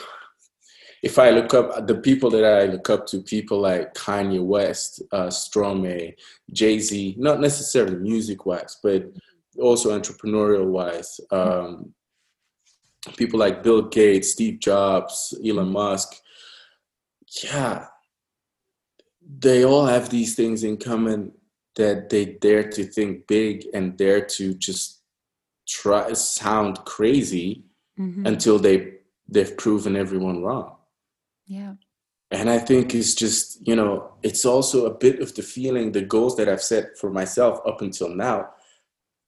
if 1.07 1.21
I 1.21 1.31
look 1.31 1.55
up 1.55 1.87
the 1.87 1.95
people 1.95 2.31
that 2.31 2.45
I 2.45 2.65
look 2.65 2.91
up 2.91 3.07
to, 3.07 3.23
people 3.23 3.61
like 3.61 3.95
Kanye 3.95 4.45
West, 4.45 5.03
uh, 5.13 5.29
Stromae, 5.29 6.15
Jay 6.53 6.81
Z, 6.81 7.15
not 7.17 7.41
necessarily 7.41 7.95
music 7.95 8.45
wise, 8.45 8.77
but 8.83 9.05
also 9.57 9.97
entrepreneurial 9.97 10.67
wise. 10.67 11.21
Um, 11.31 11.95
people 13.17 13.39
like 13.39 13.63
Bill 13.63 13.83
Gates, 13.83 14.33
Steve 14.33 14.59
Jobs, 14.59 15.33
Elon 15.47 15.71
Musk. 15.71 16.13
Yeah, 17.45 17.87
they 19.25 19.65
all 19.65 19.87
have 19.87 20.11
these 20.11 20.35
things 20.35 20.65
in 20.65 20.77
common 20.77 21.31
that 21.77 22.11
they 22.11 22.25
dare 22.25 22.69
to 22.71 22.83
think 22.83 23.29
big 23.29 23.65
and 23.73 23.97
dare 23.97 24.25
to 24.39 24.55
just 24.55 25.03
try 25.69 26.13
sound 26.15 26.79
crazy 26.85 27.63
mm-hmm. 27.97 28.27
until 28.27 28.59
they 28.59 28.95
they've 29.29 29.57
proven 29.57 29.95
everyone 29.95 30.43
wrong. 30.43 30.76
Yeah. 31.47 31.75
And 32.31 32.51
I 32.51 32.59
think 32.59 32.95
it's 32.95 33.15
just, 33.15 33.67
you 33.67 33.77
know, 33.77 34.13
it's 34.23 34.45
also 34.45 34.87
a 34.87 34.95
bit 34.95 35.21
of 35.21 35.35
the 35.35 35.43
feeling, 35.43 35.93
the 35.93 36.03
goals 36.03 36.37
that 36.37 36.49
I've 36.49 36.63
set 36.63 36.99
for 36.99 37.11
myself 37.11 37.61
up 37.67 37.83
until 37.83 38.09
now. 38.09 38.51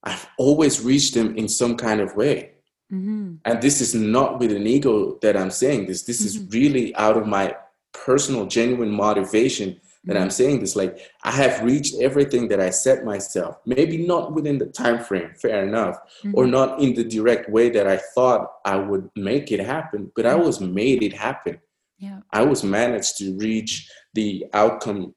I've 0.03 0.29
always 0.37 0.81
reached 0.81 1.15
them 1.15 1.37
in 1.37 1.49
some 1.49 1.77
kind 1.77 2.01
of 2.01 2.17
way. 2.17 2.53
Mm-hmm. 2.93 3.35
And 3.45 3.63
this 3.63 3.81
is 3.81 3.95
not 3.95 4.41
with 4.41 4.51
an 4.53 4.67
ego 4.67 5.19
that 5.23 5.37
I'm 5.37 5.51
saying 5.51 5.87
this. 5.87 6.03
This 6.03 6.19
mm-hmm. 6.19 6.45
is 6.45 6.53
really 6.53 6.95
out 6.97 7.17
of 7.17 7.27
my 7.27 7.55
personal, 7.93 8.47
genuine 8.47 8.91
motivation 8.91 9.81
that 10.05 10.17
I'm 10.17 10.23
mm-hmm. 10.23 10.31
saying 10.31 10.61
this. 10.61 10.75
Like 10.75 10.99
I 11.23 11.31
have 11.33 11.63
reached 11.63 12.01
everything 12.01 12.49
that 12.49 12.61
I 12.61 12.71
set 12.71 13.05
myself. 13.05 13.59
Maybe 13.67 14.07
not 14.07 14.33
within 14.33 14.59
the 14.59 14.67
time 14.67 15.05
frame, 15.05 15.35
fair 15.41 15.67
enough, 15.67 15.99
mm-hmm. 16.21 16.33
or 16.35 16.47
not 16.47 16.81
in 16.81 16.95
the 16.95 17.05
direct 17.05 17.51
way 17.51 17.69
that 17.71 17.87
I 17.87 17.99
thought 18.15 18.51
I 18.65 18.77
would 18.77 19.11
make 19.15 19.53
it 19.53 19.61
happen, 19.61 20.11
but 20.17 20.27
I 20.27 20.35
mm-hmm. 20.35 20.47
was 20.47 20.61
made 20.61 21.03
it 21.03 21.13
happen 21.13 21.61
yeah. 21.99 22.21
I 22.33 22.43
was 22.43 22.63
managed 22.65 23.19
to 23.19 23.37
reach 23.37 23.91
the 24.15 24.47
outcome 24.53 25.15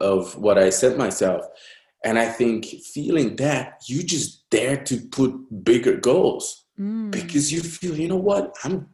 of 0.00 0.36
what 0.36 0.58
I 0.58 0.70
set 0.70 0.98
myself. 0.98 1.46
And 2.04 2.18
I 2.18 2.26
think 2.26 2.66
feeling 2.92 3.36
that 3.36 3.82
you 3.86 4.02
just 4.02 4.48
dare 4.50 4.76
to 4.84 4.96
put 5.10 5.32
bigger 5.64 5.96
goals 5.96 6.66
mm. 6.78 7.10
because 7.10 7.52
you 7.52 7.60
feel, 7.60 7.96
you 7.96 8.08
know 8.08 8.16
what, 8.16 8.54
I'm 8.64 8.88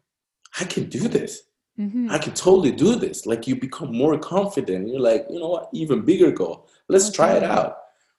I 0.60 0.64
can 0.64 0.88
do 0.88 1.08
this. 1.08 1.42
Mm-hmm. 1.78 2.10
I 2.10 2.18
can 2.18 2.34
totally 2.34 2.72
do 2.72 2.96
this. 2.96 3.26
Like 3.26 3.46
you 3.46 3.56
become 3.56 3.96
more 3.96 4.18
confident. 4.18 4.88
You're 4.88 5.00
like, 5.00 5.26
you 5.30 5.38
know 5.38 5.48
what, 5.48 5.68
even 5.72 6.04
bigger 6.04 6.32
goal. 6.32 6.68
Let's 6.88 7.08
okay. 7.08 7.16
try 7.16 7.32
it 7.36 7.44
out. 7.44 7.76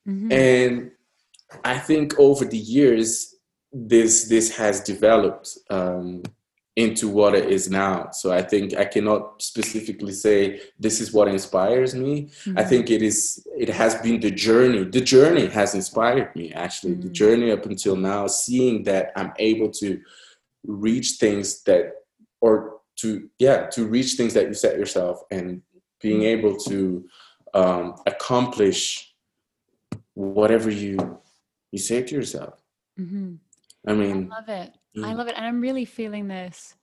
Mm-hmm. 0.07 0.31
And 0.31 0.91
I 1.63 1.77
think 1.77 2.17
over 2.17 2.45
the 2.45 2.57
years, 2.57 3.35
this 3.71 4.29
this 4.29 4.55
has 4.55 4.81
developed. 4.81 5.57
Um, 5.69 6.23
into 6.75 7.09
what 7.09 7.35
it 7.35 7.51
is 7.51 7.69
now. 7.69 8.09
So 8.11 8.31
I 8.31 8.41
think 8.41 8.75
I 8.75 8.85
cannot 8.85 9.41
specifically 9.41 10.13
say 10.13 10.61
this 10.79 11.01
is 11.01 11.11
what 11.11 11.27
inspires 11.27 11.93
me. 11.93 12.29
Mm-hmm. 12.43 12.59
I 12.59 12.63
think 12.63 12.89
it 12.89 13.01
is 13.01 13.45
it 13.57 13.69
has 13.69 13.95
been 13.95 14.19
the 14.19 14.31
journey. 14.31 14.85
The 14.85 15.01
journey 15.01 15.47
has 15.47 15.75
inspired 15.75 16.35
me 16.35 16.53
actually. 16.53 16.93
Mm-hmm. 16.93 17.01
The 17.01 17.09
journey 17.09 17.51
up 17.51 17.65
until 17.65 17.95
now 17.95 18.27
seeing 18.27 18.83
that 18.83 19.11
I'm 19.15 19.33
able 19.39 19.69
to 19.71 19.99
reach 20.65 21.17
things 21.19 21.63
that 21.63 21.93
or 22.41 22.79
to 22.97 23.29
yeah 23.39 23.67
to 23.67 23.85
reach 23.85 24.13
things 24.13 24.33
that 24.33 24.47
you 24.47 24.53
set 24.53 24.77
yourself 24.77 25.21
and 25.31 25.61
being 26.01 26.23
able 26.23 26.55
to 26.55 27.05
um, 27.53 27.95
accomplish 28.05 29.13
whatever 30.13 30.69
you 30.69 31.19
you 31.71 31.79
say 31.79 32.03
to 32.03 32.15
yourself 32.15 32.61
mm-hmm. 32.99 33.35
i 33.87 33.93
mean 33.93 34.29
i 34.31 34.35
love 34.35 34.49
it 34.49 34.73
mm. 34.95 35.05
i 35.05 35.13
love 35.13 35.27
it 35.27 35.35
and 35.35 35.45
i'm 35.45 35.61
really 35.61 35.85
feeling 35.85 36.27
this 36.27 36.75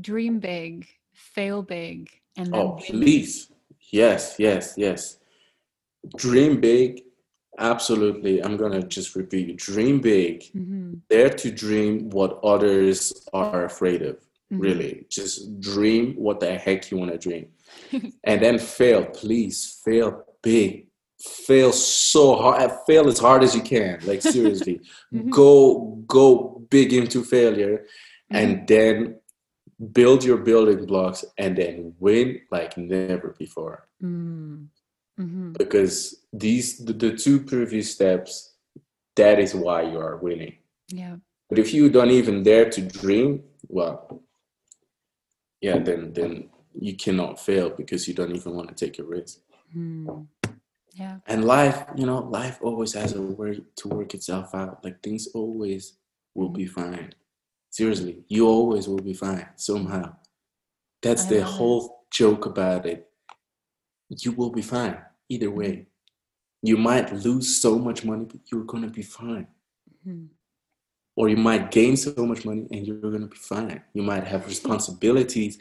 dream 0.00 0.38
big 0.38 0.86
fail 1.12 1.62
big 1.62 2.10
and 2.36 2.54
oh 2.54 2.72
please 2.72 3.50
yes 3.90 4.36
yes 4.38 4.74
yes 4.76 5.18
dream 6.16 6.60
big 6.60 7.02
absolutely 7.58 8.42
i'm 8.42 8.56
gonna 8.56 8.82
just 8.82 9.16
repeat 9.16 9.56
dream 9.56 10.00
big 10.00 10.42
mm-hmm. 10.54 10.94
dare 11.08 11.30
to 11.30 11.50
dream 11.50 12.10
what 12.10 12.38
others 12.44 13.26
are 13.32 13.64
afraid 13.64 14.02
of 14.02 14.16
mm-hmm. 14.16 14.60
really 14.60 15.06
just 15.08 15.58
dream 15.60 16.14
what 16.16 16.40
the 16.40 16.58
heck 16.58 16.90
you 16.90 16.98
want 16.98 17.10
to 17.10 17.18
dream 17.18 17.46
and 18.24 18.42
then 18.42 18.58
fail 18.58 19.04
please 19.06 19.80
fail 19.84 20.24
big 20.42 20.86
fail 21.18 21.72
so 21.72 22.36
hard 22.36 22.70
fail 22.86 23.08
as 23.08 23.18
hard 23.18 23.42
as 23.42 23.54
you 23.54 23.62
can 23.62 23.98
like 24.04 24.20
seriously 24.20 24.80
mm-hmm. 25.14 25.30
go 25.30 26.02
go 26.06 26.55
big 26.70 26.92
into 26.92 27.22
failure 27.24 27.86
mm-hmm. 28.32 28.36
and 28.36 28.68
then 28.68 29.16
build 29.92 30.24
your 30.24 30.38
building 30.38 30.86
blocks 30.86 31.24
and 31.38 31.56
then 31.56 31.94
win 31.98 32.40
like 32.50 32.76
never 32.78 33.34
before 33.38 33.88
mm-hmm. 34.02 34.64
mm-hmm. 35.20 35.52
because 35.52 36.24
these 36.32 36.78
the, 36.78 36.92
the 36.92 37.16
two 37.16 37.40
previous 37.40 37.92
steps 37.92 38.54
that 39.16 39.38
is 39.38 39.54
why 39.54 39.82
you 39.82 39.98
are 39.98 40.16
winning 40.16 40.54
yeah 40.88 41.16
but 41.48 41.58
if 41.58 41.74
you 41.74 41.90
don't 41.90 42.10
even 42.10 42.42
dare 42.42 42.70
to 42.70 42.80
dream 42.80 43.42
well 43.68 44.22
yeah 45.60 45.78
then 45.78 46.12
then 46.12 46.48
you 46.78 46.94
cannot 46.94 47.40
fail 47.40 47.70
because 47.70 48.06
you 48.08 48.14
don't 48.14 48.34
even 48.34 48.54
want 48.54 48.68
to 48.68 48.74
take 48.74 48.98
a 48.98 49.04
risk 49.04 49.38
mm. 49.76 50.26
yeah 50.94 51.18
and 51.26 51.44
life 51.44 51.84
you 51.96 52.06
know 52.06 52.18
life 52.18 52.58
always 52.62 52.94
has 52.94 53.14
a 53.14 53.20
way 53.20 53.60
to 53.76 53.88
work 53.88 54.14
itself 54.14 54.54
out 54.54 54.82
like 54.84 55.02
things 55.02 55.28
always 55.34 55.98
will 56.36 56.48
be 56.48 56.66
fine 56.66 57.12
seriously 57.70 58.24
you 58.28 58.46
always 58.46 58.88
will 58.88 59.02
be 59.10 59.14
fine 59.14 59.46
somehow 59.56 60.14
that's 61.02 61.24
the 61.24 61.42
whole 61.42 62.04
joke 62.10 62.46
about 62.46 62.86
it 62.86 63.08
you 64.08 64.32
will 64.32 64.50
be 64.50 64.62
fine 64.62 64.96
either 65.28 65.50
way 65.50 65.70
mm-hmm. 65.70 65.82
you 66.62 66.76
might 66.76 67.12
lose 67.12 67.60
so 67.60 67.78
much 67.78 68.04
money 68.04 68.24
but 68.24 68.40
you're 68.50 68.64
gonna 68.64 68.88
be 68.88 69.02
fine 69.02 69.46
mm-hmm. 70.06 70.26
or 71.16 71.28
you 71.28 71.36
might 71.36 71.70
gain 71.70 71.96
so 71.96 72.14
much 72.24 72.44
money 72.44 72.66
and 72.70 72.86
you're 72.86 73.10
gonna 73.10 73.26
be 73.26 73.36
fine 73.36 73.82
you 73.94 74.02
might 74.02 74.24
have 74.24 74.46
responsibilities 74.54 75.58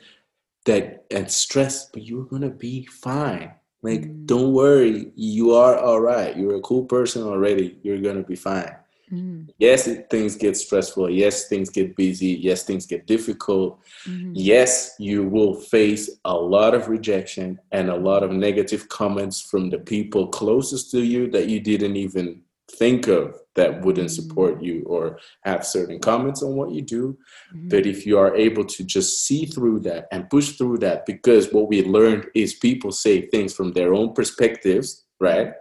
that 0.65 1.05
and 1.11 1.31
stress, 1.31 1.89
but 1.91 2.03
you're 2.03 2.25
gonna 2.25 2.49
be 2.49 2.85
fine. 2.85 3.53
Like, 3.81 4.01
mm. 4.01 4.25
don't 4.25 4.53
worry, 4.53 5.11
you 5.15 5.53
are 5.53 5.77
all 5.77 6.01
right. 6.01 6.35
You're 6.35 6.55
a 6.55 6.61
cool 6.61 6.85
person 6.85 7.23
already. 7.23 7.79
You're 7.83 8.01
gonna 8.01 8.23
be 8.23 8.35
fine. 8.35 8.75
Mm. 9.11 9.49
Yes, 9.57 9.87
things 10.09 10.35
get 10.35 10.57
stressful. 10.57 11.09
Yes, 11.09 11.47
things 11.47 11.69
get 11.69 11.95
busy. 11.95 12.27
Yes, 12.41 12.63
things 12.63 12.85
get 12.85 13.05
difficult. 13.05 13.79
Mm-hmm. 14.07 14.31
Yes, 14.33 14.95
you 14.99 15.23
will 15.23 15.55
face 15.55 16.09
a 16.25 16.33
lot 16.33 16.73
of 16.73 16.87
rejection 16.87 17.59
and 17.71 17.89
a 17.89 17.95
lot 17.95 18.23
of 18.23 18.31
negative 18.31 18.89
comments 18.89 19.41
from 19.41 19.69
the 19.69 19.79
people 19.79 20.27
closest 20.27 20.91
to 20.91 21.01
you 21.01 21.29
that 21.31 21.47
you 21.47 21.59
didn't 21.59 21.95
even 21.95 22.41
think 22.71 23.07
of 23.07 23.39
that 23.53 23.81
wouldn't 23.81 24.11
support 24.11 24.61
you 24.61 24.83
or 24.87 25.19
have 25.43 25.65
certain 25.65 25.99
comments 25.99 26.41
on 26.41 26.55
what 26.55 26.71
you 26.71 26.81
do. 26.81 27.17
Mm-hmm. 27.53 27.69
But 27.69 27.85
if 27.85 28.05
you 28.05 28.17
are 28.17 28.35
able 28.35 28.65
to 28.65 28.83
just 28.83 29.25
see 29.25 29.45
through 29.45 29.81
that 29.81 30.07
and 30.11 30.29
push 30.29 30.51
through 30.51 30.79
that, 30.79 31.05
because 31.05 31.53
what 31.53 31.69
we 31.69 31.83
learned 31.83 32.25
is 32.33 32.55
people 32.55 32.91
say 32.91 33.27
things 33.27 33.53
from 33.53 33.71
their 33.73 33.93
own 33.93 34.13
perspectives, 34.13 35.05
right? 35.19 35.53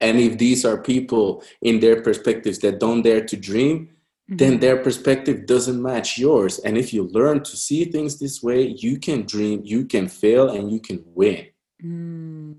And 0.00 0.18
if 0.18 0.38
these 0.38 0.64
are 0.64 0.78
people 0.78 1.42
in 1.62 1.80
their 1.80 2.02
perspectives 2.02 2.58
that 2.60 2.80
don't 2.80 3.02
dare 3.02 3.24
to 3.24 3.36
dream, 3.36 3.88
mm-hmm. 4.28 4.36
then 4.36 4.60
their 4.60 4.76
perspective 4.76 5.46
doesn't 5.46 5.80
match 5.80 6.18
yours. 6.18 6.58
And 6.58 6.76
if 6.76 6.92
you 6.92 7.04
learn 7.08 7.42
to 7.44 7.56
see 7.56 7.84
things 7.86 8.18
this 8.18 8.42
way, 8.42 8.66
you 8.66 8.98
can 8.98 9.22
dream, 9.22 9.62
you 9.64 9.86
can 9.86 10.08
fail, 10.08 10.50
and 10.50 10.70
you 10.70 10.80
can 10.80 11.02
win. 11.06 11.46
Mm. 11.82 12.56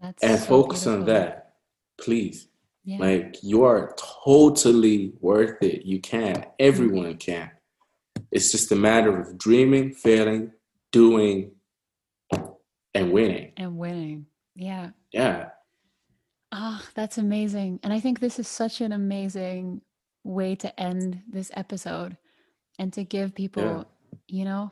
and 0.00 0.14
so 0.20 0.36
focus 0.46 0.84
beautiful. 0.84 0.92
on 0.92 1.04
that, 1.06 1.54
please 2.00 2.48
yeah. 2.88 3.00
Like 3.00 3.42
you 3.42 3.64
are 3.64 3.94
totally 4.24 5.12
worth 5.20 5.62
it. 5.62 5.84
You 5.84 6.00
can. 6.00 6.46
Everyone 6.58 7.18
can. 7.18 7.50
It's 8.32 8.50
just 8.50 8.72
a 8.72 8.76
matter 8.76 9.20
of 9.20 9.36
dreaming, 9.36 9.92
failing, 9.92 10.52
doing, 10.90 11.50
and 12.94 13.12
winning. 13.12 13.52
And 13.58 13.76
winning. 13.76 14.24
Yeah. 14.54 14.92
Yeah. 15.12 15.50
Oh, 16.52 16.82
that's 16.94 17.18
amazing. 17.18 17.80
And 17.82 17.92
I 17.92 18.00
think 18.00 18.20
this 18.20 18.38
is 18.38 18.48
such 18.48 18.80
an 18.80 18.92
amazing 18.92 19.82
way 20.24 20.54
to 20.56 20.80
end 20.80 21.22
this 21.30 21.50
episode 21.54 22.16
and 22.78 22.92
to 22.94 23.04
give 23.04 23.34
people, 23.34 23.62
yeah. 23.62 24.38
you 24.38 24.44
know, 24.44 24.70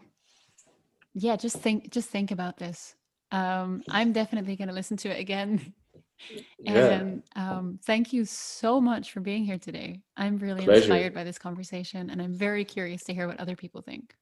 yeah, 1.14 1.36
just 1.36 1.58
think 1.58 1.90
just 1.90 2.08
think 2.08 2.30
about 2.30 2.58
this. 2.58 2.94
Um, 3.32 3.82
I'm 3.90 4.12
definitely 4.12 4.56
gonna 4.56 4.72
listen 4.72 4.96
to 4.98 5.08
it 5.08 5.18
again 5.18 5.74
and 6.66 7.22
um, 7.34 7.78
thank 7.84 8.12
you 8.12 8.24
so 8.24 8.80
much 8.80 9.12
for 9.12 9.20
being 9.20 9.44
here 9.44 9.58
today. 9.58 10.00
I'm 10.16 10.38
really 10.38 10.64
Pleasure. 10.64 10.80
inspired 10.80 11.14
by 11.14 11.24
this 11.24 11.38
conversation, 11.38 12.10
and 12.10 12.20
I'm 12.20 12.34
very 12.34 12.64
curious 12.64 13.04
to 13.04 13.14
hear 13.14 13.28
what 13.28 13.38
other 13.40 13.56
people 13.56 13.82
think. 13.82 14.14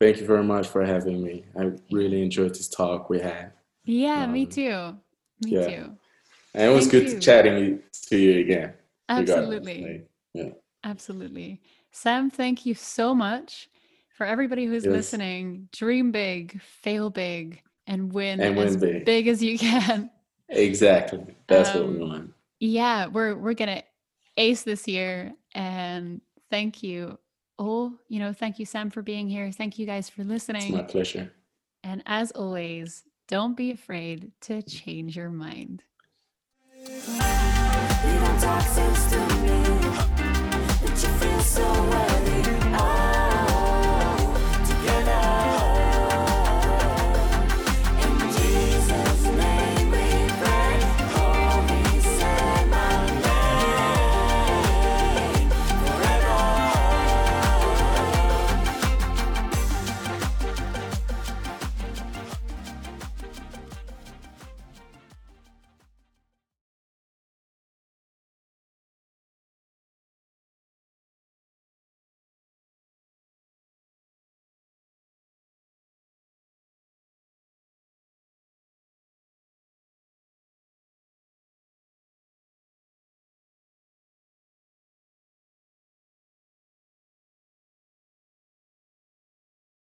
Thank 0.00 0.18
you 0.18 0.26
very 0.26 0.42
much 0.42 0.68
for 0.68 0.84
having 0.84 1.22
me. 1.22 1.44
I 1.58 1.72
really 1.90 2.22
enjoyed 2.22 2.50
this 2.50 2.68
talk 2.68 3.10
we 3.10 3.20
had. 3.20 3.52
Yeah, 3.84 4.24
um, 4.24 4.32
me 4.32 4.46
too. 4.46 4.96
Me 5.42 5.52
yeah. 5.52 5.66
too. 5.66 5.96
And 6.54 6.70
it 6.70 6.74
was 6.74 6.86
Thank 6.86 7.04
good 7.04 7.12
you. 7.12 7.20
chatting 7.20 7.82
to 8.08 8.16
you 8.16 8.40
again. 8.40 8.72
Absolutely. 9.08 10.02
yeah. 10.32 10.50
Absolutely. 10.84 11.60
Sam, 11.90 12.30
thank 12.30 12.64
you 12.64 12.74
so 12.74 13.14
much. 13.14 13.68
For 14.16 14.24
everybody 14.24 14.66
who's 14.66 14.84
yes. 14.84 14.92
listening, 14.92 15.68
dream 15.72 16.12
big, 16.12 16.60
fail 16.62 17.10
big, 17.10 17.60
and 17.88 18.12
win 18.12 18.40
and 18.40 18.56
as 18.58 18.76
big. 18.76 19.04
big 19.04 19.26
as 19.26 19.42
you 19.42 19.58
can. 19.58 20.08
Exactly. 20.48 21.34
That's 21.48 21.70
um, 21.70 21.80
what 21.80 21.88
we 21.88 22.02
um, 22.02 22.08
want. 22.08 22.34
Yeah, 22.60 23.06
we're 23.06 23.34
we're 23.34 23.54
gonna 23.54 23.82
ace 24.36 24.62
this 24.62 24.86
year, 24.86 25.32
and 25.54 26.20
thank 26.50 26.82
you. 26.82 27.18
Oh, 27.58 27.98
you 28.08 28.20
know, 28.20 28.32
thank 28.32 28.58
you, 28.58 28.66
Sam, 28.66 28.90
for 28.90 29.02
being 29.02 29.28
here. 29.28 29.50
Thank 29.50 29.78
you 29.78 29.86
guys 29.86 30.08
for 30.08 30.22
listening. 30.22 30.62
It's 30.62 30.72
my 30.72 30.82
pleasure. 30.82 31.32
And 31.82 32.02
as 32.06 32.30
always, 32.32 33.04
don't 33.26 33.56
be 33.56 33.72
afraid 33.72 34.32
to 34.42 34.62
change 34.62 35.16
your 35.16 35.30
mind. 35.30 35.82
You 36.86 37.14